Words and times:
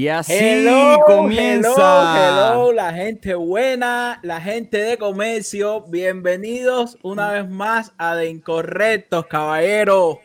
Y 0.00 0.08
así 0.08 0.32
Hello, 0.32 0.98
comienza. 1.06 1.68
Hello, 1.68 2.52
hello, 2.52 2.72
la 2.72 2.90
gente 2.94 3.34
buena, 3.34 4.18
la 4.22 4.40
gente 4.40 4.78
de 4.78 4.96
comercio. 4.96 5.82
Bienvenidos 5.88 6.96
una 7.02 7.32
vez 7.32 7.46
más 7.50 7.92
a 7.98 8.14
De 8.14 8.30
Incorrectos, 8.30 9.26
caballero. 9.26 10.20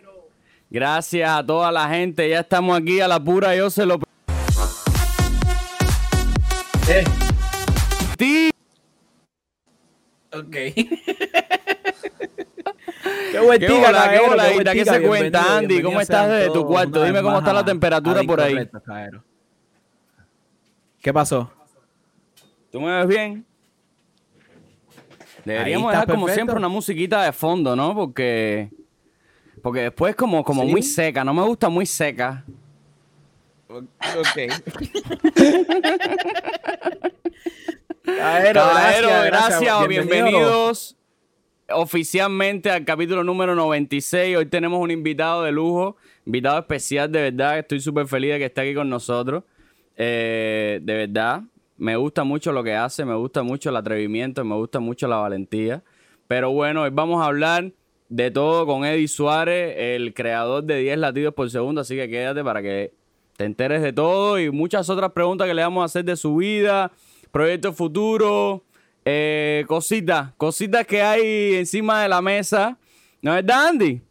Gracias 0.69 1.29
a 1.29 1.45
toda 1.45 1.73
la 1.73 1.89
gente. 1.89 2.29
Ya 2.29 2.39
estamos 2.39 2.79
aquí 2.79 3.01
a 3.01 3.09
la 3.09 3.21
pura. 3.21 3.53
Yo 3.53 3.69
se 3.69 3.85
lo. 3.85 3.99
Eh, 6.87 7.03
Ti- 8.17 8.51
ok. 10.31 10.51
qué 13.31 13.39
buen 13.43 13.59
¿Qué 13.59 13.67
qué 13.67 14.71
qué 14.71 14.85
se 14.85 15.01
cuenta, 15.01 15.57
Andy? 15.57 15.81
¿Cómo 15.81 15.99
estás 15.99 16.29
desde 16.29 16.49
tu 16.53 16.65
cuarto? 16.65 17.03
Dime 17.03 17.21
cómo 17.21 17.39
está 17.39 17.51
la 17.51 17.65
temperatura 17.65 18.23
por 18.23 18.39
ahí. 18.39 18.69
Caballero. 18.85 19.34
¿Qué 21.05 21.13
pasó? 21.13 21.51
¿Tú 22.71 22.81
me 22.81 22.91
ves 22.97 23.07
bien? 23.07 23.45
Deberíamos 25.43 25.91
dejar 25.91 26.07
como 26.07 26.27
siempre 26.29 26.55
una 26.55 26.67
musiquita 26.67 27.21
de 27.21 27.31
fondo, 27.31 27.75
¿no? 27.75 27.93
Porque. 27.93 28.71
Porque 29.61 29.81
después 29.81 30.15
como, 30.15 30.43
como 30.43 30.63
¿Sí? 30.63 30.71
muy 30.71 30.81
seca. 30.81 31.23
No 31.23 31.31
me 31.35 31.43
gusta 31.43 31.69
muy 31.69 31.85
seca. 31.85 32.43
Ok. 33.67 33.85
Caballero, 38.03 38.61
Caballero, 38.61 39.07
gracias, 39.07 39.61
gracias, 39.61 39.87
Bienvenido. 39.87 40.25
bienvenidos 40.25 40.97
oficialmente 41.69 42.71
al 42.71 42.83
capítulo 42.83 43.23
número 43.23 43.53
96. 43.53 44.37
Hoy 44.37 44.47
tenemos 44.47 44.79
un 44.81 44.89
invitado 44.89 45.43
de 45.43 45.51
lujo, 45.51 45.97
invitado 46.25 46.57
especial, 46.57 47.11
de 47.11 47.21
verdad. 47.21 47.59
Estoy 47.59 47.79
súper 47.79 48.07
feliz 48.07 48.31
de 48.31 48.39
que 48.39 48.45
esté 48.45 48.61
aquí 48.61 48.73
con 48.73 48.89
nosotros. 48.89 49.43
Eh, 49.97 50.79
de 50.83 50.93
verdad, 50.93 51.43
me 51.77 51.95
gusta 51.95 52.23
mucho 52.23 52.51
lo 52.51 52.63
que 52.63 52.73
hace, 52.73 53.05
me 53.05 53.15
gusta 53.15 53.43
mucho 53.43 53.69
el 53.69 53.75
atrevimiento, 53.75 54.43
me 54.43 54.55
gusta 54.55 54.79
mucho 54.79 55.07
la 55.07 55.17
valentía. 55.17 55.83
Pero 56.27 56.51
bueno, 56.51 56.83
hoy 56.83 56.89
vamos 56.91 57.21
a 57.21 57.27
hablar 57.27 57.71
de 58.09 58.31
todo 58.31 58.65
con 58.65 58.85
Eddie 58.85 59.07
Suárez, 59.07 59.75
el 59.77 60.13
creador 60.13 60.63
de 60.63 60.79
10 60.79 60.97
latidos 60.97 61.33
por 61.33 61.49
segundo. 61.49 61.81
Así 61.81 61.95
que 61.95 62.09
quédate 62.09 62.43
para 62.43 62.61
que 62.61 62.93
te 63.37 63.45
enteres 63.45 63.81
de 63.81 63.93
todo 63.93 64.39
y 64.39 64.49
muchas 64.51 64.89
otras 64.89 65.11
preguntas 65.11 65.47
que 65.47 65.53
le 65.53 65.61
vamos 65.61 65.81
a 65.81 65.85
hacer 65.85 66.05
de 66.05 66.15
su 66.15 66.35
vida, 66.37 66.91
proyectos 67.31 67.75
futuros, 67.75 68.61
eh, 69.03 69.65
cositas, 69.67 70.33
cositas 70.37 70.87
que 70.87 71.01
hay 71.01 71.55
encima 71.55 72.01
de 72.01 72.09
la 72.09 72.21
mesa. 72.21 72.77
¿No 73.21 73.31
es 73.31 73.45
verdad, 73.45 73.67
Andy? 73.67 74.01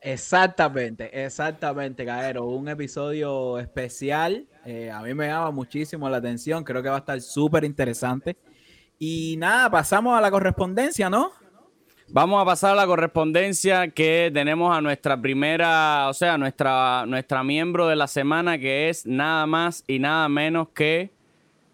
Exactamente, 0.00 1.24
exactamente, 1.24 2.04
Caballero. 2.04 2.46
Un 2.46 2.68
episodio 2.68 3.58
especial. 3.58 4.46
Eh, 4.70 4.90
a 4.90 5.00
mí 5.00 5.14
me 5.14 5.28
llama 5.28 5.50
muchísimo 5.50 6.10
la 6.10 6.18
atención. 6.18 6.62
Creo 6.62 6.82
que 6.82 6.90
va 6.90 6.96
a 6.96 6.98
estar 6.98 7.18
súper 7.22 7.64
interesante. 7.64 8.36
Y 8.98 9.34
nada, 9.38 9.70
pasamos 9.70 10.14
a 10.14 10.20
la 10.20 10.30
correspondencia, 10.30 11.08
¿no? 11.08 11.32
Vamos 12.08 12.42
a 12.42 12.44
pasar 12.44 12.72
a 12.72 12.74
la 12.74 12.86
correspondencia 12.86 13.88
que 13.88 14.30
tenemos 14.32 14.76
a 14.76 14.82
nuestra 14.82 15.18
primera, 15.18 16.06
o 16.10 16.12
sea, 16.12 16.36
nuestra, 16.36 17.06
nuestra 17.06 17.42
miembro 17.42 17.88
de 17.88 17.96
la 17.96 18.06
semana, 18.06 18.58
que 18.58 18.90
es 18.90 19.06
nada 19.06 19.46
más 19.46 19.84
y 19.86 20.00
nada 20.00 20.28
menos 20.28 20.68
que, 20.74 21.12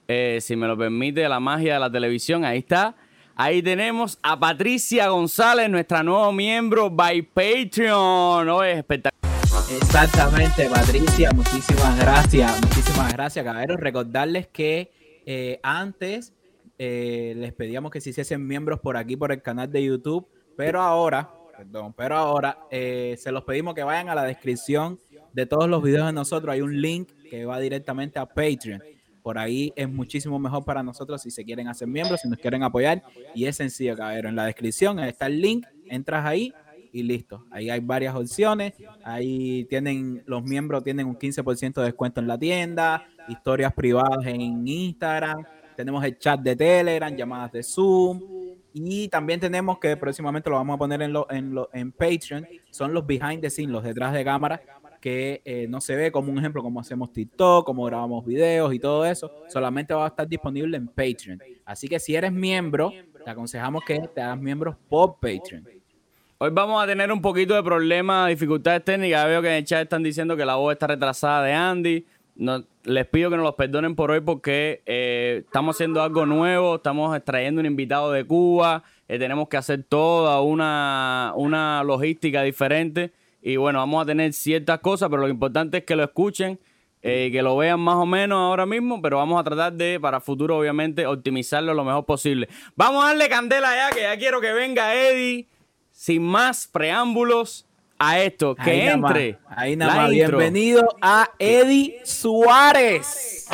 eh, 0.07 0.39
si 0.41 0.55
me 0.55 0.69
lo 0.69 0.79
permite, 0.79 1.29
la 1.29 1.41
magia 1.41 1.75
de 1.75 1.81
la 1.81 1.91
televisión. 1.91 2.45
Ahí 2.45 2.59
está. 2.59 2.95
Ahí 3.35 3.61
tenemos 3.61 4.21
a 4.23 4.39
Patricia 4.39 5.09
González, 5.09 5.69
nuestra 5.69 6.05
nueva 6.05 6.31
miembro 6.31 6.91
by 6.91 7.23
Patreon. 7.23 8.49
Oh, 8.49 8.63
es 8.63 8.79
espectacular. 8.79 9.24
Exactamente, 9.71 10.69
Patricia. 10.69 11.31
Muchísimas 11.33 11.99
gracias. 11.99 12.61
Muchísimas 12.61 13.13
gracias, 13.13 13.45
Caballero. 13.45 13.77
Recordarles 13.77 14.47
que 14.49 14.93
eh, 15.25 15.59
antes 15.63 16.35
eh, 16.79 17.35
les 17.37 17.53
pedíamos 17.55 17.91
que 17.91 18.01
se 18.01 18.11
hiciesen 18.11 18.47
miembros 18.47 18.81
por 18.81 18.97
aquí, 18.97 19.17
por 19.17 19.33
el 19.33 19.41
canal 19.43 19.73
de 19.73 19.85
YouTube, 19.85 20.29
pero 20.57 20.83
ahora, 20.83 21.31
perdón, 21.57 21.95
pero 21.95 22.17
ahora 22.17 22.59
eh, 22.71 23.17
se 23.19 23.33
los 23.33 23.45
pedimos 23.45 23.75
que 23.75 23.83
vayan 23.83 24.09
a 24.11 24.15
la 24.15 24.25
descripción 24.25 24.99
de 25.33 25.47
todos 25.47 25.69
los 25.69 25.83
videos 25.83 26.07
de 26.07 26.13
nosotros. 26.13 26.53
Hay 26.53 26.61
un 26.61 26.81
link 26.81 27.11
que 27.31 27.47
va 27.47 27.59
directamente 27.59 28.19
a 28.19 28.27
Patreon. 28.27 28.83
Por 29.23 29.39
ahí 29.39 29.73
es 29.75 29.89
muchísimo 29.89 30.39
mejor 30.39 30.67
para 30.67 30.83
nosotros 30.83 31.23
si 31.23 31.31
se 31.31 31.43
quieren 31.43 31.69
hacer 31.69 31.89
miembros, 31.89 32.21
si 32.21 32.29
nos 32.29 32.39
quieren 32.39 32.63
apoyar. 32.63 33.03
Y 33.35 33.47
es 33.47 33.57
sencillo, 33.57 33.97
caballero. 33.97 34.29
En 34.29 34.37
la 34.37 34.45
descripción 34.45 34.99
está 34.99 35.27
el 35.27 35.41
link, 35.41 35.67
entras 35.89 36.27
ahí 36.27 36.53
y 36.95 37.03
listo. 37.03 37.45
Ahí 37.51 37.69
hay 37.69 37.81
varias 37.81 38.15
opciones. 38.15 38.73
Ahí 39.03 39.65
tienen, 39.65 40.23
los 40.27 40.45
miembros 40.45 40.85
tienen 40.85 41.07
un 41.07 41.19
15% 41.19 41.75
de 41.75 41.83
descuento 41.83 42.21
en 42.21 42.29
la 42.29 42.39
tienda, 42.39 43.07
historias 43.29 43.75
privadas 43.75 44.25
en 44.27 44.67
Instagram, 44.67 45.45
tenemos 45.75 46.05
el 46.05 46.17
chat 46.19 46.41
de 46.41 46.55
Telegram, 46.55 47.15
llamadas 47.15 47.53
de 47.53 47.63
Zoom. 47.63 48.21
Y 48.73 49.09
también 49.09 49.39
tenemos 49.39 49.79
que 49.79 49.97
próximamente 49.97 50.51
lo 50.51 50.57
vamos 50.57 50.75
a 50.75 50.79
poner 50.79 51.03
en, 51.03 51.13
lo, 51.13 51.31
en, 51.31 51.55
lo, 51.55 51.69
en 51.73 51.93
Patreon, 51.93 52.47
son 52.71 52.93
los 52.93 53.07
behind 53.07 53.41
the 53.41 53.51
scenes, 53.51 53.71
los 53.71 53.85
detrás 53.85 54.13
de 54.13 54.25
cámara, 54.25 54.61
que 55.01 55.43
eh, 55.45 55.67
no 55.69 55.81
se 55.81 55.95
ve 55.95 56.11
como 56.11 56.33
un 56.33 56.39
ejemplo, 56.39 56.63
como 56.63 56.81
hacemos 56.81 57.13
TikTok, 57.13 57.65
como 57.65 57.85
grabamos 57.85 58.25
videos 58.25 58.75
y 58.75 58.81
todo 58.81 59.05
eso, 59.05 59.31
solamente 59.49 59.95
va 59.95 60.07
a 60.07 60.09
estar 60.09 60.27
disponible 60.27 60.77
en 60.77 60.89
Patreon. 60.89 61.41
Así 61.65 61.87
que 61.87 62.01
si 62.01 62.17
eres 62.17 62.33
miembro, 62.33 62.93
te 63.25 63.31
aconsejamos 63.31 63.85
que 63.85 64.09
te 64.13 64.21
hagas 64.21 64.41
miembro 64.41 64.77
por 64.89 65.15
Patreon. 65.21 65.74
Hoy 66.45 66.51
vamos 66.53 66.85
a 66.85 66.87
tener 66.87 67.11
un 67.11 67.23
poquito 67.23 67.55
de 67.55 67.63
problemas, 67.63 68.29
dificultades 68.29 68.85
técnicas. 68.85 69.25
Veo 69.25 69.41
que 69.41 69.49
en 69.49 69.55
el 69.55 69.65
chat 69.65 69.85
están 69.85 70.03
diciendo 70.03 70.37
que 70.37 70.45
la 70.45 70.57
voz 70.57 70.75
está 70.75 70.87
retrasada 70.87 71.43
de 71.43 71.55
Andy. 71.55 72.07
Les 72.83 73.07
pido 73.07 73.31
que 73.31 73.37
nos 73.37 73.45
los 73.45 73.55
perdonen 73.55 73.97
por 73.97 74.11
hoy 74.11 74.21
porque 74.21 74.83
eh, 74.85 75.45
estamos 75.47 75.75
haciendo 75.75 76.03
algo 76.03 76.27
nuevo, 76.27 76.75
estamos 76.75 77.19
trayendo 77.25 77.63
un 77.63 77.67
invitado 77.67 78.13
de 78.13 78.27
Cuba, 78.27 78.85
eh, 79.09 79.19
tenemos 79.19 79.49
que 79.49 79.57
hacer 79.57 79.85
toda 79.85 80.43
una, 80.43 81.33
una 81.35 81.83
logística 81.83 82.43
diferente 82.43 83.13
y 83.41 83.57
bueno, 83.57 83.79
vamos 83.79 84.03
a 84.03 84.05
tener 84.05 84.35
ciertas 84.35 84.81
cosas, 84.81 85.09
pero 85.09 85.23
lo 85.23 85.29
importante 85.31 85.79
es 85.79 85.85
que 85.85 85.97
lo 85.97 86.05
escuchen, 86.05 86.61
eh, 87.01 87.31
que 87.33 87.41
lo 87.41 87.57
vean 87.57 87.81
más 87.81 87.97
o 87.97 88.05
menos 88.05 88.37
ahora 88.37 88.67
mismo, 88.67 89.01
pero 89.01 89.17
vamos 89.17 89.41
a 89.41 89.45
tratar 89.45 89.73
de, 89.73 89.99
para 89.99 90.21
futuro 90.21 90.59
obviamente, 90.59 91.07
optimizarlo 91.07 91.73
lo 91.73 91.85
mejor 91.85 92.05
posible. 92.05 92.51
Vamos 92.77 93.03
a 93.03 93.09
darle 93.09 93.31
candela 93.31 93.75
ya, 93.75 93.97
que 93.97 94.03
ya 94.03 94.19
quiero 94.19 94.43
que 94.43 94.53
venga 94.53 94.95
Eddie, 94.95 95.49
sin 95.95 96.23
más 96.23 96.67
preámbulos, 96.67 97.67
a 98.01 98.19
esto, 98.21 98.57
que 98.57 98.71
Ahí 98.73 98.85
nada 98.85 98.97
más, 98.97 99.11
entre. 99.13 99.39
Ahí 99.49 99.77
nada 99.77 99.95
la 99.95 100.03
más. 100.03 100.13
intro. 100.13 100.39
Bienvenido 100.39 100.97
a 101.01 101.31
Eddie 101.39 102.01
Suárez. 102.05 103.47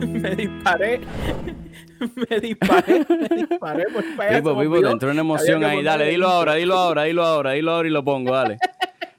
me 0.00 0.36
disparé. 0.36 1.00
Me 2.28 2.40
disparé. 2.40 3.06
Me 3.08 3.36
disparé. 3.36 3.84
Por 3.90 4.04
Pipo, 4.04 4.50
olvidó. 4.50 4.82
te 4.82 4.92
entró 4.92 5.10
una 5.10 5.20
emoción 5.22 5.64
ahí. 5.64 5.82
Dale, 5.82 6.10
dilo 6.10 6.28
ahora, 6.28 6.54
dilo 6.54 6.76
ahora, 6.76 7.04
dilo 7.04 7.24
ahora, 7.24 7.52
dilo 7.52 7.72
ahora 7.72 7.88
y 7.88 7.90
lo 7.90 8.04
pongo, 8.04 8.34
dale. 8.34 8.58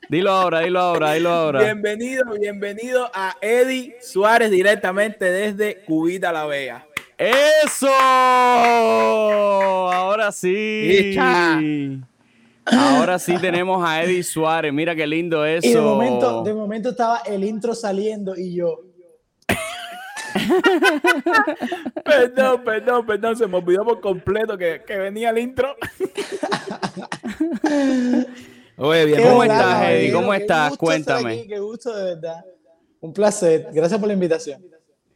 Dilo 0.09 0.31
ahora, 0.31 0.59
dilo 0.59 0.79
ahora, 0.79 1.13
dilo 1.13 1.29
ahora. 1.31 1.63
Bienvenido, 1.63 2.25
bienvenido 2.39 3.09
a 3.13 3.35
Eddie 3.41 3.95
Suárez 4.01 4.51
directamente 4.51 5.25
desde 5.25 5.83
Cubita 5.85 6.31
La 6.31 6.45
Vega. 6.45 6.85
¡Eso! 7.23 7.87
Ahora 9.93 10.31
sí. 10.31 10.89
Echa. 10.91 11.59
Ahora 12.65 13.19
sí 13.19 13.37
tenemos 13.39 13.87
a 13.87 14.03
Eddie 14.03 14.23
Suárez. 14.23 14.73
Mira 14.73 14.95
qué 14.95 15.05
lindo 15.07 15.45
eso. 15.45 15.67
Y 15.67 15.73
de 15.73 15.81
momento, 15.81 16.43
de 16.43 16.53
momento 16.53 16.89
estaba 16.89 17.21
el 17.25 17.43
intro 17.43 17.75
saliendo 17.75 18.35
y 18.37 18.55
yo. 18.55 18.79
Perdón, 22.03 22.63
perdón, 22.63 23.05
perdón, 23.05 23.37
se 23.37 23.45
me 23.45 23.57
olvidó 23.57 23.85
por 23.85 24.01
completo 24.01 24.57
que, 24.57 24.81
que 24.85 24.97
venía 24.97 25.29
el 25.29 25.37
intro. 25.37 25.75
Oye, 28.77 29.05
bien, 29.05 29.21
¿Cómo 29.21 29.43
estás, 29.43 29.89
Eddie? 29.89 30.11
¿Cómo 30.11 30.31
qué 30.31 30.37
estás? 30.37 30.69
gusto 30.71 30.91
estar 30.91 31.15
Cuéntame. 31.19 31.39
aquí, 31.39 31.47
qué 31.47 31.59
gusto, 31.59 31.95
de 31.95 32.15
verdad. 32.15 32.43
Un 32.99 33.13
placer. 33.13 33.67
Gracias 33.71 33.99
por 33.99 34.07
la 34.07 34.13
invitación. 34.13 34.63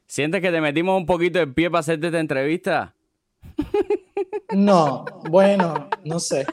¿Sientes 0.07 0.41
que 0.41 0.51
te 0.51 0.61
metimos 0.61 0.97
un 0.97 1.05
poquito 1.05 1.37
de 1.39 1.47
pie 1.47 1.69
para 1.69 1.81
hacerte 1.81 2.07
esta 2.07 2.19
entrevista? 2.19 2.95
No, 4.53 5.05
bueno, 5.29 5.89
no 6.05 6.19
sé. 6.19 6.45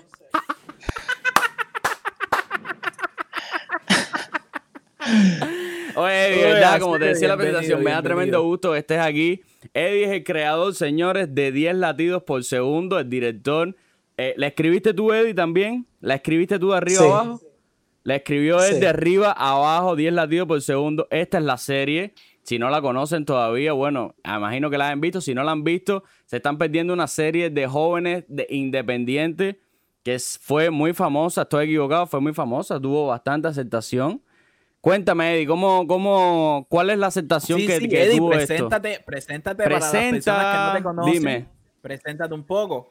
Oye, 5.96 6.28
Eddie, 6.28 6.44
verdad, 6.44 6.80
como 6.80 6.98
te 6.98 7.04
decía 7.06 7.26
en 7.26 7.30
la 7.30 7.36
presentación, 7.36 7.82
me 7.84 7.90
da 7.92 8.02
tremendo 8.02 8.42
gusto 8.42 8.72
que 8.72 8.78
estés 8.78 8.98
aquí. 8.98 9.42
Eddie 9.72 10.04
es 10.04 10.10
el 10.10 10.24
creador, 10.24 10.74
señores, 10.74 11.34
de 11.34 11.52
10 11.52 11.76
latidos 11.76 12.22
por 12.24 12.42
segundo, 12.42 12.98
el 12.98 13.08
director. 13.08 13.76
Eh, 14.16 14.34
¿La 14.36 14.48
escribiste 14.48 14.94
tú, 14.94 15.12
Eddie, 15.12 15.34
también? 15.34 15.86
¿La 16.00 16.16
escribiste 16.16 16.58
tú 16.58 16.70
de 16.70 16.76
arriba 16.78 16.98
Sí. 17.00 17.04
abajo? 17.06 17.40
La 18.02 18.16
escribió 18.16 18.62
él 18.62 18.74
Sí. 18.74 18.80
de 18.80 18.88
arriba 18.88 19.32
a 19.36 19.52
abajo, 19.52 19.94
10 19.96 20.12
latidos 20.12 20.48
por 20.48 20.60
segundo. 20.62 21.06
Esta 21.10 21.38
es 21.38 21.44
la 21.44 21.56
serie. 21.58 22.12
Si 22.44 22.58
no 22.58 22.68
la 22.68 22.82
conocen 22.82 23.24
todavía, 23.24 23.72
bueno, 23.72 24.14
imagino 24.22 24.68
que 24.68 24.78
la 24.78 24.90
han 24.90 25.00
visto. 25.00 25.20
Si 25.20 25.34
no 25.34 25.42
la 25.42 25.52
han 25.52 25.64
visto, 25.64 26.04
se 26.26 26.36
están 26.36 26.58
perdiendo 26.58 26.92
una 26.92 27.06
serie 27.06 27.48
de 27.50 27.66
jóvenes 27.66 28.24
de 28.28 28.46
independientes 28.50 29.56
que 30.02 30.18
fue 30.18 30.68
muy 30.68 30.92
famosa, 30.92 31.42
estoy 31.42 31.64
equivocado, 31.64 32.06
fue 32.06 32.20
muy 32.20 32.34
famosa, 32.34 32.78
tuvo 32.78 33.06
bastante 33.06 33.48
aceptación. 33.48 34.20
Cuéntame, 34.82 35.34
Eddie, 35.34 35.46
¿cómo, 35.46 35.86
cómo, 35.86 36.66
¿cuál 36.68 36.90
es 36.90 36.98
la 36.98 37.06
aceptación 37.06 37.58
que, 37.58 37.78
sí, 37.78 37.88
que 37.88 38.04
Eddie, 38.04 38.18
tuvo 38.18 38.28
preséntate, 38.28 38.92
esto? 38.92 39.04
Preséntate 39.06 39.62
para 39.62 39.78
las 39.78 39.90
personas 39.90 40.22
que 40.52 40.66
no 40.66 40.76
te 40.76 40.82
conocen. 40.82 41.12
Dime. 41.14 41.46
Preséntate 41.80 42.34
un 42.34 42.44
poco. 42.44 42.90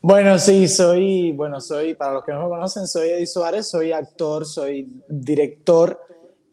Bueno, 0.00 0.38
sí, 0.38 0.68
soy, 0.68 1.32
bueno, 1.32 1.60
soy, 1.60 1.94
para 1.94 2.12
los 2.12 2.24
que 2.24 2.32
no 2.32 2.44
me 2.44 2.48
conocen, 2.48 2.86
soy 2.86 3.08
Eddie 3.08 3.26
Suárez, 3.26 3.68
soy 3.68 3.90
actor, 3.90 4.46
soy 4.46 4.88
director 5.08 6.00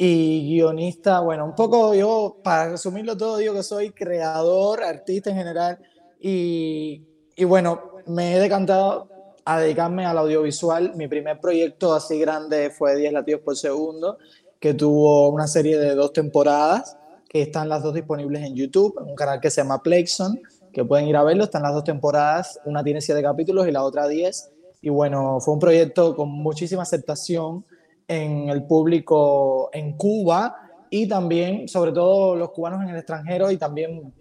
y 0.06 0.56
guionista. 0.56 1.22
Bueno, 1.22 1.46
un 1.46 1.56
poco 1.56 1.94
yo, 1.94 2.36
para 2.44 2.72
resumirlo 2.72 3.16
todo, 3.16 3.38
digo 3.38 3.54
que 3.54 3.64
soy 3.64 3.92
creador, 3.92 4.84
artista 4.84 5.30
en 5.30 5.38
general 5.38 5.80
y, 6.20 7.04
y 7.38 7.46
bueno, 7.46 7.82
me 8.08 8.36
he 8.36 8.40
decantado 8.40 9.08
a 9.46 9.62
dedicarme 9.62 10.06
al 10.06 10.18
audiovisual. 10.18 10.94
Mi 10.96 11.08
primer 11.08 11.40
proyecto 11.40 11.94
así 11.94 12.20
grande 12.20 12.70
fue 12.70 12.98
10 12.98 13.14
latidos 13.14 13.42
por 13.46 13.56
segundo, 13.56 14.18
que 14.60 14.74
tuvo 14.74 15.30
una 15.30 15.48
serie 15.48 15.80
de 15.80 15.96
dos 15.96 16.12
temporadas, 16.12 16.98
que 17.30 17.42
están 17.42 17.70
las 17.70 17.82
dos 17.82 17.94
disponibles 17.94 18.44
en 18.44 18.56
YouTube, 18.56 18.96
en 19.00 19.10
un 19.10 19.16
canal 19.16 19.40
que 19.40 19.50
se 19.50 19.62
llama 19.62 19.82
Plexon, 19.82 20.38
que 20.74 20.84
pueden 20.84 21.08
ir 21.08 21.16
a 21.16 21.24
verlo. 21.24 21.46
Están 21.46 21.64
las 21.64 21.74
dos 21.74 21.86
temporadas, 21.86 22.60
una 22.66 22.84
tiene 22.84 23.00
siete 23.00 23.22
capítulos 23.22 23.70
y 23.70 23.72
la 23.72 23.84
otra 23.84 24.10
10. 24.10 24.52
Y 24.82 24.90
bueno, 24.90 25.40
fue 25.40 25.54
un 25.54 25.62
proyecto 25.62 26.14
con 26.14 26.30
muchísima 26.30 26.82
aceptación 26.82 27.64
en 28.14 28.50
el 28.50 28.64
público 28.64 29.70
en 29.74 29.98
Cuba 29.98 30.56
y 30.90 31.08
también, 31.08 31.68
sobre 31.68 31.92
todo, 31.92 32.36
los 32.36 32.52
cubanos 32.52 32.84
en 32.84 32.90
el 32.90 32.98
extranjero 32.98 33.50
y 33.52 33.58
también 33.58 34.14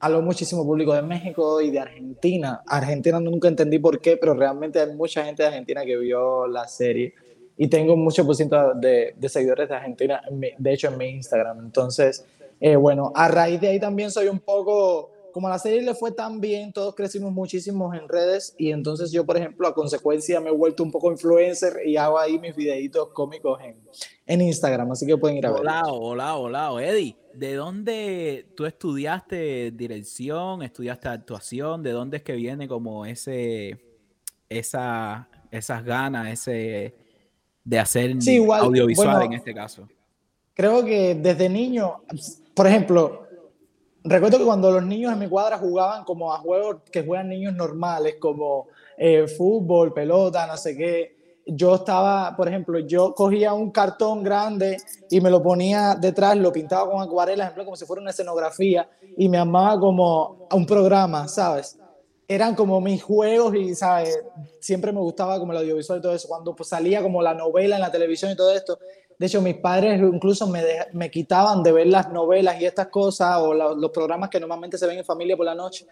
habló 0.00 0.22
muchísimo 0.22 0.64
público 0.64 0.94
de 0.94 1.02
México 1.02 1.60
y 1.60 1.70
de 1.70 1.80
Argentina. 1.80 2.62
Argentina 2.66 3.20
nunca 3.20 3.48
entendí 3.48 3.78
por 3.78 4.00
qué, 4.00 4.16
pero 4.16 4.34
realmente 4.34 4.80
hay 4.80 4.94
mucha 4.94 5.24
gente 5.24 5.42
de 5.42 5.48
Argentina 5.48 5.84
que 5.84 5.96
vio 5.96 6.46
la 6.46 6.66
serie 6.66 7.14
y 7.56 7.68
tengo 7.68 7.96
mucho 7.96 8.26
por 8.26 8.34
ciento 8.34 8.74
de, 8.74 9.14
de, 9.16 9.28
seguidores 9.28 9.68
de 9.68 9.76
Argentina, 9.76 10.20
de 10.58 10.72
hecho 10.72 10.88
en 10.88 10.98
mi 10.98 11.08
Instagram. 11.10 11.60
Entonces, 11.60 12.24
eh, 12.60 12.76
bueno, 12.76 13.12
a 13.14 13.28
raíz 13.28 13.60
de 13.60 13.68
ahí 13.68 13.80
también 13.80 14.10
soy 14.10 14.28
un 14.28 14.40
poco, 14.40 15.10
como 15.34 15.48
a 15.48 15.50
la 15.50 15.58
serie 15.58 15.82
le 15.82 15.96
fue 15.96 16.12
tan 16.12 16.40
bien, 16.40 16.72
todos 16.72 16.94
crecimos 16.94 17.32
muchísimo 17.32 17.92
en 17.92 18.08
redes 18.08 18.54
y 18.56 18.70
entonces 18.70 19.10
yo, 19.10 19.26
por 19.26 19.36
ejemplo, 19.36 19.66
a 19.66 19.74
consecuencia 19.74 20.40
me 20.40 20.50
he 20.50 20.52
vuelto 20.52 20.84
un 20.84 20.92
poco 20.92 21.10
influencer 21.10 21.80
y 21.84 21.96
hago 21.96 22.20
ahí 22.20 22.38
mis 22.38 22.54
videitos 22.54 23.08
cómicos 23.08 23.60
en, 23.60 23.76
en 24.26 24.40
Instagram, 24.42 24.92
así 24.92 25.04
que 25.04 25.16
pueden 25.16 25.38
ir 25.38 25.46
a 25.46 25.50
ver. 25.50 25.62
Hola, 25.62 25.82
hola, 25.88 26.36
hola, 26.36 26.84
Eddie. 26.86 27.16
¿De 27.34 27.54
dónde 27.54 28.52
tú 28.56 28.64
estudiaste 28.64 29.72
dirección, 29.72 30.62
estudiaste 30.62 31.08
actuación? 31.08 31.82
¿De 31.82 31.90
dónde 31.90 32.18
es 32.18 32.22
que 32.22 32.34
viene 32.34 32.68
como 32.68 33.04
ese, 33.04 33.80
esa, 34.48 35.28
esas 35.50 35.84
ganas, 35.84 36.28
ese 36.28 36.94
de 37.64 37.78
hacer 37.80 38.22
sí, 38.22 38.34
igual, 38.34 38.60
audiovisual 38.60 39.16
bueno, 39.16 39.24
en 39.24 39.32
este 39.32 39.52
caso? 39.52 39.88
Creo 40.54 40.84
que 40.84 41.16
desde 41.16 41.48
niño, 41.48 42.04
por 42.54 42.68
ejemplo, 42.68 43.23
recuerdo 44.04 44.38
que 44.38 44.44
cuando 44.44 44.70
los 44.70 44.84
niños 44.84 45.12
en 45.12 45.18
mi 45.18 45.28
cuadra 45.28 45.58
jugaban 45.58 46.04
como 46.04 46.32
a 46.32 46.38
juegos 46.38 46.76
que 46.92 47.04
juegan 47.04 47.28
niños 47.30 47.54
normales, 47.54 48.16
como 48.20 48.68
eh, 48.96 49.26
fútbol, 49.26 49.92
pelota, 49.92 50.46
no 50.46 50.56
sé 50.56 50.76
qué, 50.76 51.14
yo 51.46 51.74
estaba, 51.74 52.34
por 52.36 52.48
ejemplo, 52.48 52.78
yo 52.78 53.14
cogía 53.14 53.52
un 53.52 53.70
cartón 53.70 54.22
grande 54.22 54.78
y 55.10 55.20
me 55.20 55.30
lo 55.30 55.42
ponía 55.42 55.94
detrás, 55.94 56.36
lo 56.36 56.52
pintaba 56.52 56.90
con 56.90 57.02
acuarelas, 57.02 57.52
como 57.52 57.76
si 57.76 57.84
fuera 57.84 58.00
una 58.00 58.10
escenografía, 58.10 58.88
y 59.16 59.28
me 59.28 59.38
amaba 59.38 59.78
como 59.78 60.46
a 60.48 60.54
un 60.54 60.66
programa, 60.66 61.28
¿sabes? 61.28 61.78
Eran 62.26 62.54
como 62.54 62.80
mis 62.80 63.02
juegos 63.02 63.54
y, 63.54 63.74
¿sabes? 63.74 64.18
Siempre 64.58 64.92
me 64.92 65.00
gustaba 65.00 65.38
como 65.38 65.52
el 65.52 65.58
audiovisual 65.58 65.98
y 65.98 66.02
todo 66.02 66.14
eso. 66.14 66.26
Cuando 66.26 66.56
salía 66.62 67.02
como 67.02 67.20
la 67.20 67.34
novela 67.34 67.76
en 67.76 67.82
la 67.82 67.92
televisión 67.92 68.32
y 68.32 68.36
todo 68.36 68.50
esto, 68.50 68.78
de 69.18 69.26
hecho, 69.26 69.40
mis 69.40 69.56
padres 69.56 70.00
incluso 70.00 70.46
me, 70.46 70.62
me 70.92 71.10
quitaban 71.10 71.62
de 71.62 71.72
ver 71.72 71.86
las 71.86 72.10
novelas 72.10 72.60
y 72.60 72.64
estas 72.64 72.88
cosas 72.88 73.38
o 73.38 73.54
los 73.54 73.90
programas 73.90 74.30
que 74.30 74.40
normalmente 74.40 74.78
se 74.78 74.86
ven 74.86 74.98
en 74.98 75.04
familia 75.04 75.36
por 75.36 75.46
la 75.46 75.54
noche, 75.54 75.86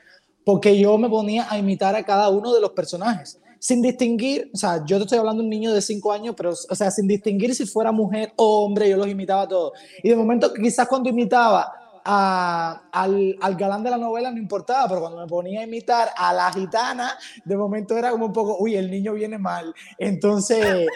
porque 0.45 0.79
yo 0.79 0.99
me 0.99 1.09
ponía 1.09 1.47
a 1.51 1.59
imitar 1.59 1.95
a 1.95 2.05
cada 2.05 2.29
uno 2.29 2.53
de 2.53 2.61
los 2.61 2.71
personajes 2.71 3.39
sin 3.63 3.81
distinguir, 3.81 4.51
o 4.53 4.57
sea, 4.57 4.85
yo 4.85 4.97
te 4.97 5.05
estoy 5.05 5.19
hablando 5.19 5.41
de 5.41 5.47
un 5.47 5.51
niño 5.51 5.73
de 5.73 5.81
5 5.81 6.13
años, 6.13 6.35
pero, 6.37 6.51
o 6.51 6.75
sea, 6.75 6.91
sin 6.91 7.07
distinguir 7.07 7.55
si 7.55 7.65
fuera 7.65 7.93
mujer 7.93 8.33
o 8.35 8.65
hombre, 8.65 8.91
yo 8.91 8.97
los 8.97 9.07
imitaba 9.07 9.47
todos. 9.47 9.75
Y 10.03 10.09
de 10.09 10.17
momento, 10.17 10.53
quizás 10.53 10.89
cuando 10.89 11.09
imitaba 11.09 11.73
a, 12.05 12.83
al, 12.91 13.37
al, 13.41 13.55
galán 13.55 13.85
de 13.85 13.91
la 13.91 13.99
novela 13.99 14.33
no 14.33 14.39
importaba, 14.39 14.89
pero 14.89 15.03
cuando 15.03 15.21
me 15.21 15.29
ponía 15.29 15.61
a 15.61 15.63
imitar 15.63 16.09
a 16.17 16.33
la 16.33 16.53
gitana, 16.53 17.17
de 17.45 17.57
momento 17.57 17.97
era 17.97 18.11
como 18.11 18.27
un 18.27 18.33
poco, 18.33 18.57
uy, 18.59 18.75
el 18.75 18.91
niño 18.91 19.13
viene 19.13 19.39
mal. 19.39 19.73
Entonces, 19.97 20.89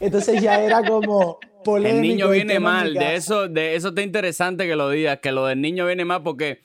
entonces 0.00 0.42
ya 0.42 0.60
era 0.60 0.82
como... 0.82 1.38
Polémico 1.62 1.96
el 1.96 2.02
niño 2.02 2.28
viene 2.30 2.58
mal, 2.58 2.94
de 2.94 3.16
eso, 3.16 3.46
de 3.46 3.74
eso 3.74 3.88
está 3.88 4.00
interesante 4.00 4.66
que 4.66 4.74
lo 4.74 4.88
digas, 4.88 5.18
que 5.18 5.30
lo 5.30 5.44
del 5.44 5.60
niño 5.60 5.86
viene 5.86 6.06
mal 6.06 6.22
porque... 6.22 6.62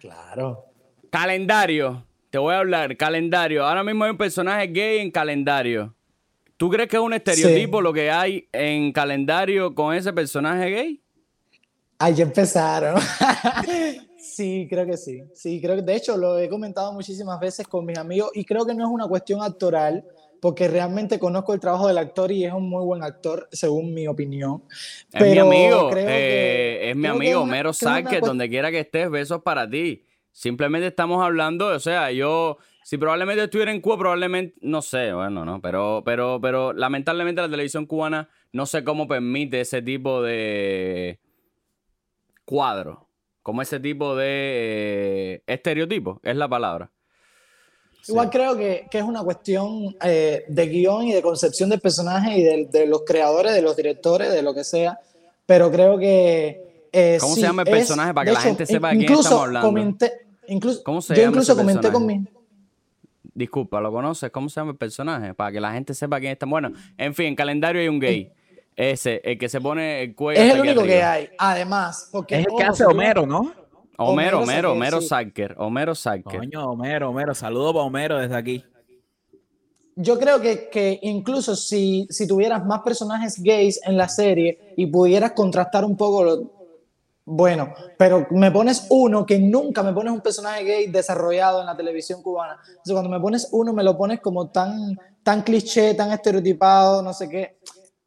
Claro. 0.00 0.64
Calendario, 1.10 2.04
te 2.30 2.38
voy 2.38 2.54
a 2.54 2.58
hablar, 2.58 2.96
calendario. 2.96 3.64
Ahora 3.64 3.84
mismo 3.84 4.04
hay 4.04 4.10
un 4.10 4.18
personaje 4.18 4.66
gay 4.66 4.98
en 4.98 5.10
calendario. 5.12 5.94
¿Tú 6.56 6.68
crees 6.70 6.88
que 6.88 6.96
es 6.96 7.02
un 7.02 7.12
estereotipo 7.12 7.78
sí. 7.78 7.84
lo 7.84 7.92
que 7.92 8.10
hay 8.10 8.48
en 8.52 8.92
calendario 8.92 9.74
con 9.74 9.94
ese 9.94 10.12
personaje 10.12 10.70
gay? 10.70 11.02
Ahí 11.98 12.14
ya 12.14 12.24
empezaron. 12.24 13.00
sí, 14.18 14.66
creo 14.68 14.86
que 14.86 14.96
sí. 14.96 15.22
Sí, 15.34 15.60
creo 15.60 15.76
que 15.76 15.82
de 15.82 15.96
hecho 15.96 16.16
lo 16.16 16.38
he 16.38 16.48
comentado 16.48 16.92
muchísimas 16.92 17.38
veces 17.40 17.66
con 17.68 17.84
mis 17.86 17.96
amigos 17.96 18.30
y 18.34 18.44
creo 18.44 18.66
que 18.66 18.74
no 18.74 18.84
es 18.84 18.90
una 18.90 19.06
cuestión 19.06 19.42
actoral 19.42 20.04
porque 20.40 20.68
realmente 20.68 21.18
conozco 21.18 21.54
el 21.54 21.60
trabajo 21.60 21.88
del 21.88 21.98
actor 21.98 22.30
y 22.32 22.44
es 22.44 22.52
un 22.52 22.68
muy 22.68 22.84
buen 22.84 23.02
actor, 23.02 23.48
según 23.52 23.94
mi 23.94 24.06
opinión. 24.06 24.64
Es 24.70 25.20
Pero 25.20 25.46
mi 25.46 25.56
amigo, 25.56 25.90
creo 25.90 26.08
eh, 26.08 26.78
que, 26.80 26.90
es 26.90 26.96
mi 26.96 27.06
amigo, 27.06 27.42
una, 27.42 27.52
Mero 27.52 27.72
Sáquez, 27.72 28.20
donde 28.20 28.48
quiera 28.48 28.70
que 28.70 28.80
estés, 28.80 29.10
besos 29.10 29.42
para 29.42 29.68
ti. 29.68 30.04
Simplemente 30.32 30.88
estamos 30.88 31.24
hablando, 31.24 31.68
o 31.68 31.80
sea, 31.80 32.10
yo, 32.10 32.58
si 32.82 32.98
probablemente 32.98 33.44
estuviera 33.44 33.72
en 33.72 33.80
Cuba, 33.80 33.98
probablemente, 33.98 34.54
no 34.60 34.82
sé, 34.82 35.12
bueno, 35.12 35.44
no, 35.44 35.60
pero, 35.62 36.02
pero, 36.04 36.38
pero 36.40 36.72
lamentablemente 36.72 37.40
la 37.40 37.48
televisión 37.48 37.86
cubana 37.86 38.28
no 38.52 38.66
sé 38.66 38.84
cómo 38.84 39.08
permite 39.08 39.60
ese 39.60 39.82
tipo 39.82 40.22
de 40.22 41.20
cuadro, 42.44 43.08
como 43.42 43.62
ese 43.62 43.80
tipo 43.80 44.16
de 44.16 44.26
eh, 44.26 45.42
estereotipo, 45.46 46.20
es 46.22 46.36
la 46.36 46.48
palabra. 46.48 46.90
Igual 48.08 48.26
sí. 48.26 48.30
creo 48.30 48.56
que, 48.56 48.86
que, 48.90 48.98
es 48.98 49.04
una 49.04 49.22
cuestión 49.22 49.96
eh, 50.02 50.44
de 50.48 50.66
guion 50.68 51.06
y 51.06 51.12
de 51.12 51.22
concepción 51.22 51.70
del 51.70 51.80
personaje 51.80 52.38
y 52.38 52.42
de, 52.42 52.68
de, 52.70 52.86
los 52.86 53.02
creadores, 53.04 53.52
de 53.52 53.62
los 53.62 53.76
directores, 53.76 54.32
de 54.32 54.42
lo 54.42 54.54
que 54.54 54.64
sea, 54.64 54.98
pero 55.44 55.70
creo 55.70 55.98
que... 55.98 56.88
Eh, 56.92 57.18
¿Cómo 57.20 57.34
sí, 57.34 57.40
se 57.40 57.46
llama 57.46 57.62
el 57.62 57.70
personaje 57.70 58.10
es, 58.10 58.14
para 58.14 58.24
que 58.24 58.32
la 58.32 58.38
hecho, 58.38 58.48
gente 58.48 58.66
sepa 58.66 58.90
de 58.90 58.98
quién 58.98 59.12
estamos 59.12 59.42
hablando? 59.42 59.68
Comenté, 59.68 60.12
incluso, 60.48 60.82
¿Cómo 60.84 61.02
se 61.02 61.14
yo 61.14 61.22
llama 61.22 61.32
incluso 61.32 61.52
ese 61.52 61.60
comenté 61.60 61.92
con 61.92 62.06
personaje? 62.06 62.30
mi... 62.32 62.36
Disculpa, 63.34 63.80
¿lo 63.80 63.92
conoces? 63.92 64.30
¿Cómo 64.30 64.48
se 64.48 64.60
llama 64.60 64.70
el 64.70 64.78
personaje? 64.78 65.34
Para 65.34 65.52
que 65.52 65.60
la 65.60 65.72
gente 65.72 65.92
sepa 65.92 66.18
quién 66.18 66.32
está. 66.32 66.46
Bueno, 66.46 66.72
en 66.96 67.14
fin, 67.14 67.26
en 67.26 67.36
calendario 67.36 67.82
hay 67.82 67.88
un 67.88 68.00
gay. 68.00 68.32
Ese, 68.74 69.20
el 69.24 69.38
que 69.38 69.48
se 69.50 69.60
pone 69.60 70.02
el 70.02 70.14
cuello. 70.14 70.40
Es 70.40 70.54
el 70.54 70.60
único 70.60 70.82
que 70.84 71.02
arriba. 71.02 71.12
hay, 71.12 71.28
además. 71.38 72.08
Porque, 72.12 72.36
Es 72.40 72.46
el 72.46 72.56
que 72.56 72.64
hace 72.64 72.84
Homero, 72.86 73.26
¿no? 73.26 73.52
Homero, 73.98 74.40
Homero 74.40 74.72
Homero, 74.72 75.00
Sáquez, 75.00 75.50
Homero 75.56 75.94
Sáquer. 75.94 76.38
Coño, 76.38 76.70
Homero, 76.70 77.10
Homero. 77.10 77.34
Saludos 77.34 77.72
para 77.72 77.84
Homero 77.84 78.18
desde 78.18 78.36
aquí. 78.36 78.64
Yo 79.94 80.18
creo 80.18 80.40
que, 80.40 80.68
que 80.68 80.98
incluso 81.02 81.56
si, 81.56 82.06
si 82.10 82.26
tuvieras 82.26 82.64
más 82.66 82.82
personajes 82.82 83.42
gays 83.42 83.80
en 83.84 83.96
la 83.96 84.08
serie 84.08 84.74
y 84.76 84.86
pudieras 84.86 85.32
contrastar 85.32 85.86
un 85.86 85.96
poco 85.96 86.22
lo, 86.22 86.56
bueno, 87.28 87.74
pero 87.98 88.24
me 88.30 88.52
pones 88.52 88.86
uno 88.88 89.26
que 89.26 89.40
nunca 89.40 89.82
me 89.82 89.92
pones 89.92 90.12
un 90.12 90.20
personaje 90.20 90.62
gay 90.62 90.86
desarrollado 90.86 91.60
en 91.60 91.66
la 91.66 91.76
televisión 91.76 92.22
cubana. 92.22 92.56
Entonces, 92.68 92.92
cuando 92.92 93.10
me 93.10 93.18
pones 93.18 93.48
uno, 93.50 93.72
me 93.72 93.82
lo 93.82 93.96
pones 93.96 94.20
como 94.20 94.48
tan, 94.50 94.96
tan 95.24 95.42
cliché, 95.42 95.94
tan 95.94 96.12
estereotipado, 96.12 97.02
no 97.02 97.12
sé 97.12 97.28
qué. 97.28 97.58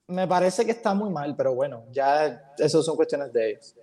Me 0.08 0.26
parece 0.26 0.64
que 0.66 0.72
está 0.72 0.94
muy 0.94 1.10
mal, 1.10 1.36
pero 1.36 1.54
bueno, 1.54 1.84
ya 1.92 2.54
eso 2.58 2.82
son 2.82 2.96
cuestiones 2.96 3.34
de 3.34 3.52
ellos. 3.52 3.76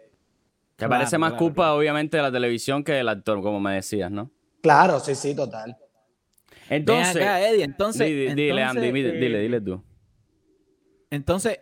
Te 0.76 0.84
Claro, 0.84 0.90
parece 0.90 1.16
más 1.16 1.30
claro, 1.30 1.38
culpa, 1.44 1.62
claro. 1.64 1.76
obviamente, 1.78 2.16
de 2.18 2.22
la 2.22 2.30
televisión 2.30 2.84
que 2.84 2.92
del 2.92 3.08
actor, 3.08 3.40
como 3.42 3.58
me 3.60 3.74
decías, 3.74 4.10
¿no? 4.10 4.30
Claro, 4.62 5.00
sí, 5.00 5.14
sí, 5.14 5.34
total. 5.34 5.76
Entonces. 6.68 7.14
Ven 7.14 7.22
acá, 7.24 7.48
Eddie, 7.48 7.64
entonces. 7.64 8.06
di- 8.06 8.14
di- 8.14 8.34
dile, 8.34 8.48
entonces, 8.62 8.76
Andy, 8.76 8.92
dile, 8.92 9.08
eh, 9.08 9.12
dile, 9.20 9.38
dile 9.40 9.60
tú. 9.62 9.82
Entonces, 11.10 11.60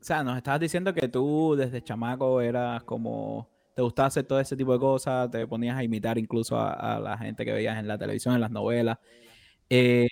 o 0.00 0.04
sea, 0.04 0.22
nos 0.22 0.36
estabas 0.36 0.60
diciendo 0.60 0.92
que 0.92 1.08
tú 1.08 1.54
desde 1.56 1.82
chamaco 1.82 2.40
eras 2.40 2.82
como. 2.84 3.48
Te 3.74 3.82
gustaba 3.82 4.06
hacer 4.06 4.24
todo 4.24 4.38
ese 4.38 4.56
tipo 4.56 4.72
de 4.72 4.78
cosas, 4.78 5.28
te 5.30 5.46
ponías 5.48 5.76
a 5.76 5.82
imitar 5.82 6.16
incluso 6.16 6.56
a, 6.56 6.94
a 6.96 7.00
la 7.00 7.18
gente 7.18 7.44
que 7.44 7.52
veías 7.52 7.76
en 7.76 7.88
la 7.88 7.98
televisión, 7.98 8.34
en 8.34 8.40
las 8.40 8.50
novelas. 8.50 8.98
Eh, 9.68 10.06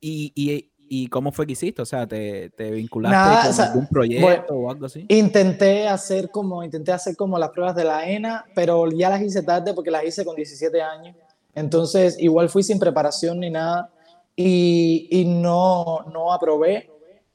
y, 0.00 0.32
y- 0.34 0.70
y 0.88 1.08
cómo 1.08 1.32
fue 1.32 1.46
que 1.46 1.52
hiciste? 1.52 1.82
O 1.82 1.86
sea, 1.86 2.06
¿te, 2.06 2.50
te 2.50 2.70
vinculaste 2.70 3.16
Nada, 3.16 3.42
con 3.42 3.50
o 3.50 3.52
sea, 3.54 3.64
algún 3.66 3.86
proyecto 3.86 4.54
o 4.54 4.70
algo 4.70 4.86
así? 4.86 5.04
Intenté 5.08 5.88
hacer 5.88 6.30
como, 6.30 6.62
intenté 6.62 6.92
hacer 6.92 7.16
como 7.16 7.38
las 7.38 7.50
pruebas 7.50 7.74
de 7.74 7.84
la 7.84 8.08
ENA, 8.08 8.44
pero 8.54 8.90
ya 8.90 9.10
las 9.10 9.22
hice 9.22 9.42
tarde 9.42 9.74
porque 9.74 9.90
las 9.90 10.04
hice 10.04 10.24
con 10.24 10.36
17 10.36 10.82
años. 10.82 11.16
Entonces, 11.54 12.16
igual 12.18 12.48
fui 12.48 12.62
sin 12.62 12.78
preparación 12.78 13.40
ni 13.40 13.50
nada. 13.50 13.90
y, 14.36 15.08
y 15.10 15.24
no, 15.24 16.00
no 16.12 16.32
aprobé. 16.32 16.90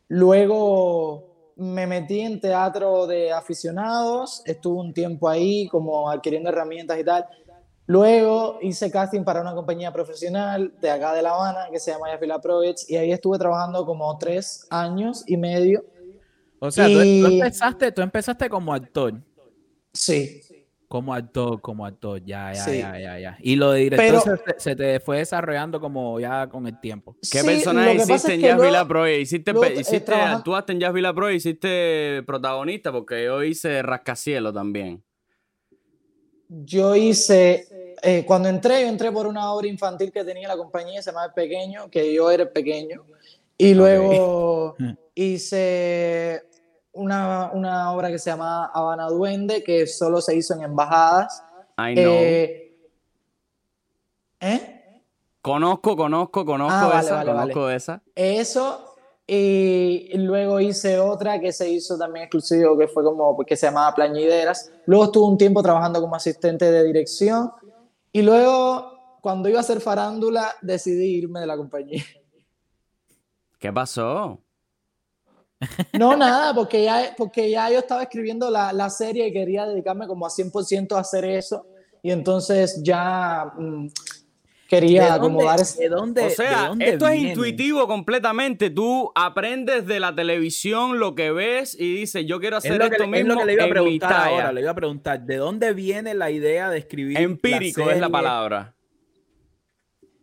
Luego 0.09 1.29
me 1.59 1.85
metí 1.85 2.21
en 2.21 2.39
teatro 2.39 3.05
de 3.05 3.31
aficionados, 3.31 4.41
estuve 4.45 4.79
un 4.79 4.93
tiempo 4.93 5.27
ahí 5.27 5.67
como 5.67 6.09
adquiriendo 6.09 6.49
herramientas 6.49 6.97
y 6.99 7.03
tal. 7.03 7.25
Luego 7.89 8.59
hice 8.61 8.91
casting 8.91 9.23
para 9.23 9.41
una 9.41 9.55
compañía 9.55 9.91
profesional 9.91 10.71
de 10.79 10.91
acá 10.91 11.11
de 11.15 11.23
La 11.23 11.31
Habana 11.31 11.69
que 11.71 11.79
se 11.79 11.89
llama 11.91 12.07
Yafila 12.11 12.39
Projects 12.39 12.87
y 12.87 12.95
ahí 12.97 13.11
estuve 13.11 13.39
trabajando 13.39 13.83
como 13.83 14.15
tres 14.19 14.67
años 14.69 15.23
y 15.25 15.37
medio. 15.37 15.83
O 16.59 16.69
sea, 16.69 16.85
tú, 16.85 16.93
tú 16.93 17.01
Y- 17.03 17.39
empezaste, 17.41 17.91
tú 17.91 18.03
empezaste 18.03 18.47
como 18.47 18.75
actor. 18.75 19.15
Sí, 19.91 20.39
Como 20.87 21.13
actor, 21.15 21.61
como 21.61 21.83
actor, 21.85 22.23
ya, 22.23 22.53
ya, 22.53 22.63
Sí. 22.63 22.77
ya, 22.79 22.99
ya, 22.99 23.17
ya. 23.19 23.37
Y 23.41 23.55
lo 23.55 23.71
de 23.71 23.79
director 23.81 24.23
Pero- 24.23 24.37
se, 24.57 24.59
se 24.59 24.75
te 24.75 24.99
fue 24.99 25.17
desarrollando 25.17 25.79
como 25.81 26.19
ya 26.19 26.47
con 26.47 26.67
el 26.67 26.79
tiempo. 26.79 27.15
¿Qué 27.21 27.39
Sí, 27.41 27.45
personaje 27.45 27.93
hiciste 27.95 28.13
es 28.15 28.25
en 28.25 28.41
que 28.41 28.47
Jazz 28.47 28.61
Villa 28.61 28.85
Pro? 28.87 29.07
Hiciste, 29.07 29.51
luego, 29.53 29.65
eh, 29.67 29.73
hiciste 29.81 29.99
trabaja- 30.01 30.35
actuaste 30.37 30.73
en 30.73 30.79
Jazz 30.79 30.93
Villa 30.93 31.13
Pro 31.13 31.31
y 31.31 31.35
hiciste 31.37 32.21
protagonista, 32.25 32.91
porque 32.91 33.23
yo 33.25 33.43
hice 33.43 33.81
Rascacielo 33.81 34.51
también. 34.53 35.03
Yo 36.49 36.95
hice, 36.95 37.95
eh, 38.01 38.25
cuando 38.25 38.49
entré, 38.49 38.81
yo 38.81 38.87
entré 38.87 39.11
por 39.11 39.27
una 39.27 39.53
obra 39.53 39.67
infantil 39.67 40.11
que 40.11 40.23
tenía 40.23 40.47
la 40.47 40.57
compañía, 40.57 41.01
se 41.01 41.11
llama 41.11 41.25
El 41.25 41.33
Pequeño, 41.33 41.89
que 41.89 42.11
yo 42.13 42.31
era 42.31 42.43
el 42.43 42.49
pequeño. 42.49 43.05
Y 43.57 43.75
luego 43.75 44.75
hice 45.15 46.43
una, 46.91 47.51
una 47.53 47.91
obra 47.93 48.09
que 48.09 48.17
se 48.17 48.31
llama 48.31 48.65
Habana 48.73 49.07
Duende, 49.07 49.63
que 49.63 49.85
solo 49.85 50.21
se 50.21 50.35
hizo 50.35 50.55
en 50.55 50.63
embajadas. 50.63 51.43
I 51.77 51.93
know. 51.93 52.13
Eh, 52.13 52.77
¿eh? 54.41 55.03
conozco, 55.41 55.95
conozco, 55.95 56.45
conozco 56.45 56.73
Ah, 56.73 56.87
vale, 56.87 57.05
esa, 57.05 57.15
vale, 57.15 57.31
conozco 57.31 57.61
vale. 57.61 57.75
esa. 57.75 58.01
Eso. 58.15 58.88
Y 59.31 60.17
luego 60.17 60.59
hice 60.59 60.97
otra 60.97 61.39
que 61.39 61.51
se 61.51 61.69
hizo 61.69 61.99
también 61.99 62.23
exclusivo, 62.23 62.75
que 62.75 62.87
fue 62.87 63.03
como, 63.03 63.37
que 63.45 63.55
se 63.55 63.67
llamaba 63.67 63.93
Plañideras. 63.93 64.71
Luego 64.87 65.05
estuve 65.05 65.27
un 65.27 65.37
tiempo 65.37 65.61
trabajando 65.61 66.01
como 66.01 66.15
asistente 66.15 66.71
de 66.71 66.83
dirección. 66.83 67.51
Y 68.11 68.23
luego, 68.23 69.19
cuando 69.21 69.47
iba 69.47 69.59
a 69.59 69.61
hacer 69.61 69.81
farándula, 69.81 70.55
decidí 70.63 71.17
irme 71.17 71.41
de 71.41 71.45
la 71.45 71.57
compañía. 71.57 72.03
¿Qué 73.59 73.71
pasó? 73.71 74.39
No, 75.99 76.17
nada, 76.17 76.55
porque 76.55 76.83
ya, 76.85 77.13
porque 77.15 77.51
ya 77.51 77.69
yo 77.69 77.79
estaba 77.79 78.01
escribiendo 78.01 78.49
la, 78.49 78.73
la 78.73 78.89
serie 78.89 79.27
y 79.27 79.33
quería 79.33 79.67
dedicarme 79.67 80.07
como 80.07 80.25
a 80.25 80.29
100% 80.29 80.95
a 80.95 81.01
hacer 81.01 81.25
eso. 81.25 81.67
Y 82.01 82.09
entonces 82.09 82.81
ya 82.81 83.53
mm, 83.55 83.87
quería 84.69 85.15
¿De 85.15 85.19
como 85.19 85.39
dónde- 85.39 85.45
dar 85.45 85.59
ese- 85.61 85.81
de 85.81 85.89
dónde- 85.89 86.21
O 86.21 86.25
de 86.25 86.29
sea, 86.29 86.67
dónde 86.67 86.89
esto 86.91 87.07
es 87.07 87.13
viene? 87.13 87.29
intuitivo 87.29 87.87
completamente. 87.87 88.69
Tú 88.69 89.11
aprendes 89.15 89.85
de 89.87 89.99
la 89.99 90.13
televisión 90.15 90.99
lo 90.99 91.15
que 91.15 91.31
ves 91.31 91.75
y 91.77 91.95
dices, 91.95 92.25
yo 92.27 92.39
quiero 92.39 92.57
Es 92.57 92.65
hacer 92.65 92.77
lo, 92.77 92.85
que, 92.87 92.91
esto 92.91 93.03
es 93.03 93.09
mismo 93.09 93.33
lo 93.33 93.39
que 93.39 93.45
le 93.47 93.53
iba 93.53 93.65
a 93.65 93.69
preguntar 93.69 94.13
ahora, 94.27 94.51
le 94.53 94.61
iba 94.61 94.71
a 94.71 94.75
preguntar, 94.75 95.21
¿de 95.25 95.37
dónde 95.37 95.73
viene 95.73 96.13
la 96.13 96.29
idea 96.29 96.69
de 96.69 96.77
escribir? 96.77 97.15
la 97.15 97.21
Empírico 97.21 97.89
es 97.89 97.99
la 97.99 98.09
palabra. 98.09 98.75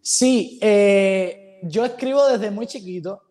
Sí, 0.00 0.58
eh, 0.62 1.58
yo 1.62 1.84
escribo 1.84 2.26
desde 2.28 2.50
muy 2.52 2.66
chiquito, 2.66 3.22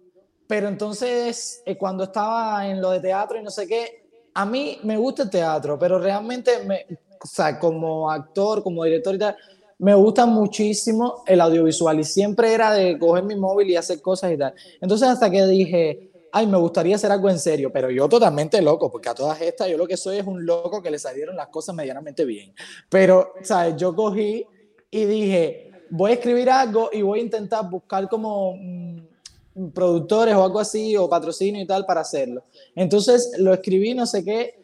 pero 0.48 0.68
entonces 0.68 1.64
eh, 1.66 1.78
cuando 1.78 2.04
estaba 2.04 2.68
en 2.68 2.82
lo 2.82 2.92
de 2.92 3.00
teatro 3.00 3.40
y 3.40 3.44
no 3.44 3.50
sé 3.50 3.66
qué, 3.68 4.06
a 4.34 4.46
mí 4.46 4.80
me 4.84 4.98
gusta 4.98 5.24
el 5.24 5.30
teatro, 5.30 5.80
pero 5.80 5.98
realmente, 5.98 6.52
me, 6.66 6.86
o 7.24 7.26
sea, 7.26 7.58
como 7.58 8.12
actor, 8.12 8.62
como 8.62 8.84
director 8.84 9.16
y 9.16 9.20
tal, 9.20 9.38
me 9.78 9.94
gusta 9.94 10.26
muchísimo 10.26 11.24
el 11.26 11.42
audiovisual 11.42 12.00
y 12.00 12.04
siempre 12.04 12.54
era 12.54 12.74
de 12.74 12.98
coger 12.98 13.24
mi 13.24 13.36
móvil 13.36 13.70
y 13.70 13.76
hacer 13.76 14.02
cosas 14.02 14.32
y 14.32 14.38
tal. 14.38 14.54
Entonces 14.80 15.08
hasta 15.08 15.30
que 15.30 15.46
dije, 15.46 16.12
ay, 16.32 16.48
me 16.48 16.58
gustaría 16.58 16.96
hacer 16.96 17.12
algo 17.12 17.30
en 17.30 17.40
serio, 17.40 17.72
pero 17.72 17.90
yo 17.90 18.08
totalmente 18.10 18.62
loco, 18.62 18.92
porque 18.92 19.10
a 19.10 19.16
todas 19.16 19.42
estas 19.42 19.70
yo 19.70 19.78
lo 19.78 19.88
que 19.88 19.98
soy 19.98 20.18
es 20.18 20.28
un 20.28 20.46
loco 20.46 20.82
que 20.82 20.92
le 20.92 21.00
salieron 21.00 21.36
las 21.36 21.48
cosas 21.48 21.76
medianamente 21.76 22.26
bien. 22.26 22.54
Pero, 22.90 23.34
¿sabes? 23.42 23.76
Yo 23.78 23.96
cogí 23.96 24.46
y 24.92 25.06
dije, 25.06 25.72
voy 25.90 26.12
a 26.12 26.14
escribir 26.16 26.50
algo 26.50 26.90
y 26.92 27.02
voy 27.02 27.20
a 27.20 27.24
intentar 27.24 27.70
buscar 27.70 28.08
como 28.10 28.56
mm, 28.58 29.70
productores 29.74 30.36
o 30.36 30.44
algo 30.44 30.60
así, 30.60 30.96
o 30.98 31.10
patrocinio 31.10 31.62
y 31.62 31.68
tal 31.68 31.86
para 31.86 32.02
hacerlo. 32.02 32.44
Entonces 32.76 33.32
lo 33.38 33.54
escribí, 33.54 33.94
no 33.94 34.06
sé 34.06 34.24
qué. 34.24 34.64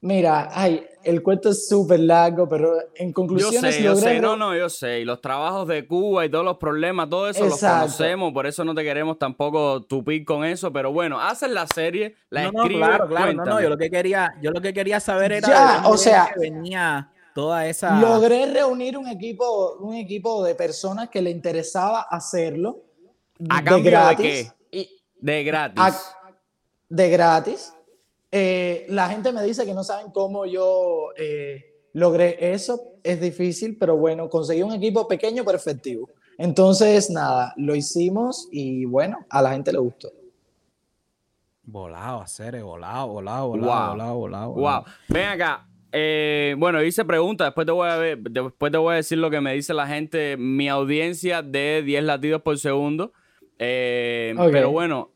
Mira, 0.00 0.48
ay, 0.52 0.86
el 1.04 1.22
cuento 1.22 1.50
es 1.50 1.68
súper 1.68 2.00
largo, 2.00 2.48
pero 2.48 2.74
en 2.96 3.08
Yo 3.08 3.14
conclusiones 3.14 3.74
sé, 3.76 3.82
yo 3.82 3.94
sé, 3.96 4.20
no, 4.20 4.36
no, 4.36 4.56
yo 4.56 4.68
sé. 4.68 5.00
Y 5.00 5.04
los 5.04 5.20
trabajos 5.20 5.68
de 5.68 5.86
Cuba 5.86 6.24
y 6.24 6.30
todos 6.30 6.44
los 6.44 6.56
problemas, 6.58 7.08
todo 7.10 7.28
eso 7.28 7.44
los 7.44 7.54
Exacto. 7.54 7.80
conocemos, 7.86 8.32
por 8.32 8.46
eso 8.46 8.64
no 8.64 8.74
te 8.74 8.82
queremos 8.82 9.18
tampoco 9.18 9.82
tupir 9.82 10.24
con 10.24 10.44
eso, 10.44 10.72
pero 10.72 10.92
bueno, 10.92 11.20
haces 11.20 11.50
la 11.50 11.66
serie, 11.66 12.14
la 12.30 12.44
No, 12.44 12.52
no, 12.52 12.62
escribes, 12.62 12.86
claro, 12.88 13.08
claro, 13.08 13.32
no, 13.34 13.44
no, 13.44 13.60
yo 13.60 13.68
lo 13.68 13.76
que 13.76 13.90
quería, 13.90 14.34
yo 14.40 14.50
lo 14.50 14.60
que 14.60 14.72
quería 14.72 15.00
saber 15.00 15.32
era 15.32 15.48
Ya, 15.48 15.80
de 15.82 15.88
o 15.88 15.96
sea, 15.96 16.30
que 16.32 16.40
venía 16.40 17.10
toda 17.34 17.66
esa 17.66 18.00
logré 18.00 18.46
reunir 18.46 18.96
un 18.96 19.08
equipo, 19.08 19.74
un 19.80 19.94
equipo 19.94 20.42
de 20.44 20.54
personas 20.54 21.08
que 21.10 21.20
le 21.20 21.30
interesaba 21.30 22.02
hacerlo 22.02 22.80
¿A 23.50 23.58
de 23.58 23.64
cambio 23.64 23.84
de 23.84 23.90
gratis. 23.90 24.52
qué? 24.70 24.78
y- 24.78 24.90
De 25.20 25.42
gratis. 25.44 25.80
a- 25.82 26.16
de 26.88 27.10
gratis. 27.10 27.73
Eh, 28.36 28.86
la 28.88 29.08
gente 29.08 29.30
me 29.30 29.44
dice 29.44 29.64
que 29.64 29.72
no 29.74 29.84
saben 29.84 30.10
cómo 30.10 30.44
yo 30.44 31.10
eh, 31.16 31.72
logré 31.92 32.52
eso. 32.52 32.80
Es 33.04 33.20
difícil, 33.20 33.76
pero 33.78 33.96
bueno, 33.96 34.28
conseguí 34.28 34.60
un 34.62 34.72
equipo 34.72 35.06
pequeño 35.06 35.44
pero 35.44 35.56
efectivo. 35.56 36.08
Entonces, 36.36 37.10
nada, 37.10 37.54
lo 37.56 37.76
hicimos 37.76 38.48
y 38.50 38.86
bueno, 38.86 39.24
a 39.30 39.40
la 39.40 39.52
gente 39.52 39.72
le 39.72 39.78
gustó. 39.78 40.10
volado, 41.66 42.20
hacer 42.20 42.60
volado, 42.62 43.06
volado, 43.08 43.48
volado, 43.48 43.70
Wow. 43.72 43.90
volado, 43.92 44.14
volado, 44.18 44.46
Wow. 44.48 44.54
volado. 44.56 44.84
Ven 45.08 45.28
acá. 45.28 45.66
Eh, 45.92 46.56
bueno, 46.58 46.82
hice 46.82 47.04
preguntas, 47.04 47.46
después 47.46 47.64
te 47.66 47.72
voy 47.72 47.88
a 47.88 47.96
ver, 47.96 48.18
después 48.18 48.72
te 48.72 48.78
voy 48.78 48.94
a 48.94 48.96
decir 48.96 49.16
lo 49.18 49.30
que 49.30 49.40
me 49.40 49.54
dice 49.54 49.72
la 49.74 49.86
gente, 49.86 50.36
mi 50.36 50.68
audiencia 50.68 51.40
de 51.40 51.82
10 51.84 52.02
latidos 52.02 52.42
por 52.42 52.58
segundo. 52.58 53.12
Eh. 53.60 54.34
Pero 54.50 54.72
bueno, 54.72 55.12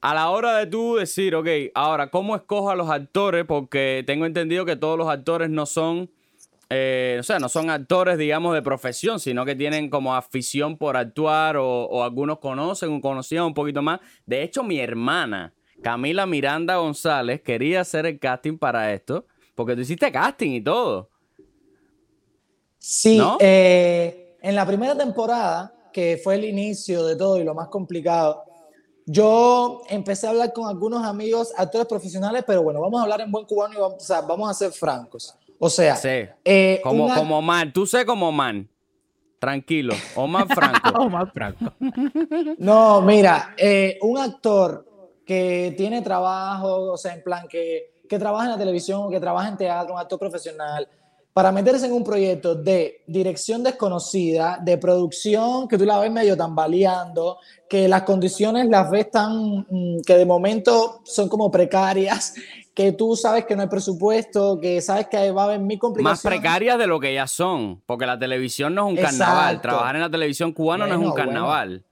a 0.00 0.14
la 0.14 0.30
hora 0.30 0.56
de 0.58 0.66
tú 0.66 0.96
decir, 0.96 1.34
ok, 1.34 1.48
ahora, 1.74 2.10
¿cómo 2.10 2.36
escojo 2.36 2.70
a 2.70 2.76
los 2.76 2.88
actores? 2.88 3.44
Porque 3.44 4.04
tengo 4.06 4.26
entendido 4.26 4.64
que 4.64 4.76
todos 4.76 4.96
los 4.96 5.08
actores 5.08 5.50
no 5.50 5.66
son, 5.66 6.10
eh, 6.70 7.16
o 7.18 7.22
sea, 7.22 7.38
no 7.38 7.48
son 7.48 7.68
actores, 7.70 8.16
digamos, 8.16 8.54
de 8.54 8.62
profesión, 8.62 9.18
sino 9.18 9.44
que 9.44 9.56
tienen 9.56 9.90
como 9.90 10.14
afición 10.14 10.76
por 10.76 10.96
actuar 10.96 11.56
o, 11.56 11.66
o 11.66 12.04
algunos 12.04 12.38
conocen 12.38 12.94
o 12.94 13.00
conocían 13.00 13.44
un 13.44 13.54
poquito 13.54 13.82
más. 13.82 14.00
De 14.24 14.42
hecho, 14.42 14.62
mi 14.62 14.78
hermana, 14.78 15.52
Camila 15.82 16.26
Miranda 16.26 16.76
González, 16.76 17.40
quería 17.42 17.80
hacer 17.80 18.06
el 18.06 18.18
casting 18.18 18.56
para 18.56 18.92
esto, 18.92 19.26
porque 19.54 19.74
tú 19.74 19.80
hiciste 19.80 20.12
casting 20.12 20.52
y 20.52 20.60
todo. 20.60 21.10
Sí, 22.78 23.18
¿No? 23.18 23.36
eh, 23.40 24.36
en 24.40 24.54
la 24.54 24.64
primera 24.64 24.96
temporada, 24.96 25.74
que 25.92 26.20
fue 26.22 26.36
el 26.36 26.44
inicio 26.44 27.04
de 27.04 27.16
todo 27.16 27.38
y 27.40 27.44
lo 27.44 27.54
más 27.54 27.68
complicado, 27.68 28.44
yo 29.10 29.80
empecé 29.88 30.26
a 30.26 30.30
hablar 30.30 30.52
con 30.52 30.68
algunos 30.68 31.02
amigos, 31.04 31.52
actores 31.56 31.86
profesionales, 31.88 32.44
pero 32.46 32.62
bueno, 32.62 32.80
vamos 32.80 33.00
a 33.00 33.04
hablar 33.04 33.22
en 33.22 33.30
buen 33.32 33.46
cubano 33.46 33.74
y 33.74 33.80
vamos, 33.80 33.96
o 34.02 34.06
sea, 34.06 34.20
vamos 34.20 34.50
a 34.50 34.54
ser 34.54 34.70
francos. 34.72 35.34
O 35.58 35.70
sea, 35.70 35.96
Sí. 35.96 36.26
eh, 36.44 36.80
Como, 36.82 37.40
man, 37.42 37.72
tú 37.72 37.86
sé 37.86 38.04
como 38.04 38.30
man. 38.30 38.68
Tranquilo. 39.40 39.94
Omar 40.16 40.46
Franco. 40.54 41.08
Más 41.10 41.32
franco. 41.32 41.72
No, 42.58 43.00
mira, 43.02 43.54
eh, 43.56 43.98
un 44.02 44.18
actor 44.18 44.84
que 45.24 45.74
tiene 45.76 46.02
trabajo, 46.02 46.92
o 46.92 46.96
sea, 46.96 47.14
en 47.14 47.22
plan 47.22 47.46
que, 47.48 48.02
que 48.08 48.18
trabaja 48.18 48.46
en 48.46 48.50
la 48.52 48.58
televisión 48.58 49.02
o 49.04 49.10
que 49.10 49.20
trabaja 49.20 49.48
en 49.48 49.56
teatro, 49.56 49.94
un 49.94 50.00
actor 50.00 50.18
profesional, 50.18 50.88
para 51.32 51.52
meterse 51.52 51.86
en 51.86 51.92
un 51.92 52.02
proyecto 52.02 52.54
de 52.54 53.02
dirección 53.06 53.62
desconocida, 53.62 54.58
de 54.60 54.76
producción 54.76 55.68
que 55.68 55.78
tú 55.78 55.84
la 55.84 55.98
ves 56.00 56.10
medio 56.10 56.36
tambaleando, 56.36 57.38
que 57.68 57.86
las 57.86 58.02
condiciones 58.02 58.66
las 58.68 58.90
ves 58.90 59.10
tan, 59.10 59.66
mm, 59.68 60.00
que 60.04 60.14
de 60.16 60.26
momento 60.26 61.00
son 61.04 61.28
como 61.28 61.50
precarias, 61.50 62.34
que 62.74 62.92
tú 62.92 63.16
sabes 63.16 63.44
que 63.44 63.56
no 63.56 63.62
hay 63.62 63.68
presupuesto, 63.68 64.58
que 64.60 64.80
sabes 64.80 65.08
que 65.08 65.30
va 65.30 65.42
a 65.42 65.44
haber 65.46 65.58
mil 65.58 65.76
Más 65.76 65.80
complicaciones. 65.80 66.40
precarias 66.40 66.78
de 66.78 66.86
lo 66.86 67.00
que 67.00 67.12
ya 67.12 67.26
son. 67.26 67.82
Porque 67.86 68.06
la 68.06 68.18
televisión 68.18 68.74
no 68.74 68.86
es 68.86 68.90
un 68.94 68.96
carnaval. 68.96 69.54
Exacto. 69.56 69.62
Trabajar 69.62 69.96
en 69.96 70.02
la 70.02 70.10
televisión 70.10 70.52
cubana 70.52 70.86
no 70.86 70.92
es 70.92 70.98
un 70.98 71.10
bueno. 71.10 71.14
carnaval. 71.14 71.84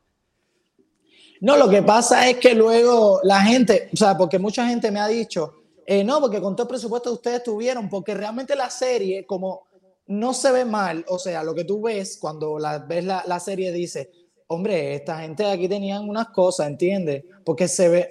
No, 1.41 1.57
lo 1.57 1.69
que 1.69 1.83
pasa 1.83 2.29
es 2.29 2.39
que 2.39 2.55
luego 2.55 3.21
la 3.23 3.41
gente, 3.43 3.91
o 3.93 3.97
sea, 3.97 4.17
porque 4.17 4.39
mucha 4.39 4.67
gente 4.67 4.91
me 4.91 5.01
ha 5.01 5.09
dicho, 5.09 5.55
eh, 5.87 6.03
no, 6.03 6.21
porque 6.21 6.41
con 6.41 6.57
todo 6.57 6.65
el 6.65 6.69
presupuesto 6.69 7.11
que 7.11 7.15
ustedes 7.15 7.43
tuvieron, 7.45 7.89
porque 7.89 8.13
realmente 8.13 8.57
la 8.57 8.71
serie, 8.71 9.25
como 9.25 9.67
no 10.09 10.35
se 10.35 10.51
ve 10.51 10.65
mal, 10.65 11.05
o 11.09 11.19
sea, 11.19 11.45
lo 11.45 11.55
que 11.55 11.65
tú 11.65 11.81
ves 11.83 12.19
cuando 12.21 12.59
la, 12.59 12.79
ves 12.79 13.05
la, 13.05 13.23
la 13.27 13.39
serie, 13.39 13.71
dice, 13.73 14.11
hombre, 14.49 14.95
esta 14.95 15.21
gente 15.21 15.45
de 15.45 15.51
aquí 15.51 15.69
tenían 15.69 16.09
unas 16.09 16.29
cosas, 16.29 16.67
¿entiendes? 16.67 17.25
Porque 17.45 17.69
se 17.69 17.89
ve, 17.89 18.11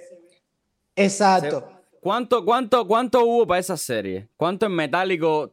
exacto. 0.94 1.68
¿Cuánto, 2.00 2.44
cuánto, 2.44 2.86
¿Cuánto 2.86 3.24
hubo 3.24 3.46
para 3.46 3.60
esa 3.60 3.76
serie? 3.76 4.28
¿Cuánto 4.36 4.66
en 4.66 4.72
metálico 4.72 5.52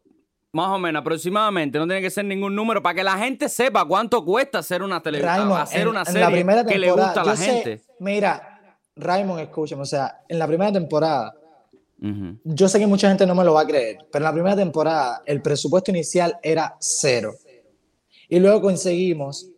Más 0.52 0.70
o 0.70 0.80
menos, 0.80 1.02
aproximadamente, 1.02 1.78
no 1.80 1.88
tiene 1.88 2.02
que 2.02 2.12
ser 2.12 2.26
ningún 2.26 2.56
número 2.56 2.82
para 2.82 2.96
que 2.96 3.04
la 3.04 3.18
gente 3.18 3.50
sepa 3.50 3.84
cuánto 3.86 4.24
cuesta 4.24 4.60
hacer 4.60 4.84
una 4.84 5.02
televisión, 5.02 5.52
hacer 5.54 5.88
una 5.88 6.06
serie 6.06 6.46
que 6.68 6.78
le 6.78 6.92
gusta 6.92 7.22
a 7.22 7.26
la 7.26 7.36
gente. 7.36 7.82
Mira, 8.00 8.78
Raymond, 8.96 9.42
escúchame, 9.42 9.82
o 9.82 9.86
sea, 9.86 10.22
en 10.30 10.38
la 10.38 10.46
primera 10.46 10.72
temporada, 10.72 11.34
yo 12.44 12.68
sé 12.68 12.80
que 12.80 12.88
mucha 12.88 13.08
gente 13.08 13.26
no 13.26 13.34
me 13.34 13.46
lo 13.46 13.54
va 13.54 13.62
a 13.62 13.68
creer, 13.68 14.00
pero 14.12 14.24
en 14.24 14.24
la 14.24 14.34
primera 14.34 14.56
temporada 14.56 15.24
el 15.26 15.42
presupuesto 15.42 15.92
inicial 15.92 16.38
era 16.44 16.76
cero. 16.80 17.34
Y 18.28 18.40
luego 18.40 18.62
conseguimos 18.62 19.50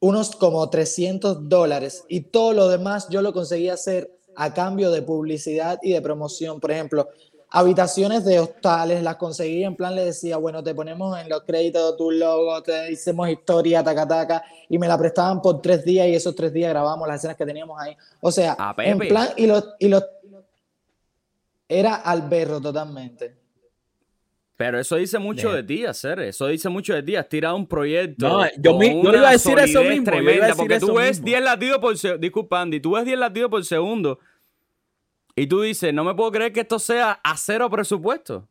unos 0.00 0.34
como 0.36 0.68
300 0.68 1.48
dólares 1.48 2.04
y 2.08 2.20
todo 2.20 2.52
lo 2.52 2.68
demás 2.68 3.08
yo 3.10 3.20
lo 3.20 3.32
conseguí 3.32 3.68
hacer 3.68 4.10
a 4.36 4.54
cambio 4.54 4.90
de 4.90 5.02
publicidad 5.02 5.78
y 5.82 5.92
de 5.92 6.00
promoción. 6.00 6.58
Por 6.58 6.70
ejemplo, 6.70 7.08
habitaciones 7.50 8.24
de 8.24 8.40
hostales, 8.40 9.02
las 9.02 9.16
conseguí 9.16 9.62
en 9.62 9.76
plan, 9.76 9.94
le 9.94 10.06
decía, 10.06 10.38
bueno, 10.38 10.62
te 10.62 10.74
ponemos 10.74 11.18
en 11.20 11.28
los 11.28 11.42
créditos 11.42 11.96
tu 11.96 12.10
logo, 12.10 12.62
te 12.62 12.90
hicimos 12.90 13.28
historia, 13.28 13.84
taca, 13.84 14.08
taca, 14.08 14.42
y 14.68 14.78
me 14.78 14.88
la 14.88 14.98
prestaban 14.98 15.40
por 15.40 15.62
tres 15.62 15.84
días 15.84 16.08
y 16.08 16.14
esos 16.14 16.34
tres 16.34 16.52
días 16.52 16.70
grabamos 16.70 17.06
las 17.06 17.18
escenas 17.18 17.36
que 17.36 17.46
teníamos 17.46 17.80
ahí. 17.80 17.96
O 18.20 18.32
sea, 18.32 18.56
ah, 18.58 18.74
en 18.78 18.98
plan, 18.98 19.28
y 19.36 19.46
los, 19.46 19.74
y 19.78 19.88
los, 19.88 20.02
era 21.68 21.94
alberro 21.94 22.60
totalmente. 22.60 23.36
Pero 24.56 24.78
eso 24.78 24.96
dice 24.96 25.18
mucho 25.18 25.52
de, 25.52 25.64
ti, 25.64 25.84
hacer. 25.84 26.20
Eso 26.20 26.46
dice 26.46 26.68
mucho 26.68 26.94
de 26.94 27.02
ti. 27.02 27.16
Has 27.16 27.28
tirado 27.28 27.56
un 27.56 27.66
proyecto. 27.66 28.28
No, 28.28 28.46
yo, 28.56 28.80
iba 28.80 29.28
a 29.28 29.32
decir 29.32 29.58
eso 29.58 29.82
mismo. 29.82 30.04
Tremenda, 30.04 30.54
porque 30.54 30.78
tú 30.78 30.94
ves 30.94 31.22
10 31.22 31.42
latidos 31.42 31.78
por 31.78 31.98
segundo. 31.98 32.20
Disculpa, 32.20 32.60
Andy. 32.60 32.78
Tú 32.78 32.92
ves 32.92 33.04
10 33.04 33.18
latidos 33.18 33.50
por 33.50 33.64
segundo 33.64 34.20
y 35.36 35.46
tú 35.46 35.62
dices, 35.62 35.92
no 35.92 36.04
me 36.04 36.14
puedo 36.14 36.30
creer 36.30 36.52
que 36.52 36.60
esto 36.60 36.78
sea 36.78 37.20
a 37.22 37.36
cero 37.36 37.68
presupuesto. 37.68 38.48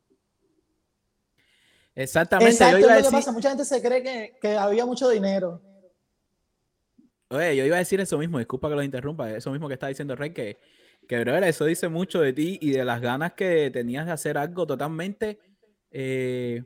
Exactamente. 1.96 2.51
Exacto, 2.51 2.79
yo 2.79 2.86
iba 2.86 2.93
a 2.93 2.98
decir... 2.98 3.12
pasa. 3.12 3.32
Mucha 3.32 3.50
gente 3.50 3.65
se 3.65 3.82
cree 3.82 4.38
que, 4.41 4.58
había 4.58 4.86
mucho 4.86 5.08
dinero. 5.10 5.62
Oye, 7.29 7.55
yo 7.55 7.65
iba 7.65 7.77
a 7.77 7.79
decir 7.79 8.00
eso 8.01 8.17
mismo, 8.17 8.38
disculpa 8.38 8.70
que 8.70 8.75
lo 8.75 8.84
interrumpa, 8.84 9.32
eso 9.32 9.50
mismo 9.51 9.67
que 9.67 9.74
está 9.74 9.88
diciendo 9.88 10.15
Rey, 10.15 10.34
que, 10.34 10.60
que 11.07 11.22
eso 11.48 11.65
dice 11.65 11.89
mucho 11.89 12.22
de 12.22 12.33
ti 12.33 12.57
y 12.62 12.72
de 12.72 12.86
las 12.86 13.01
ganas 13.01 13.33
que 13.33 13.69
tenías 13.72 14.05
de 14.05 14.12
hacer 14.12 14.38
algo 14.38 14.65
totalmente 14.65 15.39
eh, 15.91 16.63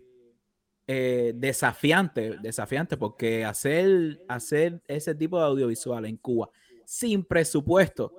eh, 0.88 1.34
desafiante, 1.36 2.38
desafiante, 2.42 2.96
porque 2.96 3.44
hacer, 3.44 4.22
hacer 4.28 4.82
ese 4.88 5.14
tipo 5.16 5.38
de 5.38 5.46
audiovisual 5.46 6.06
en 6.06 6.18
Cuba 6.18 6.50
sin 6.86 7.26
presupuesto, 7.26 8.14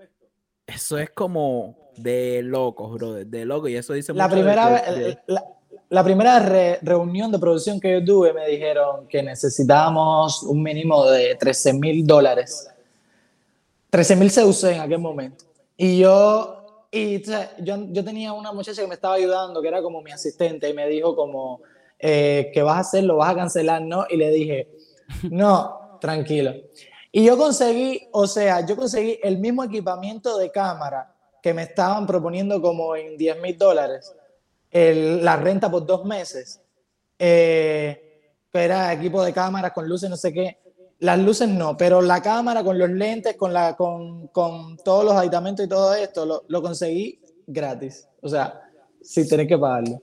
eso 0.66 0.98
es 0.98 1.08
como 1.10 1.90
de 1.96 2.42
locos, 2.42 2.92
bro, 2.92 3.14
de 3.14 3.44
locos. 3.46 3.70
Y 3.70 3.76
eso 3.76 3.94
dice 3.94 4.12
la 4.12 4.28
primera 4.28 4.84
La, 5.88 6.04
primera 6.04 6.38
reunión 6.82 7.32
de 7.32 7.38
producción 7.38 7.80
que 7.80 7.90
yo 7.94 8.04
tuve 8.04 8.34
me 8.34 8.46
dijeron 8.46 9.08
que 9.08 9.22
necesitábamos 9.22 10.42
un 10.42 10.62
mínimo 10.62 11.10
de 11.10 11.34
13 11.36 11.72
mil 11.72 12.06
dólares. 12.06 12.68
13 13.88 14.16
mil 14.16 14.30
se 14.30 14.44
usó 14.44 14.68
en 14.68 14.80
aquel 14.80 14.98
momento. 14.98 15.47
Y 15.80 16.00
yo, 16.00 16.86
y, 16.90 17.22
yo, 17.22 17.76
yo 17.90 18.04
tenía 18.04 18.32
una 18.32 18.52
muchacha 18.52 18.82
que 18.82 18.88
me 18.88 18.96
estaba 18.96 19.14
ayudando, 19.14 19.62
que 19.62 19.68
era 19.68 19.80
como 19.80 20.02
mi 20.02 20.10
asistente, 20.10 20.68
y 20.68 20.74
me 20.74 20.88
dijo 20.88 21.14
como, 21.14 21.62
eh, 22.00 22.50
¿qué 22.52 22.62
vas 22.62 22.76
a 22.76 22.80
hacer? 22.80 23.04
¿Lo 23.04 23.18
vas 23.18 23.30
a 23.30 23.36
cancelar? 23.36 23.82
¿No? 23.82 24.04
Y 24.10 24.16
le 24.16 24.30
dije, 24.30 24.68
no, 25.30 25.98
tranquilo. 26.00 26.52
Y 27.12 27.24
yo 27.24 27.38
conseguí, 27.38 28.08
o 28.10 28.26
sea, 28.26 28.66
yo 28.66 28.74
conseguí 28.74 29.20
el 29.22 29.38
mismo 29.38 29.62
equipamiento 29.62 30.36
de 30.36 30.50
cámara 30.50 31.14
que 31.40 31.54
me 31.54 31.62
estaban 31.62 32.08
proponiendo 32.08 32.60
como 32.60 32.96
en 32.96 33.16
10 33.16 33.40
mil 33.40 33.56
dólares 33.56 34.12
la 34.72 35.36
renta 35.36 35.70
por 35.70 35.86
dos 35.86 36.04
meses. 36.04 36.60
Eh, 37.20 38.32
era 38.52 38.92
equipo 38.92 39.22
de 39.22 39.32
cámaras 39.32 39.72
con 39.72 39.88
luces, 39.88 40.10
no 40.10 40.16
sé 40.16 40.32
qué. 40.32 40.58
Las 41.00 41.18
luces 41.18 41.48
no, 41.48 41.76
pero 41.76 42.02
la 42.02 42.20
cámara 42.20 42.64
con 42.64 42.78
los 42.78 42.90
lentes, 42.90 43.36
con, 43.36 43.52
la, 43.52 43.76
con, 43.76 44.28
con 44.28 44.76
todos 44.78 45.04
los 45.04 45.14
aditamentos 45.14 45.64
y 45.64 45.68
todo 45.68 45.94
esto, 45.94 46.26
lo, 46.26 46.44
lo 46.48 46.60
conseguí 46.60 47.20
gratis. 47.46 48.08
O 48.20 48.28
sea, 48.28 48.60
sin 49.00 49.28
tener 49.28 49.46
que 49.46 49.56
pagarlo. 49.56 50.00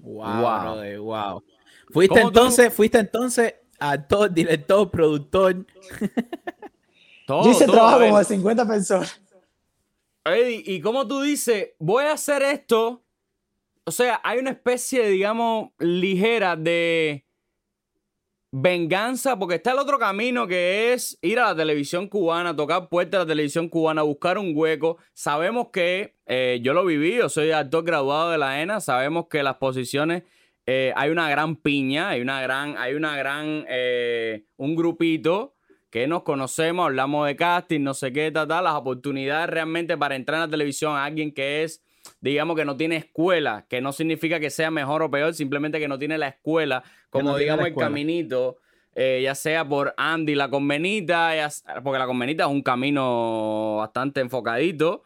Wow, 0.00 0.40
wow. 0.40 1.04
wow. 1.04 1.42
Fuiste 1.90 2.20
entonces, 2.20 2.72
fuiste 2.72 2.98
entonces 2.98 3.54
actor, 3.78 4.32
director, 4.32 4.90
productor. 4.90 5.66
Todo, 7.26 7.44
Yo 7.44 7.50
hice 7.50 7.66
trabajo 7.66 8.00
como 8.00 8.18
de 8.18 8.24
50 8.24 8.66
personas. 8.66 9.20
Eddie, 10.24 10.62
y 10.66 10.80
como 10.80 11.06
tú 11.06 11.20
dices, 11.20 11.70
voy 11.78 12.04
a 12.04 12.12
hacer 12.12 12.42
esto. 12.42 13.04
O 13.84 13.90
sea, 13.90 14.20
hay 14.24 14.38
una 14.38 14.50
especie, 14.50 15.06
digamos, 15.08 15.70
ligera 15.78 16.56
de 16.56 17.26
venganza, 18.52 19.38
porque 19.38 19.54
está 19.56 19.72
el 19.72 19.78
otro 19.78 19.98
camino 19.98 20.46
que 20.46 20.92
es 20.92 21.18
ir 21.22 21.40
a 21.40 21.48
la 21.48 21.56
televisión 21.56 22.06
cubana, 22.06 22.54
tocar 22.54 22.90
puertas 22.90 23.20
de 23.20 23.24
la 23.24 23.28
televisión 23.28 23.68
cubana, 23.68 24.02
buscar 24.02 24.38
un 24.38 24.52
hueco. 24.54 24.98
Sabemos 25.14 25.68
que 25.72 26.14
eh, 26.26 26.60
yo 26.62 26.74
lo 26.74 26.84
viví, 26.84 27.16
yo 27.16 27.30
soy 27.30 27.50
actor 27.50 27.82
graduado 27.82 28.30
de 28.30 28.38
la 28.38 28.60
ENA, 28.60 28.80
sabemos 28.80 29.26
que 29.28 29.42
las 29.42 29.56
posiciones 29.56 30.24
eh, 30.66 30.92
hay 30.96 31.10
una 31.10 31.30
gran 31.30 31.56
piña, 31.56 32.10
hay 32.10 32.20
una 32.20 32.42
gran, 32.42 32.76
hay 32.76 32.94
una 32.94 33.16
gran, 33.16 33.64
eh, 33.68 34.44
un 34.56 34.76
grupito 34.76 35.54
que 35.90 36.06
nos 36.06 36.22
conocemos, 36.22 36.86
hablamos 36.86 37.26
de 37.26 37.36
casting, 37.36 37.80
no 37.80 37.94
sé 37.94 38.12
qué, 38.12 38.30
tal, 38.30 38.48
tal, 38.48 38.64
las 38.64 38.74
oportunidades 38.74 39.48
realmente 39.48 39.96
para 39.96 40.14
entrar 40.14 40.36
en 40.36 40.42
la 40.42 40.50
televisión 40.50 40.94
a 40.94 41.04
alguien 41.04 41.32
que 41.32 41.64
es, 41.64 41.82
digamos, 42.22 42.56
que 42.56 42.64
no 42.64 42.76
tiene 42.76 42.96
escuela, 42.96 43.66
que 43.68 43.80
no 43.80 43.92
significa 43.92 44.40
que 44.40 44.48
sea 44.48 44.70
mejor 44.70 45.02
o 45.02 45.10
peor, 45.10 45.34
simplemente 45.34 45.78
que 45.78 45.88
no 45.88 45.98
tiene 45.98 46.16
la 46.16 46.28
escuela, 46.28 46.84
como 47.10 47.36
digamos 47.36 47.66
el 47.66 47.74
caminito, 47.74 48.58
eh, 48.94 49.20
ya 49.24 49.34
sea 49.34 49.68
por 49.68 49.92
Andy 49.96 50.34
la 50.36 50.48
convenita, 50.48 51.32
porque 51.82 51.98
la 51.98 52.06
convenita 52.06 52.44
es 52.44 52.50
un 52.50 52.62
camino 52.62 53.76
bastante 53.78 54.20
enfocadito. 54.20 55.02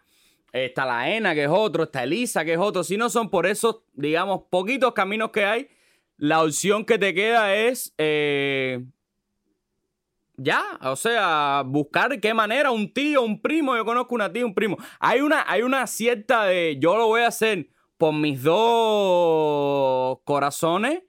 Está 0.52 0.86
la 0.86 1.10
ENA, 1.10 1.34
que 1.34 1.44
es 1.44 1.50
otro, 1.50 1.84
está 1.84 2.04
Elisa, 2.04 2.44
que 2.44 2.52
es 2.52 2.58
otro. 2.58 2.84
Si 2.84 2.96
no 2.96 3.10
son 3.10 3.30
por 3.30 3.46
esos, 3.46 3.80
digamos, 3.94 4.42
poquitos 4.50 4.92
caminos 4.92 5.30
que 5.30 5.44
hay, 5.44 5.68
la 6.18 6.42
opción 6.42 6.84
que 6.84 6.98
te 6.98 7.14
queda 7.14 7.54
es 7.54 7.94
eh, 7.98 8.84
ya, 10.36 10.62
o 10.82 10.96
sea, 10.96 11.62
buscar 11.66 12.20
qué 12.20 12.34
manera, 12.34 12.70
un 12.70 12.92
tío, 12.92 13.22
un 13.22 13.40
primo, 13.40 13.76
yo 13.76 13.84
conozco 13.84 14.14
una 14.14 14.32
tía, 14.32 14.44
un 14.44 14.54
primo. 14.54 14.76
Hay 15.00 15.20
una, 15.20 15.44
hay 15.46 15.62
una 15.62 15.86
cierta 15.86 16.44
de, 16.44 16.76
yo 16.78 16.96
lo 16.96 17.06
voy 17.06 17.22
a 17.22 17.28
hacer 17.28 17.68
por 17.96 18.12
mis 18.12 18.42
dos 18.42 20.18
corazones 20.24 21.02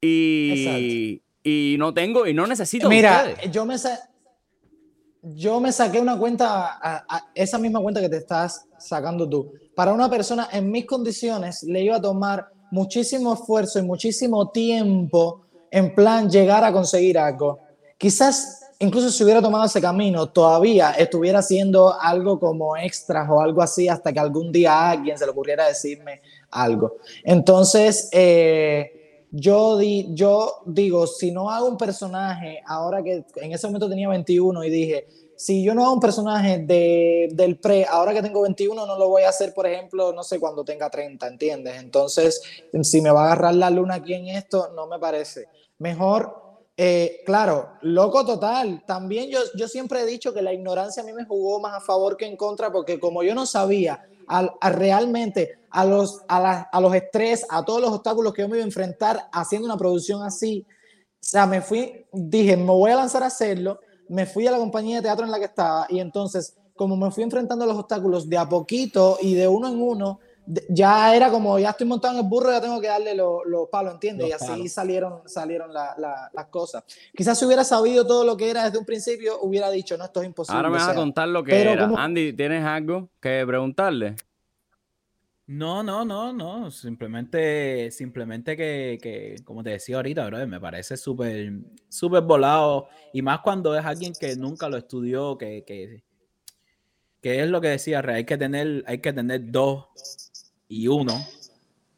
y, 0.00 1.22
y 1.42 1.76
no 1.78 1.94
tengo, 1.94 2.26
y 2.26 2.34
no 2.34 2.46
necesito. 2.46 2.88
Mira, 2.88 3.40
yo 3.50 3.64
me, 3.64 3.76
yo 5.22 5.60
me 5.60 5.70
saqué 5.70 6.00
una 6.00 6.18
cuenta, 6.18 7.06
esa 7.34 7.58
misma 7.58 7.80
cuenta 7.80 8.00
que 8.00 8.08
te 8.08 8.16
estás 8.16 8.66
sacando 8.78 9.28
tú. 9.28 9.52
Para 9.76 9.92
una 9.92 10.10
persona 10.10 10.48
en 10.52 10.70
mis 10.70 10.86
condiciones 10.86 11.62
le 11.62 11.82
iba 11.82 11.96
a 11.96 12.00
tomar 12.00 12.48
muchísimo 12.70 13.34
esfuerzo 13.34 13.78
y 13.78 13.82
muchísimo 13.82 14.50
tiempo 14.50 15.44
en 15.70 15.94
plan 15.94 16.28
llegar 16.28 16.64
a 16.64 16.72
conseguir 16.72 17.18
algo 17.18 17.67
quizás 17.98 18.58
incluso 18.78 19.10
si 19.10 19.24
hubiera 19.24 19.42
tomado 19.42 19.64
ese 19.64 19.80
camino, 19.80 20.28
todavía 20.28 20.92
estuviera 20.92 21.40
haciendo 21.40 22.00
algo 22.00 22.38
como 22.38 22.76
extras 22.76 23.28
o 23.28 23.40
algo 23.40 23.60
así 23.60 23.88
hasta 23.88 24.12
que 24.12 24.20
algún 24.20 24.52
día 24.52 24.90
alguien 24.90 25.18
se 25.18 25.24
le 25.24 25.32
ocurriera 25.32 25.66
decirme 25.66 26.20
algo. 26.50 26.96
Entonces, 27.24 28.08
eh, 28.12 29.26
yo, 29.30 29.76
di, 29.76 30.08
yo 30.14 30.62
digo, 30.64 31.06
si 31.06 31.32
no 31.32 31.50
hago 31.50 31.66
un 31.66 31.76
personaje, 31.76 32.62
ahora 32.66 33.02
que 33.02 33.24
en 33.36 33.52
ese 33.52 33.66
momento 33.66 33.88
tenía 33.88 34.08
21 34.08 34.64
y 34.64 34.70
dije, 34.70 35.08
si 35.36 35.62
yo 35.62 35.74
no 35.74 35.84
hago 35.84 35.94
un 35.94 36.00
personaje 36.00 36.58
de, 36.58 37.28
del 37.32 37.58
pre, 37.58 37.84
ahora 37.84 38.12
que 38.12 38.22
tengo 38.22 38.42
21, 38.42 38.86
no 38.86 38.98
lo 38.98 39.08
voy 39.08 39.22
a 39.22 39.28
hacer, 39.28 39.54
por 39.54 39.66
ejemplo, 39.66 40.12
no 40.12 40.24
sé, 40.24 40.40
cuando 40.40 40.64
tenga 40.64 40.90
30, 40.90 41.28
¿entiendes? 41.28 41.76
Entonces, 41.80 42.42
si 42.82 43.00
me 43.00 43.10
va 43.10 43.22
a 43.22 43.24
agarrar 43.26 43.54
la 43.54 43.70
luna 43.70 43.94
aquí 43.94 44.14
en 44.14 44.28
esto, 44.28 44.70
no 44.74 44.88
me 44.88 44.98
parece. 44.98 45.46
Mejor 45.78 46.47
eh, 46.80 47.22
claro, 47.26 47.70
loco 47.82 48.24
total. 48.24 48.84
También 48.86 49.28
yo, 49.28 49.40
yo 49.56 49.66
siempre 49.66 50.00
he 50.00 50.06
dicho 50.06 50.32
que 50.32 50.42
la 50.42 50.52
ignorancia 50.52 51.02
a 51.02 51.06
mí 51.06 51.12
me 51.12 51.24
jugó 51.24 51.58
más 51.58 51.74
a 51.74 51.80
favor 51.80 52.16
que 52.16 52.24
en 52.24 52.36
contra, 52.36 52.70
porque 52.70 53.00
como 53.00 53.24
yo 53.24 53.34
no 53.34 53.46
sabía 53.46 54.06
a 54.28 54.70
realmente 54.70 55.58
a 55.70 55.84
los, 55.84 56.22
a, 56.28 56.68
a 56.70 56.80
los 56.80 56.94
estrés, 56.94 57.44
a 57.50 57.64
todos 57.64 57.80
los 57.80 57.90
obstáculos 57.90 58.32
que 58.32 58.42
yo 58.42 58.48
me 58.48 58.58
iba 58.58 58.62
a 58.62 58.66
enfrentar 58.66 59.28
haciendo 59.32 59.66
una 59.66 59.76
producción 59.76 60.22
así, 60.22 60.64
o 60.68 61.16
sea, 61.18 61.46
me 61.46 61.62
fui, 61.62 62.06
dije, 62.12 62.56
me 62.56 62.66
voy 62.66 62.92
a 62.92 62.96
lanzar 62.96 63.24
a 63.24 63.26
hacerlo, 63.26 63.80
me 64.08 64.24
fui 64.24 64.46
a 64.46 64.52
la 64.52 64.58
compañía 64.58 64.96
de 64.96 65.02
teatro 65.02 65.24
en 65.24 65.32
la 65.32 65.38
que 65.40 65.46
estaba 65.46 65.86
y 65.88 65.98
entonces, 65.98 66.54
como 66.76 66.96
me 66.96 67.10
fui 67.10 67.24
enfrentando 67.24 67.64
a 67.64 67.68
los 67.68 67.76
obstáculos 67.76 68.28
de 68.28 68.38
a 68.38 68.48
poquito 68.48 69.18
y 69.20 69.34
de 69.34 69.48
uno 69.48 69.66
en 69.66 69.82
uno, 69.82 70.20
ya 70.68 71.14
era 71.14 71.30
como, 71.30 71.58
ya 71.58 71.70
estoy 71.70 71.86
montado 71.86 72.14
en 72.14 72.24
el 72.24 72.28
burro, 72.28 72.50
ya 72.50 72.60
tengo 72.60 72.80
que 72.80 72.86
darle 72.86 73.14
los 73.14 73.68
palos, 73.70 73.94
¿entiendes? 73.94 74.28
y 74.28 74.32
así 74.32 74.68
salieron, 74.68 75.28
salieron 75.28 75.72
las 75.72 76.46
cosas. 76.50 76.84
Quizás 77.14 77.38
si 77.38 77.44
hubiera 77.44 77.64
sabido 77.64 78.06
todo 78.06 78.24
lo 78.24 78.36
que 78.36 78.50
era 78.50 78.64
desde 78.64 78.78
un 78.78 78.84
principio, 78.84 79.40
hubiera 79.42 79.70
dicho, 79.70 79.96
no, 79.96 80.04
esto 80.04 80.20
es 80.20 80.26
imposible. 80.26 80.56
Ahora 80.56 80.70
me 80.70 80.78
vas 80.78 80.88
a 80.88 80.94
contar 80.94 81.28
lo 81.28 81.44
que 81.44 81.60
era. 81.60 81.90
Andy, 81.96 82.32
¿tienes 82.32 82.64
algo 82.64 83.10
que 83.20 83.44
preguntarle? 83.46 84.16
No, 85.46 85.82
no, 85.82 86.04
no, 86.04 86.32
no. 86.32 86.70
Simplemente, 86.70 87.90
simplemente 87.90 88.56
que, 88.56 88.98
que 89.02 89.36
como 89.44 89.62
te 89.62 89.70
decía 89.70 89.96
ahorita, 89.96 90.26
bro, 90.26 90.46
me 90.46 90.60
parece 90.60 90.96
súper, 90.96 91.52
súper 91.88 92.22
volado. 92.22 92.88
Y 93.12 93.22
más 93.22 93.40
cuando 93.40 93.76
es 93.76 93.84
alguien 93.84 94.12
que 94.18 94.36
nunca 94.36 94.68
lo 94.68 94.76
estudió, 94.76 95.38
que, 95.38 95.64
que, 95.66 96.04
que 97.22 97.42
es 97.42 97.48
lo 97.48 97.62
que 97.62 97.68
decía, 97.68 98.00
hay 98.06 98.24
que 98.24 98.36
tener, 98.36 98.84
hay 98.86 98.98
que 98.98 99.12
tener 99.12 99.50
dos 99.50 99.86
y 100.68 100.86
uno 100.88 101.18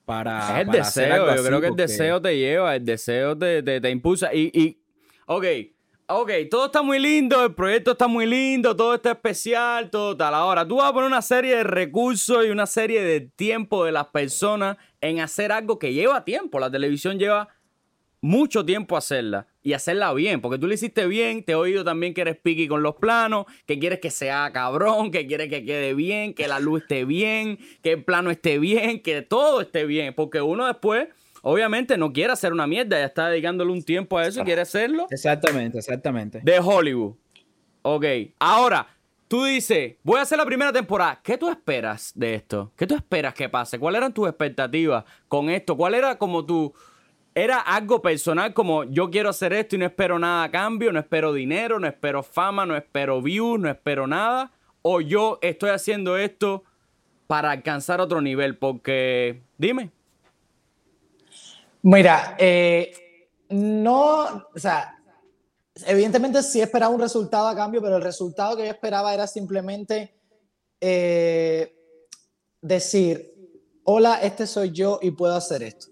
para. 0.04 0.60
Es 0.60 0.66
el 0.66 0.72
deseo, 0.72 1.36
yo 1.36 1.44
creo 1.44 1.60
que 1.60 1.66
el 1.68 1.76
deseo 1.76 2.20
te 2.20 2.36
lleva, 2.36 2.76
el 2.76 2.84
deseo 2.84 3.36
te, 3.36 3.62
te, 3.62 3.80
te 3.80 3.90
impulsa. 3.90 4.32
Y, 4.34 4.50
y, 4.54 4.80
ok, 5.26 5.44
ok, 6.08 6.30
todo 6.50 6.66
está 6.66 6.82
muy 6.82 6.98
lindo, 6.98 7.44
el 7.44 7.54
proyecto 7.54 7.92
está 7.92 8.08
muy 8.08 8.26
lindo, 8.26 8.74
todo 8.74 8.94
está 8.94 9.12
especial, 9.12 9.90
todo 9.90 10.16
tal. 10.16 10.34
Ahora, 10.34 10.66
tú 10.66 10.76
vas 10.76 10.90
a 10.90 10.92
poner 10.92 11.08
una 11.08 11.22
serie 11.22 11.56
de 11.56 11.64
recursos 11.64 12.44
y 12.44 12.50
una 12.50 12.66
serie 12.66 13.02
de 13.02 13.20
tiempo 13.20 13.84
de 13.84 13.92
las 13.92 14.06
personas 14.06 14.76
en 15.00 15.20
hacer 15.20 15.52
algo 15.52 15.78
que 15.78 15.92
lleva 15.92 16.24
tiempo. 16.24 16.58
La 16.58 16.70
televisión 16.70 17.18
lleva 17.18 17.48
mucho 18.20 18.64
tiempo 18.64 18.96
hacerla 18.96 19.46
y 19.62 19.72
hacerla 19.72 20.12
bien, 20.12 20.40
porque 20.40 20.58
tú 20.58 20.66
lo 20.66 20.74
hiciste 20.74 21.06
bien, 21.06 21.44
te 21.44 21.52
he 21.52 21.54
oído 21.54 21.84
también 21.84 22.14
que 22.14 22.20
eres 22.20 22.36
piqui 22.36 22.68
con 22.68 22.82
los 22.82 22.96
planos, 22.96 23.46
que 23.66 23.78
quieres 23.78 24.00
que 24.00 24.10
sea 24.10 24.50
cabrón, 24.52 25.10
que 25.10 25.26
quieres 25.26 25.48
que 25.48 25.64
quede 25.64 25.94
bien, 25.94 26.34
que 26.34 26.48
la 26.48 26.60
luz 26.60 26.82
esté 26.82 27.04
bien, 27.04 27.58
que 27.82 27.92
el 27.92 28.04
plano 28.04 28.30
esté 28.30 28.58
bien, 28.58 29.02
que 29.02 29.22
todo 29.22 29.60
esté 29.60 29.84
bien, 29.86 30.14
porque 30.14 30.40
uno 30.40 30.66
después 30.66 31.08
obviamente 31.42 31.96
no 31.96 32.12
quiere 32.12 32.32
hacer 32.32 32.52
una 32.52 32.66
mierda, 32.66 32.98
ya 32.98 33.06
está 33.06 33.28
dedicándole 33.28 33.72
un 33.72 33.82
tiempo 33.82 34.18
a 34.18 34.26
eso, 34.26 34.44
quiere 34.44 34.62
hacerlo. 34.62 35.06
Exactamente, 35.10 35.78
exactamente. 35.78 36.40
De 36.42 36.58
Hollywood. 36.58 37.14
Ok, 37.82 38.04
ahora, 38.38 38.86
tú 39.26 39.44
dices, 39.44 39.94
voy 40.02 40.18
a 40.18 40.22
hacer 40.22 40.36
la 40.36 40.44
primera 40.44 40.72
temporada. 40.72 41.20
¿Qué 41.22 41.38
tú 41.38 41.48
esperas 41.48 42.12
de 42.14 42.34
esto? 42.34 42.72
¿Qué 42.76 42.86
tú 42.86 42.94
esperas 42.94 43.32
que 43.32 43.48
pase? 43.48 43.78
¿Cuáles 43.78 43.98
eran 43.98 44.12
tus 44.12 44.28
expectativas 44.28 45.04
con 45.28 45.48
esto? 45.48 45.76
¿Cuál 45.76 45.94
era 45.94 46.18
como 46.18 46.44
tu... 46.44 46.74
Era 47.34 47.60
algo 47.60 48.02
personal 48.02 48.52
como 48.52 48.84
yo 48.84 49.08
quiero 49.10 49.28
hacer 49.28 49.52
esto 49.52 49.76
y 49.76 49.78
no 49.78 49.86
espero 49.86 50.18
nada 50.18 50.44
a 50.44 50.50
cambio, 50.50 50.92
no 50.92 50.98
espero 50.98 51.32
dinero, 51.32 51.78
no 51.78 51.86
espero 51.86 52.22
fama, 52.22 52.66
no 52.66 52.76
espero 52.76 53.22
views, 53.22 53.60
no 53.60 53.70
espero 53.70 54.06
nada. 54.06 54.50
O 54.82 55.00
yo 55.00 55.38
estoy 55.40 55.70
haciendo 55.70 56.16
esto 56.16 56.64
para 57.26 57.52
alcanzar 57.52 58.00
otro 58.00 58.20
nivel, 58.20 58.58
porque 58.58 59.42
dime. 59.56 59.90
Mira, 61.82 62.34
eh, 62.38 63.28
no, 63.50 64.48
o 64.54 64.58
sea, 64.58 64.98
evidentemente 65.86 66.42
sí 66.42 66.60
esperaba 66.60 66.92
un 66.92 67.00
resultado 67.00 67.46
a 67.46 67.54
cambio, 67.54 67.80
pero 67.80 67.96
el 67.96 68.02
resultado 68.02 68.56
que 68.56 68.64
yo 68.64 68.70
esperaba 68.70 69.14
era 69.14 69.26
simplemente 69.26 70.12
eh, 70.80 71.74
decir, 72.60 73.32
hola, 73.84 74.20
este 74.22 74.46
soy 74.46 74.72
yo 74.72 74.98
y 75.00 75.12
puedo 75.12 75.34
hacer 75.34 75.62
esto. 75.62 75.89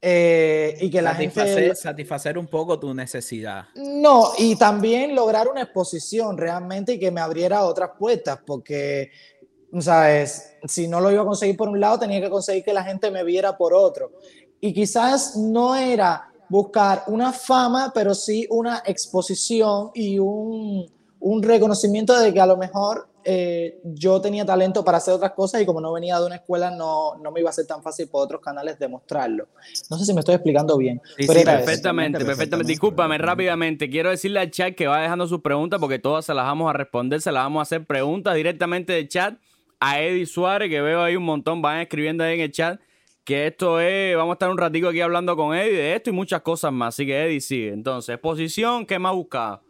Eh, 0.00 0.76
y 0.80 0.90
que 0.90 1.00
la 1.02 1.12
satisfacer, 1.12 1.58
gente... 1.58 1.74
Satisfacer 1.74 2.38
un 2.38 2.46
poco 2.46 2.78
tu 2.78 2.92
necesidad. 2.94 3.64
No, 3.74 4.32
y 4.38 4.56
también 4.56 5.14
lograr 5.14 5.48
una 5.48 5.62
exposición 5.62 6.36
realmente 6.36 6.94
y 6.94 6.98
que 6.98 7.10
me 7.10 7.20
abriera 7.20 7.64
otras 7.64 7.90
puertas, 7.98 8.38
porque, 8.46 9.10
¿sabes? 9.80 10.56
Si 10.64 10.86
no 10.86 11.00
lo 11.00 11.10
iba 11.10 11.22
a 11.22 11.26
conseguir 11.26 11.56
por 11.56 11.68
un 11.68 11.80
lado, 11.80 11.98
tenía 11.98 12.20
que 12.20 12.30
conseguir 12.30 12.62
que 12.62 12.74
la 12.74 12.84
gente 12.84 13.10
me 13.10 13.24
viera 13.24 13.56
por 13.56 13.74
otro 13.74 14.12
y 14.60 14.72
quizás 14.72 15.36
no 15.36 15.76
era 15.76 16.32
buscar 16.48 17.04
una 17.08 17.32
fama, 17.32 17.92
pero 17.94 18.14
sí 18.14 18.46
una 18.50 18.82
exposición 18.84 19.90
y 19.94 20.18
un, 20.18 20.90
un 21.20 21.42
reconocimiento 21.42 22.18
de 22.18 22.32
que 22.32 22.40
a 22.40 22.46
lo 22.46 22.56
mejor 22.56 23.08
eh, 23.28 23.80
yo 23.82 24.20
tenía 24.20 24.46
talento 24.46 24.84
para 24.84 24.98
hacer 24.98 25.12
otras 25.12 25.32
cosas 25.32 25.60
y 25.60 25.66
como 25.66 25.80
no 25.80 25.92
venía 25.92 26.16
de 26.20 26.26
una 26.26 26.36
escuela 26.36 26.70
no, 26.70 27.16
no 27.16 27.32
me 27.32 27.40
iba 27.40 27.50
a 27.50 27.52
ser 27.52 27.66
tan 27.66 27.82
fácil 27.82 28.08
por 28.08 28.24
otros 28.24 28.40
canales 28.40 28.78
demostrarlo. 28.78 29.48
No 29.90 29.98
sé 29.98 30.04
si 30.04 30.14
me 30.14 30.20
estoy 30.20 30.36
explicando 30.36 30.78
bien. 30.78 31.02
Sí, 31.16 31.26
sí, 31.26 31.44
perfectamente, 31.44 32.24
perfectamente. 32.24 32.70
Discúlpame 32.70 33.18
rápidamente. 33.18 33.90
Quiero 33.90 34.10
decirle 34.10 34.38
al 34.38 34.52
chat 34.52 34.76
que 34.76 34.86
va 34.86 35.00
dejando 35.02 35.26
sus 35.26 35.40
preguntas 35.40 35.80
porque 35.80 35.98
todas 35.98 36.24
se 36.24 36.34
las 36.34 36.44
vamos 36.44 36.70
a 36.70 36.72
responder, 36.72 37.20
se 37.20 37.32
las 37.32 37.42
vamos 37.42 37.58
a 37.58 37.62
hacer 37.62 37.84
preguntas 37.84 38.36
directamente 38.36 38.92
del 38.92 39.08
chat 39.08 39.38
a 39.80 40.00
Eddie 40.00 40.26
Suárez, 40.26 40.70
que 40.70 40.80
veo 40.80 41.02
ahí 41.02 41.16
un 41.16 41.24
montón, 41.24 41.60
van 41.60 41.80
escribiendo 41.80 42.22
ahí 42.22 42.34
en 42.34 42.40
el 42.42 42.52
chat 42.52 42.80
que 43.24 43.48
esto 43.48 43.80
es, 43.80 44.16
vamos 44.16 44.34
a 44.34 44.34
estar 44.34 44.50
un 44.50 44.56
ratico 44.56 44.86
aquí 44.86 45.00
hablando 45.00 45.36
con 45.36 45.52
Eddie 45.52 45.76
de 45.76 45.96
esto 45.96 46.10
y 46.10 46.12
muchas 46.12 46.42
cosas 46.42 46.72
más. 46.72 46.94
Así 46.94 47.04
que 47.04 47.24
Eddie 47.24 47.40
sigue. 47.40 47.72
Entonces, 47.72 48.16
posición, 48.20 48.86
¿qué 48.86 49.00
más 49.00 49.14
buscaba? 49.14 49.62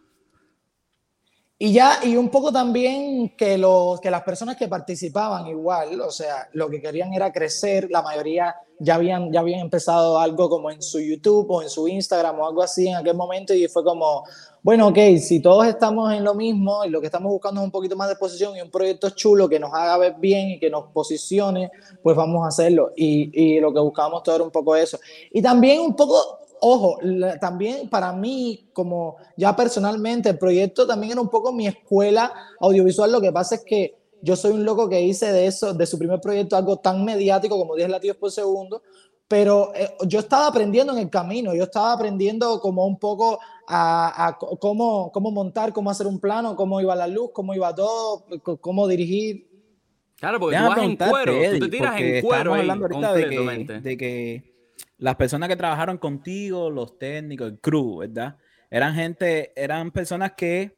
Y 1.59 1.73
ya, 1.73 2.01
y 2.05 2.17
un 2.17 2.29
poco 2.29 2.53
también 2.53 3.35
que, 3.35 3.57
los, 3.57 3.99
que 4.03 4.11
las 4.11 4.23
personas 4.25 4.57
que 4.57 4.69
participaban 4.69 5.47
igual, 5.47 6.03
o 6.03 6.11
sea, 6.11 6.51
lo 6.53 6.69
que 6.69 6.83
querían 6.83 7.15
era 7.15 7.33
crecer, 7.33 7.89
la 7.91 8.03
mayoría 8.03 8.55
ya 8.79 8.97
habían, 8.97 9.33
ya 9.33 9.41
habían 9.41 9.61
empezado 9.61 10.19
algo 10.19 10.51
como 10.51 10.71
en 10.71 10.83
su 10.83 11.01
YouTube 11.01 11.51
o 11.51 11.63
en 11.63 11.71
su 11.71 11.89
Instagram 11.89 12.39
o 12.41 12.47
algo 12.47 12.63
así 12.63 12.89
en 12.89 12.97
aquel 12.97 13.17
momento 13.17 13.55
y 13.55 13.69
fue 13.69 13.83
como, 13.83 14.25
bueno, 14.63 14.89
ok, 14.89 14.99
si 15.19 15.41
todos 15.41 15.67
estamos 15.67 16.13
en 16.13 16.25
lo 16.25 16.35
mismo 16.35 16.85
y 16.85 16.91
lo 16.91 17.01
que 17.01 17.07
estamos 17.07 17.33
buscando 17.33 17.63
es 17.63 17.65
un 17.65 17.71
poquito 17.71 17.97
más 17.97 18.11
de 18.11 18.17
posición 18.17 18.55
y 18.55 18.61
un 18.61 18.71
proyecto 18.71 19.09
chulo 19.09 19.49
que 19.49 19.59
nos 19.59 19.73
haga 19.73 19.97
ver 19.97 20.17
bien 20.19 20.51
y 20.51 20.59
que 20.59 20.69
nos 20.69 20.93
posicione, 20.93 21.71
pues 22.03 22.15
vamos 22.15 22.45
a 22.45 22.49
hacerlo. 22.49 22.93
Y, 22.95 23.31
y 23.33 23.61
lo 23.61 23.73
que 23.73 23.81
buscábamos 23.81 24.23
todo 24.23 24.35
era 24.35 24.45
un 24.45 24.51
poco 24.51 24.77
eso. 24.77 24.99
Y 25.33 25.41
también 25.41 25.81
un 25.81 25.97
poco 25.97 26.41
ojo, 26.61 26.99
también 27.41 27.89
para 27.89 28.13
mí, 28.13 28.69
como 28.73 29.17
ya 29.37 29.55
personalmente, 29.55 30.31
el 30.31 30.39
proyecto 30.39 30.87
también 30.87 31.13
era 31.13 31.21
un 31.21 31.29
poco 31.29 31.53
mi 31.53 31.67
escuela 31.67 32.33
audiovisual. 32.61 33.13
Lo 33.13 33.21
que 33.21 33.33
pasa 33.33 33.57
es 33.57 33.65
que 33.65 33.99
yo 34.23 34.37
soy 34.37 34.53
un 34.53 34.65
loco 34.65 34.89
que 34.89 35.01
hice 35.01 35.33
de 35.33 35.47
eso, 35.47 35.75
de 35.75 35.87
su 35.87 35.99
primer 35.99 36.21
proyecto, 36.21 36.57
algo 36.57 36.79
tan 36.79 37.05
mediático 37.05 37.59
como 37.59 37.77
10 37.77 37.89
latidos 37.91 38.17
por 38.17 38.31
segundo, 38.31 38.83
pero 39.29 39.73
eh, 39.75 39.95
yo 40.07 40.21
estaba 40.21 40.47
aprendiendo 40.47 40.93
en 40.93 41.01
el 41.01 41.11
camino, 41.11 41.55
yo 41.55 41.65
estaba 41.65 41.93
aprendiendo 41.93 42.61
como 42.61 42.87
un 42.87 42.99
poco 42.99 43.39
a, 43.69 44.37
cómo, 44.61 45.11
cómo 45.13 45.31
montar, 45.31 45.73
cómo 45.73 45.91
hacer 45.91 46.07
un 46.07 46.21
plano, 46.21 46.57
cómo 46.57 46.81
iba 46.81 46.95
la 46.95 47.09
luz, 47.09 47.31
cómo 47.33 47.55
iba 47.55 47.75
todo, 47.75 48.25
cómo 48.61 48.87
dirigir. 48.87 49.49
Claro, 50.17 50.41
porque 50.41 50.57
tú 50.57 50.63
vas 50.63 50.79
en 50.79 50.97
cuero, 50.97 51.33
tú 51.53 51.59
te 51.59 51.69
tiras 51.69 52.01
en 52.01 52.25
cuero 52.25 52.55
hablando 52.55 52.87
ahorita 52.87 53.13
de 53.13 53.29
que, 53.29 53.81
de 53.81 53.97
que 53.97 54.56
las 54.99 55.17
personas 55.17 55.49
que 55.49 55.57
trabajaron 55.57 55.99
contigo, 55.99 56.71
los 56.71 56.99
técnicos, 56.99 57.49
el 57.51 57.59
crew, 57.59 57.99
¿verdad? 57.99 58.37
Eran 58.71 58.95
gente, 58.95 59.53
eran 59.55 59.91
personas 59.91 60.33
que 60.37 60.77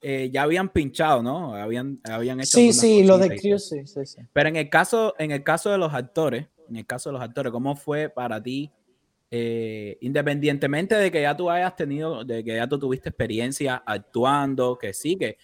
eh, 0.00 0.30
ya 0.32 0.42
habían 0.42 0.70
pinchado, 0.70 1.22
¿no? 1.22 1.54
Habían, 1.54 2.00
habían 2.04 2.40
hecho. 2.40 2.56
Sí, 2.58 2.72
sí, 2.72 3.04
los 3.04 3.20
de 3.20 3.36
crew, 3.36 3.58
sí, 3.58 3.86
sí, 3.86 4.06
sí. 4.06 4.20
Pero 4.32 4.48
en 4.48 4.56
el 4.56 4.70
caso, 4.70 5.14
en 5.18 5.30
el 5.30 5.42
caso 5.42 5.70
de 5.70 5.78
los 5.78 5.92
actores, 5.92 6.46
en 6.68 6.76
el 6.76 6.86
caso 6.86 7.10
de 7.10 7.14
los 7.14 7.22
actores, 7.22 7.52
¿cómo 7.52 7.76
fue 7.76 8.08
para 8.08 8.42
ti? 8.42 8.70
Eh, 9.32 9.96
independientemente 10.00 10.96
de 10.96 11.10
que 11.10 11.22
ya 11.22 11.36
tú 11.36 11.50
hayas 11.50 11.76
tenido, 11.76 12.24
de 12.24 12.42
que 12.42 12.56
ya 12.56 12.66
tú 12.66 12.78
tuviste 12.78 13.10
experiencia 13.10 13.82
actuando, 13.86 14.76
que 14.78 14.92
sí, 14.92 15.16
que 15.16 15.36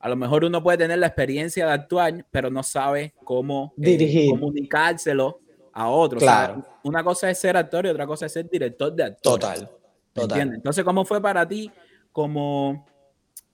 a 0.00 0.08
lo 0.08 0.16
mejor 0.16 0.44
uno 0.44 0.62
puede 0.62 0.78
tener 0.78 0.98
la 0.98 1.08
experiencia 1.08 1.66
de 1.66 1.72
actuar, 1.72 2.26
pero 2.30 2.50
no 2.50 2.62
sabe 2.62 3.14
cómo 3.24 3.74
eh, 3.76 3.82
Dirigir. 3.82 4.30
comunicárselo 4.30 5.40
a 5.78 5.88
otro. 5.88 6.18
Claro. 6.18 6.64
una 6.82 7.04
cosa 7.04 7.30
es 7.30 7.38
ser 7.38 7.56
actor 7.56 7.86
y 7.86 7.90
otra 7.90 8.04
cosa 8.04 8.26
es 8.26 8.32
ser 8.32 8.50
director 8.50 8.92
de 8.92 9.04
actor. 9.04 9.34
Total. 9.34 9.70
Total. 10.12 10.54
Entonces, 10.54 10.84
¿cómo 10.84 11.04
fue 11.04 11.22
para 11.22 11.46
ti 11.46 11.70
como 12.10 12.84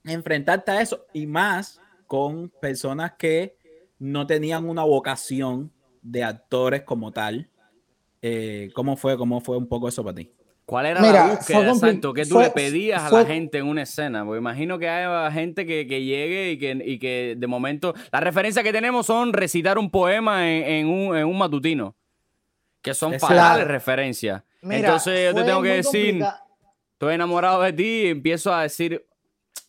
enfrentarte 0.03 0.71
a 0.71 0.81
eso 0.81 1.05
y 1.13 1.27
más 1.27 1.79
con 2.07 2.49
personas 2.49 3.13
que 3.19 3.57
no 3.99 4.25
tenían 4.25 4.67
una 4.67 4.83
vocación 4.83 5.71
de 6.01 6.23
actores 6.23 6.81
como 6.81 7.11
tal? 7.11 7.47
Eh, 8.23 8.71
¿Cómo 8.73 8.97
fue? 8.97 9.17
¿Cómo 9.17 9.39
fue 9.39 9.57
un 9.57 9.67
poco 9.67 9.87
eso 9.87 10.03
para 10.03 10.15
ti? 10.15 10.31
¿Cuál 10.65 10.87
era 10.87 11.01
la 11.01 11.27
búsqueda 11.27 11.69
exacto 11.69 12.11
que 12.11 12.25
tú 12.25 12.39
le 12.39 12.49
pedías 12.49 13.03
a 13.03 13.15
la 13.15 13.25
gente 13.25 13.59
en 13.59 13.67
una 13.67 13.83
escena? 13.83 14.25
Porque 14.25 14.39
imagino 14.39 14.79
que 14.79 14.89
hay 14.89 15.31
gente 15.31 15.67
que, 15.67 15.85
que 15.85 16.03
llegue 16.03 16.53
y 16.53 16.57
que, 16.57 16.81
y 16.83 16.97
que, 16.97 17.35
de 17.37 17.45
momento... 17.45 17.93
La 18.11 18.19
referencia 18.19 18.63
que 18.63 18.73
tenemos 18.73 19.05
son 19.05 19.31
recitar 19.31 19.77
un 19.77 19.91
poema 19.91 20.49
en, 20.49 20.63
en, 20.63 20.87
un, 20.87 21.15
en 21.15 21.27
un 21.27 21.37
matutino 21.37 21.95
que 22.85 22.93
son 22.93 23.19
fatales 23.19 23.67
referencias. 23.67 24.43
Entonces 24.61 25.25
yo 25.25 25.33
te 25.33 25.43
tengo 25.43 25.63
que 25.63 25.69
decir, 25.69 26.23
estoy 26.93 27.15
enamorado 27.15 27.63
de 27.63 27.73
ti 27.73 27.83
y 27.83 28.07
empiezo 28.09 28.53
a 28.53 28.61
decir, 28.61 29.03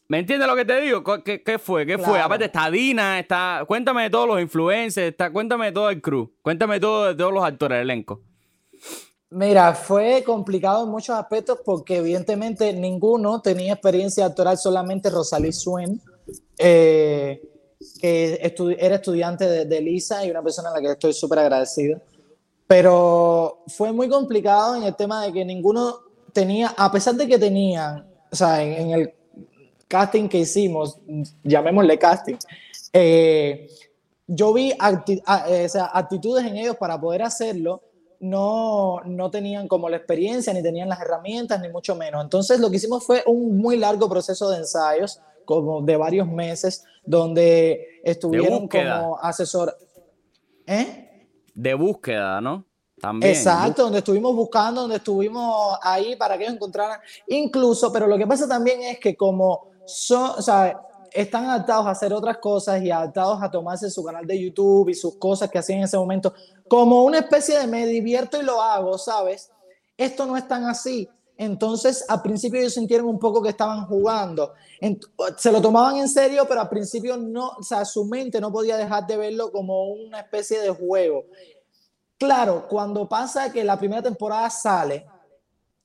¿me 0.06 0.18
entiendes 0.18 0.46
lo 0.46 0.54
que 0.54 0.66
te 0.66 0.78
digo? 0.82 1.02
¿Qué, 1.24 1.42
qué 1.42 1.58
fue? 1.58 1.86
¿Qué 1.86 1.96
fue? 1.96 2.20
Aparte 2.20 2.44
está 2.44 2.70
Dina, 2.70 3.18
está, 3.18 3.64
cuéntame 3.66 4.02
de 4.02 4.10
todos 4.10 4.28
los 4.28 4.38
influencers, 4.38 5.12
está, 5.12 5.32
cuéntame 5.32 5.66
de 5.66 5.72
todo 5.72 5.88
el 5.88 6.02
crew, 6.02 6.30
cuéntame 6.42 6.78
todo 6.78 7.06
de 7.06 7.14
todos 7.14 7.32
los 7.32 7.42
actores 7.42 7.78
del 7.78 7.90
elenco. 7.90 8.20
Mira, 9.30 9.74
fue 9.74 10.22
complicado 10.22 10.84
en 10.84 10.90
muchos 10.90 11.16
aspectos 11.16 11.60
porque 11.64 11.96
evidentemente 11.96 12.70
ninguno 12.74 13.40
tenía 13.40 13.72
experiencia 13.72 14.26
actoral, 14.26 14.58
solamente 14.58 15.08
Rosalí 15.08 15.54
Suen, 15.54 16.02
eh, 16.58 17.40
que 17.98 18.54
era 18.78 18.96
estudiante 18.96 19.46
de, 19.46 19.64
de, 19.64 19.80
Lisa 19.80 20.22
y 20.24 20.30
una 20.30 20.42
persona 20.42 20.68
a 20.68 20.74
la 20.74 20.80
que 20.82 20.92
estoy 20.92 21.14
súper 21.14 21.38
agradecido. 21.38 22.02
Pero 22.66 23.62
fue 23.68 23.92
muy 23.92 24.08
complicado 24.08 24.76
en 24.76 24.82
el 24.82 24.96
tema 24.96 25.24
de 25.24 25.32
que 25.32 25.44
ninguno 25.44 26.00
tenía, 26.32 26.74
a 26.76 26.90
pesar 26.90 27.14
de 27.14 27.26
que 27.26 27.38
tenían, 27.38 28.06
o 28.30 28.36
sea, 28.36 28.62
en, 28.62 28.90
el 28.90 29.14
casting 29.88 30.28
que 30.28 30.38
hicimos, 30.38 30.98
llamémosle 31.44 31.98
casting, 31.98 32.36
eh, 32.92 33.68
yo 34.26 34.52
vi 34.52 34.72
eh, 34.72 35.68
actitudes 35.92 36.44
en 36.44 36.56
ellos 36.56 36.76
para 36.76 37.00
poder 37.00 37.22
hacerlo, 37.22 37.82
no, 38.20 39.00
no 39.04 39.30
tenían 39.30 39.68
como 39.68 39.88
la 39.88 39.98
experiencia, 39.98 40.52
ni 40.52 40.62
tenían 40.62 40.88
las 40.88 41.00
herramientas, 41.00 41.60
ni 41.60 41.68
mucho 41.68 41.94
menos. 41.94 42.24
Entonces 42.24 42.58
lo 42.58 42.70
que 42.70 42.76
hicimos 42.76 43.04
fue 43.04 43.22
un 43.26 43.58
muy 43.58 43.76
largo 43.76 44.08
proceso 44.08 44.50
de 44.50 44.58
ensayos, 44.58 45.20
como 45.44 45.80
de 45.82 45.96
varios 45.96 46.26
meses, 46.26 46.84
donde 47.04 48.00
estuvieron 48.02 48.68
como 48.68 49.18
asesor. 49.18 49.76
¿Eh? 50.66 51.05
De 51.56 51.72
búsqueda, 51.72 52.38
¿no? 52.42 52.66
También. 53.00 53.32
Exacto, 53.32 53.84
donde 53.84 53.98
estuvimos 53.98 54.34
buscando, 54.36 54.82
donde 54.82 54.96
estuvimos 54.96 55.78
ahí 55.82 56.16
para 56.16 56.36
que 56.36 56.44
ellos 56.44 56.54
encontraran. 56.54 57.00
Incluso, 57.28 57.90
pero 57.90 58.06
lo 58.06 58.18
que 58.18 58.26
pasa 58.26 58.46
también 58.46 58.82
es 58.82 59.00
que 59.00 59.16
como 59.16 59.70
son, 59.86 60.32
o 60.36 60.42
sea, 60.42 60.78
están 61.12 61.46
adaptados 61.46 61.86
a 61.86 61.90
hacer 61.90 62.12
otras 62.12 62.36
cosas 62.38 62.82
y 62.82 62.90
adaptados 62.90 63.42
a 63.42 63.50
tomarse 63.50 63.90
su 63.90 64.04
canal 64.04 64.26
de 64.26 64.38
YouTube 64.38 64.90
y 64.90 64.94
sus 64.94 65.16
cosas 65.16 65.50
que 65.50 65.58
hacían 65.58 65.78
en 65.78 65.84
ese 65.84 65.96
momento 65.96 66.34
como 66.68 67.04
una 67.04 67.18
especie 67.20 67.58
de 67.58 67.66
me 67.66 67.86
divierto 67.86 68.40
y 68.40 68.44
lo 68.44 68.60
hago, 68.60 68.98
¿sabes? 68.98 69.50
Esto 69.96 70.26
no 70.26 70.36
es 70.36 70.46
tan 70.46 70.64
así. 70.64 71.08
Entonces, 71.38 72.04
al 72.08 72.22
principio 72.22 72.60
ellos 72.60 72.74
sintieron 72.74 73.06
un 73.06 73.18
poco 73.18 73.42
que 73.42 73.50
estaban 73.50 73.86
jugando. 73.86 74.54
Se 75.36 75.52
lo 75.52 75.60
tomaban 75.60 75.96
en 75.96 76.08
serio, 76.08 76.46
pero 76.48 76.62
al 76.62 76.68
principio 76.68 77.16
no, 77.16 77.48
o 77.58 77.62
sea, 77.62 77.84
su 77.84 78.04
mente 78.06 78.40
no 78.40 78.50
podía 78.50 78.76
dejar 78.76 79.06
de 79.06 79.16
verlo 79.16 79.52
como 79.52 79.88
una 79.88 80.20
especie 80.20 80.60
de 80.60 80.70
juego. 80.70 81.26
Claro, 82.18 82.66
cuando 82.68 83.06
pasa 83.08 83.52
que 83.52 83.62
la 83.62 83.78
primera 83.78 84.02
temporada 84.02 84.48
sale 84.48 85.06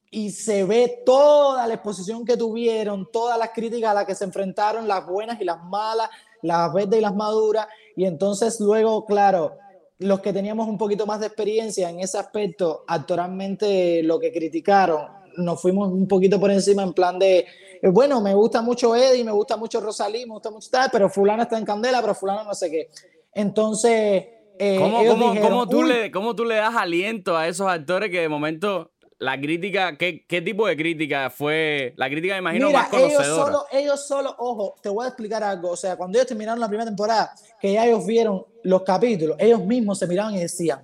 y 0.10 0.32
se 0.32 0.64
ve 0.64 1.04
toda 1.06 1.68
la 1.68 1.74
exposición 1.74 2.24
que 2.24 2.38
tuvieron, 2.38 3.10
todas 3.12 3.38
las 3.38 3.50
críticas 3.50 3.92
a 3.92 3.96
las 3.96 4.06
que 4.06 4.16
se 4.16 4.24
enfrentaron, 4.24 4.88
las 4.88 5.06
buenas 5.06 5.40
y 5.42 5.44
las 5.44 5.62
malas, 5.64 6.10
las 6.42 6.74
verdes 6.74 7.00
y 7.00 7.02
las 7.02 7.16
maduras, 7.16 7.68
y 7.96 8.06
entonces 8.06 8.60
luego, 8.60 9.06
claro, 9.06 9.58
los 10.00 10.20
que 10.22 10.34
teníamos 10.34 10.68
un 10.68 10.78
poquito 10.78 11.06
más 11.06 11.20
de 11.20 11.28
experiencia 11.28 11.90
en 11.90 12.00
ese 12.00 12.18
aspecto, 12.18 12.84
actualmente 12.88 14.02
lo 14.04 14.20
que 14.20 14.32
criticaron, 14.32 15.21
nos 15.38 15.62
fuimos 15.62 15.92
un 15.92 16.08
poquito 16.08 16.40
por 16.40 16.52
encima 16.52 16.84
en 16.84 16.94
plan 16.94 17.20
de, 17.20 17.40
eh, 17.82 17.90
bueno, 17.90 18.22
me 18.22 18.34
gusta 18.34 18.62
mucho 18.62 18.96
Eddie, 18.96 19.24
me 19.24 19.32
gusta 19.32 19.58
mucho 19.58 19.82
Rosalí, 19.82 20.26
me 20.26 20.34
gusta 20.34 20.52
mucho 20.52 20.70
tal, 20.70 20.90
pero 20.92 21.10
fulano 21.10 21.44
está 21.44 21.58
en 21.58 21.66
candela, 21.66 22.02
pero 22.02 22.16
fulano 22.16 22.44
no 22.44 22.54
sé 22.54 22.70
qué. 22.70 22.90
Entonces... 23.34 24.26
Eh, 24.64 24.78
¿Cómo, 24.78 25.68
tú 25.68 25.82
le, 25.82 26.12
¿Cómo 26.12 26.36
tú 26.36 26.46
le 26.46 26.56
das 26.56 26.76
aliento 26.76 27.36
a 27.36 27.48
esos 27.48 27.68
actores 27.68 28.12
que 28.12 28.20
de 28.20 28.30
momento 28.30 28.92
la 29.22 29.40
crítica, 29.40 29.98
¿qué, 29.98 30.26
¿qué, 30.28 30.42
tipo 30.42 30.66
de 30.66 30.76
crítica 30.76 31.30
fue? 31.30 31.94
La 31.96 32.10
crítica, 32.10 32.34
me 32.34 32.40
imagino, 32.40 32.72
más 32.72 32.90
conocedora. 32.90 33.24
Ellos 33.24 33.36
solo, 33.36 33.66
ellos 33.72 34.08
solo, 34.08 34.36
ojo, 34.40 34.76
te 34.82 34.90
voy 34.90 35.06
a 35.06 35.10
explicar 35.10 35.44
algo. 35.44 35.70
O 35.70 35.78
sea, 35.78 35.96
cuando 35.96 36.18
ellos 36.18 36.28
terminaron 36.28 36.60
la 36.60 36.68
primera 36.68 36.88
temporada, 36.88 37.32
que 37.60 37.74
ya 37.74 37.86
ellos 37.86 38.04
vieron 38.04 38.44
los 38.64 38.82
capítulos, 38.82 39.38
ellos 39.40 39.64
mismos 39.64 40.00
se 40.00 40.08
miraban 40.08 40.34
y 40.34 40.40
decían, 40.40 40.84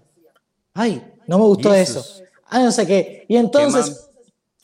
ay, 0.75 1.03
no 1.25 1.39
me 1.39 1.45
gustó 1.45 1.73
eso. 1.73 2.23
Ay, 2.45 2.63
no 2.63 2.71
sé 2.71 2.85
qué. 2.85 3.25
Y 3.27 3.37
entonces, 3.37 4.06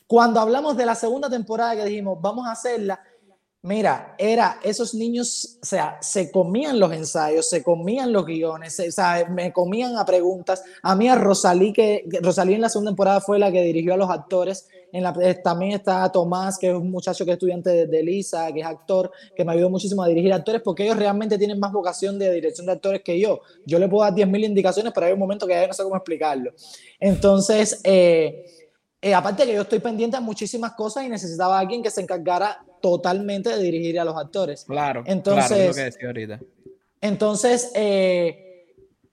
cuando 0.06 0.40
hablamos 0.40 0.76
de 0.76 0.86
la 0.86 0.94
segunda 0.94 1.30
temporada 1.30 1.76
que 1.76 1.84
dijimos, 1.84 2.18
vamos 2.20 2.46
a 2.46 2.52
hacerla, 2.52 3.00
Mira, 3.64 4.14
era 4.18 4.60
esos 4.62 4.92
niños, 4.92 5.58
o 5.62 5.64
sea, 5.64 5.96
se 6.02 6.30
comían 6.30 6.78
los 6.78 6.92
ensayos, 6.92 7.48
se 7.48 7.62
comían 7.62 8.12
los 8.12 8.26
guiones, 8.26 8.78
o 8.78 8.92
sea, 8.92 9.26
me 9.30 9.54
comían 9.54 9.96
a 9.96 10.04
preguntas. 10.04 10.62
A 10.82 10.94
mí 10.94 11.08
a 11.08 11.14
Rosalí, 11.14 11.72
que, 11.72 12.06
Rosalí 12.20 12.52
en 12.52 12.60
la 12.60 12.68
segunda 12.68 12.90
temporada 12.90 13.22
fue 13.22 13.38
la 13.38 13.50
que 13.50 13.62
dirigió 13.62 13.94
a 13.94 13.96
los 13.96 14.10
actores. 14.10 14.68
En 14.92 15.02
la, 15.02 15.16
eh, 15.22 15.36
también 15.36 15.72
está 15.72 16.12
Tomás, 16.12 16.58
que 16.58 16.68
es 16.68 16.74
un 16.74 16.90
muchacho 16.90 17.24
que 17.24 17.30
es 17.30 17.36
estudiante 17.36 17.70
de, 17.70 17.86
de, 17.86 18.02
Lisa, 18.02 18.52
que 18.52 18.60
es 18.60 18.66
actor, 18.66 19.10
que 19.34 19.46
me 19.46 19.52
ayudó 19.52 19.70
muchísimo 19.70 20.02
a 20.02 20.08
dirigir 20.08 20.34
actores, 20.34 20.60
porque 20.60 20.84
ellos 20.84 20.98
realmente 20.98 21.38
tienen 21.38 21.58
más 21.58 21.72
vocación 21.72 22.18
de 22.18 22.30
dirección 22.34 22.66
de 22.66 22.72
actores 22.72 23.00
que 23.02 23.18
yo. 23.18 23.40
Yo 23.64 23.78
le 23.78 23.88
puedo 23.88 24.04
dar 24.04 24.14
10.000 24.14 24.44
indicaciones, 24.44 24.92
pero 24.94 25.06
hay 25.06 25.14
un 25.14 25.18
momento 25.18 25.46
que 25.46 25.54
ya 25.54 25.66
no 25.66 25.72
sé 25.72 25.82
cómo 25.82 25.96
explicarlo. 25.96 26.52
Entonces, 27.00 27.80
eh, 27.82 28.63
eh, 29.04 29.12
aparte 29.12 29.44
que 29.44 29.52
yo 29.52 29.60
estoy 29.60 29.80
pendiente 29.80 30.16
a 30.16 30.20
muchísimas 30.20 30.72
cosas 30.72 31.04
y 31.04 31.10
necesitaba 31.10 31.58
a 31.58 31.60
alguien 31.60 31.82
que 31.82 31.90
se 31.90 32.00
encargara 32.00 32.64
totalmente 32.80 33.50
de 33.50 33.62
dirigir 33.62 34.00
a 34.00 34.04
los 34.04 34.16
actores. 34.16 34.64
Claro, 34.64 35.02
entonces, 35.04 35.46
claro, 35.48 35.62
es 35.62 35.68
lo 35.68 35.74
que 35.74 35.82
decía 35.82 36.06
ahorita. 36.06 36.40
Entonces, 37.02 37.70
eh, 37.74 38.66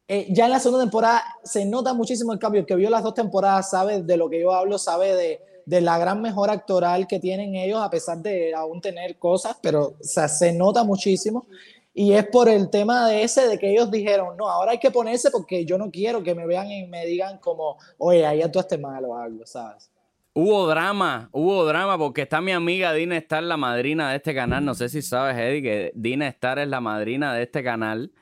eh, 0.07 0.27
ya 0.29 0.45
en 0.45 0.51
la 0.51 0.61
segunda 0.61 0.85
temporada 0.85 1.21
se 1.43 1.65
nota 1.65 1.93
muchísimo 1.93 2.31
el 2.31 2.39
cambio. 2.39 2.61
El 2.61 2.65
que 2.65 2.75
vio 2.77 2.89
las 2.89 3.03
dos 3.03 3.13
temporadas 3.13 3.69
sabe 3.69 4.01
de 4.01 4.15
lo 4.15 4.29
que 4.29 4.39
yo 4.39 4.53
hablo, 4.53 4.77
sabe 4.77 5.13
de, 5.13 5.41
de 5.65 5.81
la 5.81 5.97
gran 5.97 6.21
mejora 6.21 6.53
actoral 6.53 7.05
que 7.05 7.19
tienen 7.19 7.55
ellos, 7.55 7.81
a 7.81 7.89
pesar 7.89 8.19
de 8.19 8.55
aún 8.55 8.79
tener 8.79 9.17
cosas, 9.17 9.57
pero 9.61 9.97
o 9.99 10.03
sea, 10.03 10.29
se 10.29 10.53
nota 10.53 10.85
muchísimo. 10.85 11.45
Y 11.93 12.13
es 12.13 12.25
por 12.27 12.47
el 12.47 12.69
tema 12.69 13.07
de 13.07 13.23
ese, 13.23 13.47
de 13.47 13.59
que 13.59 13.71
ellos 13.71 13.91
dijeron, 13.91 14.37
no, 14.37 14.49
ahora 14.49 14.71
hay 14.71 14.79
que 14.79 14.91
ponerse 14.91 15.29
porque 15.29 15.65
yo 15.65 15.77
no 15.77 15.91
quiero 15.91 16.23
que 16.23 16.33
me 16.33 16.45
vean 16.45 16.71
y 16.71 16.87
me 16.87 17.05
digan 17.05 17.37
como, 17.39 17.77
oye, 17.97 18.25
ahí 18.25 18.41
actuaste 18.41 18.77
mal 18.77 19.03
o 19.03 19.17
algo, 19.17 19.45
¿sabes? 19.45 19.91
Hubo 20.33 20.65
drama, 20.67 21.27
hubo 21.33 21.65
drama 21.65 21.97
porque 21.97 22.21
está 22.21 22.39
mi 22.39 22.53
amiga 22.53 22.93
Dina 22.93 23.17
Star, 23.17 23.43
la 23.43 23.57
madrina 23.57 24.09
de 24.11 24.15
este 24.15 24.33
canal. 24.33 24.63
No 24.63 24.73
sé 24.73 24.87
si 24.87 25.01
sabes, 25.01 25.35
Eddie, 25.35 25.61
que 25.61 25.91
Dina 25.93 26.29
Star 26.29 26.59
es 26.59 26.69
la 26.69 26.79
madrina 26.79 27.33
de 27.33 27.43
este 27.43 27.61
canal. 27.61 28.13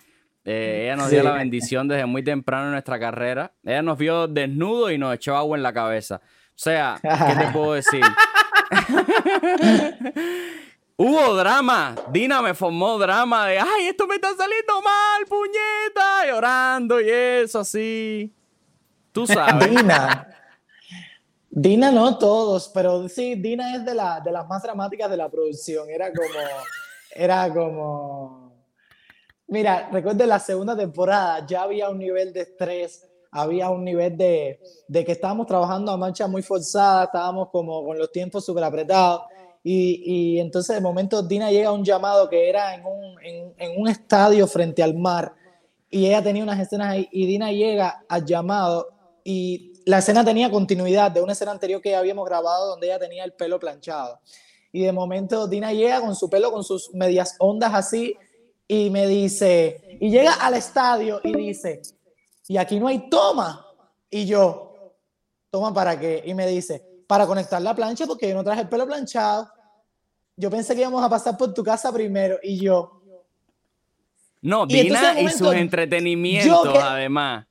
Eh, 0.43 0.85
ella 0.85 0.95
nos 0.95 1.11
dio 1.11 1.21
la 1.21 1.33
bendición 1.33 1.87
desde 1.87 2.07
muy 2.07 2.23
temprano 2.23 2.65
en 2.65 2.71
nuestra 2.71 2.99
carrera. 2.99 3.53
Ella 3.63 3.83
nos 3.83 3.99
vio 3.99 4.27
desnudo 4.27 4.89
y 4.89 4.97
nos 4.97 5.13
echó 5.13 5.35
agua 5.35 5.55
en 5.55 5.61
la 5.61 5.71
cabeza. 5.71 6.19
O 6.23 6.61
sea, 6.61 6.99
¿qué 6.99 7.45
te 7.45 7.51
puedo 7.51 7.73
decir? 7.73 8.01
Hubo 11.01 11.33
drama. 11.33 11.95
Dina 12.11 12.41
me 12.41 12.53
formó 12.53 12.99
drama 12.99 13.47
de, 13.47 13.57
ay, 13.57 13.87
esto 13.87 14.05
me 14.05 14.15
está 14.15 14.35
saliendo 14.35 14.81
mal, 14.81 15.25
puñeta, 15.29 16.27
llorando 16.27 16.99
y 16.99 17.09
eso 17.09 17.59
así. 17.59 18.35
Tú 19.13 19.25
sabes. 19.25 19.69
Dina. 19.69 20.27
Dina 21.49 21.89
no 21.89 22.17
todos, 22.17 22.67
pero 22.73 23.07
sí, 23.07 23.35
Dina 23.35 23.77
es 23.77 23.85
de, 23.85 23.95
la, 23.95 24.19
de 24.19 24.29
las 24.29 24.45
más 24.49 24.61
dramáticas 24.61 25.09
de 25.09 25.15
la 25.15 25.29
producción. 25.29 25.89
Era 25.89 26.11
como, 26.11 26.39
era 27.15 27.53
como, 27.53 28.65
mira, 29.47 29.87
recuerdo 29.93 30.25
la 30.25 30.39
segunda 30.39 30.75
temporada, 30.75 31.45
ya 31.47 31.61
había 31.61 31.89
un 31.89 31.99
nivel 31.99 32.33
de 32.33 32.41
estrés, 32.41 33.09
había 33.31 33.69
un 33.69 33.85
nivel 33.85 34.17
de, 34.17 34.59
de 34.89 35.05
que 35.05 35.13
estábamos 35.13 35.47
trabajando 35.47 35.93
a 35.93 35.97
marcha 35.97 36.27
muy 36.27 36.41
forzada, 36.41 37.05
estábamos 37.05 37.47
como 37.51 37.85
con 37.85 37.97
los 37.97 38.11
tiempos 38.11 38.43
súper 38.43 38.65
apretados. 38.65 39.21
Y, 39.63 40.01
y, 40.05 40.39
entonces 40.39 40.75
de 40.75 40.81
momento 40.81 41.21
Dina 41.21 41.51
llega 41.51 41.69
a 41.69 41.73
un 41.73 41.83
llamado 41.83 42.29
que 42.29 42.49
era 42.49 42.73
en 42.75 42.85
un, 42.85 43.21
en, 43.21 43.53
en 43.57 43.81
un 43.81 43.89
estadio 43.89 44.47
frente 44.47 44.81
al 44.81 44.95
mar 44.95 45.33
y 45.89 46.05
ella 46.05 46.23
tenía 46.23 46.43
unas 46.43 46.59
escenas 46.59 46.89
ahí 46.89 47.09
y 47.11 47.25
Dina 47.25 47.51
llega 47.51 48.05
al 48.07 48.25
llamado 48.25 48.89
y 49.23 49.73
la 49.85 49.97
escena 49.97 50.23
tenía 50.23 50.51
continuidad 50.51 51.11
de 51.11 51.21
una 51.21 51.33
escena 51.33 51.51
anterior 51.51 51.81
que 51.81 51.91
ya 51.91 51.99
habíamos 51.99 52.25
grabado 52.25 52.67
donde 52.67 52.87
ella 52.87 52.99
tenía 52.99 53.23
el 53.23 53.33
pelo 53.33 53.59
planchado. 53.59 54.19
Y 54.71 54.83
de 54.83 54.91
momento 54.91 55.47
Dina 55.47 55.73
llega 55.73 55.99
con 55.99 56.15
su 56.15 56.29
pelo, 56.29 56.51
con 56.51 56.63
sus 56.63 56.93
medias 56.93 57.35
ondas 57.39 57.73
así, 57.73 58.15
y 58.67 58.91
me 58.91 59.07
dice, 59.07 59.97
y 59.99 60.11
llega 60.11 60.33
al 60.33 60.53
estadio 60.53 61.19
y 61.23 61.35
dice, 61.35 61.81
y 62.47 62.57
aquí 62.57 62.79
no 62.79 62.87
hay 62.87 63.09
toma. 63.09 63.65
Y 64.11 64.27
yo, 64.27 64.93
¿toma 65.49 65.73
para 65.73 65.99
qué? 65.99 66.21
Y 66.23 66.35
me 66.35 66.45
dice, 66.45 66.83
para 67.09 67.25
conectar 67.25 67.59
la 67.59 67.73
plancha 67.73 68.05
porque 68.05 68.29
yo 68.29 68.35
no 68.35 68.43
traje 68.43 68.61
el 68.61 68.69
pelo 68.69 68.85
planchado. 68.85 69.49
Yo 70.37 70.51
pensé 70.51 70.75
que 70.75 70.81
íbamos 70.81 71.03
a 71.03 71.09
pasar 71.09 71.35
por 71.35 71.51
tu 71.55 71.63
casa 71.63 71.91
primero. 71.91 72.37
Y 72.43 72.59
yo. 72.59 73.01
No, 74.43 74.67
Dina 74.67 75.19
y 75.19 75.27
sus 75.29 75.51
entretenimientos, 75.55 76.77
además. 76.77 77.47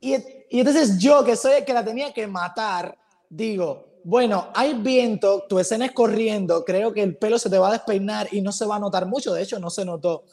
Y, 0.00 0.14
y 0.48 0.60
entonces 0.60 0.96
yo, 0.98 1.22
que 1.24 1.36
soy 1.36 1.52
el 1.58 1.64
que 1.66 1.74
la 1.74 1.84
tenía 1.84 2.10
que 2.14 2.26
matar, 2.26 2.96
digo, 3.28 4.00
bueno, 4.02 4.48
hay 4.54 4.72
viento, 4.72 5.44
tu 5.46 5.58
escena 5.58 5.84
es 5.84 5.92
corriendo, 5.92 6.64
creo 6.64 6.90
que 6.90 7.02
el 7.02 7.14
pelo 7.18 7.38
se 7.38 7.50
te 7.50 7.58
va 7.58 7.68
a 7.68 7.72
despeinar 7.72 8.28
y 8.32 8.40
no 8.40 8.50
se 8.50 8.64
va 8.64 8.76
a 8.76 8.80
notar 8.80 9.04
mucho, 9.04 9.34
de 9.34 9.42
hecho 9.42 9.58
no 9.58 9.68
se 9.68 9.84
notó. 9.84 10.24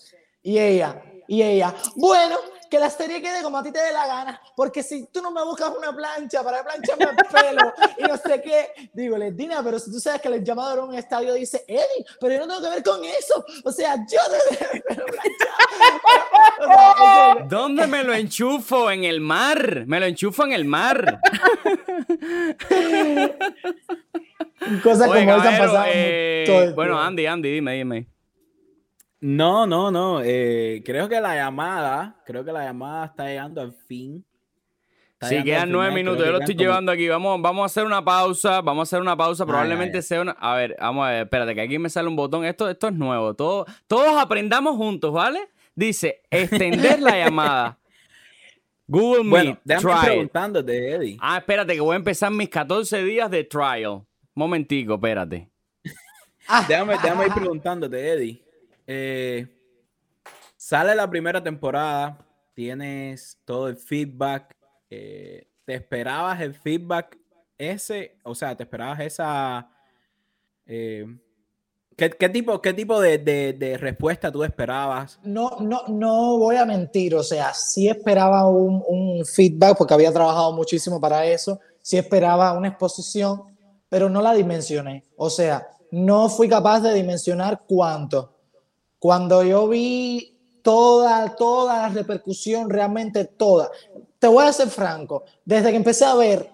Y 0.41 0.57
ella, 0.57 1.03
y 1.27 1.41
ella, 1.41 1.75
bueno, 1.97 2.37
que 2.69 2.79
la 2.79 2.89
serie 2.89 3.21
quede 3.21 3.41
como 3.41 3.57
a 3.57 3.63
ti 3.63 3.71
te 3.71 3.79
dé 3.79 3.91
la 3.91 4.07
gana, 4.07 4.41
porque 4.55 4.83
si 4.83 5.07
tú 5.07 5.21
no 5.21 5.31
me 5.31 5.43
buscas 5.43 5.71
una 5.77 5.95
plancha 5.95 6.43
para 6.43 6.63
plancharme 6.63 7.05
el 7.05 7.15
pelo 7.15 7.73
y 7.97 8.03
no 8.03 8.17
sé 8.17 8.41
qué, 8.41 8.89
digo, 8.93 9.17
Dina, 9.31 9.61
pero 9.63 9.79
si 9.79 9.91
tú 9.91 9.99
sabes 9.99 10.21
que 10.21 10.27
el 10.29 10.43
llamado 10.43 10.73
era 10.73 10.83
un 10.83 10.95
estadio, 10.95 11.33
dice, 11.33 11.63
Eddie, 11.67 12.05
pero 12.19 12.33
yo 12.35 12.39
no 12.41 12.47
tengo 12.47 12.61
que 12.61 12.75
ver 12.75 12.83
con 12.83 13.03
eso, 13.03 13.45
o 13.63 13.71
sea, 13.71 13.95
yo 13.95 14.19
pelo 14.87 15.05
¿Dónde 17.47 17.87
me 17.87 18.03
lo 18.03 18.13
enchufo? 18.13 18.91
En 18.91 19.03
el 19.03 19.21
mar, 19.21 19.85
me 19.87 19.99
lo 19.99 20.05
enchufo 20.05 20.43
en 20.43 20.53
el 20.53 20.65
mar. 20.65 21.19
Cosas 24.83 25.07
como 25.07 25.19
esas 25.19 25.59
pasaban. 25.59 25.89
Eh, 25.93 26.71
bueno, 26.75 26.99
Andy, 26.99 27.25
Andy, 27.25 27.51
dime, 27.51 27.73
dime. 27.73 28.07
No, 29.21 29.67
no, 29.67 29.91
no. 29.91 30.21
Eh, 30.23 30.81
creo 30.85 31.09
que 31.09 31.19
la 31.19 31.35
llamada, 31.35 32.15
creo 32.25 32.45
que 32.45 32.51
la 32.51 32.63
llamada 32.63 33.05
está 33.07 33.25
llegando 33.27 33.59
al 33.61 33.73
fin. 33.73 34.23
sí, 35.21 35.43
quedan 35.43 35.71
nueve 35.71 35.93
minutos. 35.93 36.25
Yo 36.25 36.31
lo 36.31 36.39
estoy 36.39 36.55
llevando 36.55 36.91
aquí. 36.91 37.07
Vamos, 37.09 37.41
vamos 37.41 37.63
a 37.63 37.65
hacer 37.65 37.83
una 37.85 38.03
pausa. 38.03 38.61
Vamos 38.61 38.81
a 38.81 38.83
hacer 38.89 39.01
una 39.01 39.17
pausa. 39.17 39.45
Probablemente 39.45 40.01
sea 40.01 40.21
una. 40.21 40.31
A 40.39 40.55
ver, 40.55 40.77
vamos 40.79 41.05
a 41.05 41.11
ver. 41.11 41.23
Espérate, 41.23 41.53
que 41.53 41.61
aquí 41.61 41.77
me 41.77 41.89
sale 41.89 42.07
un 42.07 42.15
botón. 42.15 42.45
Esto, 42.45 42.69
esto 42.69 42.87
es 42.87 42.93
nuevo. 42.93 43.33
Todo, 43.33 43.65
todos 43.87 44.17
aprendamos 44.17 44.77
juntos, 44.77 45.11
¿vale? 45.11 45.49
Dice, 45.75 46.21
extender 46.31 47.01
la 47.01 47.17
llamada. 47.25 47.77
Google 48.87 49.23
Meet, 49.23 49.29
Bueno, 49.29 49.59
déjame 49.65 49.91
ir 49.91 49.97
trial. 49.97 50.05
preguntándote, 50.13 50.91
Eddie. 50.95 51.17
Ah, 51.21 51.37
espérate, 51.37 51.73
que 51.75 51.81
voy 51.81 51.93
a 51.93 51.97
empezar 51.97 52.31
mis 52.31 52.49
14 52.49 53.03
días 53.03 53.29
de 53.29 53.43
trial. 53.43 54.01
Momentico, 54.33 54.95
espérate. 54.95 55.47
Déjame, 56.67 56.93
déjame 56.93 57.25
ir 57.27 57.33
preguntándote, 57.33 58.09
Eddie. 58.13 58.41
Eh, 58.91 59.45
sale 60.57 60.95
la 60.95 61.07
primera 61.07 61.43
temporada, 61.43 62.25
tienes 62.55 63.37
todo 63.45 63.67
el 63.67 63.77
feedback. 63.77 64.55
eh, 64.89 65.47
¿Te 65.63 65.75
esperabas 65.75 66.41
el 66.41 66.55
feedback 66.55 67.15
ese? 67.55 68.17
O 68.23 68.33
sea, 68.33 68.57
¿te 68.57 68.63
esperabas 68.63 68.99
esa... 69.01 69.69
eh, 70.65 71.05
¿qué, 71.95 72.29
tipo, 72.29 72.59
qué 72.59 72.73
tipo 72.73 72.99
de 72.99 73.77
respuesta 73.79 74.31
tú 74.31 74.43
esperabas? 74.43 75.19
No, 75.21 75.57
no, 75.59 75.83
no 75.87 76.39
voy 76.39 76.55
a 76.55 76.65
mentir, 76.65 77.13
o 77.13 77.21
sea, 77.21 77.53
sí 77.53 77.87
esperaba 77.87 78.49
un, 78.49 78.83
un 78.87 79.23
feedback 79.23 79.77
porque 79.77 79.93
había 79.93 80.11
trabajado 80.11 80.51
muchísimo 80.53 80.99
para 80.99 81.27
eso, 81.27 81.59
sí 81.83 81.95
esperaba 81.95 82.53
una 82.53 82.69
exposición, 82.69 83.43
pero 83.87 84.09
no 84.09 84.19
la 84.19 84.33
dimensioné, 84.33 85.03
o 85.15 85.29
sea, 85.29 85.67
no 85.91 86.27
fui 86.29 86.49
capaz 86.49 86.79
de 86.79 86.95
dimensionar 86.95 87.61
cuánto. 87.67 88.38
Cuando 88.99 89.43
yo 89.43 89.67
vi 89.67 90.35
toda, 90.61 91.35
toda 91.35 91.83
la 91.83 91.89
repercusión, 91.89 92.69
realmente 92.69 93.25
toda, 93.25 93.71
te 94.19 94.27
voy 94.27 94.45
a 94.45 94.53
ser 94.53 94.69
franco, 94.69 95.23
desde 95.45 95.71
que 95.71 95.77
empecé 95.77 96.05
a 96.05 96.15
ver, 96.15 96.51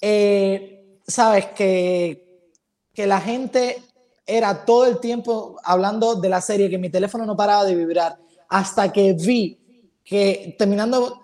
eh, 0.00 0.98
sabes, 1.06 1.46
que, 1.46 2.50
que 2.92 3.06
la 3.06 3.20
gente 3.20 3.82
era 4.26 4.64
todo 4.64 4.86
el 4.86 4.98
tiempo 4.98 5.56
hablando 5.64 6.16
de 6.16 6.28
la 6.28 6.40
serie, 6.40 6.68
que 6.68 6.78
mi 6.78 6.90
teléfono 6.90 7.24
no 7.24 7.36
paraba 7.36 7.64
de 7.64 7.74
vibrar, 7.74 8.18
hasta 8.48 8.92
que 8.92 9.12
vi 9.14 9.58
que 10.04 10.54
terminando 10.58 11.20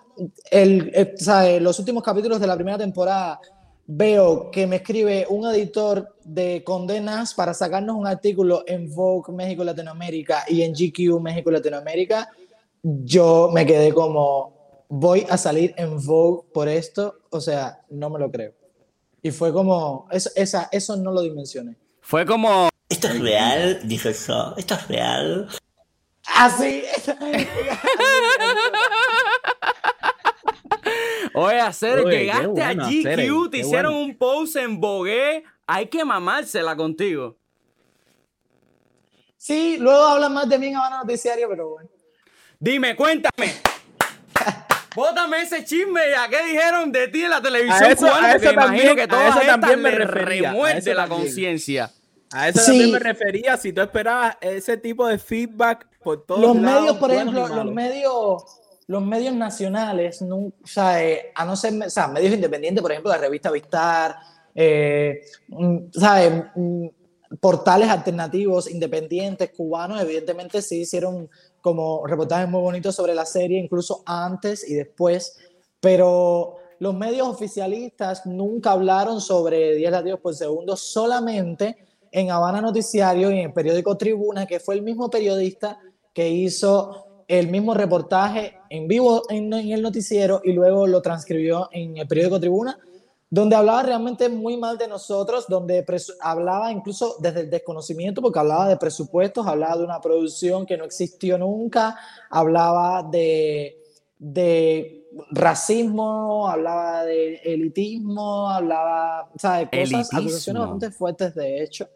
el, 0.49 0.91
el- 0.95 1.63
los 1.63 1.77
últimos 1.79 2.03
capítulos 2.03 2.39
de 2.39 2.47
la 2.47 2.55
primera 2.55 2.77
temporada, 2.77 3.39
veo 3.87 4.49
que 4.51 4.67
me 4.67 4.77
escribe 4.77 5.25
un 5.29 5.47
editor 5.47 6.15
de 6.23 6.63
condenas 6.63 7.33
para 7.33 7.53
sacarnos 7.53 7.95
un 7.95 8.07
artículo 8.07 8.63
en 8.67 8.93
Vogue 8.93 9.33
México 9.33 9.63
Latinoamérica 9.63 10.45
y 10.47 10.61
en 10.61 10.73
GQ 10.73 11.21
México 11.21 11.51
Latinoamérica, 11.51 12.29
yo 12.81 13.49
me 13.53 13.65
quedé 13.65 13.93
como, 13.93 14.85
voy 14.89 15.25
a 15.29 15.37
salir 15.37 15.73
en 15.77 16.03
Vogue 16.03 16.47
por 16.53 16.67
esto, 16.67 17.19
o 17.29 17.39
sea, 17.39 17.81
no 17.89 18.09
me 18.09 18.19
lo 18.19 18.31
creo. 18.31 18.53
Y 19.21 19.31
fue 19.31 19.51
como, 19.51 20.07
eso, 20.11 20.29
esa, 20.35 20.69
eso 20.71 20.95
no 20.95 21.11
lo 21.11 21.21
dimensioné. 21.21 21.75
Fue 22.01 22.25
como, 22.25 22.69
¿Esto 22.87 23.07
es 23.07 23.19
real? 23.19 23.79
Dijo 23.83 24.09
yo. 24.11 24.53
¿Esto 24.57 24.75
es 24.75 24.87
real? 24.87 25.49
Así. 26.27 26.83
oye, 31.35 31.59
hacer, 31.59 31.99
Oye, 31.99 32.19
llegaste 32.19 32.47
bueno, 32.47 32.83
a 32.83 32.87
GQ, 32.87 33.49
te 33.51 33.57
hicieron 33.59 33.93
bueno. 33.93 34.05
un 34.07 34.17
post 34.17 34.55
en 34.55 34.79
Vogue, 34.79 35.43
hay 35.67 35.87
que 35.87 36.03
mamársela 36.05 36.75
contigo. 36.75 37.37
Sí, 39.37 39.77
luego 39.79 40.03
hablan 40.03 40.33
más 40.33 40.49
de 40.49 40.57
mí 40.57 40.67
en 40.67 40.75
Habana 40.75 40.99
Noticiario, 41.03 41.47
pero 41.49 41.69
bueno. 41.69 41.89
Dime, 42.59 42.95
cuéntame. 42.95 43.53
Bótame 44.95 45.41
ese 45.41 45.63
chisme 45.65 46.01
ya. 46.09 46.27
¿Qué 46.29 46.43
dijeron 46.45 46.91
de 46.91 47.07
ti 47.09 47.23
en 47.23 47.29
la 47.29 47.41
televisión 47.41 47.83
A 47.83 47.87
eso- 47.91 48.05
cubana? 48.07 48.29
a 48.29 48.31
Porque 48.31 48.45
eso 48.47 48.55
me 48.55 48.63
imagino 48.63 48.77
también- 48.77 48.95
que 48.95 49.01
a 49.03 49.07
todas 49.07 49.29
eso 49.29 49.39
estas 49.41 49.59
también 49.59 49.81
me 49.81 49.91
refería, 49.91 50.49
a 50.49 50.51
remuerde 50.53 50.79
eso 50.79 50.93
la 50.93 51.07
conciencia. 51.07 51.91
A 52.31 52.49
eso 52.49 52.59
Sí. 52.59 52.65
también 52.67 52.91
me 52.91 52.99
refería, 52.99 53.57
si 53.57 53.71
tú 53.73 53.81
esperabas 53.81 54.37
ese 54.41 54.77
tipo 54.77 55.05
de 55.07 55.19
feedback 55.19 55.85
por 56.01 56.25
todos 56.25 56.41
Los 56.41 56.55
lados, 56.55 56.81
medios, 56.81 56.97
por 56.97 57.11
ejemplo, 57.11 57.47
los 57.47 57.65
medios, 57.73 58.43
los 58.87 59.03
medios 59.03 59.33
nacionales, 59.33 60.21
no, 60.21 60.51
eh, 60.99 61.31
a 61.33 61.45
no 61.45 61.55
ser, 61.55 61.73
o 61.73 62.07
medios 62.11 62.33
independientes, 62.33 62.81
por 62.81 62.91
ejemplo, 62.91 63.11
la 63.11 63.17
revista 63.17 63.51
Vistar, 63.51 64.15
eh, 64.53 65.21
mm, 65.47 65.77
¿sabes? 65.91 66.43
Mm, 66.55 66.87
portales 67.39 67.89
alternativos, 67.89 68.69
independientes, 68.69 69.51
cubanos, 69.51 70.01
evidentemente 70.01 70.61
sí 70.61 70.81
hicieron 70.81 71.29
como 71.61 72.05
reportajes 72.05 72.47
muy 72.47 72.61
bonitos 72.61 72.95
sobre 72.95 73.15
la 73.15 73.25
serie, 73.25 73.59
incluso 73.59 74.03
antes 74.05 74.67
y 74.69 74.75
después, 74.75 75.37
pero 75.79 76.57
los 76.79 76.93
medios 76.93 77.27
oficialistas 77.27 78.25
nunca 78.25 78.71
hablaron 78.71 79.19
sobre 79.19 79.75
10 79.75 79.91
latidos 79.91 80.19
por 80.19 80.35
segundo, 80.35 80.75
solamente 80.77 81.77
en 82.11 82.31
Habana 82.31 82.61
Noticiario 82.61 83.31
y 83.31 83.39
en 83.39 83.45
el 83.47 83.53
periódico 83.53 83.97
Tribuna, 83.97 84.45
que 84.45 84.59
fue 84.59 84.75
el 84.75 84.83
mismo 84.83 85.09
periodista 85.09 85.79
que 86.13 86.29
hizo 86.29 87.04
el 87.27 87.47
mismo 87.47 87.73
reportaje 87.73 88.57
en 88.69 88.87
vivo 88.87 89.23
en, 89.29 89.51
en 89.53 89.71
el 89.71 89.81
noticiero 89.81 90.41
y 90.43 90.53
luego 90.53 90.87
lo 90.87 91.01
transcribió 91.01 91.69
en 91.71 91.97
el 91.97 92.07
periódico 92.07 92.39
Tribuna, 92.39 92.77
donde 93.29 93.55
hablaba 93.55 93.83
realmente 93.83 94.29
muy 94.29 94.55
mal 94.55 94.77
de 94.77 94.87
nosotros, 94.87 95.45
donde 95.47 95.85
hablaba 96.21 96.71
incluso 96.71 97.17
desde 97.19 97.41
el 97.41 97.49
desconocimiento, 97.49 98.21
porque 98.21 98.39
hablaba 98.39 98.69
de 98.69 98.77
presupuestos, 98.77 99.45
hablaba 99.47 99.77
de 99.77 99.83
una 99.83 99.99
producción 99.99 100.65
que 100.65 100.77
no 100.77 100.85
existió 100.85 101.37
nunca, 101.37 101.97
hablaba 102.29 103.03
de, 103.03 103.77
de 104.19 105.05
racismo, 105.31 106.47
hablaba 106.47 107.03
de 107.03 107.35
elitismo, 107.43 108.49
hablaba, 108.49 109.29
o 109.35 109.39
sea, 109.39 109.57
de 109.57 109.69
cosas, 109.69 110.13
acusaciones 110.13 110.61
bastante 110.61 110.91
fuertes, 110.91 111.35
de 111.35 111.63
hecho. 111.63 111.89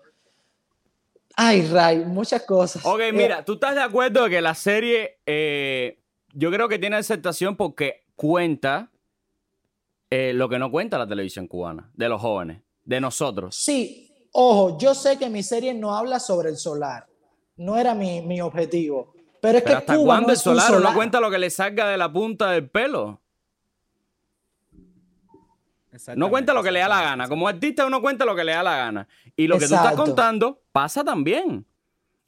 Ay, 1.42 1.62
Ray, 1.72 2.00
muchas 2.00 2.44
cosas. 2.44 2.86
Ok, 2.86 3.00
Eh, 3.00 3.14
mira, 3.14 3.46
¿tú 3.46 3.54
estás 3.54 3.74
de 3.74 3.82
acuerdo 3.82 4.26
de 4.26 4.30
que 4.30 4.42
la 4.42 4.54
serie, 4.56 5.20
eh, 5.26 5.98
yo 6.34 6.52
creo 6.52 6.68
que 6.68 6.78
tiene 6.78 6.98
aceptación 6.98 7.56
porque 7.56 8.04
cuenta 8.16 8.92
eh, 10.10 10.34
lo 10.34 10.50
que 10.50 10.60
no 10.60 10.70
cuenta 10.70 10.98
la 10.98 11.08
televisión 11.08 11.48
cubana, 11.48 11.90
de 11.94 12.10
los 12.10 12.20
jóvenes, 12.20 12.62
de 12.84 13.00
nosotros? 13.00 13.56
Sí, 13.56 14.12
ojo, 14.34 14.78
yo 14.80 14.94
sé 14.94 15.18
que 15.18 15.30
mi 15.30 15.42
serie 15.42 15.74
no 15.74 15.96
habla 15.96 16.20
sobre 16.20 16.50
el 16.50 16.58
solar. 16.58 17.08
No 17.56 17.78
era 17.78 17.96
mi, 17.96 18.22
mi 18.22 18.42
objetivo. 18.42 19.14
Pero 19.42 19.60
es 19.60 19.64
Pero 19.64 19.76
que 19.76 19.80
¿hasta 19.80 19.96
Cuba 19.96 20.06
cuándo 20.08 20.28
no 20.28 20.34
el 20.34 20.38
un 20.38 20.44
solar 20.44 20.72
no 20.72 20.78
solar. 20.78 20.94
cuenta 20.94 21.20
lo 21.22 21.32
que 21.32 21.38
le 21.40 21.50
salga 21.50 21.88
de 21.88 21.96
la 21.98 22.12
punta 22.12 22.52
del 22.52 22.70
pelo? 22.70 23.22
No 26.16 26.30
cuenta 26.30 26.54
lo 26.54 26.64
que 26.64 26.72
le 26.72 26.80
da 26.80 26.88
la 26.88 27.02
gana. 27.02 27.28
Como 27.28 27.48
artista 27.48 27.86
uno 27.86 28.02
cuenta 28.02 28.26
lo 28.26 28.36
que 28.36 28.44
le 28.44 28.52
da 28.54 28.64
la 28.64 28.78
gana. 28.78 29.08
Y 29.36 29.48
lo 29.48 29.58
que 29.60 29.68
tú 29.68 29.76
estás 29.76 29.94
contando 29.96 30.62
pasa 30.72 31.04
también. 31.04 31.66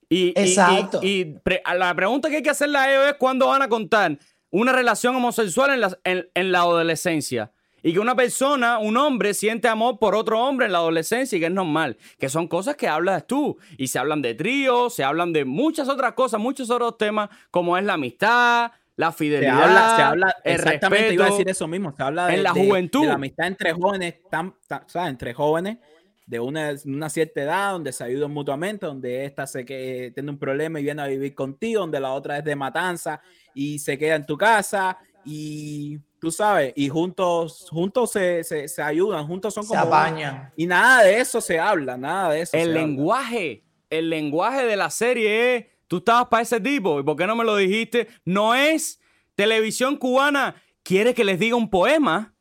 Y, 0.10 0.29
Exacto. 0.36 0.99
y- 1.01 1.07
y 1.21 1.25
pre- 1.39 1.62
a 1.63 1.73
la 1.75 1.93
pregunta 1.95 2.29
que 2.29 2.38
hay 2.38 2.43
que 2.43 2.49
hacerle 2.49 2.77
a 2.77 2.91
ellos 2.91 3.07
es 3.07 3.15
cuándo 3.15 3.47
van 3.47 3.62
a 3.62 3.69
contar 3.69 4.17
una 4.49 4.73
relación 4.73 5.15
homosexual 5.15 5.71
en 5.71 5.81
la, 5.81 5.97
en- 6.03 6.29
en 6.34 6.51
la 6.51 6.60
adolescencia. 6.60 7.51
Y 7.84 7.93
que 7.93 7.99
una 7.99 8.15
persona, 8.15 8.77
un 8.77 8.95
hombre, 8.97 9.34
siente 9.34 9.67
amor 9.67 9.97
por 9.97 10.13
otro 10.13 10.39
hombre 10.39 10.67
en 10.67 10.71
la 10.73 10.77
adolescencia 10.79 11.36
y 11.36 11.39
que 11.39 11.47
es 11.47 11.51
normal. 11.51 11.97
Que 12.19 12.29
son 12.29 12.47
cosas 12.47 12.75
que 12.75 12.88
hablas 12.88 13.25
tú. 13.25 13.57
Y 13.77 13.88
se 13.88 13.97
hablan 13.97 14.21
de 14.21 14.36
tríos, 14.36 14.93
se 14.93 15.03
hablan 15.03 15.34
de 15.34 15.45
muchas 15.45 15.89
otras 15.89 16.13
cosas, 16.13 16.39
muchos 16.39 16.69
otros 16.69 16.97
temas, 16.99 17.30
como 17.49 17.76
es 17.78 17.84
la 17.84 17.93
amistad, 17.93 18.72
la 18.97 19.11
Se 19.11 19.17
fidelidad, 19.19 19.61
habla, 19.63 19.95
se 19.95 20.01
habla, 20.01 20.35
el 20.43 20.53
exactamente 20.55 21.13
iba 21.13 21.23
a 21.23 21.27
respeto. 21.27 21.37
decir 21.37 21.49
eso 21.49 21.67
mismo, 21.67 21.93
se 21.95 22.03
habla 22.03 22.27
de, 22.27 22.33
en 22.35 22.43
la 22.43 22.53
de- 22.53 22.67
juventud. 22.67 23.01
de 23.01 23.07
la 23.07 23.13
amistad 23.15 23.47
entre 23.47 23.73
jóvenes, 23.73 24.15
tan, 24.29 24.53
tan- 24.67 24.83
¿sabes? 24.87 25.09
entre 25.11 25.33
jóvenes 25.33 25.77
de 26.25 26.39
una, 26.39 26.71
una 26.85 27.09
cierta 27.09 27.41
edad, 27.41 27.71
donde 27.71 27.91
se 27.91 28.03
ayudan 28.03 28.31
mutuamente, 28.31 28.85
donde 28.85 29.25
esta 29.25 29.45
se 29.47 29.65
que 29.65 30.11
tiene 30.13 30.29
un 30.29 30.37
problema 30.37 30.79
y 30.79 30.83
viene 30.83 31.01
a 31.01 31.07
vivir 31.07 31.33
contigo, 31.35 31.81
donde 31.81 31.99
la 31.99 32.11
otra 32.13 32.37
es 32.37 32.43
de 32.43 32.55
matanza 32.55 33.21
y 33.53 33.79
se 33.79 33.97
queda 33.97 34.15
en 34.15 34.25
tu 34.25 34.37
casa 34.37 34.97
y 35.25 35.99
tú 36.19 36.31
sabes, 36.31 36.71
y 36.75 36.87
juntos, 36.89 37.67
juntos 37.69 38.11
se, 38.11 38.43
se, 38.43 38.67
se 38.67 38.81
ayudan, 38.81 39.25
juntos 39.27 39.53
son 39.53 39.63
Se 39.63 39.69
como... 39.69 39.81
apañan. 39.81 40.51
Y 40.55 40.67
nada 40.67 41.03
de 41.03 41.19
eso 41.19 41.41
se 41.41 41.59
habla, 41.59 41.97
nada 41.97 42.31
de 42.31 42.41
eso. 42.41 42.55
El 42.55 42.63
se 42.63 42.69
habla. 42.69 42.81
lenguaje, 42.81 43.63
el 43.89 44.09
lenguaje 44.09 44.65
de 44.65 44.75
la 44.77 44.89
serie 44.89 45.55
es, 45.57 45.65
tú 45.91 45.97
estabas 45.97 46.27
para 46.29 46.41
ese 46.41 46.61
tipo, 46.61 47.01
¿y 47.01 47.03
por 47.03 47.17
qué 47.17 47.27
no 47.27 47.35
me 47.35 47.43
lo 47.43 47.53
dijiste? 47.57 48.07
No 48.23 48.55
es 48.55 49.01
televisión 49.35 49.97
cubana, 49.97 50.55
quiere 50.83 51.13
que 51.13 51.25
les 51.25 51.37
diga 51.37 51.57
un 51.57 51.69
poema 51.69 52.33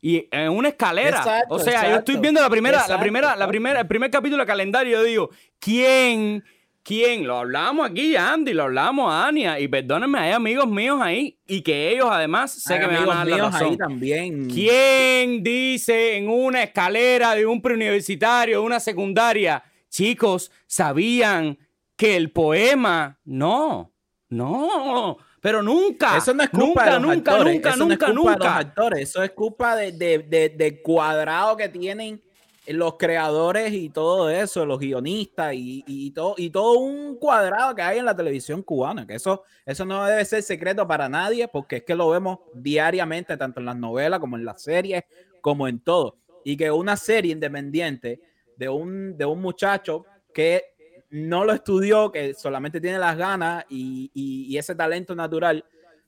y 0.00 0.26
en 0.30 0.48
una 0.48 0.68
escalera. 0.68 1.18
Exacto, 1.18 1.54
o 1.54 1.58
sea, 1.58 1.90
yo 1.90 1.96
estoy 1.96 2.16
viendo 2.16 2.40
la 2.40 2.48
primera, 2.48 2.88
la 2.88 2.98
primera, 2.98 3.36
la 3.36 3.46
primera, 3.46 3.80
el 3.80 3.86
primer 3.86 4.10
capítulo 4.10 4.42
de 4.42 4.46
calendario, 4.46 4.96
yo 4.96 5.04
digo, 5.04 5.30
¿quién? 5.58 6.42
¿Quién? 6.82 7.26
Lo 7.26 7.36
hablamos 7.36 7.90
aquí, 7.90 8.16
Andy, 8.16 8.54
lo 8.54 8.62
hablamos 8.62 9.12
a 9.12 9.26
Ania, 9.26 9.60
y 9.60 9.68
perdónenme, 9.68 10.20
hay 10.20 10.32
amigos 10.32 10.66
míos 10.66 10.98
ahí, 11.02 11.38
y 11.46 11.60
que 11.60 11.90
ellos 11.90 12.08
además 12.10 12.52
sé 12.52 12.72
Hay 12.72 12.80
que 12.80 12.86
me 12.86 13.04
van 13.04 13.18
a 13.18 13.20
amigos 13.20 13.26
dar 13.26 13.26
la 13.26 13.36
míos 13.36 13.52
razón. 13.52 13.68
ahí 13.68 13.76
también. 13.76 14.48
¿Quién 14.48 15.42
dice 15.42 16.16
en 16.16 16.30
una 16.30 16.62
escalera 16.62 17.34
de 17.34 17.44
un 17.44 17.60
preuniversitario, 17.60 18.60
de 18.60 18.64
una 18.64 18.80
secundaria, 18.80 19.62
chicos, 19.90 20.50
sabían 20.66 21.58
que 22.04 22.16
el 22.16 22.30
poema, 22.32 23.18
no, 23.24 23.92
no, 24.28 25.16
pero 25.40 25.62
nunca, 25.62 26.16
Eso 26.18 26.34
no 26.34 26.42
es 26.42 26.50
culpa 26.50 26.66
nunca, 26.66 26.84
de 26.84 26.90
los 26.90 27.00
nunca, 27.02 27.30
actores, 27.32 27.54
nunca, 27.54 27.68
eso 27.70 27.78
no 27.78 27.84
es 27.84 27.88
nunca, 27.90 28.06
culpa 28.06 28.30
de 28.32 28.36
los 28.38 28.46
nunca. 28.46 28.58
actores, 28.58 29.00
eso 29.08 29.22
es 29.22 29.30
culpa 29.30 29.76
de, 29.76 29.92
de- 29.92 30.18
de- 30.18 30.48
del 30.50 30.82
cuadrado 30.82 31.56
que 31.56 31.68
tienen 31.68 32.20
los 32.66 32.94
creadores 32.96 33.72
y 33.74 33.90
todo 33.90 34.30
eso, 34.30 34.64
los 34.64 34.78
guionistas 34.78 35.52
y, 35.54 36.10
todo, 36.12 36.34
y 36.38 36.48
todo 36.50 36.78
un 36.78 37.16
cuadrado 37.18 37.74
que 37.74 37.82
hay 37.82 37.98
en 37.98 38.06
la 38.06 38.16
televisión 38.16 38.62
cubana, 38.62 39.06
que 39.06 39.14
eso, 39.14 39.42
eso 39.66 39.84
no 39.84 40.04
debe 40.06 40.24
ser 40.24 40.42
secreto 40.42 40.86
para 40.86 41.08
nadie, 41.08 41.46
porque 41.46 41.76
es 41.76 41.82
que 41.84 41.94
lo 41.94 42.08
vemos 42.08 42.38
diariamente, 42.54 43.36
tanto 43.36 43.60
en 43.60 43.66
las 43.66 43.76
novelas 43.76 44.18
como 44.18 44.36
en 44.38 44.46
las 44.46 44.62
series, 44.62 45.04
como 45.42 45.68
en 45.68 45.78
todo. 45.80 46.16
Y 46.42 46.56
que 46.56 46.70
una 46.70 46.96
serie 46.96 47.32
independiente 47.32 48.20
de 48.56 48.68
un, 48.70 49.16
de 49.18 49.26
un 49.26 49.42
muchacho 49.42 50.06
que 50.32 50.73
no 51.14 51.44
lo 51.44 51.52
estudió, 51.52 52.10
que 52.10 52.34
solamente 52.34 52.80
tiene 52.80 52.98
las 52.98 53.16
ganas 53.16 53.64
y, 53.68 54.10
y 54.14 54.56
ese 54.58 54.74
talento 54.74 55.14
natural, 55.14 55.64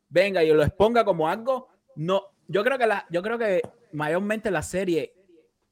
venga 0.09 0.43
y 0.43 0.53
lo 0.53 0.65
exponga 0.65 1.05
como 1.05 1.29
algo, 1.29 1.69
no, 1.95 2.23
yo 2.49 2.65
creo 2.65 2.79
que 2.79 2.87
la, 2.87 3.07
yo 3.11 3.23
creo 3.23 3.39
que 3.39 3.63
mayormente 3.93 4.51
la 4.51 4.63
serie, 4.63 5.15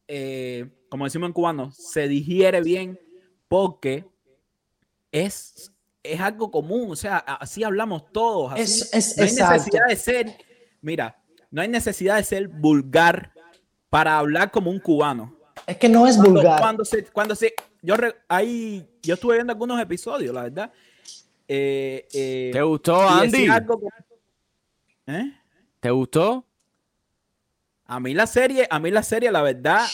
eh, 0.08 0.68
como 0.88 1.04
decimos 1.04 1.28
en 1.28 1.32
cubano, 1.32 1.70
se 1.70 2.08
digiere 2.08 2.60
bien 2.60 2.98
porque 3.48 4.04
es, 5.12 5.72
es 6.02 6.20
algo 6.20 6.50
común, 6.50 6.90
o 6.90 6.96
sea, 6.96 7.18
así 7.18 7.62
hablamos 7.62 8.10
todos. 8.12 8.52
Así, 8.52 8.84
es, 8.92 9.16
no 9.16 9.24
hay 9.24 9.32
necesidad 9.34 9.86
de 9.88 9.96
ser, 9.96 10.38
mira, 10.80 11.22
no 11.50 11.62
hay 11.62 11.68
necesidad 11.68 12.16
de 12.16 12.24
ser 12.24 12.48
vulgar 12.48 13.32
para 13.90 14.18
hablar 14.18 14.50
como 14.50 14.70
un 14.70 14.80
cubano. 14.80 15.36
Es 15.66 15.76
que 15.76 15.88
no 15.88 16.06
es 16.06 16.18
vulgar. 16.18 16.60
Cuando 16.60 16.84
se, 16.84 17.04
cuando 17.04 17.34
se, 17.34 17.54
yo 17.84 17.94
ahí, 18.28 18.86
yo 19.02 19.14
estuve 19.14 19.34
viendo 19.34 19.52
algunos 19.52 19.80
episodios, 19.80 20.34
la 20.34 20.44
verdad. 20.44 20.72
Eh, 21.46 22.08
eh, 22.14 22.50
¿Te 22.52 22.62
gustó, 22.62 23.06
Andy? 23.06 23.46
¿Te 25.80 25.90
gustó? 25.90 26.44
A 27.86 28.00
mí 28.00 28.14
la 28.14 28.26
serie, 28.26 28.66
a 28.70 28.78
mí 28.78 28.90
la 28.90 29.02
serie, 29.02 29.30
la 29.30 29.42
verdad, 29.42 29.86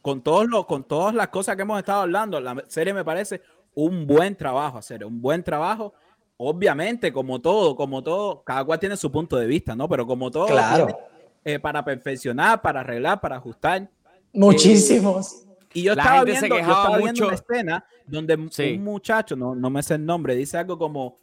con 0.00 0.22
todos 0.22 0.48
los, 0.48 0.64
con 0.64 0.84
todas 0.84 1.14
las 1.14 1.28
cosas 1.28 1.56
que 1.56 1.62
hemos 1.62 1.78
estado 1.78 2.00
hablando, 2.02 2.40
la 2.40 2.64
serie 2.68 2.94
me 2.94 3.04
parece 3.04 3.42
un 3.74 4.06
buen 4.06 4.34
trabajo, 4.34 4.78
hacer 4.78 5.04
un 5.04 5.20
buen 5.20 5.44
trabajo. 5.44 5.92
Obviamente, 6.38 7.12
como 7.12 7.40
todo, 7.40 7.76
como 7.76 8.02
todo, 8.02 8.42
cada 8.42 8.64
cual 8.64 8.78
tiene 8.78 8.96
su 8.96 9.12
punto 9.12 9.36
de 9.36 9.46
vista, 9.46 9.76
¿no? 9.76 9.88
Pero 9.88 10.06
como 10.06 10.30
todo, 10.30 10.46
claro. 10.46 10.98
Eh, 11.44 11.58
para 11.58 11.84
perfeccionar, 11.84 12.60
para 12.62 12.80
arreglar, 12.80 13.20
para 13.20 13.36
ajustar. 13.36 13.88
Muchísimos. 14.32 15.45
Y 15.76 15.82
yo 15.82 15.92
estaba, 15.92 16.24
viendo, 16.24 16.46
yo 16.46 16.56
estaba 16.56 16.96
viendo, 16.96 17.26
una 17.26 17.34
escena 17.34 17.84
donde 18.06 18.34
un 18.34 18.82
muchacho, 18.82 19.36
no, 19.36 19.54
no 19.54 19.68
me 19.68 19.82
sé 19.82 19.96
el 19.96 20.06
nombre, 20.06 20.34
dice 20.34 20.56
algo 20.56 20.78
como, 20.78 21.18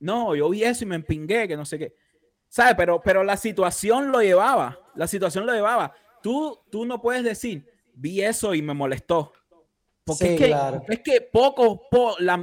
no, 0.00 0.34
yo 0.34 0.48
vi 0.50 0.64
eso 0.64 0.82
y 0.82 0.88
me 0.88 0.96
empingué, 0.96 1.46
que 1.46 1.56
no 1.56 1.64
sé 1.64 1.78
qué. 1.78 1.94
¿Sabes? 2.48 2.74
Pero, 2.76 3.00
pero 3.00 3.22
la 3.22 3.36
situación 3.36 4.10
lo 4.10 4.20
llevaba. 4.20 4.80
La 4.96 5.06
situación 5.06 5.46
lo 5.46 5.52
llevaba. 5.52 5.94
Tú, 6.20 6.58
tú 6.70 6.84
no 6.86 7.00
puedes 7.00 7.22
decir, 7.22 7.70
vi 7.94 8.20
eso 8.20 8.52
y 8.52 8.62
me 8.62 8.74
molestó. 8.74 9.32
Porque 10.02 10.34
es, 10.34 10.40
que, 10.40 10.56
es 10.88 11.00
que 11.04 11.20
poco, 11.20 11.86
la, 12.18 12.42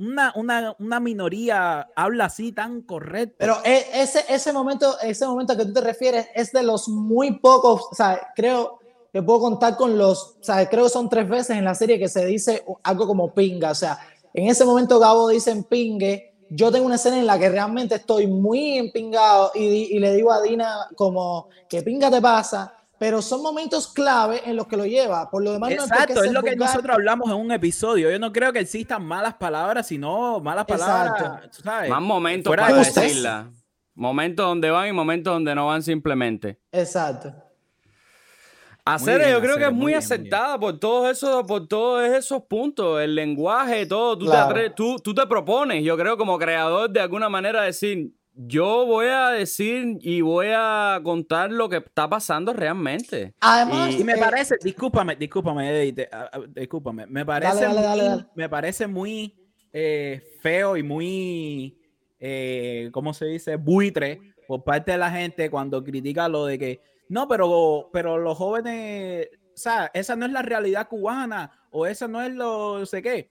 una, 0.00 0.32
una, 0.34 0.74
una, 0.80 0.98
minoría 0.98 1.90
habla 1.94 2.24
así 2.24 2.50
tan 2.50 2.82
correcto. 2.82 3.36
Pero 3.38 3.58
e, 3.64 3.86
ese, 4.02 4.24
ese, 4.28 4.52
momento, 4.52 4.98
ese 5.00 5.26
momento 5.26 5.52
a 5.52 5.56
que 5.56 5.66
tú 5.66 5.74
te 5.74 5.80
refieres 5.80 6.26
es 6.34 6.50
de 6.50 6.64
los 6.64 6.88
muy 6.88 7.38
pocos, 7.38 7.86
o 7.88 7.94
sea, 7.94 8.32
creo 8.34 8.81
que 9.12 9.22
puedo 9.22 9.40
contar 9.40 9.76
con 9.76 9.98
los, 9.98 10.36
o 10.40 10.42
sea, 10.42 10.68
creo 10.68 10.84
que 10.84 10.90
son 10.90 11.08
tres 11.08 11.28
veces 11.28 11.56
en 11.56 11.64
la 11.64 11.74
serie 11.74 11.98
que 11.98 12.08
se 12.08 12.24
dice 12.24 12.64
algo 12.82 13.06
como 13.06 13.34
pinga, 13.34 13.70
o 13.70 13.74
sea, 13.74 13.98
en 14.32 14.48
ese 14.48 14.64
momento 14.64 14.98
Gabo 14.98 15.28
dice 15.28 15.54
pingue, 15.68 16.34
yo 16.48 16.70
tengo 16.70 16.86
una 16.86 16.96
escena 16.96 17.18
en 17.18 17.26
la 17.26 17.38
que 17.38 17.48
realmente 17.48 17.96
estoy 17.96 18.26
muy 18.26 18.78
empingado 18.78 19.52
y, 19.54 19.64
y 19.64 19.98
le 19.98 20.14
digo 20.14 20.32
a 20.32 20.40
Dina 20.40 20.86
como, 20.96 21.48
¿qué 21.68 21.82
pinga 21.82 22.10
te 22.10 22.20
pasa? 22.20 22.74
Pero 22.98 23.20
son 23.20 23.42
momentos 23.42 23.92
clave 23.92 24.42
en 24.44 24.54
los 24.54 24.68
que 24.68 24.76
lo 24.76 24.86
lleva. 24.86 25.28
Por 25.28 25.42
lo 25.42 25.52
demás, 25.52 25.72
Exacto, 25.72 26.20
no 26.20 26.22
es, 26.22 26.32
lo 26.32 26.40
que 26.40 26.54
nosotros 26.54 26.94
hablamos 26.94 27.28
en 27.30 27.36
un 27.36 27.50
episodio. 27.50 28.08
Yo 28.08 28.18
no 28.20 28.32
creo 28.32 28.52
que 28.52 28.60
existan 28.60 29.04
malas 29.04 29.34
palabras, 29.34 29.88
sino 29.88 30.38
malas 30.38 30.66
palabras. 30.66 31.48
¿sabes? 31.50 31.90
Más 31.90 32.00
momentos 32.00 32.54
para 32.54 32.72
decirla. 32.72 33.50
Momentos 33.94 34.46
donde 34.46 34.70
van 34.70 34.88
y 34.88 34.92
momentos 34.92 35.32
donde 35.32 35.52
no 35.52 35.66
van 35.66 35.82
simplemente. 35.82 36.60
Exacto. 36.70 37.34
Hacer, 38.84 39.30
yo 39.30 39.40
creo 39.40 39.56
que 39.58 39.66
es 39.66 39.72
muy, 39.72 39.94
aceptada 39.94 40.58
por 40.58 40.78
todos 40.80 41.10
esos, 41.10 41.44
por 41.46 41.68
todos 41.68 42.02
esos 42.04 42.42
puntos, 42.42 43.00
el 43.00 43.14
lenguaje, 43.14 43.86
todo. 43.86 44.18
Tú, 44.18 44.26
te 44.28 44.70
tú, 44.70 44.96
tú, 44.98 45.14
te 45.14 45.24
propones, 45.26 45.84
yo 45.84 45.96
creo, 45.96 46.16
como 46.16 46.36
creador, 46.36 46.90
de 46.90 46.98
alguna 46.98 47.28
manera 47.28 47.62
decir, 47.62 48.12
yo 48.34 48.84
voy 48.86 49.06
a 49.06 49.28
decir 49.28 49.98
y 50.00 50.20
voy 50.20 50.48
a 50.52 51.00
contar 51.04 51.52
lo 51.52 51.68
que 51.68 51.76
está 51.76 52.08
pasando 52.08 52.52
realmente. 52.52 53.34
Además, 53.40 53.94
y, 53.94 54.02
me 54.02 54.14
eh, 54.14 54.18
parece, 54.18 54.56
discúlpame, 54.60 55.14
discúlpame, 55.14 55.94
discúlpame, 56.48 57.06
me 57.06 57.24
parece, 57.24 57.68
muy, 57.68 58.26
me 58.34 58.48
parece 58.48 58.86
muy 58.88 59.34
eh, 59.72 60.22
feo 60.40 60.76
y 60.76 60.82
muy, 60.82 61.78
eh, 62.18 62.88
¿cómo 62.92 63.14
se 63.14 63.26
dice? 63.26 63.56
Buitre 63.56 64.20
por 64.48 64.64
parte 64.64 64.92
de 64.92 64.98
la 64.98 65.10
gente 65.10 65.50
cuando 65.50 65.84
critica 65.84 66.28
lo 66.28 66.46
de 66.46 66.58
que 66.58 66.91
no, 67.12 67.28
pero, 67.28 67.90
pero 67.92 68.16
los 68.16 68.38
jóvenes, 68.38 69.28
o 69.54 69.56
sea, 69.58 69.90
esa 69.92 70.16
no 70.16 70.24
es 70.24 70.32
la 70.32 70.40
realidad 70.40 70.88
cubana 70.88 71.52
o 71.70 71.84
esa 71.84 72.08
no 72.08 72.22
es 72.22 72.32
lo, 72.32 72.78
no 72.78 72.86
sé 72.86 73.02
qué. 73.02 73.30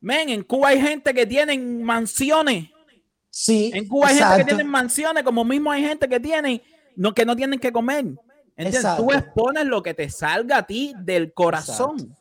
Men, 0.00 0.30
en 0.30 0.42
Cuba 0.42 0.68
hay 0.68 0.80
gente 0.80 1.12
que 1.12 1.26
tienen 1.26 1.82
mansiones. 1.82 2.70
Sí. 3.28 3.72
En 3.74 3.86
Cuba 3.86 4.08
hay 4.08 4.16
gente 4.16 4.36
que 4.38 4.44
tienen 4.44 4.68
mansiones, 4.68 5.22
como 5.22 5.44
mismo 5.44 5.70
hay 5.70 5.82
gente 5.82 6.08
que 6.08 6.18
tiene, 6.18 6.62
no, 6.96 7.12
que 7.12 7.26
no 7.26 7.36
tienen 7.36 7.58
que 7.58 7.70
comer. 7.70 8.06
Entonces 8.56 8.96
tú 8.96 9.12
expones 9.12 9.66
lo 9.66 9.82
que 9.82 9.92
te 9.92 10.08
salga 10.08 10.56
a 10.56 10.66
ti 10.66 10.94
del 11.00 11.34
corazón. 11.34 12.16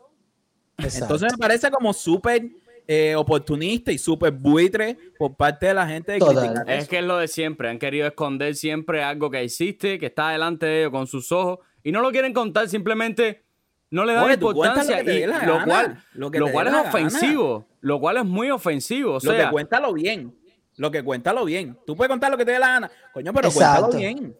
Entonces 0.78 1.32
me 1.32 1.38
parece 1.38 1.72
como 1.72 1.94
súper 1.94 2.50
eh, 2.92 3.16
oportunista 3.16 3.92
y 3.92 4.00
súper 4.00 4.32
buitre 4.32 4.98
por 5.20 5.36
parte 5.36 5.68
de 5.68 5.76
la 5.76 5.86
gente 5.86 6.14
de 6.14 6.20
Es 6.66 6.88
que 6.88 6.98
es 6.98 7.04
lo 7.04 7.20
de 7.20 7.28
siempre, 7.28 7.70
han 7.70 7.78
querido 7.78 8.08
esconder 8.08 8.56
siempre 8.56 9.04
algo 9.04 9.30
que 9.30 9.42
existe, 9.42 10.00
que 10.00 10.08
está 10.08 10.30
delante 10.30 10.66
de 10.66 10.80
ellos 10.80 10.92
con 10.92 11.06
sus 11.06 11.32
ojos, 11.32 11.60
y 11.84 11.92
no 11.92 12.02
lo 12.02 12.10
quieren 12.10 12.34
contar, 12.34 12.68
simplemente 12.68 13.44
no 13.92 14.06
le 14.06 14.14
dan 14.14 14.32
importancia, 14.32 15.04
lo, 15.04 15.12
y, 15.12 15.24
lo 15.24 15.66
cual, 15.66 16.04
lo, 16.14 16.52
cual 16.52 16.68
es 16.70 16.74
ofensivo, 16.74 17.68
lo 17.82 18.00
cual 18.00 18.18
es 18.18 18.26
muy 18.26 18.50
ofensivo. 18.50 19.14
O 19.14 19.20
sea, 19.20 19.34
lo 19.34 19.38
que 19.38 19.52
cuéntalo 19.52 19.94
bien, 19.94 20.36
lo 20.78 20.90
que 20.90 21.04
cuéntalo 21.04 21.46
bien. 21.46 21.78
Tú 21.86 21.96
puedes 21.96 22.10
contar 22.10 22.32
lo 22.32 22.38
que 22.38 22.46
te 22.46 22.54
dé 22.54 22.60
la 22.60 22.70
gana, 22.70 22.92
coño, 23.14 23.32
pero 23.32 23.52
cuéntalo 23.52 23.90
bien. 23.90 24.36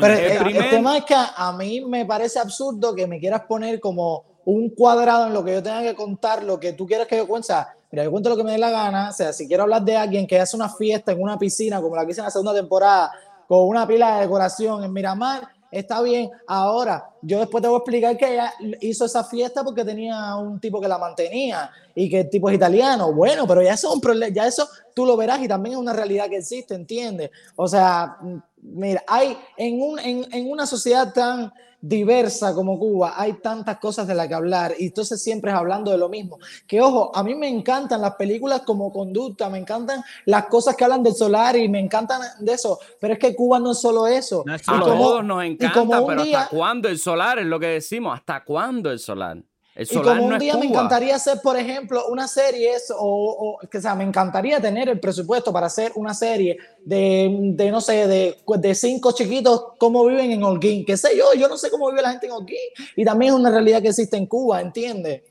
pero 0.00 0.12
el, 0.12 0.56
el 0.56 0.70
tema 0.70 0.98
es 0.98 1.04
que 1.04 1.14
a 1.14 1.52
mí 1.56 1.82
me 1.82 2.04
parece 2.04 2.40
absurdo 2.40 2.96
que 2.96 3.06
me 3.06 3.20
quieras 3.20 3.42
poner 3.42 3.78
como 3.78 4.24
un 4.46 4.70
cuadrado 4.70 5.26
en 5.26 5.34
lo 5.34 5.44
que 5.44 5.52
yo 5.52 5.62
tenga 5.62 5.82
que 5.82 5.94
contar, 5.94 6.42
lo 6.42 6.58
que 6.58 6.72
tú 6.72 6.86
quieres 6.86 7.06
que 7.06 7.16
yo 7.16 7.26
cuente. 7.26 7.52
Mira, 7.90 8.04
yo 8.04 8.10
cuento 8.10 8.28
lo 8.28 8.36
que 8.36 8.44
me 8.44 8.52
dé 8.52 8.58
la 8.58 8.70
gana. 8.70 9.10
O 9.10 9.12
sea, 9.12 9.32
si 9.32 9.46
quiero 9.46 9.62
hablar 9.62 9.82
de 9.82 9.96
alguien 9.96 10.26
que 10.26 10.38
hace 10.38 10.56
una 10.56 10.68
fiesta 10.68 11.12
en 11.12 11.22
una 11.22 11.38
piscina, 11.38 11.80
como 11.80 11.96
la 11.96 12.04
que 12.04 12.12
hice 12.12 12.20
en 12.20 12.26
la 12.26 12.30
segunda 12.30 12.54
temporada, 12.54 13.12
con 13.46 13.68
una 13.68 13.86
pila 13.86 14.16
de 14.16 14.22
decoración 14.22 14.82
en 14.82 14.92
Miramar, 14.92 15.48
está 15.70 16.00
bien. 16.02 16.30
Ahora, 16.46 17.10
yo 17.22 17.38
después 17.38 17.62
te 17.62 17.68
voy 17.68 17.76
a 17.76 17.78
explicar 17.78 18.16
que 18.16 18.34
ella 18.34 18.52
hizo 18.80 19.04
esa 19.04 19.24
fiesta 19.24 19.62
porque 19.62 19.84
tenía 19.84 20.36
un 20.36 20.60
tipo 20.60 20.80
que 20.80 20.88
la 20.88 20.98
mantenía 20.98 21.70
y 21.94 22.08
que 22.08 22.20
el 22.20 22.30
tipo 22.30 22.48
es 22.48 22.56
italiano. 22.56 23.12
Bueno, 23.12 23.46
pero 23.46 23.62
ya 23.62 23.74
eso 23.74 23.88
es 23.88 23.94
un 23.94 24.00
problema, 24.00 24.34
ya 24.34 24.46
eso 24.46 24.68
tú 24.94 25.06
lo 25.06 25.16
verás 25.16 25.40
y 25.40 25.48
también 25.48 25.74
es 25.74 25.80
una 25.80 25.92
realidad 25.92 26.28
que 26.28 26.38
existe, 26.38 26.74
¿entiendes? 26.74 27.30
O 27.54 27.68
sea, 27.68 28.16
mira, 28.62 29.02
hay 29.06 29.36
en, 29.56 29.80
un, 29.80 29.98
en, 29.98 30.26
en 30.32 30.50
una 30.50 30.66
sociedad 30.66 31.12
tan 31.12 31.52
diversa 31.80 32.54
como 32.54 32.78
Cuba, 32.78 33.14
hay 33.16 33.34
tantas 33.34 33.78
cosas 33.78 34.06
de 34.06 34.14
las 34.14 34.28
que 34.28 34.34
hablar 34.34 34.74
y 34.78 34.86
entonces 34.86 35.22
siempre 35.22 35.50
es 35.50 35.56
hablando 35.56 35.90
de 35.90 35.98
lo 35.98 36.08
mismo. 36.08 36.38
Que 36.66 36.80
ojo, 36.80 37.10
a 37.14 37.22
mí 37.22 37.34
me 37.34 37.48
encantan 37.48 38.00
las 38.00 38.14
películas 38.16 38.62
como 38.62 38.92
conducta, 38.92 39.48
me 39.48 39.58
encantan 39.58 40.02
las 40.24 40.46
cosas 40.46 40.76
que 40.76 40.84
hablan 40.84 41.02
del 41.02 41.14
solar 41.14 41.56
y 41.56 41.68
me 41.68 41.80
encantan 41.80 42.20
de 42.40 42.52
eso, 42.52 42.78
pero 43.00 43.14
es 43.14 43.18
que 43.18 43.34
Cuba 43.34 43.58
no 43.58 43.72
es 43.72 43.80
solo 43.80 44.06
eso. 44.06 44.44
a 44.46 44.80
todos 44.80 45.24
nos 45.24 45.44
encanta, 45.44 45.86
pero 46.06 46.22
¿hasta 46.22 46.48
cuándo 46.48 46.88
el 46.88 46.98
solar? 46.98 47.38
Es 47.38 47.46
lo 47.46 47.60
que 47.60 47.68
decimos, 47.68 48.16
¿hasta 48.16 48.44
cuándo 48.44 48.90
el 48.90 48.98
solar? 48.98 49.38
Y 49.78 49.96
como 50.00 50.26
un 50.26 50.38
día 50.38 50.56
me 50.56 50.66
encantaría 50.66 51.16
hacer, 51.16 51.40
por 51.42 51.56
ejemplo, 51.56 52.08
una 52.08 52.26
serie, 52.26 52.72
o, 52.96 53.58
o, 53.62 53.68
que, 53.68 53.80
sea, 53.80 53.94
me 53.94 54.04
encantaría 54.04 54.60
tener 54.60 54.88
el 54.88 54.98
presupuesto 54.98 55.52
para 55.52 55.66
hacer 55.66 55.92
una 55.96 56.14
serie 56.14 56.58
de, 56.82 57.52
de 57.54 57.70
no 57.70 57.80
sé, 57.80 58.06
de, 58.06 58.36
de, 58.58 58.74
cinco 58.74 59.12
chiquitos, 59.12 59.74
cómo 59.78 60.06
viven 60.06 60.30
en 60.30 60.42
Holguín, 60.42 60.84
qué 60.84 60.96
sé 60.96 61.16
yo, 61.16 61.34
yo 61.34 61.48
no 61.48 61.58
sé 61.58 61.70
cómo 61.70 61.90
vive 61.90 62.00
la 62.00 62.10
gente 62.10 62.26
en 62.26 62.32
Holguín, 62.32 62.58
y 62.96 63.04
también 63.04 63.34
es 63.34 63.38
una 63.38 63.50
realidad 63.50 63.82
que 63.82 63.88
existe 63.88 64.16
en 64.16 64.26
Cuba, 64.26 64.62
¿entiendes? 64.62 65.22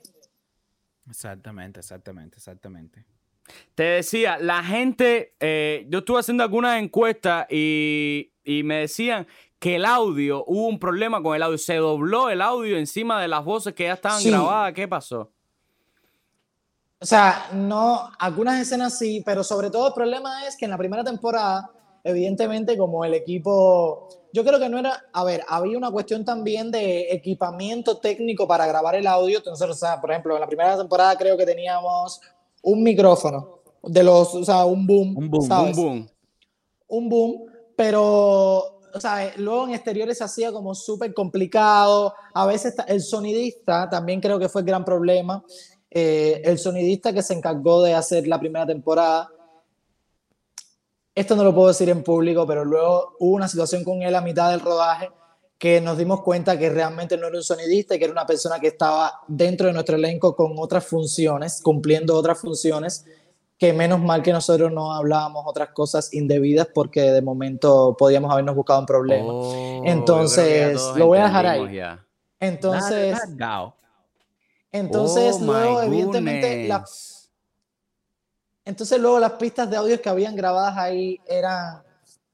Exactamente, 1.10 1.80
exactamente, 1.80 2.38
exactamente. 2.38 3.06
Te 3.74 3.84
decía, 3.84 4.38
la 4.38 4.64
gente, 4.64 5.36
eh, 5.40 5.86
yo 5.90 6.00
estuve 6.00 6.20
haciendo 6.20 6.44
algunas 6.44 6.82
encuestas 6.82 7.46
y, 7.50 8.32
y 8.44 8.64
me 8.64 8.82
decían 8.82 9.28
que 9.60 9.76
el 9.76 9.86
audio, 9.86 10.44
hubo 10.48 10.68
un 10.68 10.80
problema 10.80 11.22
con 11.22 11.36
el 11.36 11.44
audio, 11.44 11.58
se 11.58 11.76
dobló 11.76 12.30
el 12.30 12.42
audio 12.42 12.78
encima 12.78 13.22
de 13.22 13.28
las 13.28 13.44
voces 13.44 13.74
que 13.74 13.86
ya 13.86 13.94
estaban 13.94 14.24
grabadas, 14.24 14.74
¿qué 14.74 14.88
pasó? 14.88 15.32
O 17.00 17.06
sea, 17.06 17.50
no, 17.54 18.10
algunas 18.20 18.60
escenas 18.60 18.98
sí, 18.98 19.22
pero 19.26 19.44
sobre 19.44 19.70
todo 19.70 19.88
el 19.88 19.94
problema 19.94 20.48
es 20.48 20.56
que 20.56 20.66
en 20.66 20.72
la 20.72 20.78
primera 20.78 21.04
temporada, 21.04 21.72
evidentemente, 22.04 22.78
como 22.78 23.06
el 23.06 23.14
equipo 23.14 24.26
yo 24.36 24.44
creo 24.44 24.60
que 24.60 24.68
no 24.68 24.78
era, 24.78 25.02
a 25.14 25.24
ver, 25.24 25.46
había 25.48 25.78
una 25.78 25.90
cuestión 25.90 26.26
también 26.26 26.70
de 26.70 27.10
equipamiento 27.10 28.00
técnico 28.00 28.46
para 28.46 28.68
grabar 28.68 28.96
el 28.96 29.08
audio. 29.08 29.38
Entonces, 29.38 29.70
o 29.70 29.74
sea, 29.74 30.02
por 30.02 30.12
ejemplo, 30.12 30.36
en 30.36 30.42
la 30.42 30.48
primera 30.48 30.78
temporada 30.78 31.16
creo 31.16 31.38
que 31.38 31.46
teníamos 31.46 32.20
un 32.62 32.84
micrófono 32.84 33.62
de 33.82 34.04
los, 34.04 34.36
o 34.36 34.44
sea, 34.44 34.66
un 34.66 34.86
boom, 34.86 35.16
Un 35.18 35.30
boom, 35.30 35.48
¿sabes? 35.48 35.78
Un 35.78 35.84
boom. 35.84 36.10
un 36.88 37.10
boom, 37.10 37.46
pero 37.78 38.75
sea, 39.00 39.34
luego 39.38 39.68
en 39.68 39.74
exteriores 39.74 40.18
se 40.18 40.24
hacía 40.24 40.52
como 40.52 40.74
súper 40.74 41.14
complicado. 41.14 42.14
A 42.34 42.46
veces 42.46 42.76
el 42.88 43.02
sonidista 43.02 43.90
también 43.90 44.22
creo 44.22 44.40
que 44.40 44.50
fue 44.50 44.62
el 44.62 44.68
gran 44.68 44.86
problema. 44.86 45.44
Eh, 45.90 46.42
el 46.44 46.60
sonidista 46.60 47.14
que 47.14 47.22
se 47.22 47.34
encargó 47.34 47.82
de 47.84 47.94
hacer 47.94 48.28
la 48.28 48.40
primera 48.40 48.66
temporada. 48.66 49.30
Esto 51.14 51.36
no 51.36 51.44
lo 51.44 51.56
puedo 51.56 51.70
decir 51.70 51.90
en 51.90 52.04
público, 52.04 52.46
pero 52.46 52.66
luego 52.66 53.16
hubo 53.20 53.36
una 53.36 53.48
situación 53.48 53.84
con 53.84 54.02
él 54.02 54.14
a 54.16 54.22
mitad 54.22 54.52
del 54.52 54.60
rodaje 54.60 55.10
que 55.58 55.80
nos 55.80 55.98
dimos 55.98 56.22
cuenta 56.22 56.60
que 56.60 56.70
realmente 56.70 57.18
no 57.18 57.28
era 57.28 57.38
un 57.38 57.44
sonidista 57.44 57.96
y 57.96 58.00
que 58.00 58.06
era 58.06 58.12
una 58.12 58.26
persona 58.26 58.60
que 58.60 58.68
estaba 58.68 59.22
dentro 59.28 59.68
de 59.68 59.74
nuestro 59.74 59.96
elenco 59.96 60.36
con 60.36 60.54
otras 60.58 60.86
funciones, 60.86 61.62
cumpliendo 61.62 62.16
otras 62.16 62.40
funciones 62.40 63.06
que 63.58 63.72
menos 63.72 64.02
mal 64.02 64.22
que 64.22 64.34
nosotros 64.34 64.72
no 64.72 64.92
hablábamos 64.94 65.44
otras 65.46 65.70
cosas 65.70 66.14
indebidas 66.14 66.68
porque 66.74 67.02
de 67.02 67.22
momento 67.22 67.96
podíamos 67.98 68.32
habernos 68.32 68.56
buscado 68.56 68.82
un 68.82 68.86
problema. 68.86 69.34
Oh, 69.34 69.82
Entonces, 69.84 70.82
lo 70.96 71.08
voy 71.08 71.20
a 71.20 71.24
dejar 71.26 71.46
ahí. 71.46 71.76
ya. 71.76 72.06
Entonces, 72.40 73.18
Nada, 73.38 73.74
entonces 74.72 75.38
Oh, 75.40 75.46
luego 75.46 75.82
evidentemente 75.84 76.68
la- 76.68 76.80
goodness. 76.80 77.32
entonces 78.66 79.00
luego 79.00 79.20
las 79.20 79.32
pistas 79.34 79.70
de 79.70 79.78
audio 79.78 80.02
que 80.02 80.10
habían 80.10 80.36
grabadas 80.36 80.78
ahí 80.78 81.20
eran 81.26 81.82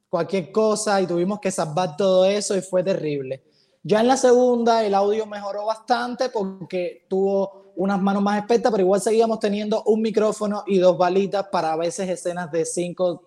cualquier 0.09 0.51
cosa 0.51 0.99
y 1.01 1.05
tuvimos 1.07 1.39
que 1.39 1.51
salvar 1.51 1.95
todo 1.95 2.26
eso 2.26 2.55
y 2.57 2.61
fue 2.61 2.84
terrible. 2.84 3.43
Ya 3.84 4.01
en 4.01 4.07
la 4.07 4.17
segunda 4.17 4.84
el 4.84 4.93
audio 4.95 5.26
mejoró 5.28 5.65
bastante 5.65 6.30
porque 6.30 7.05
tuvo 7.07 7.61
unas 7.82 7.99
manos 7.99 8.21
más 8.21 8.38
expertas, 8.38 8.71
pero 8.71 8.84
igual 8.84 9.01
seguíamos 9.01 9.39
teniendo 9.39 9.82
un 9.86 10.01
micrófono 10.03 10.63
y 10.67 10.77
dos 10.77 10.95
balitas 10.99 11.47
para 11.51 11.73
a 11.73 11.75
veces 11.77 12.07
escenas 12.07 12.51
de 12.51 12.63
cinco, 12.63 13.23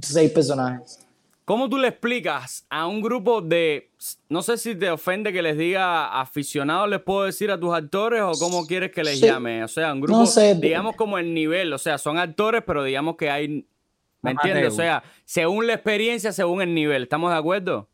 seis 0.00 0.30
personajes. 0.30 1.00
¿Cómo 1.44 1.68
tú 1.68 1.76
le 1.76 1.88
explicas 1.88 2.64
a 2.70 2.86
un 2.86 3.02
grupo 3.02 3.40
de, 3.40 3.90
no 4.28 4.42
sé 4.42 4.56
si 4.58 4.76
te 4.76 4.88
ofende 4.90 5.32
que 5.32 5.42
les 5.42 5.58
diga 5.58 6.20
aficionados, 6.20 6.88
les 6.88 7.00
puedo 7.00 7.24
decir 7.24 7.50
a 7.50 7.58
tus 7.58 7.74
actores 7.74 8.22
o 8.22 8.30
cómo 8.38 8.64
quieres 8.64 8.92
que 8.92 9.02
les 9.02 9.18
Sí. 9.18 9.26
llame? 9.26 9.64
O 9.64 9.68
sea, 9.68 9.92
un 9.92 10.00
grupo, 10.00 10.20
No 10.20 10.26
sé. 10.26 10.54
digamos 10.54 10.94
como 10.94 11.18
el 11.18 11.34
nivel, 11.34 11.72
o 11.72 11.78
sea, 11.78 11.98
son 11.98 12.16
actores, 12.18 12.62
pero 12.64 12.84
digamos 12.84 13.16
que 13.16 13.28
hay, 13.28 13.66
¿me 14.22 14.30
entiendes? 14.30 14.72
O 14.72 14.76
sea, 14.76 15.02
según 15.24 15.66
la 15.66 15.74
experiencia, 15.74 16.30
según 16.30 16.62
el 16.62 16.72
nivel, 16.72 17.02
¿estamos 17.02 17.32
de 17.32 17.38
acuerdo? 17.38 17.88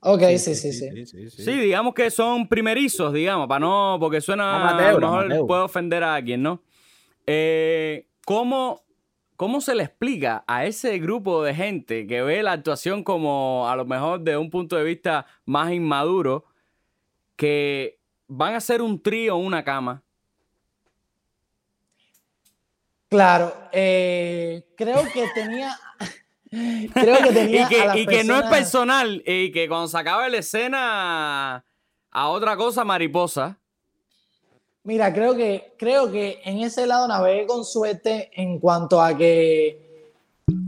Ok, 0.00 0.22
sí, 0.38 0.54
sí, 0.54 0.72
sí. 0.72 1.28
Sí, 1.30 1.52
digamos 1.52 1.92
que 1.94 2.10
son 2.10 2.48
primerizos, 2.48 3.12
digamos, 3.12 3.46
para 3.46 3.60
no, 3.60 3.98
porque 4.00 4.20
suena, 4.20 4.70
Amateur, 4.70 4.88
a 4.88 4.92
lo 4.92 5.00
mejor 5.00 5.24
amateur. 5.26 5.46
puede 5.46 5.62
ofender 5.62 6.02
a 6.02 6.14
alguien, 6.14 6.42
¿no? 6.42 6.62
Eh, 7.26 8.06
¿cómo, 8.24 8.82
¿Cómo 9.36 9.60
se 9.60 9.74
le 9.74 9.82
explica 9.82 10.42
a 10.46 10.64
ese 10.64 10.98
grupo 10.98 11.42
de 11.42 11.54
gente 11.54 12.06
que 12.06 12.22
ve 12.22 12.42
la 12.42 12.52
actuación 12.52 13.04
como 13.04 13.68
a 13.68 13.76
lo 13.76 13.84
mejor 13.84 14.20
de 14.20 14.36
un 14.36 14.50
punto 14.50 14.76
de 14.76 14.84
vista 14.84 15.26
más 15.44 15.72
inmaduro, 15.72 16.46
que 17.36 17.98
van 18.26 18.54
a 18.54 18.60
ser 18.60 18.82
un 18.82 19.02
trío 19.02 19.38
en 19.38 19.44
una 19.44 19.64
cama? 19.64 20.02
Claro, 23.08 23.52
eh, 23.72 24.62
creo 24.76 25.02
que 25.12 25.26
tenía. 25.34 25.76
Creo 26.50 27.18
que 27.22 27.32
tenía. 27.32 27.64
Y 27.64 27.68
que, 27.68 27.80
a 27.80 27.84
las 27.86 27.96
y 27.96 28.06
que 28.06 28.24
no 28.24 28.38
es 28.38 28.50
personal, 28.50 29.22
y 29.26 29.52
que 29.52 29.68
cuando 29.68 29.88
se 29.88 29.98
acabe 29.98 30.30
la 30.30 30.38
escena 30.38 31.64
a 32.10 32.28
otra 32.28 32.56
cosa 32.56 32.84
mariposa. 32.84 33.58
Mira, 34.82 35.12
creo 35.12 35.36
que, 35.36 35.74
creo 35.78 36.10
que 36.10 36.40
en 36.44 36.60
ese 36.60 36.86
lado 36.86 37.06
navegué 37.06 37.46
con 37.46 37.64
suerte 37.64 38.30
en 38.34 38.58
cuanto 38.58 39.00
a 39.00 39.16
que 39.16 39.90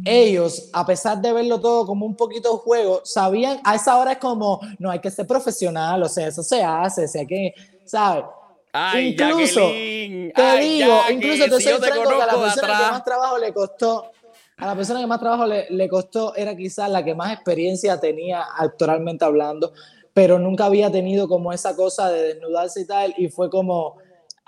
ellos, 0.04 0.68
a 0.72 0.84
pesar 0.84 1.20
de 1.20 1.32
verlo 1.32 1.60
todo 1.60 1.86
como 1.86 2.04
un 2.04 2.14
poquito 2.14 2.58
juego, 2.58 3.00
sabían, 3.04 3.60
a 3.64 3.74
esa 3.74 3.96
hora 3.96 4.12
es 4.12 4.18
como, 4.18 4.60
no 4.78 4.90
hay 4.90 4.98
que 4.98 5.10
ser 5.10 5.26
profesional, 5.26 6.02
o 6.02 6.08
sea, 6.08 6.28
eso 6.28 6.42
se 6.42 6.62
hace, 6.62 7.04
o 7.04 7.08
sea, 7.08 7.24
que, 7.24 7.54
¿sabes? 7.84 8.24
Ay, 8.72 9.08
incluso, 9.08 9.60
Jacqueline, 9.60 10.32
te 10.32 10.42
ay, 10.42 10.68
digo, 10.68 10.88
Jackie, 10.88 11.12
incluso 11.14 11.44
te 11.44 11.56
si 11.56 11.62
soy 11.62 11.72
yo 11.72 11.80
te 11.80 11.86
franco 11.88 12.08
que 12.08 12.14
a 12.14 12.26
la 12.26 12.32
conozco 12.32 12.60
persona 12.60 12.78
que 12.78 12.90
más 12.90 13.04
trabajo 13.04 13.38
le 13.38 13.52
costó, 13.52 14.12
a 14.56 14.66
la 14.66 14.76
persona 14.76 15.00
que 15.00 15.06
más 15.06 15.20
trabajo 15.20 15.46
le, 15.46 15.66
le 15.70 15.88
costó 15.88 16.34
era 16.36 16.54
quizás 16.56 16.88
la 16.90 17.04
que 17.04 17.14
más 17.14 17.32
experiencia 17.32 17.98
tenía 17.98 18.44
actoralmente 18.58 19.24
hablando, 19.24 19.72
pero 20.12 20.38
nunca 20.38 20.66
había 20.66 20.90
tenido 20.90 21.26
como 21.26 21.52
esa 21.52 21.74
cosa 21.74 22.10
de 22.10 22.34
desnudarse 22.34 22.82
y 22.82 22.86
tal, 22.86 23.14
y 23.16 23.28
fue 23.28 23.48
como, 23.50 23.96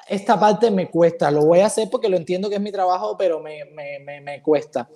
esta 0.07 0.39
parte 0.39 0.71
me 0.71 0.91
cuesta, 0.91 1.31
lo 1.31 1.47
voy 1.47 1.61
a 1.61 1.67
hacer 1.67 1.89
porque 1.91 2.09
lo 2.09 2.17
entiendo 2.17 2.49
que 2.49 2.57
es 2.57 2.61
mi 2.61 2.71
trabajo, 2.71 3.17
pero 3.17 3.41
me, 3.41 3.65
me, 3.67 3.99
me, 4.01 4.21
me 4.21 4.43
cuesta. 4.43 4.89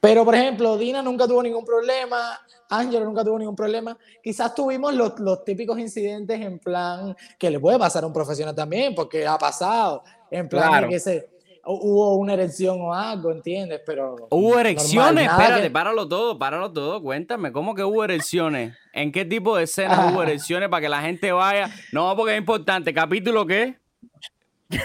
Pero, 0.00 0.24
por 0.24 0.34
ejemplo, 0.34 0.76
Dina 0.76 1.02
nunca 1.02 1.26
tuvo 1.26 1.42
ningún 1.42 1.64
problema, 1.64 2.38
Ángelo 2.68 3.06
nunca 3.06 3.24
tuvo 3.24 3.38
ningún 3.38 3.56
problema. 3.56 3.96
Quizás 4.22 4.54
tuvimos 4.54 4.94
los, 4.94 5.18
los 5.18 5.44
típicos 5.44 5.78
incidentes 5.78 6.40
en 6.40 6.58
plan 6.58 7.16
que 7.38 7.50
le 7.50 7.58
puede 7.58 7.78
pasar 7.78 8.04
a 8.04 8.06
un 8.06 8.12
profesional 8.12 8.54
también, 8.54 8.94
porque 8.94 9.26
ha 9.26 9.38
pasado. 9.38 10.04
En 10.30 10.48
plan 10.48 10.68
Claro. 10.68 10.88
que 10.88 11.00
se, 11.00 11.30
hubo 11.66 12.16
una 12.16 12.34
erección 12.34 12.78
o 12.80 12.92
algo, 12.94 13.32
¿entiendes? 13.32 13.80
Pero 13.86 14.14
Hubo 14.30 14.48
normal, 14.48 14.66
erecciones, 14.66 15.26
nada 15.26 15.38
espérate, 15.42 15.62
que- 15.64 15.70
páralo 15.70 16.06
todo, 16.08 16.38
páralo 16.38 16.72
todo, 16.72 17.02
cuéntame, 17.02 17.52
¿cómo 17.52 17.74
que 17.74 17.82
hubo 17.84 18.04
erecciones? 18.04 18.76
¿En 18.92 19.10
qué 19.12 19.24
tipo 19.24 19.56
de 19.56 19.64
escenas 19.64 20.12
hubo 20.12 20.22
erecciones 20.22 20.68
para 20.68 20.80
que 20.82 20.88
la 20.88 21.00
gente 21.02 21.32
vaya? 21.32 21.70
No, 21.92 22.14
porque 22.16 22.32
es 22.34 22.38
importante, 22.38 22.92
¿capítulo 22.94 23.46
qué? 23.46 23.76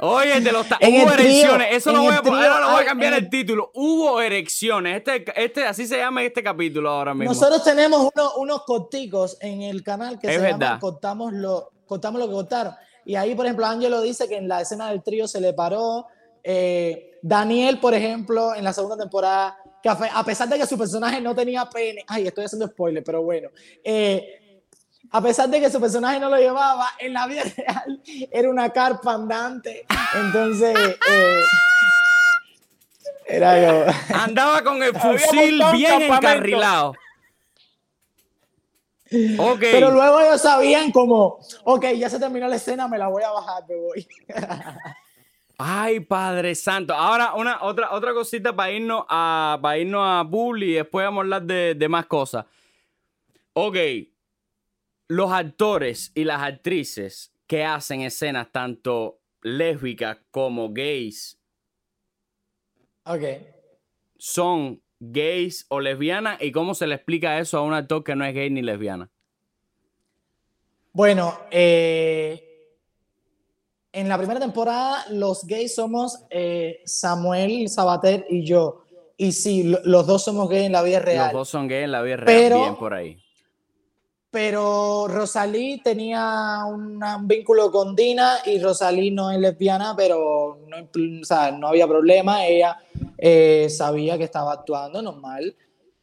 Oye, 0.00 0.40
de 0.40 0.52
los 0.52 0.66
En 0.80 1.02
hubo 1.02 1.12
trío, 1.12 1.26
erecciones, 1.28 1.68
eso 1.70 1.90
en 1.90 1.96
lo 1.96 2.02
voy 2.02 2.14
a, 2.14 2.20
trío 2.20 2.34
ahora 2.34 2.60
lo 2.60 2.70
voy 2.72 2.82
a 2.82 2.84
cambiar 2.84 3.12
el 3.14 3.24
el- 3.24 3.30
título. 3.30 3.70
Hubo 3.74 4.20
erecciones, 4.20 4.96
este, 4.98 5.24
este, 5.42 5.64
así 5.66 5.86
se 5.86 5.96
llama 5.96 6.22
este 6.24 6.42
capítulo 6.42 6.90
ahora 6.90 7.14
mismo. 7.14 7.32
Nosotros 7.32 7.62
tenemos 7.64 8.10
uno- 8.14 8.32
unos 8.36 8.64
corticos 8.64 9.38
en 9.40 9.62
el 9.62 9.82
canal 9.82 10.18
que 10.18 10.26
Es 10.26 10.34
se 10.34 10.40
verdad. 10.40 10.58
llaman 10.60 10.80
cortamos 10.80 11.32
lo, 11.32 11.70
cortamos 11.86 12.20
lo 12.20 12.26
que 12.26 12.32
cortaron. 12.34 12.74
Y 13.04 13.16
ahí, 13.16 13.34
por 13.34 13.46
ejemplo, 13.46 13.66
Ángelo 13.66 14.00
dice 14.00 14.28
que 14.28 14.36
en 14.36 14.48
la 14.48 14.60
escena 14.60 14.90
del 14.90 15.02
trío 15.02 15.28
se 15.28 15.40
le 15.40 15.52
paró. 15.52 16.06
Eh, 16.42 17.18
Daniel, 17.22 17.78
por 17.80 17.94
ejemplo, 17.94 18.54
en 18.54 18.64
la 18.64 18.72
segunda 18.72 18.96
temporada, 18.96 19.56
que 19.82 19.88
a, 19.88 20.24
pesar 20.24 20.48
de 20.48 20.58
que 20.58 20.66
su 20.66 20.78
personaje 20.78 21.20
no 21.20 21.34
tenía 21.34 21.68
pene, 21.68 22.04
ay, 22.06 22.26
estoy 22.26 22.44
haciendo 22.44 22.66
spoiler, 22.66 23.04
pero 23.04 23.22
bueno. 23.22 23.50
eh, 23.82 24.40
a 25.10 25.20
pesar 25.20 25.48
de 25.48 25.60
que 25.60 25.70
su 25.70 25.80
personaje 25.80 26.18
no 26.18 26.28
lo 26.28 26.36
llevaba, 26.36 26.88
en 26.98 27.12
la 27.12 27.26
vida 27.26 27.42
real 27.56 28.02
era 28.30 28.50
una 28.50 28.70
carpa 28.70 29.14
andante. 29.14 29.86
Entonces, 30.14 30.76
eh, 30.76 31.44
era. 33.26 33.94
Andaba 34.12 34.62
con 34.62 34.82
el 34.82 34.92
fusil 34.94 35.62
bien 35.72 36.02
encarrilado. 36.02 36.94
Ok. 39.38 39.60
Pero 39.60 39.90
luego 39.90 40.20
ellos 40.20 40.40
sabían 40.40 40.90
como, 40.92 41.38
ok, 41.64 41.86
ya 41.96 42.08
se 42.10 42.18
terminó 42.18 42.48
la 42.48 42.56
escena, 42.56 42.88
me 42.88 42.98
la 42.98 43.08
voy 43.08 43.22
a 43.22 43.30
bajar, 43.30 43.64
me 43.68 43.76
voy. 43.76 44.08
Ay, 45.58 46.00
Padre 46.00 46.54
Santo. 46.54 46.94
Ahora, 46.94 47.34
una, 47.34 47.62
otra, 47.62 47.92
otra 47.92 48.12
cosita 48.12 48.54
para 48.54 48.72
irnos 48.72 49.04
a, 49.08 49.58
para 49.62 49.78
irnos 49.78 50.02
a 50.04 50.28
Publi 50.28 50.70
y 50.70 50.74
después 50.74 51.04
vamos 51.04 51.20
a 51.20 51.22
hablar 51.22 51.42
de, 51.42 51.74
de 51.74 51.88
más 51.88 52.06
cosas. 52.06 52.44
Ok. 53.52 53.76
Los 55.08 55.30
actores 55.30 56.10
y 56.14 56.24
las 56.24 56.42
actrices 56.42 57.32
que 57.46 57.64
hacen 57.64 58.00
escenas 58.00 58.50
tanto 58.50 59.20
lésbicas 59.42 60.18
como 60.30 60.72
gays 60.72 61.38
Ok. 63.04 63.22
son 64.16 64.80
gays 65.12 65.66
o 65.68 65.80
lesbianas 65.80 66.40
y 66.42 66.52
cómo 66.52 66.74
se 66.74 66.86
le 66.86 66.94
explica 66.94 67.38
eso 67.38 67.58
a 67.58 67.62
un 67.62 67.74
actor 67.74 68.02
que 68.04 68.14
no 68.16 68.24
es 68.24 68.34
gay 68.34 68.50
ni 68.50 68.62
lesbiana. 68.62 69.10
Bueno, 70.92 71.36
eh, 71.50 72.42
en 73.92 74.08
la 74.08 74.16
primera 74.16 74.40
temporada 74.40 75.04
los 75.10 75.44
gays 75.46 75.74
somos 75.74 76.24
eh, 76.30 76.80
Samuel 76.84 77.68
Sabater 77.68 78.24
y 78.30 78.44
yo. 78.44 78.82
Y 79.16 79.32
sí, 79.32 79.62
lo- 79.64 79.80
los 79.84 80.06
dos 80.06 80.24
somos 80.24 80.48
gays 80.48 80.64
en 80.66 80.72
la 80.72 80.82
vida 80.82 80.98
Los 80.98 81.04
real. 81.06 81.32
dos 81.32 81.48
son 81.48 81.68
gays 81.68 81.84
en 81.84 81.92
la 81.92 82.02
vida 82.02 82.16
real, 82.16 82.26
Pero- 82.42 82.60
bien 82.60 82.76
por 82.76 82.94
ahí. 82.94 83.16
Pero 84.30 85.06
Rosalí 85.06 85.80
tenía 85.80 86.64
un, 86.66 86.98
vínculo 87.22 87.70
con 87.70 87.94
Dina 87.94 88.38
y 88.44 88.58
Rosalí 88.60 89.12
no 89.12 89.30
es 89.30 89.38
lesbiana, 89.38 89.94
pero 89.96 90.58
no, 90.66 90.76
impl- 90.76 91.22
o 91.22 91.24
sea, 91.24 91.52
no 91.52 91.68
había 91.68 91.86
problema. 91.86 92.44
Ella 92.44 92.76
eh, 93.26 93.70
sabía 93.70 94.18
que 94.18 94.24
estaba 94.24 94.52
actuando 94.52 95.00
normal. 95.00 95.56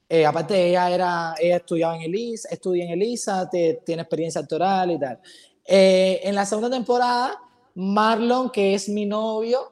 Eh, 0.09 0.26
aparte, 0.26 0.69
ella, 0.69 0.89
era, 0.89 1.36
ella 1.39 1.57
estudiaba 1.57 1.95
en 1.95 2.01
Elisa, 2.01 2.49
estudia 2.49 2.84
en 2.84 2.89
Elisa, 2.89 3.47
tiene 3.47 4.01
experiencia 4.01 4.41
actoral 4.41 4.89
y 4.89 4.99
tal. 4.99 5.19
Eh, 5.63 6.19
en 6.24 6.34
la 6.34 6.47
segunda 6.47 6.72
temporada, 6.72 7.39
Marlon, 7.76 8.49
que 8.49 8.74
es 8.74 8.89
mi 8.89 9.05
novio, 9.05 9.72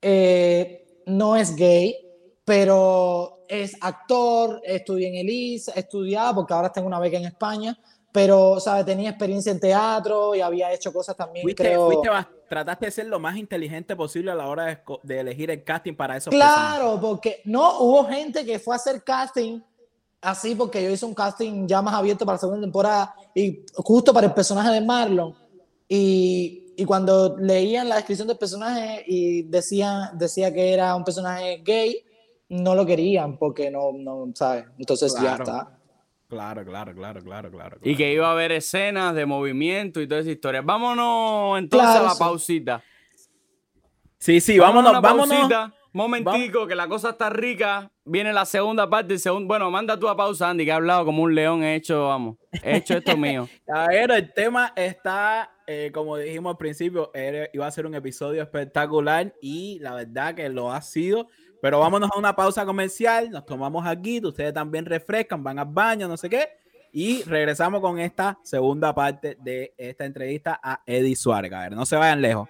eh, 0.00 1.02
no 1.04 1.36
es 1.36 1.54
gay, 1.54 1.94
pero 2.42 3.44
es 3.46 3.76
actor, 3.82 4.62
estudié 4.64 5.08
en 5.08 5.16
el 5.16 5.28
IS, 5.28 5.68
estudiaba 5.68 6.36
porque 6.36 6.54
ahora 6.54 6.72
tengo 6.72 6.86
una 6.86 7.00
beca 7.00 7.18
en 7.18 7.26
España, 7.26 7.78
pero, 8.12 8.58
¿sabes? 8.60 8.86
Tenía 8.86 9.10
experiencia 9.10 9.52
en 9.52 9.60
teatro 9.60 10.34
y 10.34 10.40
había 10.40 10.72
hecho 10.72 10.92
cosas 10.92 11.16
también, 11.16 11.42
Fuiste, 11.44 11.62
creo... 11.64 11.86
fuiste 11.86 12.08
trataste 12.48 12.86
de 12.86 12.92
ser 12.92 13.06
lo 13.06 13.18
más 13.20 13.36
inteligente 13.36 13.94
posible 13.94 14.30
a 14.30 14.34
la 14.34 14.48
hora 14.48 14.64
de, 14.64 14.78
de 15.02 15.20
elegir 15.20 15.50
el 15.50 15.62
casting 15.64 15.94
para 15.94 16.16
esos 16.16 16.30
personajes. 16.32 16.76
Claro, 16.80 16.98
porque 17.00 17.42
no 17.44 17.80
hubo 17.80 18.06
gente 18.06 18.44
que 18.46 18.58
fue 18.58 18.74
a 18.74 18.76
hacer 18.76 19.02
casting 19.04 19.60
así 20.20 20.54
porque 20.54 20.82
yo 20.82 20.90
hice 20.90 21.04
un 21.04 21.14
casting 21.14 21.66
ya 21.68 21.82
más 21.82 21.94
abierto 21.94 22.24
para 22.24 22.36
la 22.36 22.40
segunda 22.40 22.62
temporada 22.62 23.14
y 23.34 23.64
justo 23.76 24.12
para 24.14 24.26
el 24.28 24.32
personaje 24.34 24.70
de 24.72 24.80
Marlon 24.80 25.34
y, 25.88 26.72
y 26.76 26.84
cuando 26.84 27.36
leían 27.38 27.88
la 27.88 27.96
descripción 27.96 28.26
del 28.28 28.38
personaje 28.38 29.04
y 29.06 29.42
decía, 29.42 30.10
decía 30.14 30.52
que 30.52 30.72
era 30.72 30.94
un 30.96 31.04
personaje 31.04 31.62
gay, 31.64 32.02
no 32.48 32.74
lo 32.74 32.84
querían 32.86 33.36
porque 33.38 33.70
no, 33.70 33.92
no 33.92 34.26
¿sabes? 34.34 34.64
Entonces 34.78 35.12
ya 35.14 35.36
Claro. 35.36 35.44
está. 35.44 35.77
Claro, 36.28 36.64
claro, 36.64 36.94
claro, 36.94 37.22
claro, 37.22 37.50
claro. 37.50 37.78
Y 37.82 37.96
que 37.96 38.12
iba 38.12 38.28
a 38.28 38.32
haber 38.32 38.52
escenas 38.52 39.14
de 39.14 39.24
movimiento 39.24 40.00
y 40.00 40.06
toda 40.06 40.20
esa 40.20 40.30
historia. 40.30 40.60
Vámonos 40.60 41.58
entonces 41.58 41.88
Claro, 41.88 42.04
a 42.04 42.08
la 42.08 42.14
sí. 42.14 42.18
pausita. 42.18 42.82
Sí, 44.18 44.40
sí, 44.40 44.58
Vámonos 44.58 44.94
a 44.94 45.00
vámonos, 45.00 45.28
vámonos. 45.28 45.48
pausita. 45.50 45.74
Momentico, 45.92 46.66
que 46.66 46.74
la 46.74 46.86
cosa 46.86 47.10
está 47.10 47.30
rica. 47.30 47.90
Viene 48.04 48.32
la 48.32 48.44
segunda 48.44 48.90
parte. 48.90 49.14
el 49.14 49.20
segun- 49.20 49.46
Bueno, 49.48 49.70
manda 49.70 49.98
tú 49.98 50.06
a 50.08 50.16
pausa, 50.16 50.50
Andy, 50.50 50.64
que 50.66 50.72
ha 50.72 50.76
hablado 50.76 51.04
como 51.06 51.22
un 51.22 51.34
león 51.34 51.62
he 51.64 51.74
hecho, 51.76 52.08
vamos. 52.08 52.36
He 52.62 52.76
hecho 52.76 52.98
esto 52.98 53.16
mío. 53.16 53.48
A 53.72 53.86
ver, 53.88 54.10
el 54.10 54.32
tema 54.34 54.72
está, 54.76 55.50
eh, 55.66 55.90
como 55.94 56.18
dijimos 56.18 56.50
al 56.52 56.58
principio, 56.58 57.10
era- 57.14 57.48
iba 57.54 57.66
a 57.66 57.70
ser 57.70 57.86
un 57.86 57.94
episodio 57.94 58.42
espectacular 58.42 59.32
y 59.40 59.78
la 59.80 59.94
verdad 59.94 60.34
que 60.34 60.48
lo 60.50 60.70
ha 60.72 60.82
sido. 60.82 61.28
Pero 61.60 61.80
vámonos 61.80 62.10
a 62.14 62.18
una 62.18 62.34
pausa 62.34 62.64
comercial, 62.64 63.30
nos 63.30 63.44
tomamos 63.44 63.86
aquí, 63.86 64.20
ustedes 64.24 64.54
también 64.54 64.84
refrescan, 64.84 65.42
van 65.42 65.58
al 65.58 65.66
baño, 65.66 66.06
no 66.06 66.16
sé 66.16 66.30
qué, 66.30 66.48
y 66.92 67.22
regresamos 67.24 67.80
con 67.80 67.98
esta 67.98 68.38
segunda 68.42 68.94
parte 68.94 69.36
de 69.40 69.74
esta 69.76 70.04
entrevista 70.04 70.60
a 70.62 70.82
Eddie 70.86 71.16
Suárez. 71.16 71.52
A 71.52 71.60
ver, 71.60 71.72
no 71.72 71.84
se 71.84 71.96
vayan 71.96 72.20
lejos. 72.22 72.48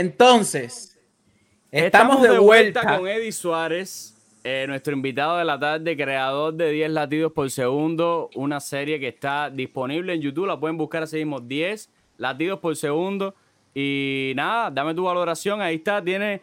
Entonces, 0.00 0.98
estamos, 1.70 2.22
de 2.22 2.38
vuelta. 2.38 2.96
con 2.96 3.06
Eddie 3.06 3.32
Suárez, 3.32 4.16
eh, 4.44 4.64
nuestro 4.66 4.94
invitado 4.94 5.36
de 5.36 5.44
la 5.44 5.60
tarde, 5.60 5.94
creador 5.94 6.54
de 6.54 6.70
10 6.70 6.90
latidos 6.92 7.32
por 7.32 7.50
segundo, 7.50 8.30
una 8.34 8.60
serie 8.60 8.98
que 8.98 9.08
está 9.08 9.50
disponible 9.50 10.14
en 10.14 10.22
YouTube, 10.22 10.46
la 10.46 10.58
pueden 10.58 10.78
buscar 10.78 11.02
así 11.02 11.18
mismo, 11.18 11.38
10 11.38 11.90
latidos 12.16 12.60
por 12.60 12.74
segundo. 12.76 13.34
Y 13.74 14.32
nada, 14.36 14.70
dame 14.70 14.94
tu 14.94 15.04
valoración, 15.04 15.60
ahí 15.60 15.76
está, 15.76 16.02
tiene 16.02 16.40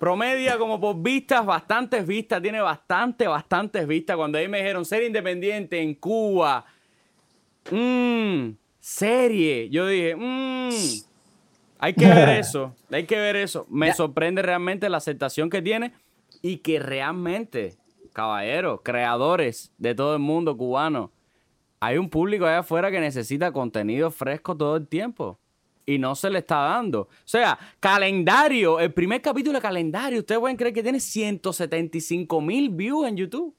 promedia 0.00 0.58
como 0.58 0.80
por 0.80 1.00
vistas, 1.00 1.46
bastantes 1.46 2.04
vistas, 2.04 2.42
tiene 2.42 2.60
bastante, 2.60 3.28
bastantes 3.28 3.86
vistas. 3.86 4.16
Cuando 4.16 4.38
ahí 4.38 4.48
me 4.48 4.58
dijeron 4.58 4.84
ser 4.84 5.04
independiente 5.04 5.80
en 5.80 5.94
Cuba, 5.94 6.66
mmm, 7.70 8.50
serie, 8.80 9.68
yo 9.70 9.86
dije, 9.86 10.16
mmm, 10.16 11.07
hay 11.78 11.94
que 11.94 12.06
ver 12.06 12.28
eso, 12.40 12.74
hay 12.90 13.04
que 13.04 13.16
ver 13.16 13.36
eso. 13.36 13.66
Me 13.70 13.88
Ya. 13.88 13.94
sorprende 13.94 14.42
realmente 14.42 14.88
la 14.88 14.98
aceptación 14.98 15.50
que 15.50 15.62
tiene 15.62 15.92
y 16.42 16.58
que 16.58 16.78
realmente, 16.78 17.76
caballeros, 18.12 18.80
creadores 18.82 19.72
de 19.78 19.94
todo 19.94 20.14
el 20.14 20.20
mundo 20.20 20.56
cubano, 20.56 21.12
hay 21.80 21.96
un 21.98 22.10
público 22.10 22.44
allá 22.46 22.58
afuera 22.60 22.90
que 22.90 23.00
necesita 23.00 23.52
contenido 23.52 24.10
fresco 24.10 24.56
todo 24.56 24.76
el 24.76 24.86
tiempo. 24.88 25.38
Y 25.86 25.98
no 25.98 26.14
se 26.14 26.28
le 26.28 26.40
está 26.40 26.56
dando. 26.56 27.02
O 27.02 27.08
sea, 27.24 27.58
calendario, 27.80 28.78
el 28.78 28.92
primer 28.92 29.22
capítulo 29.22 29.56
de 29.58 29.62
calendario, 29.62 30.18
ustedes 30.18 30.38
pueden 30.38 30.56
creer 30.58 30.74
que 30.74 30.82
tiene 30.82 31.00
175 31.00 32.40
mil 32.42 32.68
views 32.68 33.08
en 33.08 33.16
YouTube. 33.16 33.54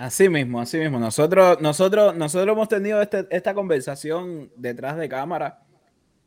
Así 0.00 0.30
mismo, 0.30 0.62
así 0.62 0.78
mismo. 0.78 0.98
Nosotros, 0.98 1.60
nosotros, 1.60 2.16
nosotros 2.16 2.54
hemos 2.54 2.68
tenido 2.68 3.02
este- 3.02 3.26
esta 3.28 3.52
conversación 3.52 4.50
detrás 4.56 4.96
de 4.96 5.10
cámara, 5.10 5.62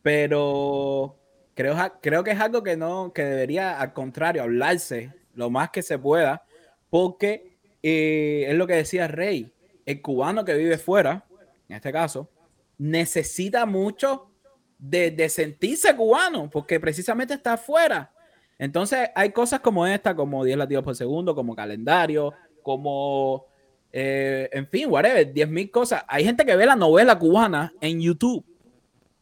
pero 0.04 1.18
creo, 1.56 1.76
creo 2.00 2.24
que 2.24 2.30
es 2.30 2.40
algo 2.40 2.62
que 2.62 2.78
no, 2.78 3.12
que 3.14 3.24
debería, 3.24 3.82
al 3.82 3.94
contrario, 3.94 4.44
hablarse 4.44 5.12
lo 5.34 5.50
más 5.50 5.72
que 5.72 5.82
se 5.82 5.98
pueda, 5.98 6.46
porque 6.92 7.58
eh, 7.82 8.46
es 8.48 8.56
lo 8.56 8.68
que 8.68 8.76
decía 8.76 9.08
Rey, 9.08 9.52
el 9.88 10.04
cubano 10.04 10.46
que 10.46 10.54
vive 10.54 10.78
fuera, 10.78 11.26
en 11.68 11.76
este 11.78 11.92
caso, 11.92 12.30
necesita 12.78 13.66
mucho 13.66 14.30
de, 14.78 15.10
de 15.10 15.30
sentirse 15.30 15.96
cubano, 15.96 16.48
porque 16.48 16.80
precisamente 16.80 17.34
está 17.34 17.54
afuera. 17.54 18.14
Entonces 18.60 19.10
hay 19.16 19.32
cosas 19.32 19.62
como 19.62 19.88
esta, 19.88 20.16
como 20.16 20.44
10 20.44 20.60
latidos 20.60 20.84
por 20.84 20.96
segundo, 20.96 21.34
como 21.34 21.56
calendario, 21.56 22.36
como, 22.62 23.48
eh, 23.96 24.50
en 24.52 24.68
fin, 24.68 24.90
whatever, 24.90 25.32
10 25.32 25.50
mil 25.50 25.70
cosas. 25.70 26.04
Hay 26.08 26.26
gente 26.26 26.44
que 26.44 26.56
ve 26.56 26.66
la 26.66 26.76
novela 26.76 27.18
cubana 27.18 27.72
en 27.80 28.02
YouTube. 28.02 28.44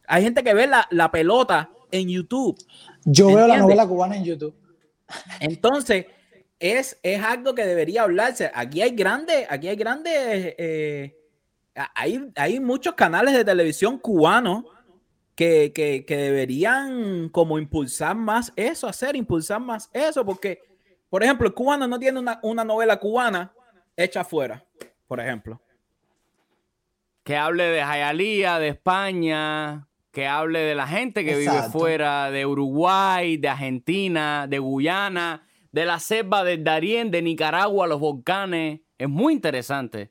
Hay 0.06 0.22
gente 0.22 0.42
que 0.42 0.54
ve 0.54 0.66
la, 0.66 0.88
la 0.90 1.10
pelota 1.10 1.70
en 1.90 2.08
YouTube. 2.08 2.58
Yo 3.04 3.26
veo 3.26 3.46
la 3.46 3.58
novela 3.58 3.86
cubana 3.86 4.16
en 4.16 4.24
YouTube. 4.24 4.54
Entonces, 5.40 6.06
es, 6.58 6.98
es 7.02 7.22
algo 7.22 7.54
que 7.54 7.66
debería 7.66 8.04
hablarse. 8.04 8.50
Aquí 8.54 8.80
hay 8.80 8.92
grandes, 8.92 9.46
aquí 9.50 9.68
hay 9.68 9.76
grandes, 9.76 10.54
eh, 10.56 11.18
hay, 11.94 12.30
hay 12.34 12.58
muchos 12.58 12.94
canales 12.94 13.34
de 13.34 13.44
televisión 13.44 13.98
cubanos 13.98 14.64
que, 15.34 15.72
que, 15.74 16.06
que 16.06 16.16
deberían 16.16 17.28
como 17.28 17.58
impulsar 17.58 18.16
más 18.16 18.54
eso, 18.56 18.88
hacer, 18.88 19.16
impulsar 19.16 19.60
más 19.60 19.90
eso, 19.92 20.24
porque, 20.24 20.62
por 21.10 21.22
ejemplo, 21.22 21.46
el 21.46 21.52
cubano 21.52 21.86
no 21.86 21.98
tiene 21.98 22.18
una, 22.18 22.40
una 22.42 22.64
novela 22.64 22.98
cubana 22.98 23.52
hecha 23.96 24.20
afuera, 24.20 24.64
por 25.06 25.20
ejemplo. 25.20 25.60
Que 27.24 27.36
hable 27.36 27.64
de 27.64 27.82
Jayalía, 27.82 28.58
de 28.58 28.68
España, 28.68 29.86
que 30.10 30.26
hable 30.26 30.58
de 30.60 30.74
la 30.74 30.86
gente 30.86 31.24
que 31.24 31.36
vive 31.36 31.62
fuera, 31.70 32.30
de 32.30 32.44
Uruguay, 32.44 33.36
de 33.38 33.48
Argentina, 33.48 34.46
de 34.46 34.58
Guyana, 34.58 35.46
de 35.72 35.86
la 35.86 35.98
selva 35.98 36.44
del 36.44 36.62
Darién, 36.62 37.10
de 37.10 37.22
Nicaragua, 37.22 37.86
los 37.86 37.98
volcanes. 37.98 38.80
Es 38.98 39.08
muy 39.08 39.32
interesante. 39.32 40.02
Es 40.02 40.10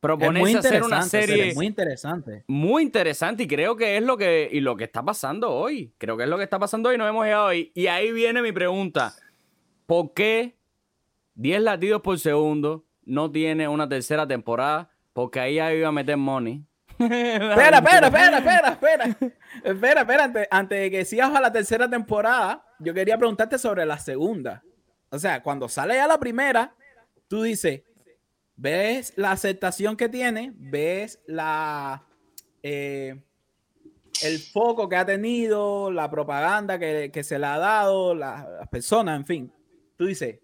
Proponerse 0.00 0.40
muy 0.40 0.54
hacer 0.54 0.82
una 0.82 0.96
interesante, 1.02 1.26
serie 1.26 1.48
es 1.48 1.56
muy 1.56 1.66
interesante. 1.66 2.44
muy 2.46 2.82
interesante 2.82 3.42
y 3.42 3.48
creo 3.48 3.76
que 3.76 3.96
es 3.96 4.02
lo 4.02 4.16
que, 4.16 4.48
y 4.50 4.60
lo 4.60 4.76
que 4.76 4.84
está 4.84 5.02
pasando 5.02 5.50
hoy. 5.50 5.92
Creo 5.98 6.16
que 6.16 6.24
es 6.24 6.28
lo 6.28 6.38
que 6.38 6.44
está 6.44 6.58
pasando 6.58 6.90
hoy, 6.90 6.98
nos 6.98 7.08
hemos 7.08 7.24
llegado 7.24 7.46
hoy. 7.46 7.72
Y 7.74 7.88
ahí 7.88 8.12
viene 8.12 8.40
mi 8.40 8.52
pregunta. 8.52 9.14
¿Por 9.86 10.14
qué 10.14 10.55
10 11.36 11.62
latidos 11.62 12.02
por 12.02 12.18
segundo 12.18 12.84
no 13.04 13.30
tiene 13.30 13.68
una 13.68 13.88
tercera 13.88 14.26
temporada? 14.26 14.90
Porque 15.12 15.40
ahí 15.40 15.54
ya 15.54 15.72
iba 15.72 15.88
a 15.88 15.92
meter 15.92 16.16
money. 16.16 16.62
Espera, 16.98 17.78
espera, 17.78 18.06
espera, 18.08 18.38
espera, 18.38 18.68
espera. 18.70 19.16
Espera, 19.64 20.00
espera, 20.00 20.48
antes, 20.50 20.80
de 20.80 20.90
que 20.90 21.04
sigas 21.04 21.34
a 21.34 21.40
la 21.40 21.52
tercera 21.52 21.88
temporada, 21.88 22.64
yo 22.78 22.92
quería 22.94 23.16
preguntarte 23.18 23.58
sobre 23.58 23.84
la 23.86 23.98
segunda. 23.98 24.62
O 25.10 25.18
sea, 25.18 25.42
cuando 25.42 25.68
sale 25.68 25.94
ya 25.94 26.06
la 26.06 26.18
primera, 26.18 26.74
tú 27.28 27.42
dices, 27.42 27.82
ves 28.56 29.12
la 29.16 29.32
aceptación 29.32 29.96
que 29.96 30.08
tiene, 30.08 30.52
ves 30.56 31.20
la 31.26 32.02
eh, 32.62 33.22
el 34.22 34.38
foco 34.38 34.88
que 34.88 34.96
ha 34.96 35.04
tenido, 35.04 35.90
la 35.90 36.10
propaganda 36.10 36.78
que, 36.78 37.22
se 37.22 37.38
le 37.38 37.46
ha 37.46 37.58
dado, 37.58 38.14
la- 38.14 38.48
las 38.58 38.68
personas, 38.68 39.16
en 39.18 39.26
fin. 39.26 39.52
Tú 39.96 40.06
dices, 40.06 40.38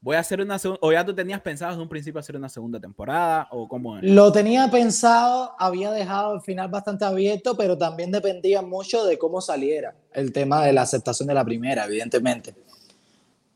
voy 0.00 0.16
a 0.16 0.20
hacer 0.20 0.40
una 0.40 0.58
segunda, 0.58 0.78
o 0.82 0.92
ya 0.92 1.04
tú 1.04 1.14
tenías 1.14 1.40
pensado 1.40 1.74
en 1.74 1.80
un 1.80 1.88
principio 1.88 2.20
hacer 2.20 2.36
una 2.36 2.48
segunda 2.48 2.78
temporada, 2.78 3.48
o 3.50 3.66
cómo 3.68 3.98
es? 3.98 4.04
Lo 4.04 4.30
tenía 4.32 4.70
pensado, 4.70 5.54
había 5.58 5.90
dejado 5.90 6.34
el 6.34 6.40
final 6.40 6.68
bastante 6.68 7.04
abierto, 7.04 7.56
pero 7.56 7.76
también 7.76 8.10
dependía 8.12 8.62
mucho 8.62 9.04
de 9.04 9.18
cómo 9.18 9.40
saliera 9.40 9.94
el 10.12 10.32
tema 10.32 10.64
de 10.64 10.72
la 10.72 10.82
aceptación 10.82 11.26
de 11.28 11.34
la 11.34 11.44
primera, 11.44 11.84
evidentemente. 11.86 12.54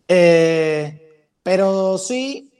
Eh, 0.08 1.26
pero 1.42 1.96
sí, 1.98 2.52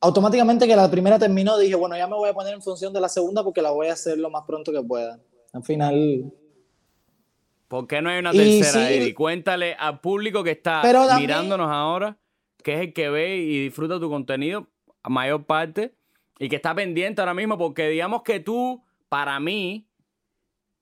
automáticamente 0.00 0.66
que 0.66 0.76
la 0.76 0.90
primera 0.90 1.18
terminó, 1.18 1.56
dije, 1.58 1.74
bueno, 1.74 1.96
ya 1.96 2.06
me 2.06 2.16
voy 2.16 2.28
a 2.30 2.34
poner 2.34 2.54
en 2.54 2.62
función 2.62 2.92
de 2.92 3.00
la 3.00 3.08
segunda 3.08 3.42
porque 3.44 3.62
la 3.62 3.70
voy 3.70 3.88
a 3.88 3.92
hacer 3.94 4.18
lo 4.18 4.30
más 4.30 4.42
pronto 4.46 4.72
que 4.72 4.82
pueda. 4.82 5.18
Al 5.52 5.62
final, 5.64 6.32
¿Por 7.68 7.86
qué 7.86 8.02
no 8.02 8.10
hay 8.10 8.18
una 8.18 8.34
Y 8.34 8.60
tercera, 8.60 8.86
sí, 8.86 8.94
Eddie? 8.94 9.14
Cuéntale 9.14 9.72
al 9.74 10.00
público 10.00 10.44
que 10.44 10.50
está 10.50 10.80
Pero 10.82 11.06
también- 11.06 11.20
mirándonos 11.30 11.70
ahora, 11.70 12.18
que 12.62 12.74
es 12.74 12.80
el 12.80 12.92
que 12.92 13.10
ve 13.10 13.36
y 13.36 13.64
disfruta 13.64 14.00
tu 14.00 14.08
contenido, 14.08 14.68
a 15.02 15.08
mayor 15.08 15.44
parte, 15.44 15.94
y 16.38 16.48
que 16.48 16.56
está 16.56 16.74
pendiente 16.74 17.20
ahora 17.20 17.34
mismo, 17.34 17.58
porque 17.58 17.88
digamos 17.88 18.22
que 18.22 18.40
tú, 18.40 18.82
para 19.08 19.38
mí, 19.40 19.86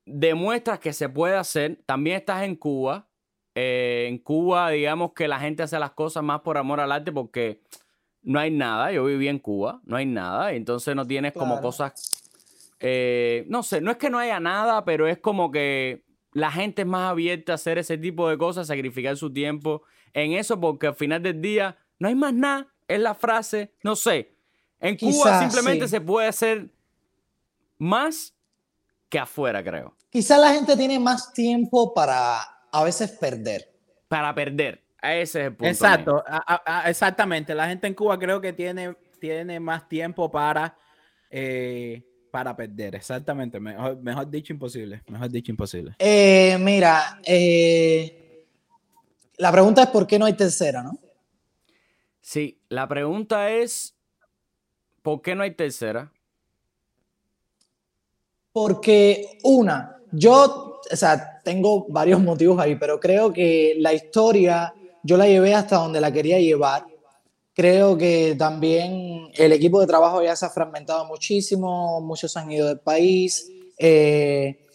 demuestras 0.06 0.78
que 0.78 0.92
se 0.92 1.08
puede 1.08 1.36
hacer. 1.36 1.80
También 1.86 2.16
estás 2.16 2.44
en 2.44 2.56
Cuba. 2.56 3.08
Eh, 3.54 4.06
en 4.08 4.18
Cuba, 4.18 4.70
digamos 4.70 5.12
que 5.12 5.28
la 5.28 5.40
gente 5.40 5.62
hace 5.62 5.78
las 5.78 5.90
cosas 5.90 6.22
más 6.22 6.40
por 6.40 6.56
amor 6.56 6.80
al 6.80 6.92
arte, 6.92 7.12
porque 7.12 7.62
no 8.22 8.38
hay 8.38 8.50
nada. 8.50 8.92
Yo 8.92 9.04
viví 9.04 9.28
en 9.28 9.38
Cuba, 9.38 9.80
no 9.84 9.96
hay 9.96 10.06
nada, 10.06 10.52
entonces 10.52 10.94
no 10.94 11.06
tienes 11.06 11.32
como 11.32 11.60
cosas 11.60 12.20
eh, 12.80 13.44
no 13.48 13.62
sé, 13.62 13.82
no 13.82 13.90
es 13.90 13.98
que 13.98 14.08
no 14.08 14.18
haya 14.18 14.40
nada, 14.40 14.84
pero 14.86 15.06
es 15.06 15.18
como 15.18 15.50
que 15.50 16.02
la 16.32 16.50
gente 16.50 16.82
es 16.82 16.88
más 16.88 17.10
abierta 17.10 17.52
a 17.52 17.54
hacer 17.56 17.76
ese 17.76 17.98
tipo 17.98 18.28
de 18.28 18.38
cosas, 18.38 18.66
sacrificar 18.66 19.16
su 19.18 19.30
tiempo 19.32 19.82
en 20.14 20.32
eso, 20.32 20.58
porque 20.60 20.86
al 20.88 20.94
final 20.94 21.22
del 21.22 21.40
día 21.40 21.76
no 21.98 22.08
hay 22.08 22.14
más 22.14 22.32
nada, 22.34 22.66
es 22.88 23.00
la 23.00 23.14
frase, 23.14 23.72
no 23.82 23.94
sé. 23.96 24.34
En 24.80 24.96
Cuba 24.96 25.40
simplemente 25.40 25.84
sí. 25.86 25.90
se 25.90 26.00
puede 26.00 26.26
hacer 26.28 26.70
más 27.78 28.34
que 29.08 29.18
afuera, 29.18 29.62
creo, 29.62 29.96
quizás 30.10 30.38
la 30.40 30.52
gente 30.52 30.76
tiene 30.76 30.98
más 30.98 31.32
tiempo 31.32 31.92
para 31.94 32.40
a 32.72 32.84
veces 32.84 33.10
perder. 33.12 33.68
para 34.08 34.34
perder. 34.34 34.82
Ese 35.02 35.20
es 35.40 35.46
el 35.46 35.52
punto. 35.54 35.66
Exacto, 35.70 36.24
a- 36.26 36.62
a- 36.84 36.90
exactamente. 36.90 37.54
La 37.54 37.68
gente 37.68 37.86
en 37.86 37.94
Cuba 37.94 38.18
creo 38.18 38.40
que 38.40 38.52
tiene, 38.52 38.94
tiene 39.18 39.58
más 39.58 39.88
tiempo 39.88 40.30
para, 40.30 40.76
eh, 41.30 42.02
para 42.30 42.54
perder. 42.54 42.96
Exactamente. 42.96 43.58
Mejor, 43.58 43.96
mejor 44.02 44.28
dicho, 44.28 44.52
imposible. 44.52 45.02
Mejor 45.08 45.30
dicho, 45.30 45.50
imposible. 45.52 45.94
Eh, 45.98 46.58
mira, 46.60 47.18
eh, 47.24 48.19
la 49.40 49.50
pregunta 49.50 49.84
es 49.84 49.88
por 49.88 50.06
qué 50.06 50.18
no 50.18 50.26
hay 50.26 50.34
tercera, 50.34 50.82
¿no? 50.82 50.98
Sí, 52.20 52.60
la 52.68 52.86
pregunta 52.86 53.50
es, 53.50 53.94
¿por 55.00 55.22
qué 55.22 55.34
no 55.34 55.42
hay 55.42 55.54
tercera? 55.54 56.12
Porque 58.52 59.38
una, 59.42 59.96
yo, 60.12 60.80
o 60.92 60.96
sea, 60.96 61.40
tengo 61.42 61.86
varios 61.88 62.20
motivos 62.20 62.60
ahí, 62.60 62.76
pero 62.76 63.00
creo 63.00 63.32
que 63.32 63.76
la 63.78 63.94
historia 63.94 64.74
yo 65.02 65.16
la 65.16 65.26
llevé 65.26 65.54
hasta 65.54 65.76
donde 65.76 66.02
la 66.02 66.12
quería 66.12 66.38
llevar. 66.38 66.84
Creo 67.54 67.96
que 67.96 68.36
también 68.38 69.30
el 69.34 69.52
equipo 69.52 69.80
de 69.80 69.86
trabajo 69.86 70.22
ya 70.22 70.36
se 70.36 70.44
ha 70.44 70.50
fragmentado 70.50 71.06
muchísimo, 71.06 72.02
muchos 72.02 72.36
han 72.36 72.52
ido 72.52 72.68
del 72.68 72.80
país. 72.80 73.50
eh, 73.78 74.66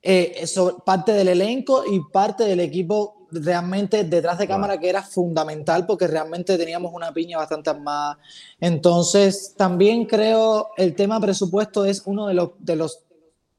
eh, 0.00 0.34
eso, 0.36 0.78
parte 0.84 1.12
del 1.12 1.28
elenco 1.28 1.84
y 1.88 2.00
parte 2.12 2.44
del 2.44 2.60
equipo 2.60 3.21
realmente 3.32 4.04
detrás 4.04 4.38
de 4.38 4.46
cámara 4.46 4.78
que 4.78 4.88
era 4.88 5.02
fundamental 5.02 5.86
porque 5.86 6.06
realmente 6.06 6.56
teníamos 6.58 6.92
una 6.94 7.12
piña 7.12 7.38
bastante 7.38 7.70
armada. 7.70 8.18
Entonces, 8.60 9.54
también 9.56 10.06
creo 10.06 10.68
el 10.76 10.94
tema 10.94 11.20
presupuesto 11.20 11.84
es 11.84 12.02
uno 12.06 12.26
de 12.28 12.34
los, 12.34 12.50
de 12.58 12.76
los 12.76 13.00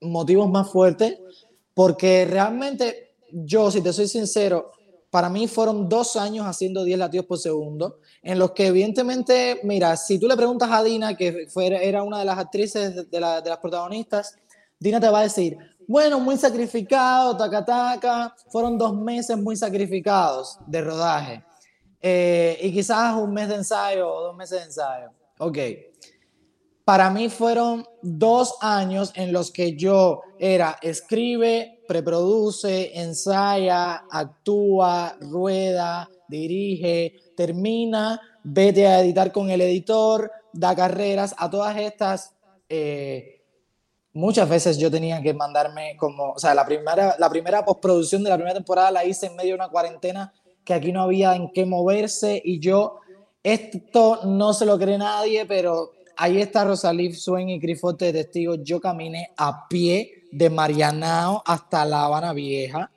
motivos 0.02 0.50
más 0.50 0.70
fuertes 0.70 1.20
porque 1.74 2.26
realmente 2.26 3.16
yo, 3.32 3.70
si 3.72 3.82
te 3.82 3.92
soy 3.92 4.08
sincero, 4.08 4.72
para 5.10 5.30
mí 5.30 5.48
fueron 5.48 5.90
dos 5.90 6.16
años 6.16 6.46
haciendo 6.48 6.84
10 6.84 6.98
latidos 6.98 7.26
por 7.28 7.38
segundo, 7.38 8.00
en 8.24 8.40
los 8.40 8.52
que 8.52 8.68
evidentemente, 8.68 9.60
mira, 9.64 9.96
si 9.98 10.18
tú 10.20 10.28
le 10.28 10.36
preguntas 10.36 10.70
a 10.72 10.84
Dina, 10.84 11.16
que 11.16 11.48
fue, 11.50 11.68
era 11.88 12.02
una 12.04 12.20
de 12.20 12.26
las 12.26 12.38
actrices 12.40 12.96
de, 12.96 13.04
de 13.04 13.20
la- 13.20 13.42
de 13.42 13.50
las 13.50 13.60
protagonistas, 13.60 14.36
Dina 14.80 15.00
te 15.00 15.10
va 15.10 15.20
a 15.20 15.24
decir, 15.24 15.58
bueno, 15.88 16.20
muy 16.20 16.38
sacrificado, 16.38 17.36
taca 17.38 17.64
taca, 17.64 18.36
fueron 18.50 18.78
dos 18.78 18.96
meses 18.96 19.38
muy 19.38 19.56
sacrificados 19.56 20.58
de 20.68 20.82
rodaje. 20.82 21.44
Eh, 22.02 22.60
y 22.62 22.74
quizás 22.74 23.16
un 23.16 23.34
mes 23.34 23.48
de 23.48 23.56
ensayo 23.56 24.12
o 24.12 24.24
dos 24.24 24.36
meses 24.36 24.60
de 24.60 24.66
ensayo. 24.66 25.10
Ok. 25.40 25.58
Para 26.86 27.10
mí 27.10 27.30
fueron 27.30 27.86
dos 28.02 28.58
años 28.60 29.14
en 29.16 29.32
los 29.32 29.52
que 29.52 29.78
yo 29.78 30.22
era 30.38 30.78
escribe, 30.82 31.82
preproduce, 31.88 33.00
ensaya, 33.00 34.04
actúa, 34.12 35.16
rueda, 35.22 36.10
dirige, 36.28 37.16
termina, 37.38 38.20
vete 38.44 38.86
a 38.86 39.00
editar 39.00 39.32
con 39.32 39.50
el 39.50 39.62
editor, 39.62 40.30
da 40.52 40.76
carreras, 40.76 41.34
a 41.38 41.50
todas 41.50 41.78
estas 41.78 42.36
eh, 42.68 43.43
muchas 44.14 44.48
veces 44.48 44.78
yo 44.78 44.90
tenía 44.90 45.22
que 45.22 45.34
mandarme 45.34 45.98
como, 45.98 46.32
o 46.32 46.40
sea, 46.40 46.54
la 46.54 46.66
primera, 46.66 47.16
la 47.20 47.30
primera 47.30 47.66
postproducción 47.66 48.24
de 48.24 48.30
la 48.30 48.36
primera 48.36 48.54
temporada 48.54 48.92
la 48.92 49.06
hice 49.06 49.26
en 49.26 49.36
medio 49.36 49.50
de 49.50 49.56
una 49.56 49.70
cuarentena 49.70 50.32
que 50.64 50.74
aquí 50.74 50.92
no 50.92 51.02
había 51.02 51.36
en 51.36 51.52
qué 51.52 51.66
moverse 51.66 52.42
y 52.44 52.60
yo, 52.60 53.00
esto 53.42 54.22
no 54.26 54.54
se 54.54 54.66
lo 54.66 54.78
cree 54.78 54.98
nadie, 54.98 55.46
pero 55.46 55.92
ahí 56.16 56.42
está 56.42 56.64
Rosalí 56.64 57.14
Suen 57.14 57.50
y 57.50 57.60
Crifote 57.60 58.06
de 58.06 58.24
testigos, 58.24 58.60
yo 58.64 58.80
caminé 58.80 59.32
a 59.36 59.68
pie 59.68 60.24
de 60.32 60.50
Marianao 60.50 61.44
hasta 61.46 61.84
La 61.84 62.06
Habana 62.06 62.34
Vieja 62.34 62.90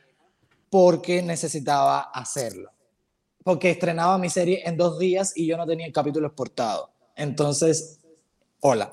porque 0.70 1.22
necesitaba 1.22 2.00
hacerlo. 2.00 2.70
Porque 3.42 3.70
estrenaba 3.70 4.18
mi 4.18 4.28
serie 4.28 4.62
en 4.64 4.76
dos 4.76 4.98
días 4.98 5.32
y 5.36 5.46
yo 5.46 5.56
no 5.56 5.66
tenía 5.66 5.86
el 5.86 5.92
capítulo 5.92 6.26
exportado. 6.26 6.90
Entonces, 7.14 8.00
hola. 8.60 8.92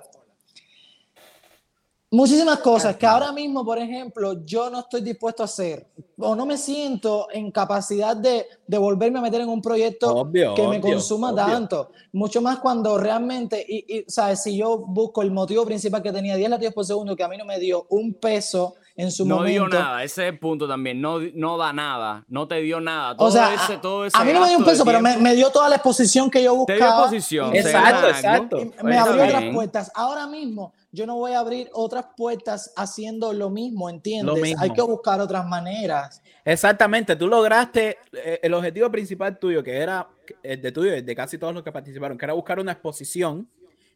Muchísimas 2.14 2.60
cosas 2.60 2.96
que 2.96 3.08
ahora 3.08 3.32
mismo, 3.32 3.66
por 3.66 3.80
ejemplo, 3.80 4.46
yo 4.46 4.70
no 4.70 4.82
estoy 4.82 5.02
dispuesto 5.02 5.42
a 5.42 5.46
hacer 5.46 5.88
o 6.20 6.36
no 6.36 6.46
me 6.46 6.60
siento 6.60 7.28
en 7.34 7.50
capacidad 7.50 8.16
de, 8.16 8.46
de 8.68 8.78
volverme 8.78 9.18
a 9.18 9.22
meter 9.24 9.42
en 9.42 9.50
un 9.50 9.64
proyecto 9.64 10.18
Obvio, 10.18 10.54
que 10.54 10.62
me 10.62 10.78
obvio, 10.78 10.94
consuma 10.94 11.32
obvio. 11.32 11.44
tanto. 11.44 11.90
Mucho 12.12 12.40
más 12.40 12.60
cuando 12.60 13.00
realmente, 13.00 13.66
y, 13.68 13.98
y, 13.98 14.06
¿sabes? 14.08 14.44
Si 14.44 14.56
yo 14.56 14.78
busco 14.78 15.24
el 15.24 15.32
motivo 15.32 15.66
principal 15.66 16.04
que 16.04 16.12
tenía 16.12 16.36
10 16.36 16.52
latidos 16.52 16.76
por 16.76 16.86
segundo, 16.86 17.16
que 17.16 17.24
a 17.24 17.28
mí 17.28 17.36
no 17.36 17.46
me 17.46 17.58
dio 17.58 17.88
un 17.90 18.14
peso 18.14 18.76
en 18.96 19.12
su 19.12 19.26
No 19.26 19.38
momento. 19.38 19.52
dio 19.52 19.68
nada, 19.80 20.04
ese 20.04 20.28
es 20.28 20.34
el 20.34 20.40
punto 20.40 20.68
también. 20.68 21.02
No, 21.02 21.20
no 21.34 21.58
da 21.58 21.74
nada, 21.74 22.24
no 22.28 22.48
te 22.48 22.62
dio 22.62 22.80
nada. 22.80 23.16
Todo 23.18 23.28
O 23.28 23.32
sea, 23.32 23.54
ese, 23.54 23.74
a- 23.74 23.82
todo 23.82 24.06
ese 24.06 24.16
a, 24.16 24.24
mí 24.24 24.32
no 24.34 24.42
me 24.42 24.50
dio 24.50 24.58
un 24.60 24.66
peso, 24.66 24.86
pero 24.86 25.02
me, 25.02 25.18
me 25.18 25.34
dio 25.34 25.50
toda 25.50 25.68
la 25.70 25.76
exposición 25.78 26.30
que 26.30 26.44
yo 26.44 26.64
Te 26.68 26.74
dio 26.76 26.84
buscaba. 26.86 27.04
posición. 27.06 27.56
y 27.56 27.62
se 27.62 27.72
Exacto, 27.72 28.08
exacto. 28.10 28.58
me 28.84 28.98
abrió 28.98 29.24
otras 29.26 29.44
puertas. 29.54 29.92
Ahora 29.96 30.28
mismo 30.28 30.74
yo 30.92 31.08
no 31.08 31.16
voy 31.16 31.32
a 31.34 31.40
abrir 31.40 31.70
otras 31.74 32.06
puertas 32.16 32.72
haciendo 32.76 33.34
lo 33.34 33.50
mismo, 33.50 33.90
¿entiendes? 33.90 34.40
mismo. 34.40 34.62
Hay 34.62 34.70
que 34.72 34.82
buscar 34.84 35.20
otras 35.22 35.46
maneras. 35.48 36.22
Exactamente, 36.46 37.16
tú 37.16 37.28
lograste 37.28 37.98
eh, 38.12 38.40
el 38.44 38.54
objetivo 38.54 38.92
principal 38.92 39.40
tuyo, 39.40 39.64
que 39.64 39.76
era 39.78 40.08
el 40.44 40.62
de 40.62 40.72
tuyo, 40.72 40.94
el 40.94 41.04
de 41.04 41.16
casi 41.16 41.38
todos 41.40 41.54
los 41.54 41.64
que 41.64 41.72
participaron, 41.72 42.16
que 42.18 42.26
era 42.26 42.34
buscar 42.34 42.60
una 42.60 42.74
exposición. 42.74 43.48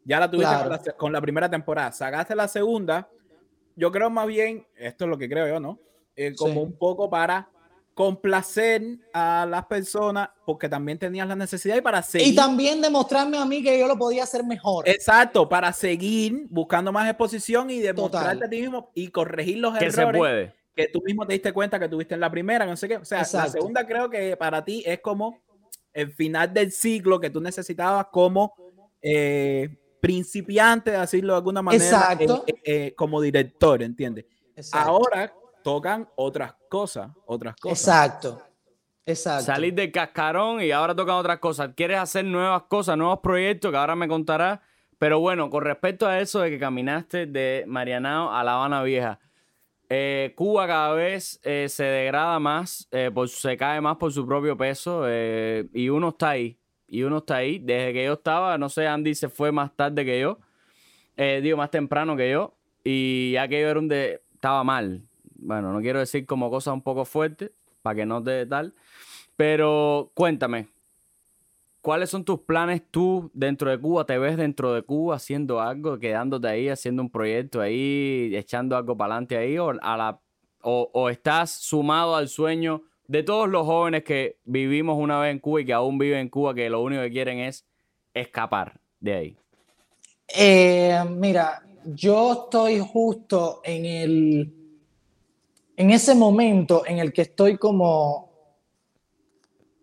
Ya 0.06 0.20
la 0.20 0.32
tuviste 0.32 0.50
Claro. 0.50 0.70
con, 0.70 0.80
la, 0.86 0.94
con 0.94 1.12
la 1.14 1.22
primera 1.22 1.50
temporada. 1.50 1.92
Sacaste 1.92 2.34
la 2.34 2.48
segunda. 2.48 3.08
Yo 3.78 3.92
creo 3.92 4.10
más 4.10 4.28
bien, 4.28 4.66
esto 4.76 5.06
es 5.06 5.10
lo 5.10 5.18
que 5.18 5.30
creo 5.30 5.48
yo, 5.48 5.60
¿no? 5.62 5.80
Eh, 6.16 6.34
como 6.36 6.54
Sí. 6.54 6.60
un 6.60 6.78
poco 6.78 7.10
para 7.10 7.48
complacer 7.94 8.82
a 9.14 9.48
las 9.50 9.66
personas 9.66 10.30
porque 10.46 10.70
también 10.70 11.00
tenías 11.00 11.28
la 11.28 11.36
necesidad 11.36 11.76
y 11.78 11.82
para 11.82 12.02
seguir. 12.04 12.28
Y 12.28 12.36
también 12.36 12.82
demostrarme 12.82 13.38
a 13.38 13.46
mí 13.46 13.64
que 13.64 13.80
yo 13.80 13.88
lo 13.88 13.98
podía 13.98 14.24
hacer 14.24 14.44
mejor. 14.44 14.88
Exacto, 14.88 15.48
para 15.50 15.72
seguir 15.74 16.46
buscando 16.50 16.92
más 16.92 17.08
exposición 17.10 17.70
y 17.70 17.80
demostrarte 17.80 18.46
a 18.46 18.50
ti 18.50 18.62
mismo 18.62 18.92
y 18.94 19.08
corregir 19.08 19.58
los 19.60 19.78
que 19.78 19.86
errores. 19.86 20.12
se 20.14 20.18
puede. 20.18 20.54
Que 20.76 20.88
tú 20.90 21.02
mismo 21.04 21.26
te 21.26 21.34
diste 21.34 21.52
cuenta 21.54 21.80
que 21.80 21.90
tuviste 21.90 22.14
en 22.14 22.20
la 22.20 22.30
primera, 22.30 22.66
no 22.68 22.76
sé 22.78 22.88
qué. 22.88 22.98
O 22.98 23.06
sea, 23.06 23.20
la 23.20 23.48
segunda 23.48 23.86
creo 23.88 24.10
que 24.10 24.38
para 24.38 24.64
ti 24.64 24.84
es 24.86 25.00
como 25.00 25.40
el 25.92 26.12
final 26.14 26.54
del 26.54 26.72
ciclo 26.72 27.20
que 27.20 27.32
tú 27.32 27.42
necesitabas 27.42 28.08
como 28.12 28.54
eh, 29.02 29.76
principiante, 30.00 30.92
decirlo 30.92 31.34
de 31.34 31.38
alguna 31.38 31.64
manera, 31.64 31.84
Exacto. 31.84 32.44
Eh, 32.46 32.54
eh, 32.70 32.94
como 32.96 33.22
director, 33.22 33.82
¿entiendes? 33.82 34.26
Ahora 34.74 35.34
tocan 35.64 36.08
otras 36.18 36.54
cosas, 36.70 37.12
otras 37.26 37.56
cosas. 37.56 37.80
Exacto. 37.80 38.44
Exacto. 39.06 39.46
Salir 39.46 39.74
del 39.74 39.90
cascarón 39.90 40.62
y 40.62 40.72
ahora 40.72 40.94
tocan 40.94 41.16
otras 41.16 41.40
cosas. 41.40 41.72
Quieres 41.78 41.98
hacer 41.98 42.26
nuevas 42.26 42.64
cosas, 42.64 42.98
nuevos 42.98 43.20
proyectos 43.20 43.72
que 43.72 43.78
ahora 43.78 43.96
me 43.96 44.10
contarás. 44.10 44.60
Pero 44.98 45.22
bueno, 45.22 45.50
con 45.50 45.64
respecto 45.64 46.08
a 46.08 46.20
eso 46.20 46.42
de 46.42 46.50
que 46.50 46.60
caminaste 46.60 47.26
de 47.26 47.64
Marianao 47.68 48.34
a 48.34 48.44
La 48.44 48.56
Habana 48.56 48.84
Vieja, 48.84 49.18
eh, 49.90 50.34
Cuba 50.36 50.68
cada 50.68 50.94
vez 50.94 51.40
eh, 51.44 51.68
se 51.70 51.86
degrada 51.86 52.38
más, 52.40 52.90
eh, 52.92 53.10
por, 53.14 53.30
se 53.30 53.56
cae 53.56 53.80
más 53.80 53.96
por 53.96 54.12
su 54.12 54.28
propio 54.28 54.58
peso 54.58 55.06
y 55.10 55.88
uno 55.88 56.10
está 56.10 56.32
ahí. 56.32 56.60
Y 56.86 57.04
uno 57.04 57.20
está 57.20 57.38
ahí. 57.38 57.60
Desde 57.60 57.94
que 57.94 58.04
yo 58.04 58.14
estaba, 58.14 58.58
no 58.58 58.68
sé, 58.68 58.88
Andy 58.88 59.16
se 59.16 59.30
fue 59.30 59.54
más 59.54 59.74
tarde 59.74 60.04
que 60.04 60.20
yo, 60.20 60.40
digo, 61.16 61.56
más 61.56 61.72
temprano 61.72 62.18
que 62.18 62.30
yo. 62.30 62.57
Y 62.84 63.32
ya 63.34 63.48
que 63.48 63.62
yo 63.62 63.68
era 63.68 63.80
un 63.80 63.88
de, 63.88 64.22
estaba 64.34 64.64
mal, 64.64 65.04
bueno, 65.36 65.72
no 65.74 65.82
quiero 65.82 66.00
decir 66.00 66.26
como 66.26 66.50
cosas 66.50 66.74
un 66.74 66.82
poco 66.82 67.06
fuertes, 67.06 67.52
para 67.82 67.96
que 67.96 68.06
no 68.06 68.22
te 68.24 68.46
tal, 68.46 68.74
pero 69.36 70.12
cuéntame, 70.14 70.68
¿cuáles 71.82 72.10
son 72.10 72.26
tus 72.26 72.40
planes 72.42 72.82
tú 72.90 73.30
dentro 73.34 73.70
de 73.70 73.78
Cuba? 73.80 74.06
¿Te 74.06 74.18
ves 74.18 74.36
dentro 74.36 74.74
de 74.74 74.82
Cuba 74.82 75.16
haciendo 75.16 75.62
algo, 75.62 76.00
quedándote 76.00 76.48
ahí, 76.48 76.70
haciendo 76.70 77.02
un 77.02 77.10
proyecto 77.10 77.62
ahí, 77.62 78.32
echando 78.36 78.76
algo 78.76 78.98
para 78.98 79.14
adelante 79.14 79.38
ahí, 79.38 79.58
o, 79.58 79.74
la, 79.74 80.20
o, 80.62 81.10
estás 81.10 81.52
sumado 81.52 82.16
al 82.16 82.28
sueño 82.28 82.84
de 83.08 83.24
todos 83.24 83.48
los 83.48 83.66
jóvenes 83.66 84.04
que 84.04 84.38
vivimos 84.44 84.98
una 84.98 85.20
vez 85.20 85.32
en 85.32 85.40
Cuba 85.40 85.62
y 85.62 85.66
que 85.66 85.74
aún 85.74 85.98
viven 85.98 86.20
en 86.20 86.30
Cuba, 86.30 86.54
que 86.54 86.70
lo 86.70 86.82
único 86.82 87.02
que 87.04 87.12
quieren 87.12 87.40
es 87.40 87.66
escapar 88.14 88.80
de 89.00 89.14
ahí? 89.14 89.38
Eh, 90.28 91.00
mira, 91.10 91.64
yo 91.94 92.46
estoy 92.46 92.80
justo 92.80 93.62
en 93.64 93.86
el 93.86 94.54
en 95.78 95.92
ese 95.92 96.16
momento 96.16 96.84
en 96.86 96.98
el 96.98 97.14
que 97.14 97.22
estoy 97.22 97.58
como 97.58 98.32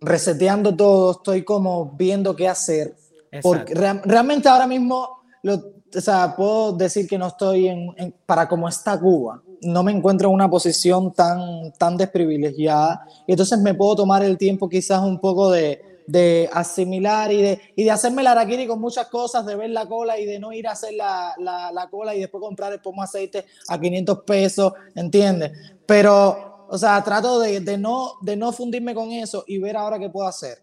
reseteando 0.01 0.75
todo, 0.75 1.13
estoy 1.13 1.45
como 1.45 1.93
viendo 1.97 2.35
qué 2.35 2.49
hacer. 2.49 2.97
Porque 3.41 3.75
realmente 3.75 4.49
ahora 4.49 4.67
mismo, 4.67 5.23
lo, 5.43 5.55
o 5.55 6.01
sea, 6.01 6.35
puedo 6.37 6.73
decir 6.73 7.07
que 7.07 7.17
no 7.17 7.29
estoy 7.29 7.69
en, 7.69 8.15
para 8.27 8.49
como 8.49 8.69
está 8.69 8.99
Cuba. 8.99 9.41
No 9.63 9.83
me 9.83 9.93
encuentro 9.93 10.29
en 10.29 10.35
una 10.35 10.51
posición 10.51 11.13
tan, 11.13 11.73
tan 11.79 11.97
desprivilegiada. 11.97 13.07
Y 13.27 13.33
entonces 13.33 13.59
me 13.61 13.75
puedo 13.75 13.97
tomar 13.97 14.25
el 14.25 14.37
tiempo 14.37 14.69
quizás 14.69 15.01
un 15.01 15.21
poco 15.21 15.51
de, 15.51 15.94
de 16.07 16.49
asimilar 16.53 17.33
y 17.33 17.43
de, 17.43 17.61
y 17.77 17.85
de 17.85 17.91
hacerme 17.91 18.23
la 18.23 18.33
araquiri 18.33 18.67
con 18.67 18.81
muchas 18.81 19.07
cosas, 19.09 19.47
de 19.47 19.57
ver 19.57 19.71
la 19.71 19.87
cola 19.87 20.19
y 20.19 20.27
de 20.27 20.39
no 20.39 20.53
ir 20.53 20.69
a 20.69 20.73
hacer 20.73 20.95
la, 20.95 21.35
la, 21.39 21.73
la 21.73 21.89
cola 21.89 22.15
y 22.15 22.21
después 22.21 22.43
comprar 22.43 22.73
el 22.73 22.81
pomo 22.81 23.03
aceite 23.03 23.45
a 23.69 23.81
500 23.81 24.21
pesos, 24.25 24.73
¿entiendes? 24.95 25.53
Pero, 25.87 26.67
o 26.69 26.79
sea, 26.79 27.03
trato 27.03 27.41
de, 27.41 27.61
de, 27.61 27.79
no, 27.79 28.13
de 28.21 28.37
no 28.37 28.53
fundirme 28.53 28.95
con 28.95 29.13
eso 29.13 29.45
y 29.47 29.59
ver 29.59 29.77
ahora 29.77 29.99
qué 29.99 30.11
puedo 30.11 30.27
hacer. 30.29 30.59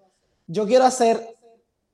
Yo 0.48 0.66
quiero 0.66 0.86
hacer, 0.86 1.36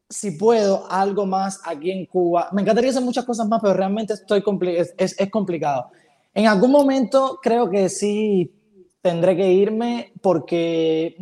si 0.10 0.32
puedo, 0.32 0.86
algo 0.90 1.26
más 1.26 1.62
aquí 1.64 1.92
en 1.92 2.06
Cuba. 2.06 2.50
Me 2.52 2.62
encantaría 2.62 2.90
hacer 2.90 3.04
muchas 3.04 3.26
cosas 3.26 3.48
más, 3.48 3.62
pero 3.62 3.74
realmente 3.74 4.14
estoy 4.14 4.44
es, 4.76 4.94
es, 4.98 5.20
es 5.20 5.30
complicado. 5.30 5.90
En 6.34 6.48
algún 6.48 6.72
momento 6.72 7.40
creo 7.42 7.70
que 7.70 7.88
sí 7.90 8.54
tendré 9.02 9.38
que 9.38 9.52
irme 9.52 10.12
porque... 10.22 11.16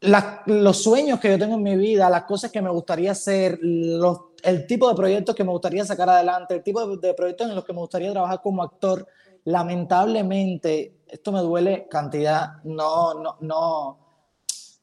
Los 0.00 0.82
sueños 0.82 1.18
que 1.18 1.30
yo 1.30 1.38
tengo 1.38 1.56
en 1.56 1.62
mi 1.62 1.76
vida, 1.76 2.08
las 2.08 2.22
cosas 2.22 2.52
que 2.52 2.62
me 2.62 2.70
gustaría 2.70 3.10
hacer, 3.10 3.58
los, 3.60 4.18
el 4.44 4.66
tipo 4.66 4.88
de 4.88 4.94
proyectos 4.94 5.34
que 5.34 5.42
me 5.42 5.50
gustaría 5.50 5.84
sacar 5.84 6.08
adelante, 6.08 6.54
el 6.54 6.62
tipo 6.62 6.96
de, 6.96 7.14
proyectos 7.14 7.48
en 7.48 7.56
los 7.56 7.64
que 7.64 7.72
me 7.72 7.80
gustaría 7.80 8.12
trabajar 8.12 8.40
como 8.40 8.62
actor, 8.62 9.06
lamentablemente, 9.44 11.00
esto 11.08 11.32
me 11.32 11.40
duele 11.40 11.88
cantidad, 11.90 12.62
no, 12.62 13.14
no, 13.14 13.36
no, 13.40 13.98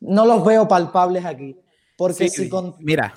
no 0.01 0.25
los 0.25 0.43
veo 0.43 0.67
palpables 0.67 1.23
aquí. 1.23 1.57
Porque 1.97 2.27
si 2.27 2.49
con, 2.49 2.75
mira, 2.79 3.13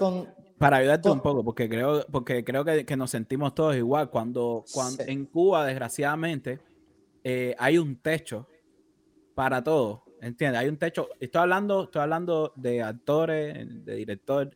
para 0.56 0.76
ayudarte 0.76 1.10
un 1.10 1.20
poco, 1.20 1.42
porque 1.42 1.68
creo, 1.68 2.06
porque 2.12 2.44
creo 2.44 2.64
que, 2.64 2.86
que, 2.86 2.96
nos 2.96 3.10
sentimos 3.10 3.54
todos 3.54 3.74
igual, 3.74 4.08
cuando, 4.08 4.64
cuando 4.72 5.02
en 5.02 5.26
Cuba, 5.26 5.66
desgraciadamente, 5.66 6.60
eh, 7.24 7.56
hay 7.58 7.78
un 7.78 7.96
techo 7.96 8.46
para 9.34 9.62
todos 9.62 10.00
¿Entiendes? 10.20 10.60
Hay 10.60 10.68
un 10.68 10.76
techo. 10.76 11.08
Estoy 11.20 11.42
hablando, 11.42 11.84
estoy 11.84 12.02
hablando 12.02 12.52
de 12.56 12.82
actores, 12.82 13.84
de 13.84 13.94
director. 13.94 14.54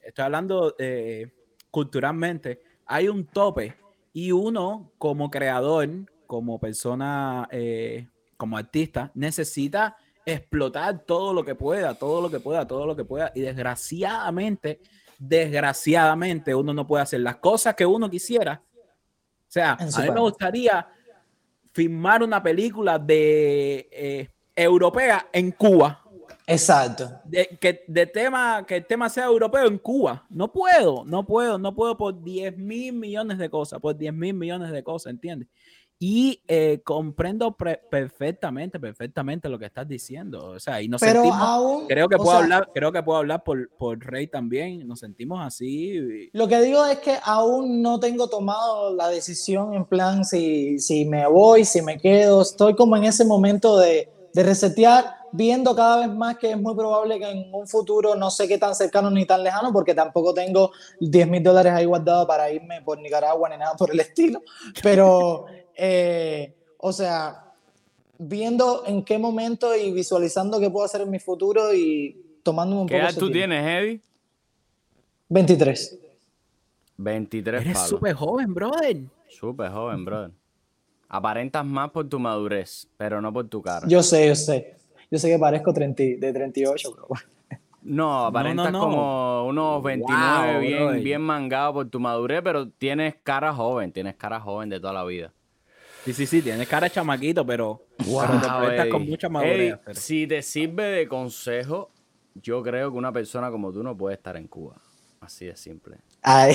Estoy 0.00 0.24
hablando 0.24 0.74
eh, 0.78 1.30
culturalmente. 1.70 2.62
Hay 2.86 3.08
un 3.08 3.26
tope. 3.26 3.74
Y 4.12 4.30
uno, 4.32 4.92
como 4.98 5.30
creador, 5.30 5.88
como 6.26 6.58
persona, 6.58 7.48
eh, 7.50 8.08
como 8.36 8.58
artista, 8.58 9.10
necesita 9.14 9.96
explotar 10.24 11.04
todo 11.04 11.32
lo 11.32 11.44
que 11.44 11.54
pueda, 11.54 11.94
todo 11.94 12.20
lo 12.20 12.30
que 12.30 12.40
pueda, 12.40 12.66
todo 12.66 12.86
lo 12.86 12.94
que 12.94 13.04
pueda. 13.04 13.32
Y 13.34 13.40
desgraciadamente, 13.40 14.80
desgraciadamente, 15.18 16.54
uno 16.54 16.74
no 16.74 16.86
puede 16.86 17.02
hacer 17.02 17.20
las 17.20 17.36
cosas 17.36 17.74
que 17.74 17.86
uno 17.86 18.10
quisiera. 18.10 18.62
O 18.74 19.52
sea, 19.52 19.72
a 19.72 20.02
mí 20.02 20.10
me 20.10 20.20
gustaría 20.20 20.86
filmar 21.72 22.22
una 22.22 22.42
película 22.42 22.98
de 22.98 23.88
eh, 23.90 24.30
europea 24.54 25.28
en 25.32 25.52
Cuba. 25.52 26.02
Exacto. 26.46 27.10
De, 27.24 27.58
que, 27.60 27.84
de 27.86 28.06
tema, 28.06 28.64
que 28.66 28.76
el 28.76 28.86
tema 28.86 29.08
sea 29.08 29.26
europeo 29.26 29.66
en 29.66 29.78
Cuba. 29.78 30.26
No 30.28 30.52
puedo, 30.52 31.04
no 31.04 31.24
puedo, 31.24 31.58
no 31.58 31.74
puedo 31.74 31.96
por 31.96 32.22
10 32.22 32.56
mil 32.58 32.92
millones 32.92 33.38
de 33.38 33.48
cosas, 33.48 33.80
por 33.80 33.96
10 33.96 34.12
mil 34.12 34.34
millones 34.34 34.70
de 34.72 34.82
cosas, 34.82 35.12
¿entiendes? 35.12 35.48
Y 36.04 36.42
eh, 36.48 36.80
comprendo 36.82 37.56
perfectamente, 37.56 38.80
perfectamente 38.80 39.48
lo 39.48 39.56
que 39.56 39.66
estás 39.66 39.86
diciendo. 39.86 40.50
O 40.50 40.58
sea, 40.58 40.82
y 40.82 40.88
nos 40.88 41.00
Pero 41.00 41.22
sentimos, 41.22 41.40
aún, 41.40 41.86
creo 41.86 42.08
que 42.08 42.16
puedo 42.16 42.32
hablar, 42.32 42.68
creo 42.74 42.90
que 42.90 43.04
puedo 43.04 43.18
hablar 43.18 43.44
por, 43.44 43.70
por 43.78 44.00
Rey 44.00 44.26
también. 44.26 44.84
Nos 44.88 44.98
sentimos 44.98 45.40
así. 45.40 46.28
Lo 46.32 46.48
que 46.48 46.60
digo 46.60 46.84
es 46.86 46.98
que 46.98 47.18
aún 47.22 47.82
no 47.82 48.00
tengo 48.00 48.28
tomado 48.28 48.92
la 48.96 49.10
decisión 49.10 49.74
en 49.74 49.84
plan 49.84 50.24
si, 50.24 50.80
si 50.80 51.04
me 51.04 51.24
voy, 51.28 51.64
si 51.64 51.82
me 51.82 51.98
quedo. 51.98 52.42
Estoy 52.42 52.74
como 52.74 52.96
en 52.96 53.04
ese 53.04 53.24
momento 53.24 53.78
de, 53.78 54.10
de 54.32 54.42
resetear, 54.42 55.16
viendo 55.32 55.74
cada 55.74 56.06
vez 56.06 56.14
más 56.14 56.38
que 56.38 56.50
es 56.50 56.60
muy 56.60 56.74
probable 56.74 57.18
que 57.18 57.30
en 57.30 57.54
un 57.54 57.66
futuro, 57.66 58.14
no 58.14 58.30
sé 58.30 58.48
qué 58.48 58.58
tan 58.58 58.74
cercano 58.74 59.10
ni 59.10 59.26
tan 59.26 59.42
lejano, 59.42 59.72
porque 59.72 59.94
tampoco 59.94 60.32
tengo 60.34 60.72
10 61.00 61.28
mil 61.28 61.42
dólares 61.42 61.72
ahí 61.72 61.84
guardados 61.84 62.26
para 62.26 62.50
irme 62.50 62.82
por 62.82 62.98
Nicaragua 62.98 63.48
ni 63.48 63.56
nada 63.56 63.74
por 63.74 63.90
el 63.90 64.00
estilo, 64.00 64.42
pero, 64.82 65.46
eh, 65.76 66.54
o 66.78 66.92
sea, 66.92 67.52
viendo 68.18 68.84
en 68.86 69.04
qué 69.04 69.18
momento 69.18 69.74
y 69.74 69.92
visualizando 69.92 70.60
qué 70.60 70.70
puedo 70.70 70.84
hacer 70.84 71.02
en 71.02 71.10
mi 71.10 71.18
futuro 71.18 71.74
y 71.74 72.38
tomando 72.42 72.80
un 72.80 72.88
¿Qué 72.88 72.96
edad 72.96 73.14
tú 73.14 73.30
tienes, 73.30 73.64
Eddie? 73.64 74.00
23. 75.28 75.98
23, 76.98 77.62
Eres 77.62 77.78
súper 77.88 78.14
joven, 78.14 78.52
brother. 78.52 78.98
Súper 79.28 79.70
joven, 79.70 80.04
brother. 80.04 80.30
Aparentas 81.14 81.62
más 81.66 81.90
por 81.90 82.08
tu 82.08 82.18
madurez, 82.18 82.88
pero 82.96 83.20
no 83.20 83.30
por 83.30 83.46
tu 83.46 83.60
cara. 83.60 83.86
Yo 83.86 84.02
sé, 84.02 84.26
yo 84.28 84.34
sé. 84.34 84.76
Yo 85.10 85.18
sé 85.18 85.28
que 85.28 85.38
parezco 85.38 85.70
30, 85.70 86.02
de 86.18 86.32
38, 86.32 86.90
pero 86.90 87.06
No, 87.82 88.24
aparentas 88.24 88.72
como 88.72 89.44
unos 89.46 89.82
29, 89.82 90.60
bien, 90.60 91.04
bien 91.04 91.20
mangado 91.20 91.74
por 91.74 91.90
tu 91.90 92.00
madurez, 92.00 92.40
pero 92.42 92.66
tienes 92.66 93.16
cara 93.22 93.52
joven, 93.52 93.92
tienes 93.92 94.16
cara 94.16 94.40
joven 94.40 94.70
de 94.70 94.80
toda 94.80 94.94
la 94.94 95.04
vida. 95.04 95.34
Sí, 96.06 96.14
sí, 96.14 96.24
sí, 96.24 96.40
tienes 96.40 96.66
cara 96.66 96.86
de 96.86 96.94
chamaquito, 96.94 97.44
pero, 97.44 97.82
te 97.98 98.88
con 98.88 99.06
mucha 99.06 99.28
madurez. 99.28 99.80
si 99.92 100.26
te 100.26 100.40
sirve 100.40 100.84
de 100.84 101.08
consejo, 101.08 101.90
yo 102.36 102.62
creo 102.62 102.90
que 102.90 102.96
una 102.96 103.12
persona 103.12 103.50
como 103.50 103.70
tú 103.70 103.82
no 103.82 103.94
puede 103.94 104.14
estar 104.14 104.38
en 104.38 104.48
Cuba. 104.48 104.80
Así 105.20 105.44
de 105.44 105.56
simple. 105.56 105.98
Ay, 106.22 106.54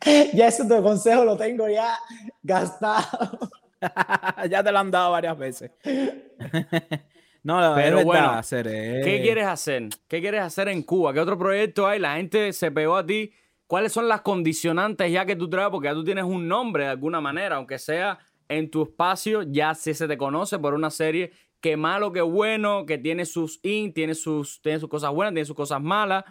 ya 0.32 0.48
ese 0.48 0.66
tu 0.66 0.82
consejo 0.82 1.26
lo 1.26 1.36
tengo 1.36 1.68
ya 1.68 1.98
gastado. 2.42 3.38
ya 4.50 4.62
te 4.62 4.72
lo 4.72 4.78
han 4.78 4.90
dado 4.90 5.12
varias 5.12 5.36
veces. 5.38 5.70
no, 7.42 7.72
pero 7.74 8.04
bueno, 8.04 8.30
hacer, 8.30 8.66
¿qué 8.66 9.20
quieres 9.22 9.46
hacer? 9.46 9.88
¿Qué 10.08 10.20
quieres 10.20 10.42
hacer 10.42 10.68
en 10.68 10.82
Cuba? 10.82 11.12
¿Qué 11.12 11.20
otro 11.20 11.38
proyecto 11.38 11.86
hay? 11.86 11.98
La 11.98 12.16
gente 12.16 12.52
se 12.52 12.70
pegó 12.70 12.96
a 12.96 13.06
ti. 13.06 13.32
¿Cuáles 13.66 13.92
son 13.92 14.06
las 14.06 14.20
condicionantes 14.20 15.10
ya 15.10 15.24
que 15.24 15.34
tú 15.34 15.48
traes? 15.48 15.70
Porque 15.70 15.88
ya 15.88 15.94
tú 15.94 16.04
tienes 16.04 16.24
un 16.24 16.46
nombre 16.46 16.84
de 16.84 16.90
alguna 16.90 17.20
manera, 17.20 17.56
aunque 17.56 17.78
sea 17.78 18.18
en 18.48 18.70
tu 18.70 18.82
espacio, 18.82 19.42
ya 19.42 19.74
si 19.74 19.94
se 19.94 20.06
te 20.06 20.18
conoce 20.18 20.58
por 20.58 20.74
una 20.74 20.90
serie 20.90 21.32
que 21.62 21.76
malo 21.76 22.12
que 22.12 22.20
bueno, 22.20 22.84
que 22.84 22.98
tiene 22.98 23.24
sus 23.24 23.60
in, 23.62 23.94
tiene 23.94 24.14
sus, 24.14 24.60
tiene 24.60 24.78
sus 24.78 24.88
cosas 24.88 25.12
buenas, 25.12 25.32
tiene 25.32 25.46
sus 25.46 25.56
cosas 25.56 25.80
malas. 25.80 26.24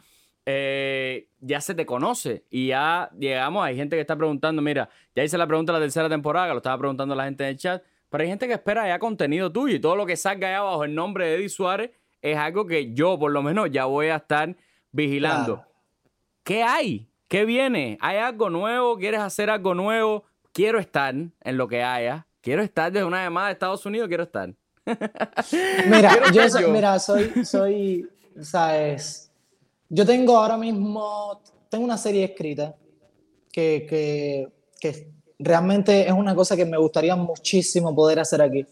Eh, 0.45 1.27
ya 1.39 1.61
se 1.61 1.75
te 1.75 1.85
conoce 1.85 2.45
y 2.49 2.67
ya 2.67 3.09
llegamos. 3.17 3.63
Hay 3.63 3.75
gente 3.75 3.95
que 3.95 4.01
está 4.01 4.15
preguntando, 4.15 4.61
mira, 4.61 4.89
ya 5.15 5.23
hice 5.23 5.37
la 5.37 5.47
pregunta 5.47 5.71
de 5.71 5.79
la 5.79 5.85
tercera 5.85 6.09
temporada, 6.09 6.47
que 6.47 6.53
lo 6.53 6.57
estaba 6.57 6.77
preguntando 6.77 7.15
la 7.15 7.25
gente 7.25 7.43
en 7.43 7.49
el 7.51 7.57
chat, 7.57 7.83
pero 8.09 8.23
hay 8.23 8.29
gente 8.29 8.47
que 8.47 8.53
espera 8.53 8.87
ya 8.87 8.99
contenido 8.99 9.51
tuyo 9.51 9.75
y 9.75 9.79
todo 9.79 9.95
lo 9.95 10.05
que 10.05 10.17
salga 10.17 10.47
allá 10.47 10.61
bajo 10.61 10.83
el 10.83 10.95
nombre 10.95 11.25
de 11.25 11.35
Eddie 11.35 11.49
Suárez 11.49 11.91
es 12.21 12.37
algo 12.37 12.65
que 12.65 12.93
yo, 12.93 13.17
por 13.17 13.31
lo 13.31 13.41
menos, 13.41 13.69
ya 13.71 13.85
voy 13.85 14.07
a 14.07 14.17
estar 14.17 14.55
vigilando. 14.91 15.63
¿Qué 16.43 16.63
hay? 16.63 17.07
¿Qué 17.27 17.45
viene? 17.45 17.97
¿Hay 18.01 18.17
algo 18.17 18.49
nuevo? 18.49 18.97
¿Quieres 18.97 19.21
hacer 19.21 19.49
algo 19.49 19.73
nuevo? 19.73 20.25
Quiero 20.53 20.79
estar 20.79 21.13
en 21.15 21.57
lo 21.57 21.67
que 21.67 21.83
haya. 21.83 22.27
Quiero 22.41 22.61
estar 22.61 22.91
desde 22.91 23.05
una 23.05 23.23
llamada 23.23 23.47
de 23.47 23.53
Estados 23.53 23.85
Unidos, 23.85 24.07
quiero 24.07 24.23
estar. 24.23 24.53
mira, 25.87 26.31
yo, 26.31 26.69
mira, 26.69 26.99
soy, 26.99 27.45
soy, 27.45 28.09
sabes, 28.41 29.30
yo 29.93 30.05
tengo 30.05 30.37
ahora 30.37 30.55
mismo, 30.55 31.41
tengo 31.67 31.83
una 31.83 31.97
serie 31.97 32.23
escrita 32.23 32.73
que, 33.51 33.85
que, 34.79 35.11
realmente 35.37 36.07
es 36.07 36.13
una 36.13 36.33
cosa 36.33 36.55
que 36.55 36.63
me 36.65 36.77
gustaría 36.77 37.15
muchísimo 37.17 37.93
poder 37.93 38.19
hacer 38.19 38.41
aquí. 38.41 38.65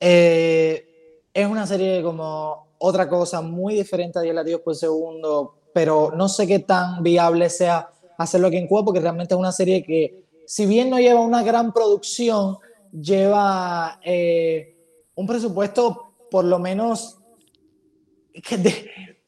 Eh, 0.00 1.22
es 1.32 1.46
una 1.46 1.66
serie 1.66 2.02
como 2.02 2.66
otra 2.78 3.08
cosa 3.08 3.42
muy 3.42 3.74
diferente 3.74 4.18
a 4.18 4.22
10 4.22 4.34
latidos 4.34 4.62
por 4.62 4.74
segundo, 4.74 5.58
pero 5.72 6.10
no 6.16 6.28
sé 6.28 6.48
qué 6.48 6.58
tan 6.58 7.02
viable 7.02 7.48
sea 7.48 7.88
hacerlo 8.18 8.48
aquí 8.48 8.56
en 8.56 8.66
Cuba, 8.66 8.84
porque 8.84 9.00
realmente 9.00 9.34
es 9.34 9.38
una 9.38 9.52
serie 9.52 9.84
que, 9.84 10.24
si 10.46 10.66
bien 10.66 10.90
no 10.90 10.98
lleva 10.98 11.20
una 11.20 11.44
gran 11.44 11.72
producción, 11.72 12.58
lleva 12.90 14.00
eh, 14.04 14.76
un 15.14 15.26
presupuesto 15.28 16.14
por 16.28 16.44
lo 16.44 16.58
menos 16.58 17.18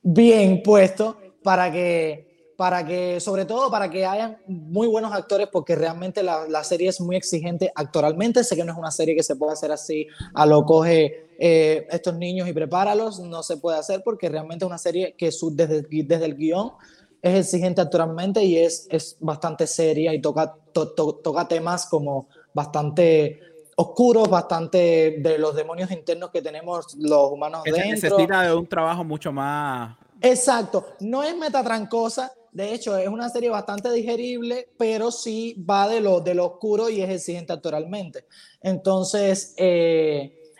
bien 0.04 0.62
puesto 0.62 1.16
para 1.42 1.72
que, 1.72 2.52
para 2.56 2.86
que, 2.86 3.18
sobre 3.18 3.44
todo 3.44 3.70
para 3.70 3.90
que 3.90 4.06
hayan 4.06 4.38
muy 4.46 4.86
buenos 4.86 5.12
actores, 5.12 5.48
porque 5.50 5.74
realmente 5.74 6.22
la, 6.22 6.46
la, 6.48 6.62
serie 6.62 6.90
es 6.90 7.00
muy 7.00 7.16
exigente 7.16 7.72
actoralmente. 7.74 8.44
Sé 8.44 8.54
que 8.54 8.64
no 8.64 8.72
es 8.72 8.78
una 8.78 8.92
serie 8.92 9.16
que 9.16 9.24
se 9.24 9.34
puede 9.34 9.54
hacer 9.54 9.72
así 9.72 10.06
a 10.34 10.46
lo 10.46 10.64
coge 10.64 11.24
eh, 11.38 11.86
estos 11.90 12.14
niños 12.14 12.46
y 12.48 12.52
prepáralos, 12.52 13.18
no 13.18 13.42
se 13.42 13.56
puede 13.56 13.78
hacer 13.78 14.02
porque 14.04 14.28
realmente 14.28 14.64
es 14.64 14.68
una 14.68 14.78
serie 14.78 15.14
que 15.18 15.32
su, 15.32 15.54
desde, 15.54 15.82
desde 15.82 16.24
el 16.24 16.36
guion 16.36 16.72
es 17.20 17.40
exigente 17.40 17.80
actualmente 17.80 18.44
y 18.44 18.58
es, 18.58 18.86
es 18.90 19.16
bastante 19.18 19.66
seria 19.66 20.14
y 20.14 20.20
toca, 20.20 20.54
toca 20.72 21.48
temas 21.48 21.86
como 21.86 22.28
bastante 22.52 23.40
oscuros, 23.76 24.28
bastante 24.28 25.16
de 25.18 25.38
los 25.38 25.54
demonios 25.54 25.90
internos 25.90 26.30
que 26.30 26.42
tenemos 26.42 26.94
los 26.98 27.30
humanos 27.30 27.62
que 27.64 27.72
dentro. 27.72 27.90
necesita 27.90 28.42
de 28.42 28.54
un 28.54 28.66
trabajo 28.66 29.04
mucho 29.04 29.32
más... 29.32 29.96
Exacto, 30.20 30.86
no 31.00 31.22
es 31.22 31.36
metatrancosa, 31.36 32.32
de 32.52 32.72
hecho 32.72 32.96
es 32.96 33.08
una 33.08 33.28
serie 33.28 33.50
bastante 33.50 33.90
digerible, 33.92 34.68
pero 34.78 35.10
sí 35.10 35.62
va 35.68 35.88
de 35.88 36.00
lo, 36.00 36.20
de 36.20 36.34
lo 36.34 36.46
oscuro 36.46 36.88
y 36.88 37.02
es 37.02 37.10
exigente 37.10 37.52
actualmente. 37.52 38.26
Entonces, 38.62 39.54
eh, 39.58 40.52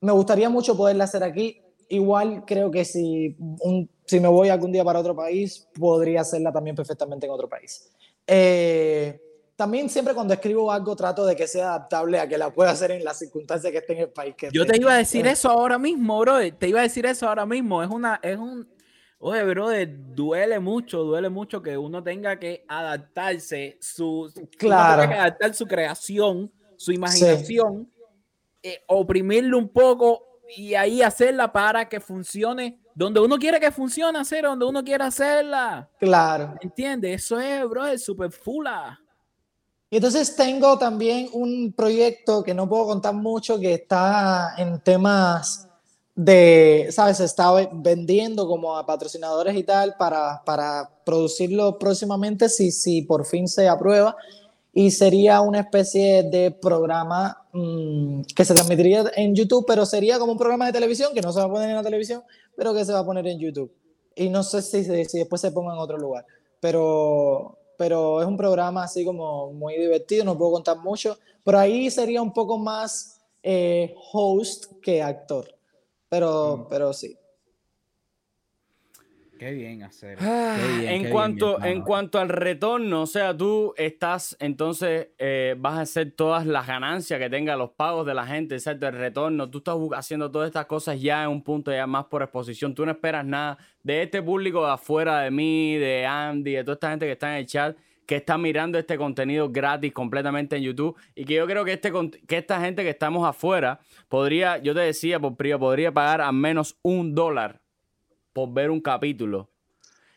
me 0.00 0.12
gustaría 0.12 0.48
mucho 0.48 0.76
poderla 0.76 1.04
hacer 1.04 1.24
aquí. 1.24 1.62
Igual 1.88 2.44
creo 2.46 2.70
que 2.70 2.84
si, 2.84 3.36
si 4.06 4.20
me 4.20 4.28
voy 4.28 4.48
algún 4.48 4.70
día 4.70 4.84
para 4.84 5.00
otro 5.00 5.16
país, 5.16 5.66
podría 5.78 6.20
hacerla 6.20 6.52
también 6.52 6.76
perfectamente 6.76 7.26
en 7.26 7.32
otro 7.32 7.48
país. 7.48 7.90
Eh, 8.26 9.29
también 9.60 9.90
siempre 9.90 10.14
cuando 10.14 10.32
escribo 10.32 10.72
algo 10.72 10.96
trato 10.96 11.26
de 11.26 11.36
que 11.36 11.46
sea 11.46 11.74
adaptable 11.74 12.18
a 12.18 12.26
que 12.26 12.38
la 12.38 12.50
pueda 12.50 12.70
hacer 12.70 12.92
en 12.92 13.04
las 13.04 13.18
circunstancias 13.18 13.70
que 13.70 13.76
esté 13.76 13.92
en 13.92 13.98
el 13.98 14.08
país. 14.08 14.34
Que 14.34 14.48
Yo 14.50 14.64
te 14.64 14.78
iba 14.78 14.94
a 14.94 14.96
decir 14.96 15.26
eso 15.26 15.50
ahora 15.50 15.78
mismo, 15.78 16.18
bro. 16.18 16.38
Te 16.54 16.66
iba 16.66 16.80
a 16.80 16.84
decir 16.84 17.04
eso 17.04 17.28
ahora 17.28 17.44
mismo. 17.44 17.82
Es 17.82 17.90
una, 17.90 18.18
es 18.22 18.38
un, 18.38 18.66
oye, 19.18 19.44
bro, 19.44 19.68
duele 20.14 20.58
mucho, 20.60 21.02
duele 21.02 21.28
mucho 21.28 21.60
que 21.60 21.76
uno 21.76 22.02
tenga 22.02 22.38
que 22.38 22.64
adaptarse 22.68 23.76
su, 23.82 24.32
claro. 24.56 25.06
que 25.06 25.14
adaptar 25.14 25.52
su 25.52 25.66
creación, 25.66 26.50
su 26.78 26.92
imaginación 26.92 27.86
eh, 28.62 28.82
oprimirlo 28.86 29.58
un 29.58 29.68
poco 29.68 30.40
y 30.56 30.74
ahí 30.74 31.02
hacerla 31.02 31.52
para 31.52 31.86
que 31.86 32.00
funcione 32.00 32.80
donde 32.94 33.20
uno 33.20 33.38
quiere 33.38 33.60
que 33.60 33.70
funcione, 33.70 34.18
hacer 34.18 34.44
donde 34.44 34.64
uno 34.64 34.82
quiere 34.82 35.04
hacerla. 35.04 35.86
Claro. 35.98 36.54
¿Entiendes? 36.62 37.24
Eso 37.24 37.38
es, 37.38 37.68
bro, 37.68 37.86
es 37.86 38.02
súper 38.02 38.32
fula. 38.32 38.98
Y 39.90 39.96
entonces 39.96 40.36
tengo 40.36 40.78
también 40.78 41.28
un 41.32 41.72
proyecto 41.72 42.44
que 42.44 42.54
no 42.54 42.68
puedo 42.68 42.86
contar 42.86 43.12
mucho, 43.12 43.58
que 43.58 43.74
está 43.74 44.54
en 44.56 44.78
temas 44.80 45.68
de, 46.14 46.88
¿sabes? 46.90 47.16
Se 47.16 47.24
está 47.24 47.50
vendiendo 47.72 48.46
como 48.46 48.76
a 48.76 48.86
patrocinadores 48.86 49.56
y 49.56 49.64
tal 49.64 49.96
para, 49.98 50.42
para 50.44 50.88
producirlo 51.04 51.78
próximamente 51.78 52.48
si, 52.48 52.70
si 52.70 53.02
por 53.02 53.26
fin 53.26 53.48
se 53.48 53.68
aprueba 53.68 54.16
y 54.72 54.90
sería 54.90 55.40
una 55.40 55.60
especie 55.60 56.22
de 56.22 56.50
programa 56.52 57.44
mmm, 57.52 58.22
que 58.36 58.44
se 58.44 58.54
transmitiría 58.54 59.10
en 59.16 59.34
YouTube, 59.34 59.64
pero 59.66 59.84
sería 59.84 60.18
como 60.18 60.32
un 60.32 60.38
programa 60.38 60.66
de 60.66 60.72
televisión 60.72 61.12
que 61.12 61.20
no 61.20 61.32
se 61.32 61.40
va 61.40 61.46
a 61.46 61.50
poner 61.50 61.70
en 61.70 61.76
la 61.76 61.82
televisión, 61.82 62.22
pero 62.56 62.72
que 62.72 62.84
se 62.84 62.92
va 62.92 63.00
a 63.00 63.04
poner 63.04 63.26
en 63.26 63.38
YouTube. 63.38 63.72
Y 64.14 64.28
no 64.28 64.42
sé 64.42 64.62
si, 64.62 64.84
si 64.84 65.18
después 65.18 65.40
se 65.40 65.50
ponga 65.50 65.72
en 65.72 65.80
otro 65.80 65.98
lugar, 65.98 66.26
pero, 66.60 67.58
pero 67.80 68.20
es 68.20 68.28
un 68.28 68.36
programa 68.36 68.84
así 68.84 69.06
como 69.06 69.54
muy 69.54 69.78
divertido, 69.78 70.22
no 70.22 70.36
puedo 70.36 70.52
contar 70.52 70.76
mucho, 70.76 71.16
pero 71.42 71.58
ahí 71.58 71.90
sería 71.90 72.20
un 72.20 72.30
poco 72.30 72.58
más 72.58 73.22
eh, 73.42 73.94
host 74.12 74.66
que 74.82 75.02
actor, 75.02 75.48
pero, 76.06 76.58
mm. 76.58 76.68
pero 76.68 76.92
sí. 76.92 77.16
Qué 79.40 79.52
bien 79.52 79.82
hacer. 79.84 80.18
Ah, 80.20 80.54
en, 80.82 81.08
cuanto, 81.08 81.64
en 81.64 81.80
cuanto 81.80 82.18
al 82.18 82.28
retorno, 82.28 83.00
o 83.00 83.06
sea, 83.06 83.34
tú 83.34 83.72
estás, 83.78 84.36
entonces 84.38 85.08
eh, 85.16 85.54
vas 85.58 85.78
a 85.78 85.80
hacer 85.80 86.10
todas 86.10 86.44
las 86.44 86.66
ganancias 86.66 87.18
que 87.18 87.30
tenga 87.30 87.56
los 87.56 87.70
pagos 87.70 88.04
de 88.04 88.12
la 88.12 88.26
gente, 88.26 88.56
exacto, 88.56 88.86
el 88.86 88.92
retorno. 88.92 89.48
Tú 89.48 89.56
estás 89.56 89.76
haciendo 89.94 90.30
todas 90.30 90.48
estas 90.48 90.66
cosas 90.66 91.00
ya 91.00 91.24
en 91.24 91.30
un 91.30 91.42
punto 91.42 91.72
ya 91.72 91.86
más 91.86 92.04
por 92.04 92.20
exposición. 92.20 92.74
Tú 92.74 92.84
no 92.84 92.92
esperas 92.92 93.24
nada 93.24 93.56
de 93.82 94.02
este 94.02 94.22
público 94.22 94.62
de 94.66 94.72
afuera 94.72 95.20
de 95.20 95.30
mí, 95.30 95.74
de 95.76 96.04
Andy, 96.04 96.56
de 96.56 96.62
toda 96.62 96.74
esta 96.74 96.90
gente 96.90 97.06
que 97.06 97.12
está 97.12 97.30
en 97.30 97.36
el 97.38 97.46
chat, 97.46 97.78
que 98.04 98.16
está 98.16 98.36
mirando 98.36 98.78
este 98.78 98.98
contenido 98.98 99.48
gratis 99.48 99.90
completamente 99.94 100.56
en 100.56 100.64
YouTube. 100.64 100.98
Y 101.14 101.24
que 101.24 101.36
yo 101.36 101.46
creo 101.46 101.64
que, 101.64 101.72
este, 101.72 101.90
que 102.28 102.36
esta 102.36 102.60
gente 102.60 102.82
que 102.82 102.90
estamos 102.90 103.26
afuera 103.26 103.80
podría, 104.10 104.58
yo 104.58 104.74
te 104.74 104.80
decía 104.80 105.18
por 105.18 105.34
podría 105.34 105.92
pagar 105.92 106.20
al 106.20 106.34
menos 106.34 106.76
un 106.82 107.14
dólar 107.14 107.59
por 108.40 108.54
ver 108.54 108.70
un 108.70 108.80
capítulo. 108.80 109.48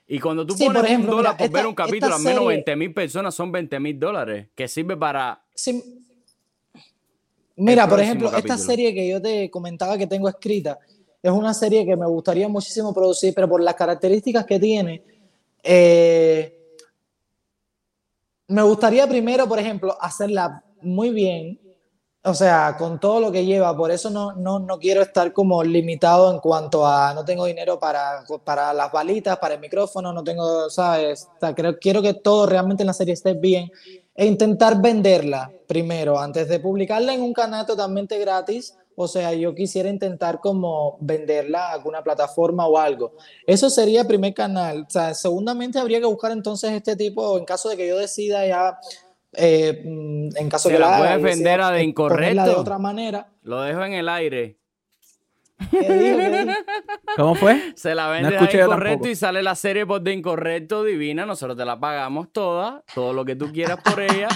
Y 0.08 0.20
cuando 0.20 0.46
tú 0.46 0.56
pones 0.56 0.74
por 0.74 0.86
ejemplo, 0.86 1.12
un 1.12 1.18
dólar 1.18 1.38
por 1.38 1.50
ver 1.50 1.68
un 1.68 1.76
capítulo, 1.76 2.16
al 2.16 2.22
menos 2.22 2.46
20 2.48 2.76
mil 2.76 2.94
personas 2.94 3.36
son 3.36 3.52
20 3.52 3.80
mil 3.80 4.00
dólares, 4.00 4.48
que 4.56 4.68
sirve 4.68 4.96
para... 4.96 5.42
Mira, 7.56 7.88
por 7.88 8.00
ejemplo, 8.00 8.36
esta 8.36 8.58
serie 8.58 8.94
que 8.94 9.08
yo 9.08 9.22
te 9.22 9.50
comentaba 9.50 9.98
que 9.98 10.08
tengo 10.08 10.28
escrita, 10.28 10.80
es 11.22 11.32
una 11.32 11.54
serie 11.54 11.86
que 11.86 11.96
me 11.96 12.06
gustaría 12.06 12.48
muchísimo 12.48 12.94
producir, 12.94 13.34
pero 13.34 13.48
por 13.48 13.62
las 13.62 13.76
características 13.76 14.46
que 14.46 14.60
tiene, 14.60 15.04
eh, 15.62 16.60
me 18.48 18.62
gustaría 18.64 19.08
primero, 19.08 19.48
por 19.48 19.60
ejemplo, 19.60 19.96
hacerla 20.02 20.64
muy 20.82 21.12
bien, 21.12 21.60
o 22.26 22.34
sea, 22.34 22.76
con 22.78 23.00
todo 23.02 23.20
lo 23.20 23.32
que 23.32 23.46
lleva, 23.46 23.76
por 23.76 23.92
eso 23.92 24.10
no, 24.10 24.32
no, 24.34 24.60
no 24.60 24.80
quiero 24.80 25.02
estar 25.02 25.34
como 25.34 25.62
limitado 25.62 26.32
en 26.32 26.40
cuanto 26.40 26.88
a 26.88 27.14
no 27.14 27.26
tengo 27.26 27.46
dinero 27.46 27.78
para, 27.78 28.24
para 28.46 28.74
las 28.74 28.92
balitas, 28.94 29.38
para 29.40 29.56
el 29.56 29.60
micrófono, 29.60 30.14
no 30.14 30.24
tengo, 30.24 30.70
¿sabes? 30.70 31.28
O 31.36 31.40
sea, 31.40 31.54
quiero 31.54 32.02
que 32.02 32.14
todo 32.14 32.46
realmente 32.46 32.84
en 32.84 32.88
la 32.88 32.94
serie 32.94 33.14
esté 33.14 33.34
bien 33.34 33.70
e 34.16 34.26
intentar 34.26 34.82
venderla 34.82 35.52
primero 35.68 36.18
antes 36.18 36.48
de 36.48 36.60
publicarla 36.60 37.14
en 37.14 37.22
un 37.22 37.34
canal 37.34 37.66
totalmente 37.66 38.18
gratis. 38.20 38.78
O 38.96 39.08
sea, 39.08 39.34
yo 39.34 39.56
quisiera 39.56 39.90
intentar 39.90 40.40
como 40.40 40.98
venderla 41.02 41.68
a 41.70 41.74
alguna 41.74 42.04
plataforma 42.04 42.68
o 42.68 42.78
algo. 42.78 43.14
Eso 43.48 43.70
sería 43.70 44.02
el 44.02 44.08
primer 44.08 44.34
canal. 44.34 44.86
O 44.88 44.90
sea, 44.90 45.14
segundamente 45.16 45.80
habría 45.80 46.00
que 46.00 46.06
buscar 46.06 46.32
entonces 46.32 46.72
este 46.72 46.96
tipo, 46.96 47.38
en 47.38 47.44
caso 47.44 47.70
de 47.70 47.76
que 47.76 47.88
yo 47.88 47.98
decida 47.98 48.46
ya 48.46 48.78
eh, 49.36 49.82
mm, 49.84 50.38
en 50.38 50.50
caso 50.50 50.70
de 50.70 50.76
que 50.76 50.80
la, 50.80 50.92
la 50.92 50.98
puedes 50.98 51.22
vender 51.22 51.62
a 51.62 51.72
de 51.72 51.84
incorrecto. 51.84 52.44
de 52.44 52.52
otra 52.52 52.78
manera. 52.78 53.28
Lo 53.44 53.62
dejo 53.62 53.84
en 53.84 53.94
el 53.94 54.10
aire. 54.10 54.58
¿Cómo 57.16 57.36
fue? 57.36 57.74
Se 57.76 57.96
la 57.96 58.10
vende 58.10 58.38
de 58.38 58.64
incorrecto 58.64 59.10
y 59.10 59.16
sale 59.16 59.44
la 59.44 59.56
serie 59.56 59.86
por 59.86 60.02
de 60.02 60.14
incorrecto 60.14 60.84
divina. 60.84 61.26
Nosotros 61.26 61.58
te 61.58 61.66
la 61.66 61.80
pagamos 61.80 62.32
toda, 62.32 62.84
todo 62.94 63.14
lo 63.14 63.26
que 63.26 63.36
tú 63.36 63.52
quieras 63.52 63.80
por 63.82 64.02
ella. 64.02 64.28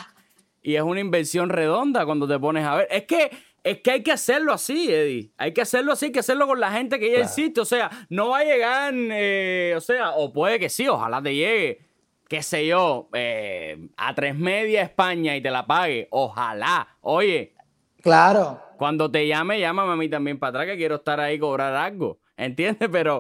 y 0.62 0.76
es 0.76 0.82
una 0.82 1.00
inversión 1.00 1.50
redonda 1.50 2.06
cuando 2.06 2.28
te 2.28 2.40
pones 2.40 2.66
a 2.66 2.76
ver. 2.76 2.88
Es 2.90 3.04
que, 3.04 3.32
es 3.64 3.82
que 3.82 3.92
hay 3.92 4.04
que 4.04 4.12
hacerlo 4.12 4.54
así, 4.54 4.92
Eddie. 4.92 5.32
Hay 5.38 5.54
que 5.54 5.62
hacerlo 5.62 5.94
así, 5.94 6.06
hay 6.06 6.12
que 6.12 6.20
hacerlo 6.20 6.48
con 6.48 6.60
la 6.60 6.72
gente 6.72 7.00
que 7.00 7.12
ya 7.12 7.20
existe. 7.20 7.62
O 7.62 7.66
sea, 7.66 7.90
no 8.10 8.30
va 8.30 8.40
a 8.40 8.44
llegar, 8.44 8.94
eh, 8.96 9.74
o 9.76 9.82
sea, 9.82 10.12
o 10.12 10.32
puede 10.32 10.60
que 10.60 10.70
sí, 10.70 10.88
ojalá 10.88 11.22
te 11.22 11.36
llegue 11.36 11.87
qué 12.30 12.42
sé 12.44 12.68
yo, 12.68 13.10
eh, 13.14 13.90
a 13.98 14.14
tres 14.16 14.36
media 14.36 14.82
España 14.82 15.36
y 15.36 15.42
te 15.42 15.50
la 15.52 15.66
pague. 15.66 16.08
Ojalá. 16.12 16.88
Oye. 17.02 17.54
Claro. 18.02 18.62
Cuando 18.78 19.10
te 19.12 19.28
llame, 19.28 19.60
llámame 19.60 19.94
a 19.94 19.96
mí 19.96 20.08
también 20.10 20.38
para 20.40 20.50
atrás, 20.52 20.66
que 20.68 20.78
quiero 20.78 20.96
estar 20.96 21.20
ahí 21.20 21.40
cobrar 21.40 21.74
algo. 21.76 22.20
¿Entiendes? 22.38 22.88
Pero, 22.92 23.20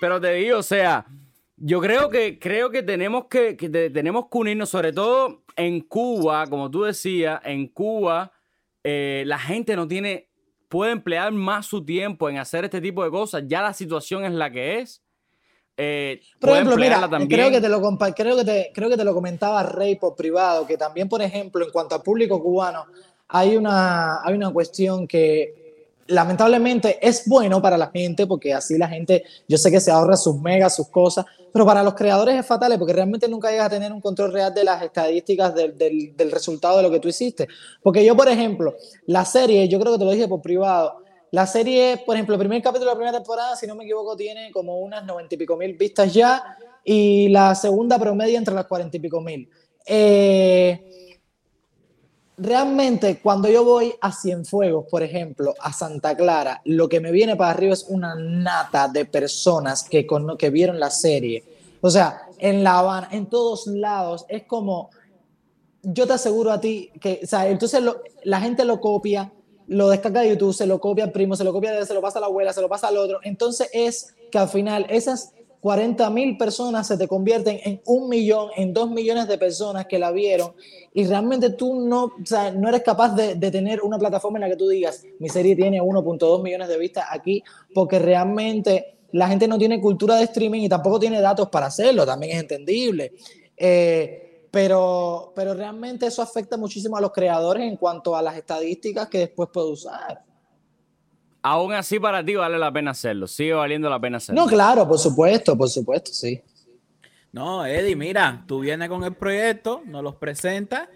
pero 0.00 0.20
te 0.20 0.32
digo, 0.34 0.58
o 0.58 0.62
sea, 0.62 1.06
yo 1.56 1.80
creo 1.80 2.10
que, 2.10 2.38
creo 2.38 2.70
que 2.70 2.82
tenemos 2.82 3.24
que, 3.26 3.56
que 3.56 3.68
te- 3.70 3.90
tenemos 3.90 4.26
que 4.30 4.38
unirnos, 4.38 4.68
sobre 4.68 4.92
todo 4.92 5.42
en 5.56 5.80
Cuba, 5.80 6.46
como 6.46 6.70
tú 6.70 6.82
decías, 6.82 7.40
en 7.44 7.68
Cuba, 7.68 8.32
eh, 8.84 9.24
la 9.26 9.38
gente 9.38 9.74
no 9.76 9.88
tiene, 9.88 10.28
puede 10.68 10.92
emplear 10.92 11.32
más 11.32 11.66
su 11.66 11.84
tiempo 11.84 12.28
en 12.28 12.36
hacer 12.38 12.64
este 12.64 12.80
tipo 12.80 13.02
de 13.02 13.10
cosas. 13.10 13.44
Ya 13.46 13.62
la 13.62 13.72
situación 13.72 14.24
es 14.24 14.32
la 14.32 14.50
que 14.50 14.78
es. 14.80 15.02
Eh, 15.76 16.20
Por 16.38 16.50
ejemplo, 16.50 16.76
mira, 16.76 17.00
también. 17.08 17.28
creo 17.28 17.50
que, 17.50 17.60
te 17.60 17.68
lo, 17.68 17.80
creo, 18.14 18.36
que 18.36 18.44
te, 18.44 18.70
creo 18.74 18.90
que 18.90 18.96
te 18.96 19.04
lo 19.04 19.14
comentaba 19.14 19.62
Rey 19.62 19.96
por 19.96 20.14
privado, 20.14 20.66
que 20.66 20.76
también, 20.76 21.08
por 21.08 21.22
ejemplo, 21.22 21.64
en 21.64 21.70
cuanto 21.70 21.94
al 21.94 22.02
público 22.02 22.42
cubano, 22.42 22.84
hay 23.28 23.56
una, 23.56 24.22
hay 24.22 24.34
una 24.34 24.52
cuestión 24.52 25.06
que 25.06 25.54
lamentablemente 26.08 26.98
es 27.00 27.26
bueno 27.26 27.62
para 27.62 27.78
la 27.78 27.88
gente, 27.88 28.26
porque 28.26 28.52
así 28.52 28.76
la 28.76 28.88
gente, 28.88 29.24
yo 29.48 29.56
sé 29.56 29.70
que 29.70 29.80
se 29.80 29.90
ahorra 29.90 30.16
sus 30.16 30.40
megas, 30.40 30.74
sus 30.74 30.88
cosas, 30.88 31.24
pero 31.52 31.64
para 31.64 31.82
los 31.82 31.94
creadores 31.94 32.34
es 32.38 32.46
fatal, 32.46 32.76
porque 32.78 32.92
realmente 32.92 33.28
nunca 33.28 33.50
llegas 33.50 33.66
a 33.66 33.70
tener 33.70 33.92
un 33.92 34.00
control 34.00 34.32
real 34.32 34.52
de 34.52 34.64
las 34.64 34.82
estadísticas 34.82 35.54
del, 35.54 35.78
del, 35.78 36.16
del 36.16 36.30
resultado 36.30 36.76
de 36.78 36.82
lo 36.82 36.90
que 36.90 37.00
tú 37.00 37.08
hiciste. 37.08 37.48
Porque 37.82 38.04
yo, 38.04 38.16
por 38.16 38.28
ejemplo, 38.28 38.74
la 39.06 39.24
serie, 39.24 39.68
yo 39.68 39.80
creo 39.80 39.92
que 39.92 39.98
te 39.98 40.04
lo 40.04 40.10
dije 40.10 40.28
por 40.28 40.42
privado, 40.42 41.02
la 41.32 41.46
serie, 41.46 42.02
por 42.04 42.16
ejemplo, 42.16 42.34
el 42.34 42.40
primer 42.40 42.62
capítulo 42.62 42.90
de 42.90 42.94
la 42.94 42.96
primera 42.96 43.18
temporada, 43.18 43.54
si 43.56 43.66
no 43.66 43.74
me 43.74 43.84
equivoco, 43.84 44.16
tiene 44.16 44.50
como 44.50 44.78
unas 44.78 45.04
noventa 45.04 45.34
y 45.34 45.38
pico 45.38 45.56
mil 45.56 45.74
vistas 45.74 46.12
ya, 46.12 46.56
y 46.84 47.28
la 47.28 47.54
segunda 47.54 47.98
promedia 47.98 48.38
entre 48.38 48.54
las 48.54 48.66
cuarenta 48.66 48.96
y 48.96 49.00
pico 49.00 49.20
mil. 49.20 49.48
Eh, 49.86 51.18
realmente, 52.36 53.20
cuando 53.20 53.48
yo 53.48 53.64
voy 53.64 53.94
a 54.00 54.12
Cienfuegos, 54.12 54.86
por 54.90 55.02
ejemplo, 55.02 55.54
a 55.60 55.72
Santa 55.72 56.16
Clara, 56.16 56.62
lo 56.64 56.88
que 56.88 56.98
me 56.98 57.12
viene 57.12 57.36
para 57.36 57.50
arriba 57.50 57.74
es 57.74 57.84
una 57.88 58.14
nata 58.14 58.88
de 58.88 59.04
personas 59.04 59.84
que, 59.84 60.06
cono- 60.06 60.36
que 60.36 60.50
vieron 60.50 60.80
la 60.80 60.90
serie. 60.90 61.44
O 61.80 61.90
sea, 61.90 62.22
en 62.38 62.64
La 62.64 62.78
Habana, 62.78 63.08
en 63.12 63.26
todos 63.26 63.66
lados, 63.66 64.24
es 64.28 64.44
como, 64.44 64.90
yo 65.82 66.06
te 66.06 66.14
aseguro 66.14 66.50
a 66.50 66.60
ti 66.60 66.90
que, 67.00 67.20
o 67.22 67.26
sea, 67.26 67.48
entonces 67.48 67.82
la 68.24 68.40
gente 68.40 68.64
lo 68.64 68.80
copia, 68.80 69.32
lo 69.70 69.88
descarga 69.88 70.22
de 70.22 70.30
YouTube, 70.30 70.52
se 70.52 70.66
lo 70.66 70.80
copia 70.80 71.04
al 71.04 71.12
primo, 71.12 71.36
se 71.36 71.44
lo 71.44 71.52
copia, 71.52 71.86
se 71.86 71.94
lo 71.94 72.00
pasa 72.00 72.18
a 72.18 72.22
la 72.22 72.26
abuela, 72.26 72.52
se 72.52 72.60
lo 72.60 72.68
pasa 72.68 72.88
al 72.88 72.96
otro. 72.96 73.20
Entonces 73.22 73.70
es 73.72 74.16
que 74.28 74.36
al 74.36 74.48
final 74.48 74.84
esas 74.88 75.32
40 75.60 76.10
mil 76.10 76.36
personas 76.36 76.88
se 76.88 76.98
te 76.98 77.06
convierten 77.06 77.60
en 77.62 77.80
un 77.86 78.08
millón, 78.08 78.48
en 78.56 78.74
dos 78.74 78.90
millones 78.90 79.28
de 79.28 79.38
personas 79.38 79.86
que 79.86 80.00
la 80.00 80.10
vieron 80.10 80.54
y 80.92 81.04
realmente 81.06 81.50
tú 81.50 81.86
no, 81.86 82.06
o 82.06 82.12
sea, 82.24 82.50
no 82.50 82.68
eres 82.68 82.82
capaz 82.82 83.14
de, 83.14 83.36
de 83.36 83.50
tener 83.52 83.80
una 83.82 83.96
plataforma 83.96 84.38
en 84.38 84.42
la 84.42 84.48
que 84.48 84.56
tú 84.56 84.68
digas, 84.68 85.04
mi 85.20 85.28
serie 85.28 85.54
tiene 85.54 85.80
1.2 85.80 86.42
millones 86.42 86.66
de 86.66 86.76
vistas 86.76 87.04
aquí, 87.08 87.44
porque 87.72 88.00
realmente 88.00 88.98
la 89.12 89.28
gente 89.28 89.46
no 89.46 89.56
tiene 89.56 89.80
cultura 89.80 90.16
de 90.16 90.24
streaming 90.24 90.62
y 90.62 90.68
tampoco 90.68 90.98
tiene 90.98 91.20
datos 91.20 91.48
para 91.48 91.66
hacerlo, 91.66 92.04
también 92.04 92.32
es 92.32 92.42
entendible. 92.42 93.12
Eh, 93.56 94.29
pero, 94.50 95.32
pero 95.34 95.54
realmente 95.54 96.06
eso 96.06 96.22
afecta 96.22 96.56
muchísimo 96.56 96.96
a 96.96 97.00
los 97.00 97.12
creadores 97.12 97.62
en 97.64 97.76
cuanto 97.76 98.16
a 98.16 98.22
las 98.22 98.36
estadísticas 98.36 99.08
que 99.08 99.18
después 99.18 99.48
puede 99.52 99.70
usar. 99.70 100.24
Aún 101.42 101.72
así, 101.72 101.98
para 101.98 102.24
ti 102.24 102.34
vale 102.34 102.58
la 102.58 102.72
pena 102.72 102.90
hacerlo. 102.90 103.26
Sigue 103.26 103.54
valiendo 103.54 103.88
la 103.88 103.98
pena 103.98 104.18
hacerlo. 104.18 104.42
No, 104.42 104.48
claro, 104.48 104.86
por 104.86 104.98
supuesto, 104.98 105.56
por 105.56 105.70
supuesto, 105.70 106.12
sí. 106.12 106.42
No, 107.32 107.64
Eddie, 107.64 107.96
mira, 107.96 108.44
tú 108.46 108.60
vienes 108.60 108.88
con 108.88 109.04
el 109.04 109.14
proyecto, 109.14 109.82
nos 109.86 110.02
los 110.02 110.16
presentas 110.16 110.88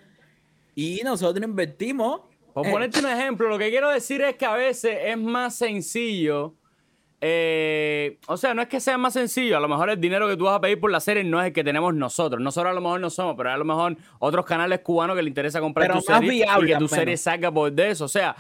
y 0.75 1.01
nosotros 1.05 1.45
invertimos. 1.45 2.23
Por 2.53 2.71
ponerte 2.71 3.01
un 3.01 3.07
ejemplo, 3.07 3.49
lo 3.49 3.59
que 3.59 3.71
quiero 3.71 3.91
decir 3.91 4.21
es 4.23 4.37
que 4.37 4.45
a 4.45 4.55
veces 4.55 4.97
es 5.05 5.19
más 5.19 5.55
sencillo. 5.55 6.55
Eh, 7.21 8.19
o 8.27 8.37
sea, 8.37 8.55
no 8.55 8.63
es 8.63 8.69
que 8.69 8.81
sea 8.81 8.99
más 8.99 9.15
sencillo. 9.15 9.57
A 9.57 9.61
lo 9.61 9.69
mejor 9.69 9.91
el 9.91 10.01
dinero 10.01 10.29
que 10.29 10.37
tú 10.37 10.45
vas 10.45 10.57
a 10.57 10.61
pedir 10.61 10.79
por 10.79 10.91
la 10.91 11.01
serie 11.01 11.25
no 11.25 11.41
es 11.41 11.47
el 11.47 11.53
que 11.53 11.65
tenemos 11.65 11.95
nosotros. 11.95 12.41
Nosotros 12.41 12.71
a 12.71 12.75
lo 12.75 12.81
mejor 12.81 13.01
no 13.01 13.11
somos, 13.11 13.35
pero 13.37 13.51
a 13.51 13.57
lo 13.57 13.65
mejor 13.65 13.97
otros 14.19 14.45
canales 14.45 14.81
cubanos 14.81 15.17
que 15.17 15.23
le 15.23 15.29
interesa 15.29 15.61
comprar 15.61 15.87
Pero 15.87 16.01
tu 16.01 16.07
serie 16.07 16.31
viable, 16.31 16.71
y 16.71 16.73
que 16.73 16.79
tu 16.79 16.89
serie 16.89 17.17
salga 17.17 17.51
por 17.51 17.73
de 17.73 17.91
eso. 17.91 18.05
O 18.05 18.09
sea, 18.09 18.37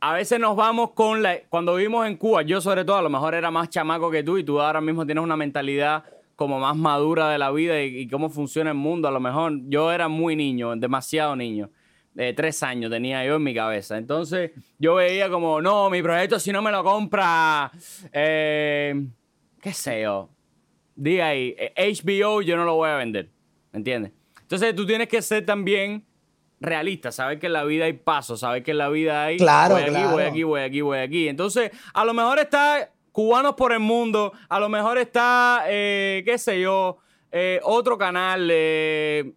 a 0.00 0.14
veces 0.14 0.40
nos 0.40 0.56
vamos 0.56 0.92
con 0.92 1.22
la. 1.22 1.40
Cuando 1.48 1.74
vivimos 1.74 2.06
en 2.06 2.16
Cuba, 2.16 2.42
yo 2.42 2.60
sobre 2.60 2.84
todo, 2.84 2.96
a 2.96 3.02
lo 3.02 3.10
mejor 3.10 3.34
era 3.34 3.50
más 3.50 3.68
chamaco 3.68 4.10
que 4.10 4.22
tú 4.22 4.38
y 4.38 4.44
tú 4.44 4.60
ahora 4.60 4.80
mismo 4.80 5.04
tienes 5.04 5.22
una 5.22 5.36
mentalidad 5.36 6.04
como 6.36 6.60
más 6.60 6.76
madura 6.76 7.30
de 7.30 7.38
la 7.38 7.50
vida 7.50 7.82
y, 7.82 7.98
y 7.98 8.08
cómo 8.08 8.30
funciona 8.30 8.70
el 8.70 8.76
mundo. 8.76 9.08
A 9.08 9.10
lo 9.10 9.20
mejor 9.20 9.52
yo 9.68 9.92
era 9.92 10.08
muy 10.08 10.36
niño, 10.36 10.74
demasiado 10.76 11.36
niño. 11.36 11.70
Eh, 12.16 12.32
tres 12.34 12.62
años 12.62 12.90
tenía 12.90 13.24
yo 13.24 13.36
en 13.36 13.42
mi 13.42 13.54
cabeza. 13.54 13.98
Entonces 13.98 14.52
yo 14.78 14.94
veía 14.94 15.28
como, 15.28 15.60
no, 15.60 15.90
mi 15.90 16.02
proyecto 16.02 16.38
si 16.38 16.50
no 16.52 16.62
me 16.62 16.70
lo 16.70 16.82
compra, 16.82 17.70
eh, 18.12 19.06
qué 19.60 19.72
sé 19.72 20.02
yo, 20.02 20.30
diga 20.94 21.28
ahí, 21.28 21.54
eh, 21.58 21.72
HBO 21.76 22.40
yo 22.42 22.56
no 22.56 22.64
lo 22.64 22.76
voy 22.76 22.88
a 22.88 22.96
vender. 22.96 23.28
¿Entiendes? 23.72 24.12
Entonces 24.40 24.74
tú 24.74 24.86
tienes 24.86 25.08
que 25.08 25.20
ser 25.20 25.44
también 25.44 26.04
realista, 26.60 27.12
saber 27.12 27.38
que 27.38 27.46
en 27.46 27.52
la 27.52 27.64
vida 27.64 27.84
hay 27.84 27.92
pasos, 27.92 28.40
saber 28.40 28.62
que 28.62 28.70
en 28.70 28.78
la 28.78 28.88
vida 28.88 29.24
hay 29.24 29.36
Claro, 29.36 29.74
voy 29.74 29.82
aquí, 29.82 29.90
claro. 29.90 30.10
voy 30.12 30.22
aquí, 30.22 30.42
voy 30.42 30.60
aquí, 30.60 30.80
voy 30.80 30.98
aquí. 30.98 31.28
Entonces, 31.28 31.70
a 31.92 32.04
lo 32.04 32.14
mejor 32.14 32.38
está 32.38 32.90
Cubanos 33.12 33.54
por 33.54 33.72
el 33.72 33.80
Mundo, 33.80 34.32
a 34.48 34.60
lo 34.60 34.68
mejor 34.68 34.98
está, 34.98 35.64
eh, 35.68 36.22
qué 36.24 36.38
sé 36.38 36.60
yo, 36.60 36.98
eh, 37.32 37.60
otro 37.62 37.96
canal, 37.96 38.48
eh, 38.52 39.32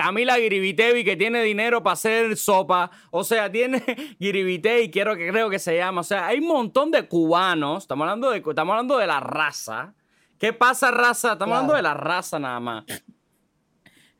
Camila 0.00 0.36
Giribitevi 0.36 1.02
que 1.02 1.16
tiene 1.16 1.42
dinero 1.42 1.82
para 1.82 1.94
hacer 1.94 2.36
sopa, 2.36 2.88
o 3.10 3.24
sea, 3.24 3.50
tiene 3.50 3.82
Giribitevi, 4.20 4.92
quiero 4.92 5.16
que 5.16 5.28
creo 5.28 5.50
que 5.50 5.58
se 5.58 5.76
llama, 5.76 6.02
o 6.02 6.04
sea, 6.04 6.28
hay 6.28 6.38
un 6.38 6.46
montón 6.46 6.92
de 6.92 7.08
cubanos, 7.08 7.82
estamos 7.82 8.04
hablando 8.04 8.30
de, 8.30 8.38
estamos 8.38 8.70
hablando 8.74 8.96
de 8.96 9.08
la 9.08 9.18
raza. 9.18 9.94
¿Qué 10.38 10.52
pasa, 10.52 10.92
raza? 10.92 11.32
Estamos 11.32 11.46
Claro. 11.48 11.54
hablando 11.56 11.74
de 11.74 11.82
la 11.82 11.94
raza 11.94 12.38
nada 12.38 12.60
más. 12.60 12.84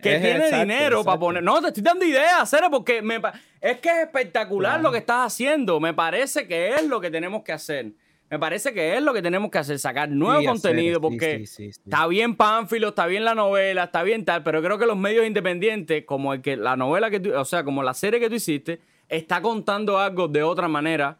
Que 0.02 0.16
Es 0.16 0.20
tiene 0.20 0.36
exacto, 0.46 0.58
dinero 0.58 1.04
para 1.04 1.18
poner. 1.20 1.42
No, 1.44 1.60
te 1.60 1.68
estoy 1.68 1.82
dando 1.84 2.04
ideas, 2.04 2.50
Cere, 2.50 2.68
porque 2.70 3.00
me 3.00 3.20
es 3.60 3.78
que 3.78 3.88
es 3.88 3.98
espectacular 3.98 4.80
lo 4.80 4.90
que 4.90 4.98
estás 4.98 5.32
haciendo. 5.32 5.78
Me 5.78 5.94
parece 5.94 6.48
que 6.48 6.74
es 6.74 6.88
lo 6.88 7.00
que 7.00 7.10
tenemos 7.12 7.44
que 7.44 7.52
hacer. 7.52 7.92
Me 8.30 8.38
parece 8.38 8.74
que 8.74 8.96
es 8.96 9.02
lo 9.02 9.14
que 9.14 9.22
tenemos 9.22 9.50
que 9.50 9.58
hacer, 9.58 9.78
sacar 9.78 10.08
nuevo 10.10 10.40
Sí, 10.40 10.46
contenido, 10.46 10.98
hacer, 10.98 11.00
porque 11.00 11.38
sí, 11.38 11.46
sí, 11.46 11.72
sí. 11.72 11.80
está 11.84 12.06
bien 12.06 12.36
Pánfilo, 12.36 12.88
está 12.88 13.06
bien 13.06 13.24
la 13.24 13.34
novela, 13.34 13.84
está 13.84 14.02
bien 14.02 14.24
tal, 14.24 14.42
pero 14.42 14.62
creo 14.62 14.78
que 14.78 14.86
los 14.86 14.98
medios 14.98 15.26
independientes, 15.26 16.04
como 16.04 16.34
el 16.34 16.42
que 16.42 16.56
la 16.56 16.76
novela 16.76 17.10
que 17.10 17.20
tú, 17.20 17.34
o 17.34 17.44
sea, 17.44 17.64
como 17.64 17.82
la 17.82 17.94
serie 17.94 18.20
que 18.20 18.28
tú 18.28 18.34
hiciste, 18.34 18.80
está 19.08 19.40
contando 19.40 19.98
algo 19.98 20.28
de 20.28 20.42
otra 20.42 20.68
manera 20.68 21.18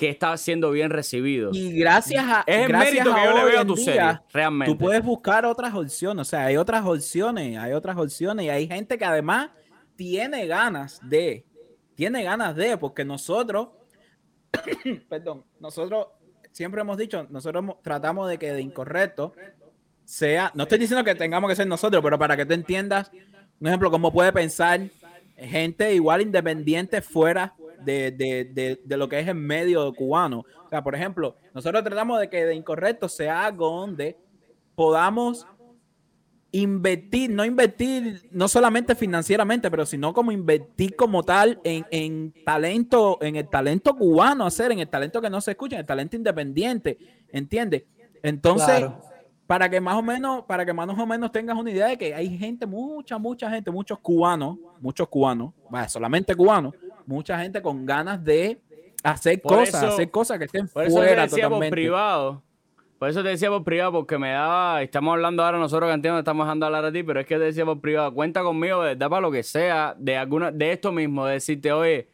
que 0.00 0.08
está 0.08 0.34
siendo 0.38 0.70
bien 0.70 0.88
recibido. 0.88 1.50
Y 1.52 1.78
gracias 1.78 2.24
a. 2.26 2.42
Es 2.46 2.62
el 2.62 2.68
gracias 2.68 3.04
mérito 3.04 3.14
que 3.14 3.22
yo 3.22 3.36
le 3.36 3.44
veo 3.44 3.60
a 3.60 3.66
tu 3.66 3.74
día, 3.74 3.84
serie, 3.84 4.20
realmente. 4.32 4.72
Tú 4.72 4.78
puedes 4.78 5.04
buscar 5.04 5.44
otras 5.44 5.74
opciones. 5.74 6.26
O 6.26 6.30
sea, 6.30 6.46
hay 6.46 6.56
otras 6.56 6.86
opciones. 6.86 7.58
Hay 7.58 7.74
otras 7.74 7.98
opciones. 7.98 8.46
Y 8.46 8.48
hay 8.48 8.66
gente 8.66 8.96
que 8.96 9.04
además 9.04 9.50
tiene 9.96 10.46
ganas 10.46 11.00
de. 11.06 11.44
Tiene 11.96 12.22
ganas 12.22 12.56
de. 12.56 12.78
Porque 12.78 13.04
nosotros. 13.04 13.68
perdón. 15.10 15.44
Nosotros 15.60 16.06
siempre 16.52 16.80
hemos 16.80 16.96
dicho. 16.98 17.26
Nosotros 17.30 17.64
tratamos 17.82 18.28
de 18.28 18.38
que 18.38 18.52
de 18.52 18.60
incorrecto 18.62 19.32
sea. 20.04 20.50
No 20.54 20.64
estoy 20.64 20.78
diciendo 20.78 21.04
que 21.04 21.14
tengamos 21.14 21.48
que 21.50 21.56
ser 21.56 21.66
nosotros, 21.66 22.02
pero 22.02 22.18
para 22.18 22.36
que 22.36 22.46
tú 22.46 22.54
entiendas. 22.54 23.10
Un 23.60 23.66
ejemplo, 23.68 23.90
cómo 23.90 24.12
puede 24.12 24.32
pensar 24.32 24.80
gente 25.36 25.94
igual 25.94 26.20
independiente 26.22 27.00
fuera 27.02 27.54
de, 27.84 28.10
de- 28.10 28.44
de- 28.44 28.80
de 28.84 28.96
lo 28.96 29.08
que 29.08 29.18
es 29.20 29.28
el 29.28 29.34
medio 29.36 29.92
cubano. 29.94 30.44
O 30.64 30.68
sea, 30.68 30.82
por 30.82 30.94
ejemplo, 30.94 31.36
nosotros 31.54 31.82
tratamos 31.82 32.20
de 32.20 32.28
que 32.28 32.44
de 32.44 32.54
incorrecto 32.54 33.08
sea 33.08 33.46
algo 33.46 33.70
donde 33.70 34.16
podamos 34.74 35.46
invertir, 36.52 37.30
no 37.30 37.44
invertir 37.44 38.28
no 38.32 38.48
solamente 38.48 38.94
financieramente, 38.94 39.70
pero 39.70 39.86
sino 39.86 40.12
como 40.12 40.32
invertir 40.32 40.96
como 40.96 41.22
tal 41.22 41.60
en, 41.64 41.86
en 41.90 42.34
talento, 42.44 43.18
en 43.20 43.36
el 43.36 43.48
talento 43.48 43.94
cubano, 43.96 44.46
hacer, 44.46 44.72
en 44.72 44.80
el 44.80 44.88
talento 44.88 45.20
que 45.20 45.30
no 45.30 45.40
se 45.40 45.52
escucha, 45.52 45.76
en 45.76 45.80
el 45.80 45.86
talento 45.86 46.16
independiente, 46.16 46.98
¿entiendes? 47.32 47.84
Entonces, 48.22 48.78
Claro. 48.80 49.00
para 49.46 49.68
que 49.70 49.80
más 49.80 49.94
o 49.96 50.02
menos, 50.02 50.44
para 50.44 50.66
que 50.66 50.72
más 50.72 50.88
o 50.88 51.06
menos 51.06 51.30
tengas 51.32 51.56
una 51.56 51.70
idea 51.70 51.86
de 51.86 51.96
que 51.96 52.14
hay 52.14 52.36
gente, 52.36 52.66
mucha, 52.66 53.16
mucha 53.18 53.48
gente, 53.50 53.70
muchos 53.70 53.98
cubanos, 54.00 54.58
muchos 54.80 55.08
cubanos, 55.08 55.52
vaya, 55.70 55.88
solamente 55.88 56.34
cubanos, 56.34 56.74
mucha 57.06 57.38
gente 57.40 57.62
con 57.62 57.86
ganas 57.86 58.22
de 58.24 58.60
hacer 59.02 59.40
Por 59.40 59.58
cosas, 59.58 59.82
eso- 59.82 59.92
hacer 59.94 60.10
cosas 60.10 60.38
que 60.38 60.44
estén 60.44 60.68
Por 60.68 60.84
eso 60.84 60.96
fuera 60.96 61.26
por 61.26 61.30
totalmente. 61.38 61.70
privado. 61.70 62.42
Por 63.00 63.08
eso 63.08 63.22
te 63.22 63.30
decía 63.30 63.48
por 63.48 63.64
privado, 63.64 63.92
porque 63.92 64.18
me 64.18 64.30
daba. 64.32 64.82
Estamos 64.82 65.12
hablando 65.12 65.42
ahora 65.42 65.56
nosotros 65.56 65.88
que 65.88 65.94
entiendo, 65.94 66.18
estamos 66.18 66.46
dejando 66.46 66.66
hablar 66.66 66.84
a 66.84 66.92
ti, 66.92 67.02
pero 67.02 67.18
es 67.18 67.24
que 67.26 67.36
te 67.36 67.44
decía 67.44 67.64
por 67.64 67.80
privado. 67.80 68.12
Cuenta 68.12 68.42
conmigo, 68.42 68.82
de 68.82 68.88
verdad, 68.88 69.08
para 69.08 69.22
lo 69.22 69.30
que 69.30 69.42
sea, 69.42 69.94
de 69.98 70.18
alguna, 70.18 70.50
de 70.50 70.72
esto 70.72 70.92
mismo, 70.92 71.24
de 71.24 71.32
decirte, 71.32 71.72
oye, 71.72 72.08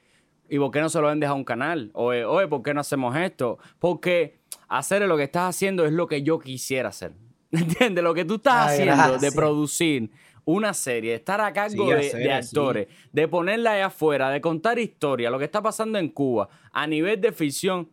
¿y 0.48 0.60
por 0.60 0.70
qué 0.70 0.80
no 0.80 0.88
se 0.88 1.00
lo 1.00 1.08
vendes 1.08 1.28
a 1.28 1.34
un 1.34 1.42
canal? 1.42 1.90
Oye, 1.92 2.24
oye, 2.24 2.46
¿por 2.46 2.62
qué 2.62 2.72
no 2.72 2.82
hacemos 2.82 3.16
esto? 3.16 3.58
Porque 3.80 4.38
hacer 4.68 5.02
lo 5.02 5.16
que 5.16 5.24
estás 5.24 5.56
haciendo 5.56 5.84
es 5.86 5.92
lo 5.92 6.06
que 6.06 6.22
yo 6.22 6.38
quisiera 6.38 6.90
hacer. 6.90 7.14
¿Entiendes? 7.50 8.04
Lo 8.04 8.14
que 8.14 8.24
tú 8.24 8.36
estás 8.36 8.68
Ay, 8.68 8.88
haciendo 8.88 9.18
de 9.18 9.32
producir 9.32 10.10
una 10.44 10.72
serie, 10.72 11.10
de 11.10 11.16
estar 11.16 11.40
a 11.40 11.52
cargo 11.52 11.84
Sí, 11.84 11.90
de, 11.90 11.98
hacer 11.98 12.20
de 12.22 12.32
así. 12.32 12.48
actores, 12.56 12.86
de 13.10 13.26
ponerla 13.26 13.72
allá 13.72 13.86
afuera, 13.86 14.30
de 14.30 14.40
contar 14.40 14.78
historia, 14.78 15.30
lo 15.30 15.38
que 15.40 15.46
está 15.46 15.60
pasando 15.60 15.98
en 15.98 16.10
Cuba 16.10 16.48
a 16.70 16.86
nivel 16.86 17.20
de 17.20 17.32
ficción, 17.32 17.88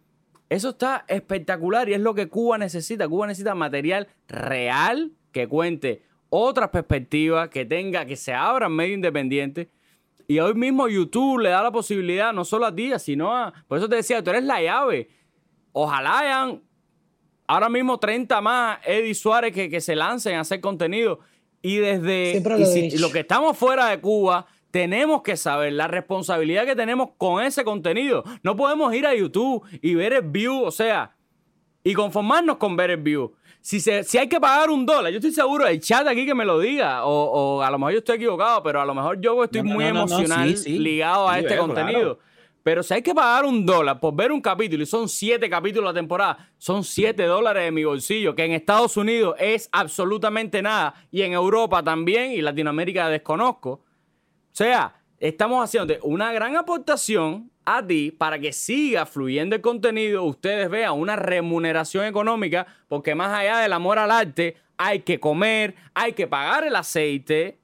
eso 0.54 0.70
está 0.70 1.06
espectacular 1.08 1.90
y 1.90 1.94
es 1.94 2.00
lo 2.02 2.14
que 2.14 2.28
Cuba 2.30 2.58
necesita. 2.58 3.08
Cuba 3.08 3.28
necesita 3.28 3.56
material 3.56 4.08
real 4.28 5.12
que 5.32 5.48
cuente 5.48 6.04
otras 6.30 6.70
perspectivas, 6.70 7.50
que 7.50 7.66
tenga, 7.66 8.06
que 8.06 8.16
se 8.16 8.34
abran 8.34 8.72
medio 8.72 8.94
independiente. 8.96 9.70
Y 10.28 10.40
hoy 10.40 10.54
mismo 10.54 10.88
YouTube 10.88 11.40
le 11.42 11.50
da 11.50 11.62
la 11.62 11.72
posibilidad, 11.72 12.34
no 12.34 12.46
solo 12.46 12.66
a 12.66 12.74
ti, 12.74 12.92
sino 12.98 13.36
a. 13.36 13.54
Por 13.68 13.78
eso 13.78 13.90
te 13.90 13.98
decía, 13.98 14.24
tú 14.24 14.30
eres 14.30 14.44
la 14.44 14.62
llave. 14.62 15.10
Ojalá 15.74 16.20
hayan 16.20 16.62
ahora 17.48 17.70
mismo 17.70 18.00
30 18.00 18.40
más 18.42 18.80
Eddie 18.86 19.14
Suárez 19.16 19.54
que, 19.54 19.70
que 19.70 19.82
se 19.82 19.96
lancen 19.96 20.36
a 20.36 20.42
hacer 20.42 20.62
contenido. 20.62 21.20
Y 21.62 21.78
desde 21.78 22.34
y 22.60 22.92
si- 22.92 22.98
lo 22.98 23.10
que 23.12 23.20
estamos 23.20 23.58
fuera 23.58 23.88
de 23.88 24.00
Cuba, 24.02 24.46
tenemos 24.74 25.22
que 25.22 25.38
saber 25.38 25.72
la 25.74 25.86
responsabilidad 25.88 26.66
que 26.66 26.76
tenemos 26.76 27.10
con 27.20 27.44
ese 27.44 27.64
contenido. 27.64 28.24
No 28.42 28.56
podemos 28.56 28.92
ir 28.96 29.06
a 29.06 29.14
YouTube 29.14 29.64
y 29.84 29.94
ver 29.94 30.14
el 30.14 30.24
view, 30.24 30.64
o 30.64 30.72
sea, 30.72 31.16
y 31.84 31.94
conformarnos 31.94 32.58
con 32.58 32.76
ver 32.76 32.90
el 32.90 32.98
view. 32.98 33.34
Si, 33.62 33.80
se, 33.80 34.04
si 34.04 34.18
hay 34.18 34.28
que 34.28 34.40
pagar 34.40 34.72
un 34.72 34.84
dólar, 34.84 35.12
yo 35.12 35.20
estoy 35.20 35.32
seguro, 35.32 35.68
el 35.68 35.80
chat 35.80 36.08
aquí 36.08 36.26
que 36.26 36.34
me 36.34 36.44
lo 36.44 36.58
diga, 36.60 37.06
o, 37.06 37.12
o 37.12 37.62
a 37.62 37.70
lo 37.70 37.78
mejor 37.78 37.92
yo 37.94 37.98
estoy 38.00 38.16
equivocado, 38.16 38.64
pero 38.64 38.82
a 38.82 38.86
lo 38.86 38.96
mejor 38.96 39.22
yo 39.22 39.44
estoy 39.44 39.62
No, 39.62 39.70
no, 39.70 39.76
muy 39.76 39.84
no, 39.84 39.90
emocional 39.92 40.58
sí, 40.58 40.64
sí. 40.64 40.80
ligado 40.80 41.30
a 41.30 41.36
Sí, 41.36 41.42
este 41.42 41.54
veo, 41.54 41.68
contenido. 41.68 42.00
claro. 42.00 42.20
Pero 42.64 42.82
si 42.82 42.96
hay 42.96 43.04
que 43.04 43.14
pagar 43.14 43.46
un 43.46 43.68
dólar 43.68 44.00
por 44.00 44.16
ver 44.16 44.32
un 44.32 44.42
capítulo 44.42 44.82
y 44.82 44.88
son 44.88 45.08
siete 45.08 45.52
capítulos 45.52 45.94
la 45.94 45.94
temporada, 45.94 46.50
son 46.58 46.84
siete 46.84 47.26
dólares 47.26 47.64
de 47.66 47.72
mi 47.72 47.84
bolsillo, 47.84 48.34
que 48.34 48.44
en 48.44 48.54
Estados 48.54 48.98
Unidos 48.98 49.36
es 49.38 49.70
absolutamente 49.72 50.64
nada, 50.64 50.96
y 51.12 51.22
en 51.22 51.34
Europa 51.34 51.84
también, 51.84 52.32
y 52.32 52.42
Latinoamérica 52.42 53.08
desconozco. 53.10 53.82
O 54.54 54.56
sea, 54.56 54.94
estamos 55.20 55.64
haciendo 55.64 55.96
una 56.04 56.32
gran 56.32 56.56
aportación 56.56 57.50
a 57.66 57.86
ti 57.86 58.12
para 58.12 58.38
que 58.38 58.54
siga 58.54 59.08
fluyendo 59.08 59.56
el 59.56 59.64
contenido, 59.64 60.24
ustedes 60.24 60.70
vean 60.70 60.94
una 60.94 61.16
remuneración 61.16 62.06
económica, 62.06 62.68
porque 62.88 63.16
más 63.16 63.34
allá 63.36 63.58
del 63.58 63.74
amor 63.74 63.98
al 63.98 64.12
arte, 64.12 64.58
hay 64.78 65.00
que 65.00 65.20
comer, 65.20 65.74
hay 65.96 66.14
que 66.14 66.28
pagar 66.28 66.66
el 66.66 66.76
aceite. 66.76 67.58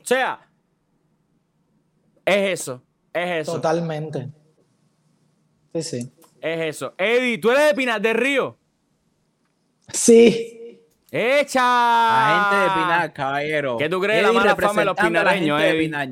O 0.00 0.04
sea, 0.04 0.48
es 2.24 2.60
eso, 2.60 2.80
es 3.12 3.30
eso, 3.42 3.54
Totalmente. 3.54 4.28
Sí, 5.74 5.82
sí. 5.82 6.12
es 6.40 6.76
eso. 6.76 6.94
Eddie, 6.98 7.38
¿tú 7.38 7.50
eres 7.50 7.66
de 7.66 7.74
Pinar 7.74 8.00
del 8.00 8.14
Río? 8.14 8.56
Sí. 9.92 10.59
¡Echa! 11.10 11.60
La 11.60 12.48
gente 12.50 12.56
de 12.56 12.70
Pinar, 12.70 13.12
caballero. 13.12 13.76
¿Qué 13.76 13.88
tú 13.88 14.00
crees 14.00 14.20
de 14.20 14.26
la 14.26 14.32
mala 14.32 14.56
fama 14.56 14.80
de 14.80 14.84
los 14.86 14.96
pinareños, 14.96 15.58
gente 15.58 15.62
de 15.62 15.70
Eddie? 15.70 15.88
Pinar. 15.88 16.08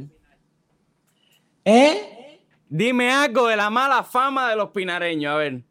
¿Eh? 1.65 2.41
Dime 2.69 3.13
algo 3.13 3.47
de 3.47 3.57
la 3.57 3.71
mala 3.71 4.03
fama 4.03 4.51
de 4.51 4.57
los 4.57 4.71
pinareños, 4.71 5.33
a 5.33 5.37
ver. 5.37 5.63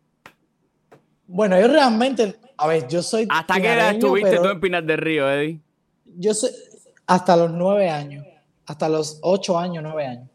Bueno, 1.28 1.60
yo 1.60 1.68
realmente, 1.68 2.36
a 2.58 2.68
ver, 2.68 2.88
yo 2.88 3.04
soy. 3.04 3.28
¿Hasta 3.30 3.56
qué 3.56 3.68
edad 3.68 3.96
pinareño, 3.96 3.98
estuviste 3.98 4.38
tú 4.38 4.48
en 4.48 4.60
Pinar 4.62 4.84
del 4.84 4.98
Río, 4.98 5.30
Eddie? 5.30 5.60
Yo 6.06 6.34
soy 6.34 6.52
hasta 7.06 7.36
los 7.36 7.52
nueve 7.52 7.90
años, 7.90 8.26
hasta 8.66 8.88
los 8.88 9.20
ocho 9.22 9.60
años, 9.60 9.84
nueve 9.84 10.06
años. 10.06 10.30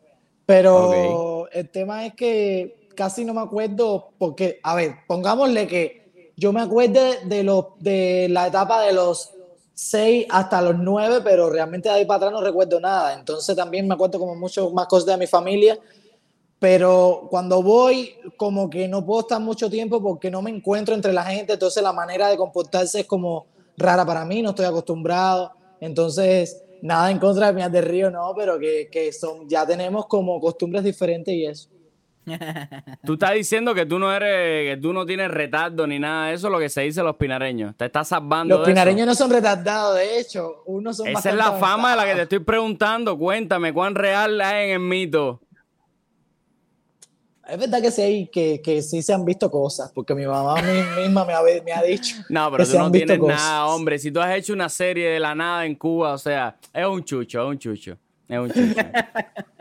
Pero 0.44 1.48
el 1.51 1.70
tema 1.70 2.05
es 2.05 2.14
que 2.14 2.89
casi 2.94 3.24
no 3.24 3.32
me 3.32 3.40
acuerdo, 3.40 4.12
porque, 4.19 4.60
a 4.62 4.74
ver, 4.74 4.97
pongámosle 5.06 5.66
que 5.66 6.02
yo 6.43 6.52
me 6.52 6.60
acuerdo 6.60 7.01
de, 7.23 7.44
los 7.44 7.66
de 7.78 8.27
la 8.28 8.48
etapa 8.48 8.82
de 8.82 8.93
los 8.93 9.31
seis 9.74 10.27
hasta 10.28 10.60
los 10.60 10.77
nueve, 10.77 11.20
pero 11.23 11.48
realmente 11.48 11.89
de 11.89 11.94
ahí 11.94 12.05
para 12.05 12.16
atrás 12.16 12.32
no 12.32 12.40
recuerdo 12.40 12.81
nada. 12.81 13.14
Entonces 13.14 13.55
también 13.55 13.86
me 13.86 13.94
acuerdo 13.94 14.19
como 14.19 14.35
mucho 14.35 14.70
más 14.70 14.89
cosas 14.89 15.06
de 15.06 15.16
mi 15.19 15.28
familia, 15.28 15.78
pero 16.59 17.28
cuando 17.31 17.62
voy 17.62 18.16
como 18.36 18.69
que 18.69 18.89
no 18.89 19.06
puedo 19.06 19.20
estar 19.20 19.40
mucho 19.40 19.70
tiempo 19.70 20.02
porque 20.02 20.32
no 20.32 20.43
me 20.43 20.51
encuentro 20.51 20.97
entre 20.97 21.12
la 21.12 21.23
gente, 21.23 21.52
entonces 21.52 21.81
la 21.81 21.93
manera 21.93 22.27
de 22.27 22.36
comportarse 22.36 23.01
es 23.01 23.06
como 23.06 23.47
rara 23.77 24.05
para 24.05 24.24
mí, 24.24 24.43
no 24.43 24.51
estoy 24.51 24.66
acostumbrado, 24.66 25.52
entonces 25.81 26.60
nada 26.82 27.09
en 27.12 27.20
contra 27.20 27.47
de 27.47 27.55
Pinar 27.55 27.70
del 27.70 27.85
Río, 27.85 28.10
no, 28.10 28.35
pero 28.36 28.59
que, 28.59 28.89
que 28.90 29.12
son, 29.12 29.48
ya 29.48 29.64
tenemos 29.64 30.06
como 30.06 30.40
costumbres 30.40 30.82
diferentes 30.82 31.32
y 31.32 31.47
eso. 31.47 31.69
Tú 33.05 33.15
estás 33.15 33.32
diciendo 33.35 33.74
que 33.74 33.85
tú 33.85 33.99
no 33.99 34.12
eres, 34.15 34.74
que 34.74 34.81
tú 34.81 34.93
no 34.93 35.05
tienes 35.05 35.28
retardo 35.31 35.86
ni 35.86 35.99
nada 35.99 36.28
de 36.28 36.35
eso, 36.35 36.49
lo 36.51 36.59
que 36.59 36.69
se 36.69 36.82
dice 36.82 37.03
los 37.03 37.16
pinareños. 37.16 37.77
Te 37.77 37.86
estás 37.86 38.09
salvando 38.09 38.57
Los 38.59 38.66
de 38.66 38.73
pinareños 38.73 39.07
no 39.07 39.15
son 39.15 39.31
retardados, 39.31 39.97
de 39.97 40.20
hecho, 40.20 40.62
unos 40.66 40.97
son. 40.99 41.09
Esa 41.09 41.31
es 41.31 41.35
la 41.36 41.53
fama 41.53 41.90
de 41.90 41.97
la 41.97 42.05
que 42.07 42.15
te 42.15 42.23
estoy 42.23 42.39
preguntando. 42.39 43.19
Cuéntame, 43.19 43.73
¿cuán 43.73 43.94
real 43.97 44.40
es 44.40 44.47
en 44.53 44.70
el 44.70 44.78
mito? 44.81 45.40
Es 47.49 47.59
verdad 47.59 47.82
que 47.82 47.90
sí, 47.90 48.01
hay- 48.03 48.27
que, 48.28 48.62
que 48.62 48.81
sí 48.82 49.03
se 49.03 49.12
han 49.12 49.24
visto 49.24 49.51
cosas, 49.51 49.90
porque 49.93 50.15
mi 50.15 50.24
mamá 50.24 50.55
mi- 50.62 51.03
misma 51.03 51.24
me 51.24 51.32
ha, 51.35 51.40
me 51.65 51.73
ha 51.73 51.82
dicho. 51.82 52.16
No, 52.28 52.51
pero 52.53 52.59
que 52.59 52.65
tú 52.66 52.70
se 52.70 52.78
no 52.78 52.85
han 52.86 52.93
tienes 52.93 53.19
cosas. 53.19 53.36
nada, 53.36 53.66
hombre. 53.66 53.99
Si 53.99 54.12
tú 54.12 54.20
has 54.20 54.35
hecho 54.36 54.53
una 54.53 54.69
serie 54.69 55.09
de 55.11 55.19
la 55.20 55.35
nada 55.35 55.66
en 55.66 55.74
Cuba, 55.74 56.12
o 56.12 56.19
sea, 56.19 56.57
es 56.73 56.86
un 56.86 57.03
chucho, 57.05 57.43
es 57.43 57.49
un 57.49 57.59
chucho. 57.59 57.99
Es 58.28 58.39
un 58.39 58.49
chucho. 58.51 58.81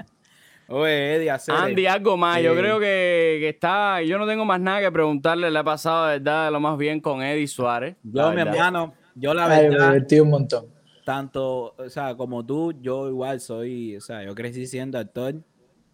Oye, 0.71 1.15
Eddie, 1.15 1.29
hacer 1.31 1.53
Andy, 1.55 1.85
algo 1.85 2.15
más. 2.17 2.41
Yo 2.41 2.53
Eh, 2.53 2.57
creo 2.57 2.79
que, 2.79 3.37
que 3.41 3.49
está. 3.49 4.01
Yo 4.01 4.17
no 4.17 4.25
tengo 4.25 4.45
más 4.45 4.59
nada 4.59 4.79
que 4.81 4.91
preguntarle. 4.91 5.51
Le 5.51 5.59
ha 5.59 5.63
pasado 5.63 6.07
de 6.07 6.19
verdad 6.19 6.51
lo 6.51 6.59
más 6.59 6.77
bien 6.77 6.99
con 7.01 7.21
Eddie 7.21 7.47
Suárez. 7.47 7.95
Yo, 8.03 8.29
mi 8.29 8.35
verdad. 8.37 8.53
hermano, 8.55 8.93
yo 9.15 9.33
la 9.33 9.45
Ay, 9.45 9.63
me 9.63 9.69
verdad, 9.69 9.87
divertí 9.91 10.19
un 10.19 10.29
montón. 10.29 10.65
tanto, 11.03 11.75
o 11.77 11.89
sea, 11.89 12.15
como 12.15 12.45
tú, 12.45 12.73
yo 12.81 13.09
igual 13.09 13.41
soy, 13.41 13.97
o 13.97 14.01
sea, 14.01 14.23
yo 14.23 14.33
crecí 14.33 14.65
siendo 14.65 14.97
actor 14.97 15.35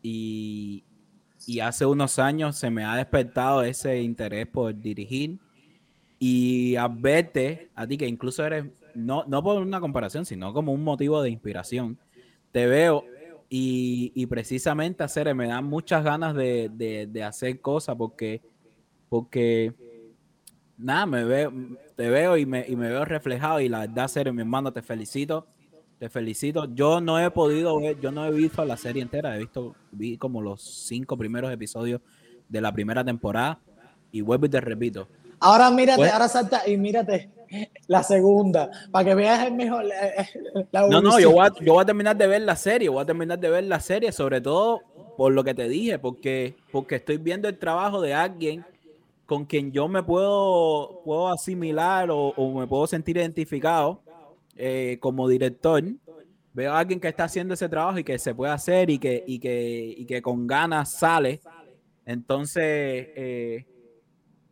y, 0.04 0.84
y 1.48 1.60
hace 1.60 1.86
unos 1.86 2.20
años 2.20 2.56
se 2.58 2.70
me 2.70 2.84
ha 2.84 2.96
despertado 2.96 3.64
ese 3.64 4.02
interés 4.02 4.48
por 4.48 4.80
dirigir 4.80 5.38
y 6.20 6.76
a 6.76 6.88
verte, 6.88 7.70
a 7.76 7.86
ti 7.88 7.98
que 7.98 8.08
incluso 8.08 8.44
eres, 8.46 8.66
no, 8.96 9.24
no 9.28 9.44
por 9.44 9.62
una 9.62 9.80
comparación, 9.80 10.26
sino 10.26 10.54
como 10.54 10.72
un 10.72 10.84
motivo 10.84 11.22
de 11.22 11.30
inspiración, 11.30 11.98
te 12.52 12.66
veo 12.68 13.04
y, 13.50 14.12
y 14.16 14.26
precisamente 14.28 15.04
hacer, 15.04 15.34
me 15.36 15.48
dan 15.48 15.66
muchas 15.66 16.04
ganas 16.04 16.36
de, 16.36 16.70
de- 16.74 17.08
de 17.08 17.24
hacer 17.24 17.62
cosas 17.62 17.96
porque, 17.98 18.42
porque 19.10 19.74
nada, 20.78 21.06
me 21.06 21.24
veo, 21.24 21.52
te 21.96 22.10
veo 22.10 22.38
y 22.38 22.46
me, 22.46 22.66
y 22.68 22.76
me 22.76 22.90
veo 22.90 23.06
reflejado 23.06 23.60
y 23.62 23.70
la 23.70 23.80
verdad, 23.80 24.08
serio, 24.08 24.34
mi 24.34 24.42
hermano, 24.42 24.72
te 24.74 24.82
felicito, 24.82 25.48
te 26.00 26.10
felicito. 26.10 26.66
Yo 26.74 27.02
no 27.02 27.20
he 27.20 27.30
podido 27.32 27.80
ver, 27.80 28.00
yo 28.00 28.12
no 28.12 28.26
he 28.26 28.32
visto 28.32 28.64
la 28.66 28.78
serie 28.78 29.02
entera, 29.02 29.36
he 29.36 29.40
visto, 29.40 29.76
vi 29.92 30.18
como 30.18 30.42
los 30.42 30.62
cinco 30.88 31.18
primeros 31.18 31.52
episodios 31.52 32.02
de 32.48 32.62
la 32.62 32.72
primera 32.74 33.04
temporada 33.04 33.62
y 34.12 34.22
vuelvo 34.22 34.46
y 34.46 34.50
te 34.50 34.62
repito. 34.62 35.10
Ahora 35.40 35.70
mírate, 35.72 35.98
Pues- 36.00 36.12
ahora 36.12 36.28
salta 36.28 36.68
y 36.68 36.78
mírate 36.78 37.30
la 37.88 38.04
segunda, 38.04 38.70
para 38.92 39.06
que 39.06 39.16
veas 39.16 39.46
el 39.48 39.54
mejor. 39.54 39.86
eh, 39.86 40.28
la 40.72 40.88
No, 40.88 41.02
no, 41.02 41.20
yo 41.20 41.32
voy, 41.32 41.48
a, 41.48 41.52
yo 41.64 41.74
voy 41.74 41.82
a 41.84 41.86
terminar 41.86 42.18
de 42.18 42.28
ver 42.28 42.42
la 42.42 42.56
serie, 42.56 42.90
voy 42.90 43.02
a 43.02 43.06
terminar 43.06 43.40
de 43.40 43.50
ver 43.50 43.64
la 43.64 43.80
serie, 43.80 44.12
sobre 44.12 44.42
todo 44.42 44.82
por 45.16 45.32
lo 45.32 45.44
que 45.44 45.54
te 45.54 45.68
dije, 45.70 45.98
porque, 45.98 46.56
porque 46.72 46.96
estoy 46.96 47.18
viendo 47.18 47.48
el 47.48 47.58
trabajo 47.58 48.02
de 48.02 48.14
alguien 48.14 48.66
con 49.26 49.46
quien 49.46 49.72
yo 49.72 49.88
me 49.88 50.04
puedo, 50.04 51.02
puedo 51.04 51.30
asimilar 51.30 52.12
o, 52.12 52.30
o 52.30 52.60
me 52.60 52.68
puedo 52.68 52.86
sentir 52.88 53.18
identificado 53.18 54.02
eh, 54.56 54.98
como 55.00 55.28
director. 55.28 55.84
Veo 56.54 56.74
a 56.74 56.80
alguien 56.80 57.00
que 57.00 57.08
está 57.08 57.26
haciendo 57.26 57.54
ese 57.54 57.70
trabajo 57.70 58.00
y 58.00 58.04
que 58.04 58.18
se 58.20 58.34
puede 58.34 58.52
hacer 58.52 58.90
y 58.90 59.00
que, 59.00 59.24
y 59.26 59.40
que, 59.40 59.94
y 59.98 60.06
que 60.06 60.22
con 60.22 60.48
ganas 60.48 60.92
sale. 60.94 61.40
Entonces, 62.06 62.64
eh, 63.16 63.66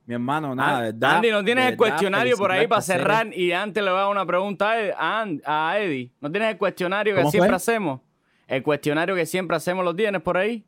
mi 0.06 0.14
hermano, 0.14 0.54
nada, 0.54 0.82
de 0.82 0.92
verdad, 0.92 1.16
Andy, 1.18 1.32
¿no 1.32 1.44
tienes 1.44 1.72
el 1.72 1.78
cuestionario 1.78 2.38
por 2.38 2.52
ahí 2.52 2.68
para 2.68 2.82
cerrar? 2.82 3.34
Y 3.34 3.52
antes 3.52 3.84
le 3.84 3.90
voy 3.90 3.98
a 4.00 4.04
dar 4.04 4.12
una 4.12 4.26
pregunta 4.26 4.70
a 4.72 4.80
Ed- 5.26 5.42
a, 5.46 5.80
Eddie. 5.80 6.12
¿No 6.22 6.32
tienes 6.32 6.52
el 6.52 6.58
cuestionario 6.58 7.16
que 7.16 7.22
¿Cómo 7.22 7.32
siempre 7.32 7.56
hacemos? 7.56 8.02
El 8.48 8.62
cuestionario 8.62 9.16
que 9.16 9.26
siempre 9.26 9.58
hacemos, 9.58 9.84
¿lo 9.84 9.96
tienes 9.96 10.22
por 10.22 10.38
ahí? 10.38 10.64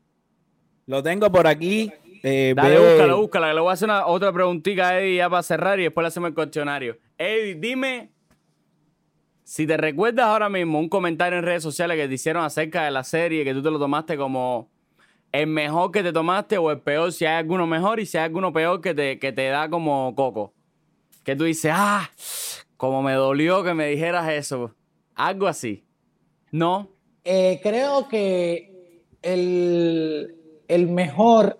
Lo 0.86 1.02
tengo 1.02 1.30
por 1.30 1.46
aquí. 1.46 1.92
eh, 2.24 2.52
Dale, 2.56 2.78
ve- 2.78 2.90
búscalo, 2.90 3.16
búscalo. 3.20 3.46
que 3.46 3.54
Le 3.54 3.60
voy 3.60 3.70
a 3.70 3.72
hacer 3.74 3.86
una, 3.88 4.06
otra 4.06 4.32
preguntita 4.32 4.88
a 4.88 4.98
Eddie 5.00 5.16
ya 5.18 5.30
para 5.30 5.42
cerrar 5.44 5.78
y 5.78 5.84
después 5.84 6.02
le 6.02 6.08
hacemos 6.08 6.28
el 6.30 6.34
cuestionario. 6.34 6.96
Eddie, 7.16 7.54
dime 7.54 8.10
si 9.44 9.66
te 9.66 9.76
recuerdas 9.76 10.26
ahora 10.26 10.48
mismo 10.48 10.78
un 10.78 10.88
comentario 10.88 11.38
en 11.38 11.44
redes 11.44 11.62
sociales 11.62 11.96
que 11.96 12.06
te 12.08 12.14
hicieron 12.14 12.44
acerca 12.44 12.84
de 12.84 12.90
la 12.90 13.02
serie, 13.04 13.44
que 13.44 13.54
tú 13.54 13.62
te 13.62 13.70
lo 13.70 13.78
tomaste 13.78 14.16
como 14.16 14.68
el 15.32 15.46
mejor 15.46 15.90
que 15.90 16.02
te 16.02 16.12
tomaste 16.12 16.58
o 16.58 16.70
el 16.70 16.80
peor, 16.80 17.12
si 17.12 17.24
hay 17.24 17.36
alguno 17.36 17.66
mejor 17.66 18.00
y 18.00 18.06
si 18.06 18.16
hay 18.18 18.24
alguno 18.24 18.52
peor 18.52 18.80
que 18.80 18.94
te, 18.94 19.18
que 19.18 19.32
te 19.32 19.48
da 19.48 19.68
como 19.68 20.14
coco. 20.14 20.52
Que 21.24 21.36
tú 21.36 21.44
dices, 21.44 21.72
ah, 21.74 22.10
como 22.76 23.02
me 23.02 23.12
dolió 23.12 23.62
que 23.62 23.74
me 23.74 23.88
dijeras 23.88 24.30
eso. 24.30 24.74
Algo 25.14 25.46
así. 25.46 25.84
¿No? 26.50 26.88
Eh, 27.24 27.60
creo 27.62 28.08
que 28.08 29.04
el, 29.20 30.34
el 30.66 30.86
mejor 30.88 31.58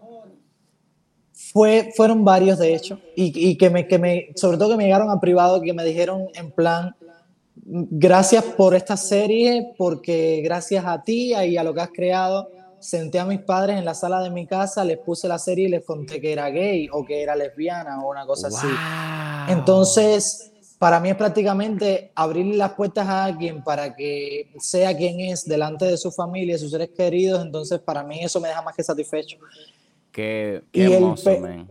fue, 1.52 1.92
fueron 1.94 2.24
varios, 2.24 2.58
de 2.58 2.74
hecho, 2.74 3.00
y, 3.16 3.50
y 3.50 3.56
que, 3.56 3.70
me, 3.70 3.86
que 3.86 3.98
me, 3.98 4.28
sobre 4.34 4.58
todo 4.58 4.70
que 4.70 4.76
me 4.76 4.84
llegaron 4.84 5.10
a 5.10 5.20
privado, 5.20 5.60
que 5.60 5.72
me 5.72 5.84
dijeron 5.84 6.26
en 6.34 6.50
plan, 6.52 6.94
gracias 7.64 8.44
por 8.44 8.74
esta 8.74 8.96
serie, 8.96 9.72
porque 9.76 10.40
gracias 10.42 10.84
a 10.86 11.02
ti 11.02 11.34
y 11.34 11.56
a 11.56 11.64
lo 11.64 11.74
que 11.74 11.80
has 11.80 11.90
creado, 11.90 12.48
senté 12.80 13.18
a 13.18 13.24
mis 13.24 13.40
padres 13.40 13.78
en 13.78 13.84
la 13.84 13.94
sala 13.94 14.20
de 14.20 14.30
mi 14.30 14.46
casa, 14.46 14.84
les 14.84 14.98
puse 14.98 15.28
la 15.28 15.38
serie 15.38 15.66
y 15.66 15.70
les 15.70 15.84
conté 15.84 16.20
que 16.20 16.32
era 16.32 16.48
gay 16.50 16.88
o 16.92 17.04
que 17.04 17.22
era 17.22 17.34
lesbiana 17.34 18.02
o 18.02 18.10
una 18.10 18.26
cosa 18.26 18.48
así. 18.48 18.66
Entonces, 19.48 20.52
para 20.78 21.00
mí 21.00 21.10
es 21.10 21.16
prácticamente 21.16 22.12
abrirle 22.14 22.56
las 22.56 22.72
puertas 22.74 23.06
a 23.08 23.24
alguien 23.24 23.64
para 23.64 23.96
que 23.96 24.52
sea 24.58 24.96
quien 24.96 25.20
es 25.20 25.44
delante 25.44 25.86
de 25.86 25.96
su 25.96 26.12
familia, 26.12 26.54
de 26.54 26.60
sus 26.60 26.70
seres 26.70 26.90
queridos. 26.96 27.44
Entonces, 27.44 27.80
para 27.80 28.02
mí 28.04 28.20
eso 28.22 28.40
me 28.40 28.48
deja 28.48 28.62
más 28.62 28.76
que 28.76 28.84
satisfecho. 28.84 29.38
Qué, 30.12 30.62
qué 30.72 30.94
hermoso, 30.94 31.30
el 31.30 31.66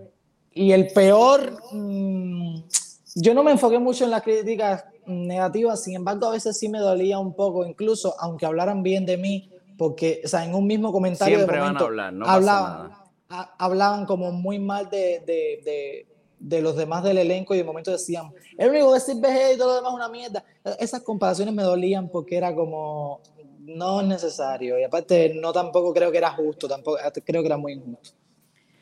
Y 0.54 0.72
el 0.72 0.88
peor, 0.88 1.58
mm, 1.72 2.64
yo 3.16 3.34
no 3.34 3.44
me 3.44 3.52
enfoqué 3.52 3.80
mucho 3.80 4.04
en 4.04 4.12
las 4.12 4.22
críticas 4.22 4.84
negativas, 5.06 5.84
sin 5.84 5.96
embargo, 5.96 6.28
a 6.28 6.32
veces 6.32 6.58
sí 6.58 6.68
me 6.68 6.80
dolía 6.80 7.18
un 7.18 7.34
poco, 7.34 7.66
incluso 7.66 8.14
aunque 8.20 8.46
hablaran 8.46 8.84
bien 8.84 9.06
de 9.06 9.18
mí, 9.18 9.50
porque, 9.78 10.22
o 10.26 10.28
sea, 10.28 10.44
en 10.44 10.56
un 10.56 10.66
mismo 10.66 10.92
comentario 10.92 11.38
Siempre 11.38 11.58
de 11.58 11.64
van 11.64 11.78
a 11.78 11.80
hablar, 11.80 12.14
no 12.14 12.26
hablaban, 12.26 12.92
hablaban 13.58 14.06
como 14.06 14.32
muy 14.32 14.60
mal 14.60 14.90
de, 14.90 15.22
de, 15.26 15.62
de, 15.64 16.08
de, 16.40 16.62
los 16.62 16.76
demás 16.76 17.04
del 17.04 17.18
elenco 17.18 17.54
y 17.54 17.60
de 17.60 17.64
momento 17.64 17.92
decían, 17.92 18.32
el 18.58 18.70
único 18.70 18.92
que 18.92 18.98
es 18.98 19.08
BG 19.08 19.56
y 19.56 19.58
todo 19.58 19.70
lo 19.70 19.76
demás 19.76 19.92
es 19.92 19.96
una 19.96 20.10
mierda. 20.10 20.44
Esas 20.80 21.02
comparaciones 21.02 21.54
me 21.54 21.64
dolían 21.64 22.10
porque 22.10 22.38
era 22.38 22.56
como, 22.56 23.22
no 23.60 24.02
es 24.02 24.08
necesario. 24.08 24.80
Y 24.80 24.84
aparte, 24.84 25.34
no 25.36 25.54
tampoco 25.54 25.94
creo 25.94 26.12
que 26.12 26.18
era 26.18 26.32
justo, 26.32 26.68
tampoco 26.68 26.98
creo 27.26 27.42
que 27.42 27.48
era 27.48 27.58
muy 27.58 27.74
injusto. 27.74 28.18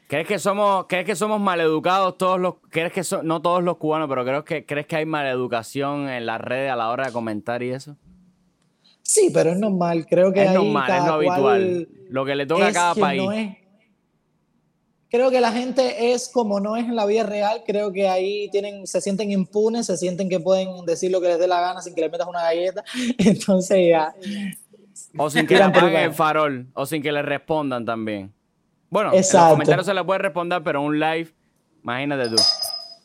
¿Crees 0.07 0.27
que 0.27 0.37
somos, 0.37 0.85
crees 0.87 1.05
que 1.05 1.15
somos 1.15 1.41
maleducados 1.41 2.15
todos 2.17 2.39
los, 2.39 2.55
crees 2.69 2.93
que 2.93 3.01
no 3.23 3.41
todos 3.41 3.63
los 3.63 3.77
cubanos, 3.77 4.07
pero 4.07 4.23
creo 4.23 4.45
que, 4.45 4.63
crees 4.63 4.85
que 4.85 4.97
hay 4.97 5.05
maleducación 5.05 6.07
en 6.07 6.27
las 6.27 6.39
redes 6.39 6.71
a 6.71 6.75
la 6.75 6.89
hora 6.91 7.07
de 7.07 7.11
comentar 7.11 7.63
y 7.63 7.71
eso? 7.71 7.97
Sí, 9.07 9.29
pero 9.31 9.51
es 9.51 9.57
normal, 9.59 10.07
creo 10.09 10.33
que 10.33 10.43
es 10.43 10.51
normal, 10.51 10.91
es 10.91 11.05
lo 11.05 11.13
habitual. 11.13 11.87
Lo 12.09 12.25
que 12.25 12.35
le 12.35 12.47
toca 12.47 12.67
a 12.67 12.73
cada 12.73 12.95
país. 12.95 13.55
creo 15.11 15.29
que 15.29 15.39
la 15.39 15.51
gente 15.51 16.11
es 16.11 16.27
como 16.27 16.59
no 16.59 16.75
es 16.75 16.85
en 16.85 16.95
la 16.95 17.05
vida 17.05 17.23
real, 17.23 17.61
creo 17.67 17.93
que 17.93 18.07
ahí 18.07 18.49
tienen, 18.49 18.87
se 18.87 19.01
sienten 19.01 19.31
impunes, 19.31 19.85
se 19.85 19.95
sienten 19.95 20.27
que 20.27 20.39
pueden 20.39 20.87
decir 20.87 21.11
lo 21.11 21.21
que 21.21 21.27
les 21.27 21.37
dé 21.37 21.47
la 21.47 21.61
gana 21.61 21.83
sin 21.83 21.93
que 21.93 22.01
les 22.01 22.11
metas 22.11 22.27
una 22.27 22.41
galleta. 22.41 22.83
Entonces 23.19 23.89
ya. 23.89 24.15
O 25.15 25.29
sin 25.29 25.45
que 25.45 25.55
le 25.55 25.63
apaguen 25.65 26.01
el 26.01 26.13
farol, 26.13 26.65
o 26.73 26.87
sin 26.87 27.03
que 27.03 27.11
le 27.11 27.21
respondan 27.21 27.85
también. 27.85 28.33
Bueno, 28.89 29.11
en 29.13 29.19
los 29.19 29.29
comentarios 29.29 29.85
se 29.85 29.93
le 29.93 30.03
puede 30.03 30.17
responder, 30.17 30.63
pero 30.63 30.81
un 30.81 30.99
live, 30.99 31.31
imagínate 31.83 32.29
tú. 32.29 32.41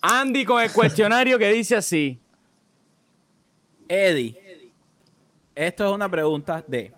Andy 0.01 0.47
con 0.47 0.63
el 0.63 0.73
cuestionario 0.73 1.39
que 1.39 1.53
dice 1.53 1.77
así. 1.77 2.19
Eddie, 3.87 4.50
esto 5.67 5.85
es 5.85 5.93
una 5.93 6.11
pregunta 6.11 6.65
de 6.67 6.91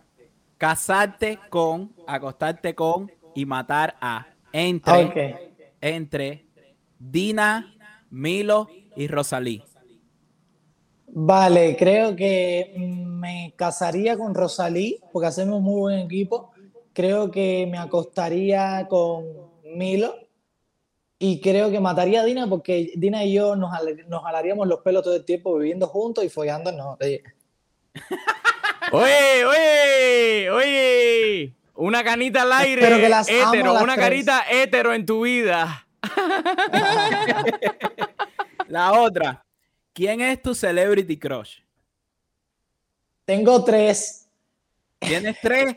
casarte 0.56 1.36
con, 1.50 1.92
acostarte 2.06 2.76
con 2.76 3.10
y 3.34 3.44
matar 3.44 3.96
a 4.00 4.28
entre, 4.52 5.52
entre 5.80 6.46
Dina, 6.96 7.74
Milo 8.08 8.68
y 8.94 9.08
Rosalí. 9.08 9.64
Vale, 11.08 11.76
creo 11.76 12.14
que 12.14 12.72
me 12.78 13.52
casaría 13.56 14.16
con 14.16 14.32
Rosalí 14.32 15.00
porque 15.12 15.26
hacemos 15.26 15.60
muy 15.60 15.80
buen 15.80 15.98
equipo. 15.98 16.52
Creo 16.92 17.32
que 17.32 17.66
me 17.68 17.78
acostaría 17.78 18.86
con 18.88 19.24
Milo 19.64 20.14
y 21.18 21.40
creo 21.40 21.68
que 21.72 21.80
mataría 21.80 22.20
a 22.20 22.24
Dina 22.24 22.46
porque 22.46 22.92
Dina 22.94 23.24
y 23.24 23.32
yo 23.32 23.56
nos, 23.56 23.72
nos 24.06 24.22
jalaríamos 24.22 24.68
los 24.68 24.82
pelos 24.82 25.02
todo 25.02 25.16
el 25.16 25.24
tiempo 25.24 25.58
viviendo 25.58 25.88
juntos 25.88 26.24
y 26.24 26.28
follándonos. 26.28 26.96
Oye, 28.92 29.44
oye, 29.46 30.50
oye. 30.50 31.54
Una 31.76 32.04
canita 32.04 32.42
al 32.42 32.52
aire. 32.52 32.82
Pero 32.82 32.98
que 32.98 33.08
las 33.08 33.26
una 33.28 33.96
carita 33.96 34.44
hétero 34.50 34.92
en 34.92 35.06
tu 35.06 35.22
vida. 35.22 35.86
la 38.68 38.92
otra. 38.92 39.42
¿Quién 39.94 40.20
es 40.20 40.42
tu 40.42 40.54
celebrity 40.54 41.18
crush? 41.18 41.60
Tengo 43.24 43.64
tres. 43.64 44.28
¿Tienes 44.98 45.38
tres? 45.40 45.76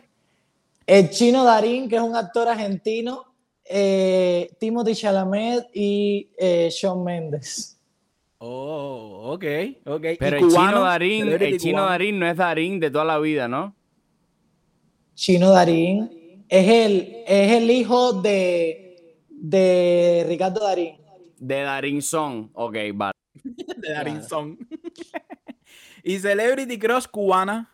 El 0.86 1.10
chino 1.10 1.46
Darín, 1.46 1.88
que 1.88 1.96
es 1.96 2.02
un 2.02 2.16
actor 2.16 2.50
argentino. 2.50 3.34
Eh, 3.64 4.56
Timothy 4.60 4.94
Chalamet 4.94 5.68
y 5.74 6.32
eh, 6.38 6.70
Shawn 6.70 7.04
Mendes. 7.04 7.75
Oh, 8.38 9.34
ok, 9.34 9.46
ok. 9.86 10.06
Pero 10.20 10.38
el 10.38 10.50
chino 10.50 10.82
Darín, 10.82 11.30
el 11.30 11.58
chino 11.60 11.86
Darín 11.86 12.20
no 12.20 12.28
es 12.28 12.38
Darín 12.38 12.80
de 12.80 12.92
toda 12.92 13.06
la 13.06 13.20
vida, 13.20 13.48
¿no? 13.48 13.76
Chino 15.14 15.52
Darín 15.52 16.46
es 16.50 16.68
el, 16.68 17.24
es 17.26 17.52
el 17.54 17.72
hijo 17.72 18.14
de, 18.14 19.18
de 19.30 20.26
Ricardo 20.28 20.60
Darín. 20.60 20.98
De 21.38 21.62
Darín 21.62 22.02
Son, 22.02 22.50
ok, 22.54 22.76
vale. 22.94 23.14
de 23.78 23.92
Darín 23.92 24.24
Son. 24.24 24.58
y 26.04 26.20
Celebrity 26.20 26.78
Cross 26.78 27.08
cubana. 27.08 27.72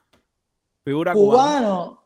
Figura 0.84 1.14
cubano. 1.14 2.04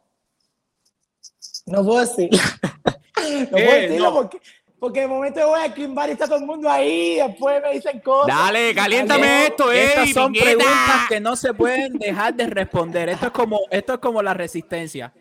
No 1.65 1.84
puedo 1.84 1.99
decir. 1.99 2.30
no 3.41 3.49
puedo 3.49 3.72
decirlo 3.73 4.14
porque 4.14 4.40
porque 4.85 5.01
de 5.01 5.07
momento 5.07 5.47
voy 5.47 5.59
a 5.59 5.73
Kimbar 5.73 6.09
y 6.09 6.11
está 6.11 6.27
todo 6.27 6.37
el 6.37 6.45
mundo 6.45 6.69
ahí, 6.69 7.15
después 7.15 7.59
me 7.59 7.73
dicen 7.73 7.99
cosas. 8.01 8.27
Dale, 8.27 8.75
caliéntame 8.75 9.47
esto, 9.47 9.71
eh. 9.71 9.83
Estas 9.83 10.11
son 10.11 10.31
preguntas 10.31 11.07
que 11.09 11.19
no 11.19 11.35
se 11.35 11.55
pueden 11.55 11.97
dejar 11.97 12.35
de 12.35 12.45
responder. 12.45 13.09
Esto 13.09 13.25
es 13.25 13.31
como, 13.31 13.61
esto 13.71 13.93
es 13.95 13.99
como 13.99 14.21
la 14.21 14.35
resistencia. 14.35 15.11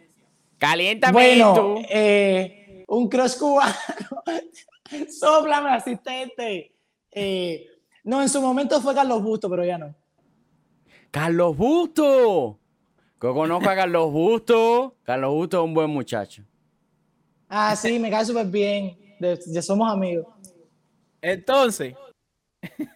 Caliéntame 0.58 1.14
bueno, 1.14 1.48
esto. 1.48 1.76
Eh, 1.88 2.84
un 2.88 3.08
cross 3.08 3.36
cubano. 3.36 3.74
Sóplame, 5.18 5.70
asistente. 5.70 6.74
Eh, 7.10 7.66
no, 8.02 8.20
en 8.20 8.28
su 8.28 8.42
momento 8.42 8.82
fue 8.82 8.94
Carlos 8.94 9.22
Busto, 9.22 9.48
pero 9.48 9.64
ya 9.64 9.78
no. 9.78 9.94
Carlos 11.10 11.56
Busto. 11.56 12.58
Que 13.18 13.28
conozco 13.28 13.70
a 13.70 13.74
Carlos 13.74 14.12
Busto. 14.12 14.96
Carlos 15.04 15.32
Busto 15.32 15.56
es 15.56 15.64
un 15.64 15.72
buen 15.72 15.88
muchacho. 15.88 16.42
Ah, 17.48 17.74
sí, 17.74 17.98
me 17.98 18.10
cae 18.10 18.26
súper 18.26 18.44
bien 18.44 19.03
ya 19.46 19.62
somos 19.62 19.92
amigos. 19.92 20.26
Entonces, 21.20 21.94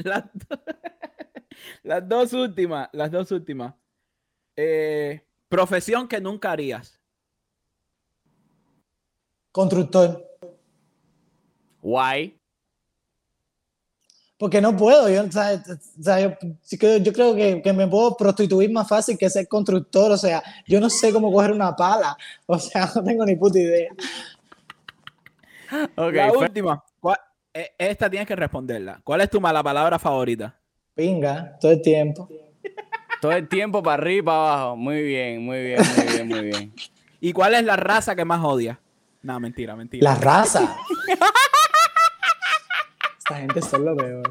las, 1.82 2.08
dos 2.08 2.32
últimas, 2.32 2.88
las 2.92 3.10
dos 3.10 3.30
últimas. 3.32 3.74
Eh, 4.56 5.24
profesión 5.48 6.08
que 6.08 6.20
nunca 6.20 6.52
harías. 6.52 6.98
Constructor. 9.52 10.26
Why? 11.82 12.36
Porque 14.38 14.60
no 14.60 14.76
puedo. 14.76 15.08
Yo, 15.08 15.22
yo, 16.98 17.12
creo 17.12 17.34
que, 17.34 17.60
que, 17.62 17.72
me 17.72 17.86
puedo 17.86 18.16
prostituir 18.16 18.70
más 18.72 18.88
fácil 18.88 19.18
que 19.18 19.28
ser 19.28 19.46
constructor. 19.48 20.12
O 20.12 20.16
sea, 20.16 20.42
yo 20.66 20.80
no 20.80 20.88
sé 20.88 21.12
cómo 21.12 21.32
coger 21.32 21.52
una 21.52 21.76
pala. 21.76 22.16
O 22.46 22.58
sea, 22.58 22.90
no 22.94 23.04
tengo 23.04 23.24
ni 23.24 23.36
puta 23.36 23.58
idea 23.58 23.92
la 25.96 26.32
última. 26.32 26.84
E, 27.52 27.72
esta 27.78 28.08
tienes 28.08 28.28
que 28.28 28.36
responderla. 28.36 29.00
¿Cuál 29.02 29.22
es 29.22 29.30
tu 29.30 29.40
mala 29.40 29.62
palabra 29.62 29.98
favorita? 29.98 30.56
Pinga, 30.94 31.56
todo 31.60 31.72
el 31.72 31.82
tiempo. 31.82 32.28
Todo 33.20 33.32
el 33.32 33.48
tiempo 33.48 33.82
para 33.82 34.00
arriba 34.00 34.18
y 34.18 34.22
para 34.22 34.36
abajo. 34.36 34.76
Muy 34.76 35.02
bien, 35.02 35.44
muy 35.44 35.62
bien, 35.62 35.80
muy 35.96 36.06
bien, 36.06 36.28
muy 36.28 36.42
bien. 36.42 36.72
¿Y 37.20 37.32
cuál 37.32 37.54
es 37.54 37.64
la 37.64 37.76
raza 37.76 38.14
que 38.14 38.24
más 38.24 38.42
odia? 38.42 38.80
No, 39.22 39.38
mentira, 39.40 39.76
mentira. 39.76 40.02
La 40.02 40.14
raza. 40.14 40.76
Esta 43.18 43.36
gente 43.36 43.58
es 43.58 43.72
lo 43.72 43.96
peor. 43.96 44.22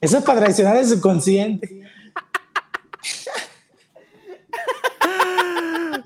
Eso 0.00 0.18
es 0.18 0.24
para 0.24 0.40
traicionar 0.40 0.76
el 0.76 0.86
subconsciente. 0.86 1.68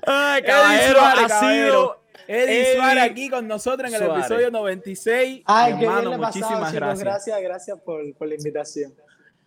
Ay, 0.05 0.43
caballero, 0.43 0.99
ha 1.01 1.39
sido 1.39 2.03
Eddie, 2.27 2.75
Suárez 2.75 3.03
aquí 3.03 3.29
con 3.29 3.47
nosotros 3.47 3.93
en 3.93 4.01
el 4.01 4.09
episodio 4.09 4.51
96. 4.51 5.43
Ay, 5.45 5.73
qué 5.79 5.87
bien 5.87 6.19
muchísimas 6.19 6.73
gracias. 6.73 6.99
Gracias, 6.99 7.41
gracias 7.41 7.79
por, 7.79 8.13
por, 8.15 8.27
la 8.27 8.35
invitación. 8.35 8.93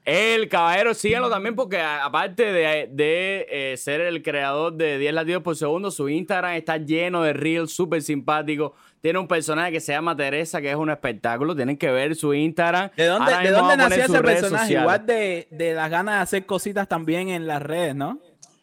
El 0.04 0.48
caballero, 0.48 0.94
síganlo 0.94 1.28
también 1.28 1.54
porque 1.54 1.78
aparte 1.78 2.44
de, 2.52 2.88
de 2.90 3.46
eh, 3.50 3.76
ser 3.76 4.00
el 4.00 4.22
creador 4.22 4.72
de 4.72 4.98
10 4.98 5.12
latidos 5.12 5.42
por 5.42 5.56
segundo, 5.56 5.90
su 5.90 6.08
Instagram 6.08 6.54
está 6.54 6.78
lleno 6.78 7.22
de 7.22 7.34
reels, 7.34 7.72
súper 7.72 8.02
simpático. 8.02 8.74
Tiene 9.02 9.18
un 9.18 9.28
personaje 9.28 9.72
que 9.72 9.80
se 9.80 9.92
llama 9.92 10.16
Teresa, 10.16 10.60
que 10.60 10.70
es 10.70 10.76
un 10.76 10.90
espectáculo. 10.90 11.54
Tienen 11.54 11.76
que 11.76 11.90
ver 11.90 12.14
su 12.14 12.34
Instagram. 12.34 12.90
¿De 12.96 13.06
dónde, 13.06 13.32
¿de 13.36 13.50
dónde 13.50 13.76
nació 13.76 14.04
ese 14.04 14.20
personaje? 14.20 14.72
Igual 14.74 15.06
de, 15.06 15.48
de 15.50 15.74
las 15.74 15.90
ganas 15.90 16.16
de 16.16 16.20
hacer 16.20 16.46
cositas 16.46 16.88
también 16.88 17.28
en 17.28 17.46
las 17.46 17.62
redes, 17.62 17.94
¿no? 17.94 18.18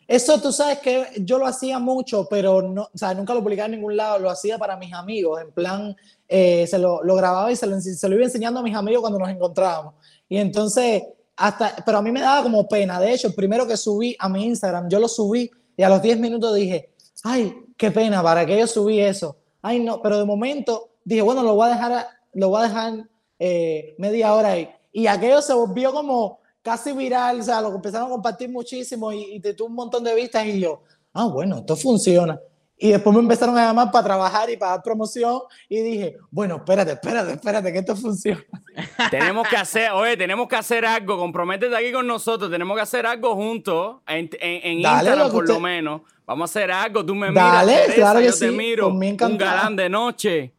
Eso 0.07 0.39
tú 0.39 0.53
sabes 0.53 0.79
que 0.79 1.05
yo 1.19 1.37
lo 1.37 1.45
hacía 1.45 1.79
mucho, 1.79 2.27
pero 2.29 2.61
no, 2.61 2.83
o 2.83 2.97
sea, 2.97 3.13
nunca 3.13 3.33
lo 3.33 3.43
publicaba 3.43 3.65
en 3.65 3.73
ningún 3.73 3.97
lado, 3.97 4.19
lo 4.19 4.29
hacía 4.29 4.57
para 4.57 4.77
mis 4.77 4.93
amigos, 4.93 5.41
en 5.41 5.51
plan, 5.51 5.95
eh, 6.29 6.65
se 6.65 6.79
lo, 6.79 7.03
lo, 7.03 7.15
grababa 7.15 7.51
y 7.51 7.57
se 7.57 7.67
lo, 7.67 7.79
se 7.81 8.07
lo, 8.07 8.15
iba 8.15 8.23
enseñando 8.23 8.61
a 8.61 8.63
mis 8.63 8.75
amigos 8.75 9.01
cuando 9.01 9.19
nos 9.19 9.29
encontrábamos. 9.29 9.95
Y 10.29 10.37
entonces, 10.37 11.03
hasta, 11.35 11.75
pero 11.85 11.97
a 11.97 12.01
mí 12.01 12.11
me 12.11 12.21
daba 12.21 12.41
como 12.41 12.67
pena. 12.69 13.01
De 13.01 13.11
hecho, 13.13 13.35
primero 13.35 13.67
que 13.67 13.75
subí 13.75 14.15
a 14.17 14.29
mi 14.29 14.45
Instagram, 14.45 14.87
yo 14.87 14.99
lo 14.99 15.09
subí 15.09 15.51
y 15.75 15.83
a 15.83 15.89
los 15.89 16.01
10 16.01 16.19
minutos 16.19 16.55
dije, 16.55 16.93
ay, 17.23 17.53
qué 17.75 17.91
pena, 17.91 18.23
¿para 18.23 18.45
qué 18.45 18.57
yo 18.57 18.65
subí 18.65 19.01
eso? 19.01 19.35
Ay, 19.61 19.81
no, 19.81 20.01
pero 20.01 20.17
de 20.19 20.25
momento 20.25 20.91
dije, 21.03 21.21
bueno, 21.21 21.43
lo 21.43 21.55
voy 21.55 21.67
a 21.67 21.73
dejar, 21.73 22.07
lo 22.33 22.49
voy 22.49 22.61
a 22.61 22.67
dejar 22.67 23.09
eh, 23.39 23.93
media 23.97 24.33
hora 24.33 24.51
ahí. 24.51 24.69
Y 24.93 25.07
aquello 25.07 25.41
se 25.41 25.53
volvió 25.53 25.91
como 25.91 26.39
casi 26.67 26.91
viral, 26.91 27.39
o 27.39 27.43
sea, 27.43 27.61
lo 27.61 27.73
empezaron 27.73 28.07
a 28.07 28.09
compartir 28.09 28.49
muchísimo 28.49 29.09
y, 29.13 29.35
y 29.35 29.39
te 29.39 29.53
tuvo 29.53 29.69
un 29.69 29.75
montón 29.75 30.03
de 30.03 30.13
vistas 30.13 30.45
y 30.45 30.59
yo, 30.59 30.83
ah, 31.13 31.25
bueno, 31.27 31.59
esto 31.59 31.77
funciona. 31.77 32.37
Y 32.77 32.89
después 32.89 33.15
me 33.15 33.21
empezaron 33.21 33.57
a 33.57 33.67
llamar 33.67 33.89
para 33.89 34.03
trabajar 34.03 34.49
y 34.49 34.57
para 34.57 34.71
dar 34.73 34.83
promoción 34.83 35.39
y 35.69 35.79
dije, 35.79 36.17
bueno, 36.29 36.57
espérate, 36.57 36.91
espérate, 36.91 37.31
espérate, 37.31 37.71
que 37.71 37.79
esto 37.79 37.95
funciona. 37.95 38.43
tenemos 39.11 39.47
que 39.47 39.55
hacer, 39.55 39.91
oye, 39.91 40.17
tenemos 40.17 40.45
que 40.49 40.57
hacer 40.57 40.85
algo, 40.85 41.17
comprométete 41.17 41.73
aquí 41.73 41.93
con 41.93 42.05
nosotros, 42.05 42.51
tenemos 42.51 42.75
que 42.75 42.81
hacer 42.81 43.05
algo 43.05 43.33
juntos, 43.33 44.01
en, 44.05 44.29
en, 44.37 44.79
Instagram 44.79 45.31
por 45.31 45.47
lo 45.47 45.61
menos. 45.61 46.01
Vamos 46.25 46.49
a 46.49 46.59
hacer 46.59 46.69
algo, 46.69 47.05
tú 47.05 47.15
me 47.15 47.29
miras, 47.29 47.65
Teresa, 47.65 47.93
claro 47.93 48.19
que 48.19 48.25
yo 48.25 48.37
te 48.37 48.51
miro, 48.51 48.89
un 48.89 49.37
galán 49.37 49.73
de 49.73 49.87
noche. 49.87 50.53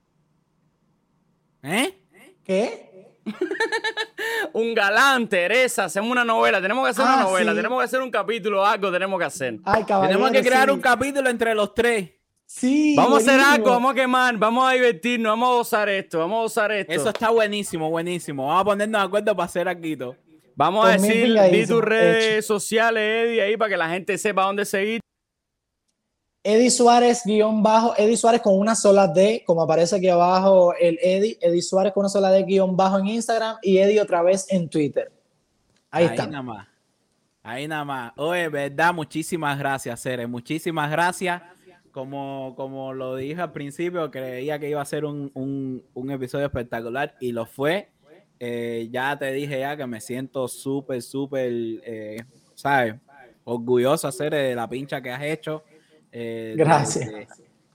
¿Eh? 1.62 1.94
¿Qué? 2.42 2.87
un 4.52 4.74
galán, 4.74 5.28
Teresa, 5.28 5.84
hacemos 5.84 6.10
una 6.10 6.24
novela, 6.24 6.60
tenemos 6.60 6.84
que 6.84 6.90
hacer 6.90 7.04
una 7.04 7.20
ah, 7.20 7.24
novela, 7.24 7.54
tenemos 7.54 7.78
que 7.78 7.84
hacer 7.84 8.00
un 8.00 8.10
capítulo, 8.10 8.64
algo 8.64 8.90
tenemos 8.90 9.18
que 9.18 9.24
hacer. 9.24 9.58
tenemos 10.02 10.30
que 10.30 10.42
crear 10.42 10.70
un 10.70 10.80
capítulo 10.80 11.28
entre 11.28 11.54
los 11.54 11.74
tres. 11.74 12.10
Sí. 12.46 12.94
Vamos 12.96 13.14
a 13.14 13.16
hacer 13.18 13.40
algo, 13.40 13.70
vamos 13.70 13.92
a 13.92 13.94
quemar, 13.94 14.36
vamos 14.38 14.70
a 14.70 14.72
divertirnos, 14.72 15.32
vamos 15.32 15.50
a 15.50 15.60
usar 15.60 15.88
esto, 15.90 16.18
vamos 16.18 16.42
a 16.42 16.46
usar 16.46 16.72
esto. 16.72 16.92
Eso 16.92 17.10
está 17.10 17.28
buenísimo, 17.28 17.90
buenísimo. 17.90 18.46
Vamos 18.46 18.62
a 18.62 18.64
ponernos 18.64 19.00
de 19.02 19.06
acuerdo 19.06 19.36
para 19.36 19.44
hacer 19.44 19.68
aquí. 19.68 19.98
Vamos 20.56 20.88
a 20.88 20.92
decir, 20.92 21.38
di 21.52 21.66
tus 21.66 21.82
redes 21.82 22.46
sociales, 22.46 23.02
Eddie, 23.02 23.42
ahí 23.42 23.56
para 23.56 23.68
que 23.70 23.76
la 23.76 23.90
gente 23.90 24.16
sepa 24.16 24.44
dónde 24.44 24.64
seguir. 24.64 25.00
Eddie 26.48 26.70
Suárez 26.70 27.24
guion 27.26 27.62
bajo, 27.62 27.94
Eddie 27.98 28.16
Suárez 28.16 28.40
con 28.40 28.58
una 28.58 28.74
sola 28.74 29.06
D, 29.06 29.42
como 29.46 29.60
aparece 29.60 29.96
aquí 29.96 30.08
abajo 30.08 30.72
el 30.80 30.98
Eddie, 31.02 31.36
Eddie 31.42 31.60
Suárez 31.60 31.92
con 31.92 32.00
una 32.00 32.08
sola 32.08 32.30
D 32.30 32.42
guion 32.44 32.74
bajo 32.74 32.98
en 32.98 33.06
Instagram 33.08 33.58
y 33.60 33.76
Eddie 33.76 34.00
otra 34.00 34.22
vez 34.22 34.46
en 34.48 34.66
Twitter. 34.66 35.12
Ahí, 35.90 36.06
está. 36.06 36.26
Nada 36.26 36.42
más. 36.42 36.66
Ahí 37.42 37.68
nada 37.68 37.84
más. 37.84 38.12
Oye, 38.16 38.48
verdad, 38.48 38.94
muchísimas 38.94 39.58
gracias, 39.58 40.00
Cere. 40.00 40.26
Muchísimas 40.26 40.90
gracias. 40.90 41.42
Como, 41.92 42.54
como 42.56 42.94
lo 42.94 43.16
dije 43.16 43.42
al 43.42 43.52
principio, 43.52 44.10
creía 44.10 44.58
que 44.58 44.70
iba 44.70 44.80
a 44.80 44.86
ser 44.86 45.04
un, 45.04 45.30
un, 45.34 46.10
episodio 46.10 46.46
espectacular 46.46 47.14
y 47.20 47.32
lo 47.32 47.44
fue. 47.44 47.90
Eh, 48.40 48.88
ya 48.90 49.18
te 49.18 49.32
dije 49.32 49.60
ya 49.60 49.76
que 49.76 49.86
me 49.86 50.00
siento 50.00 50.48
súper, 50.48 51.02
súper, 51.02 51.52
eh, 51.52 52.24
¿sabes? 52.54 52.94
Orgulloso 53.44 54.08
hacer 54.08 54.32
de 54.32 54.54
la 54.54 54.66
pincha 54.66 55.02
que 55.02 55.10
has 55.10 55.22
hecho. 55.22 55.62
Eh, 56.12 56.54
Gracias. 56.56 57.08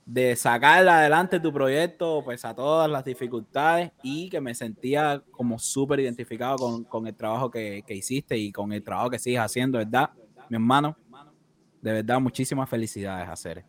De, 0.05 0.35
sacar 0.35 0.88
adelante 0.88 1.39
tu 1.39 1.53
proyecto, 1.53 2.22
pues 2.26 2.43
a 2.43 2.53
todas 2.53 2.89
las 2.89 3.05
dificultades 3.05 3.91
y 4.01 4.30
que 4.30 4.41
me 4.41 4.53
sentía 4.53 5.23
como 5.31 5.57
súper 5.57 6.01
identificado 6.01 6.84
con, 6.89 7.07
el 7.07 7.15
trabajo 7.15 7.49
que, 7.49 7.84
hiciste 7.88 8.38
y 8.38 8.51
con 8.51 8.73
el 8.73 8.84
trabajo 8.84 9.10
que 9.10 9.19
sigues 9.19 9.39
haciendo, 9.39 9.77
¿verdad? 9.77 10.10
Mi 10.49 10.55
hermano, 10.57 10.97
de 11.81 11.93
verdad, 11.93 12.19
muchísimas 12.19 12.69
felicidades, 12.69 13.30
hacer. 13.30 13.65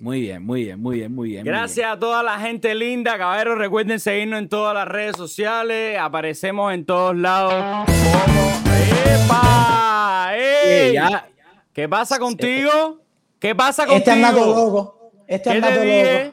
Muy 0.00 0.20
bien, 0.20 0.44
muy 0.44 0.64
bien, 0.64 0.80
muy 0.80 0.98
bien, 0.98 1.14
muy 1.14 1.30
bien. 1.30 1.44
Gracias 1.44 1.90
a 1.92 1.98
toda 1.98 2.22
la 2.22 2.38
gente 2.38 2.72
linda, 2.74 3.18
caballeros. 3.18 3.58
Recuerden 3.58 3.98
seguirnos 3.98 4.38
en 4.38 4.48
todas 4.48 4.72
las 4.72 4.86
redes 4.86 5.16
sociales. 5.16 5.98
Aparecemos 5.98 6.72
en 6.72 6.84
todos 6.84 7.16
lados. 7.16 7.88
¡Epa! 9.24 10.32
¿Qué 11.72 11.88
pasa 11.88 12.18
contigo? 12.18 13.00
¿Qué 13.38 13.54
pasa 13.54 13.86
contigo? 13.86 13.98
Este 13.98 14.10
anda 14.10 14.32
loco. 14.32 15.12
Este 15.26 15.50
anda 15.50 15.70
loco. 15.70 16.32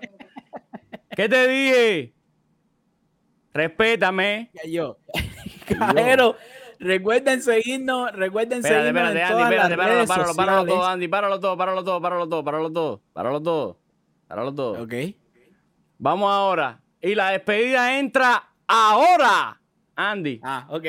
¿Qué 1.15 1.29
te 1.29 1.47
dije? 1.47 2.13
Respétame. 3.53 4.51
Yo. 4.67 4.97
Caballero, 5.65 6.35
recuerden 6.79 7.41
seguirnos, 7.41 8.11
recuerden 8.11 8.61
seguirnos 8.61 8.87
espérate, 8.87 9.19
en 9.19 9.25
Andy, 9.25 9.33
todas 9.33 9.51
espérate, 9.51 9.77
las 9.77 9.87
redes 9.87 10.07
páralo, 10.07 10.35
páralo, 10.35 10.65
todo, 10.65 10.85
Andy, 10.85 11.07
páralo 11.07 11.39
todo, 11.39 11.57
páralo 11.57 11.83
todo, 11.83 12.01
páralo 12.01 12.27
todo, 12.27 12.43
páralo 12.43 12.71
todo, 12.71 13.01
páralo 13.13 13.41
todo, 13.41 13.79
páralo 14.27 14.53
todo. 14.53 14.83
Ok. 14.83 14.93
Vamos 15.97 16.31
ahora. 16.31 16.81
Y 17.01 17.15
la 17.15 17.31
despedida 17.31 17.97
entra 17.97 18.49
ahora, 18.67 19.61
Andy. 19.95 20.41
Ah, 20.43 20.67
ok. 20.69 20.85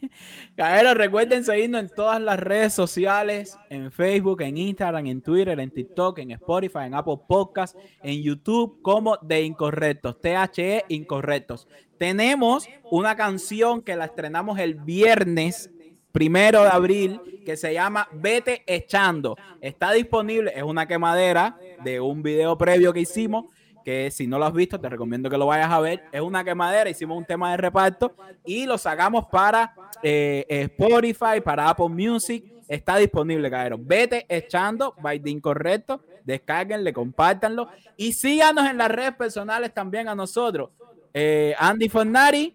Recuerden 0.60 1.42
seguirnos 1.42 1.80
en 1.80 1.88
todas 1.88 2.20
las 2.20 2.38
redes 2.38 2.74
sociales, 2.74 3.56
en 3.70 3.90
Facebook, 3.90 4.42
en 4.42 4.58
Instagram, 4.58 5.06
en 5.06 5.22
Twitter, 5.22 5.58
en 5.58 5.70
TikTok, 5.70 6.18
en 6.18 6.32
Spotify, 6.32 6.80
en 6.84 6.94
Apple 6.94 7.16
Podcasts, 7.26 7.78
en 8.02 8.22
YouTube, 8.22 8.82
como 8.82 9.16
de 9.22 9.42
Incorrectos, 9.42 10.20
THE 10.20 10.84
Incorrectos. 10.88 11.66
Tenemos 11.96 12.68
una 12.90 13.16
canción 13.16 13.80
que 13.80 13.96
la 13.96 14.04
estrenamos 14.04 14.58
el 14.58 14.74
viernes 14.74 15.70
primero 16.12 16.62
de 16.62 16.68
abril 16.68 17.20
que 17.46 17.56
se 17.56 17.72
llama 17.72 18.06
Vete 18.12 18.62
Echando. 18.66 19.36
Está 19.62 19.92
disponible, 19.92 20.52
es 20.54 20.62
una 20.62 20.86
quemadera 20.86 21.58
de 21.82 22.00
un 22.00 22.22
video 22.22 22.58
previo 22.58 22.92
que 22.92 23.00
hicimos 23.00 23.46
que 23.90 24.10
si 24.12 24.28
no 24.28 24.38
lo 24.38 24.46
has 24.46 24.52
visto, 24.52 24.78
te 24.78 24.88
recomiendo 24.88 25.28
que 25.28 25.36
lo 25.36 25.46
vayas 25.46 25.68
a 25.68 25.80
ver. 25.80 26.04
Es 26.12 26.20
una 26.20 26.44
quemadera, 26.44 26.88
hicimos 26.88 27.18
un 27.18 27.24
tema 27.24 27.50
de 27.50 27.56
reparto 27.56 28.14
y 28.44 28.64
lo 28.64 28.78
sacamos 28.78 29.26
para 29.26 29.74
eh, 30.00 30.46
Spotify, 30.48 31.40
para 31.42 31.68
Apple 31.68 31.88
Music. 31.88 32.44
Está 32.68 32.96
disponible, 32.98 33.50
cabrón. 33.50 33.82
Vete 33.84 34.26
echando, 34.28 34.94
by 35.02 35.18
the 35.18 35.30
incorrecto. 35.30 36.02
Descárguenle, 36.24 36.92
compártanlo 36.92 37.68
y 37.96 38.12
síganos 38.12 38.70
en 38.70 38.78
las 38.78 38.92
redes 38.92 39.14
personales 39.16 39.74
también 39.74 40.08
a 40.08 40.14
nosotros. 40.14 40.70
Eh, 41.12 41.52
Andy 41.58 41.88
Fornari. 41.88 42.54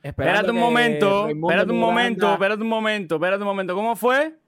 Espérate 0.00 0.52
un 0.52 0.58
momento, 0.58 1.28
espérate 1.28 1.72
un 1.72 1.80
momento, 1.80 2.32
espérate 2.32 2.62
un 2.62 2.68
momento, 2.68 3.14
espérate 3.16 3.42
un 3.42 3.48
momento. 3.48 3.74
¿Cómo 3.74 3.96
fue? 3.96 4.38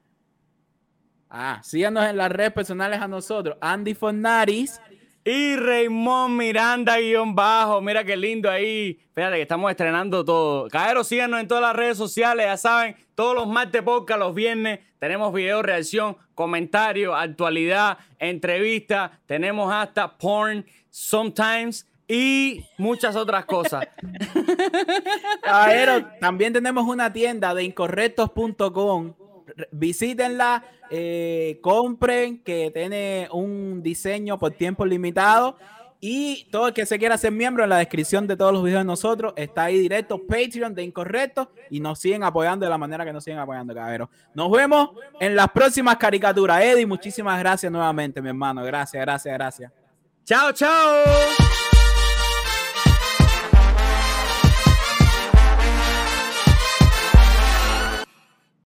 Ah, 1.29 1.61
síganos 1.65 2.05
en 2.07 2.17
las 2.17 2.31
redes 2.31 2.53
personales 2.53 3.01
a 3.01 3.09
nosotros. 3.09 3.57
Andy 3.61 3.95
Fornaris 3.95 4.81
y 5.25 5.57
Raymond 5.57 6.37
Miranda 6.37 6.99
guion 6.99 7.35
bajo. 7.35 7.81
Mira 7.81 8.05
qué 8.05 8.17
lindo 8.17 8.51
ahí. 8.51 8.99
Fíjate 9.15 9.37
que 9.37 9.43
estamos 9.43 9.71
estrenando 9.71 10.25
todo. 10.25 10.69
Caeros, 10.69 11.09
síganos 11.09 11.41
en 11.41 11.49
todas 11.49 11.63
las 11.63 11.77
redes 11.77 11.99
sociales. 11.99 12.47
Ya 12.47 12.57
saben, 12.57 12.97
todos 13.15 13.35
los 13.35 13.47
martes 13.47 13.83
podcast, 13.83 14.19
los 14.19 14.35
viernes, 14.35 14.81
tenemos 14.99 15.33
video 15.33 15.63
reacción, 15.63 16.17
comentarios, 16.35 17.15
actualidad, 17.17 17.99
entrevista. 18.19 19.21
Tenemos 19.27 19.73
hasta 19.73 20.17
porn 20.17 20.65
sometimes 20.91 21.87
y 22.09 22.65
muchas 22.79 23.15
otras 23.15 23.45
cosas. 23.45 23.87
Caeros, 25.43 26.05
también 26.19 26.53
tenemos 26.53 26.85
una 26.87 27.13
tienda 27.13 27.55
de 27.55 27.65
incorrectos.com 27.65 29.15
visítenla, 29.71 30.65
eh, 30.91 31.59
compren, 31.63 32.43
que 32.43 32.71
tiene 32.73 33.29
un 33.33 33.83
diseño 33.83 34.39
por 34.39 34.53
tiempo 34.53 34.85
limitado. 34.85 35.57
Y 36.03 36.49
todo 36.51 36.69
el 36.69 36.75
que 36.75 36.87
se 36.87 36.99
quiera 36.99 37.19
ser 37.19 37.31
miembro 37.31 37.63
en 37.63 37.69
la 37.69 37.77
descripción 37.77 38.27
de 38.27 38.35
todos 38.35 38.55
los 38.55 38.65
videos 38.65 38.81
de 38.81 38.87
nosotros 38.87 39.35
está 39.37 39.65
ahí 39.65 39.79
directo, 39.79 40.19
Patreon 40.27 40.75
de 40.75 40.83
Incorrecto, 40.83 41.53
y 41.69 41.79
nos 41.79 41.99
siguen 41.99 42.25
apoyando 42.25 42.65
de 42.65 42.71
la 42.71 42.79
manera 42.79 43.05
que 43.05 43.13
nos 43.13 43.23
siguen 43.23 43.39
apoyando, 43.39 43.75
cabrón. 43.75 44.09
Nos 44.33 44.51
vemos 44.51 44.91
en 45.21 45.37
las 45.37 45.49
próximas 45.51 45.97
caricaturas. 45.97 46.63
Eddie, 46.63 46.87
muchísimas 46.87 47.39
gracias 47.39 47.71
nuevamente, 47.71 48.23
mi 48.23 48.31
hermano. 48.31 48.65
Gracias, 48.65 49.03
gracias, 49.03 49.35
gracias. 49.35 49.73
Chao, 50.25 50.53
chao. 50.53 51.60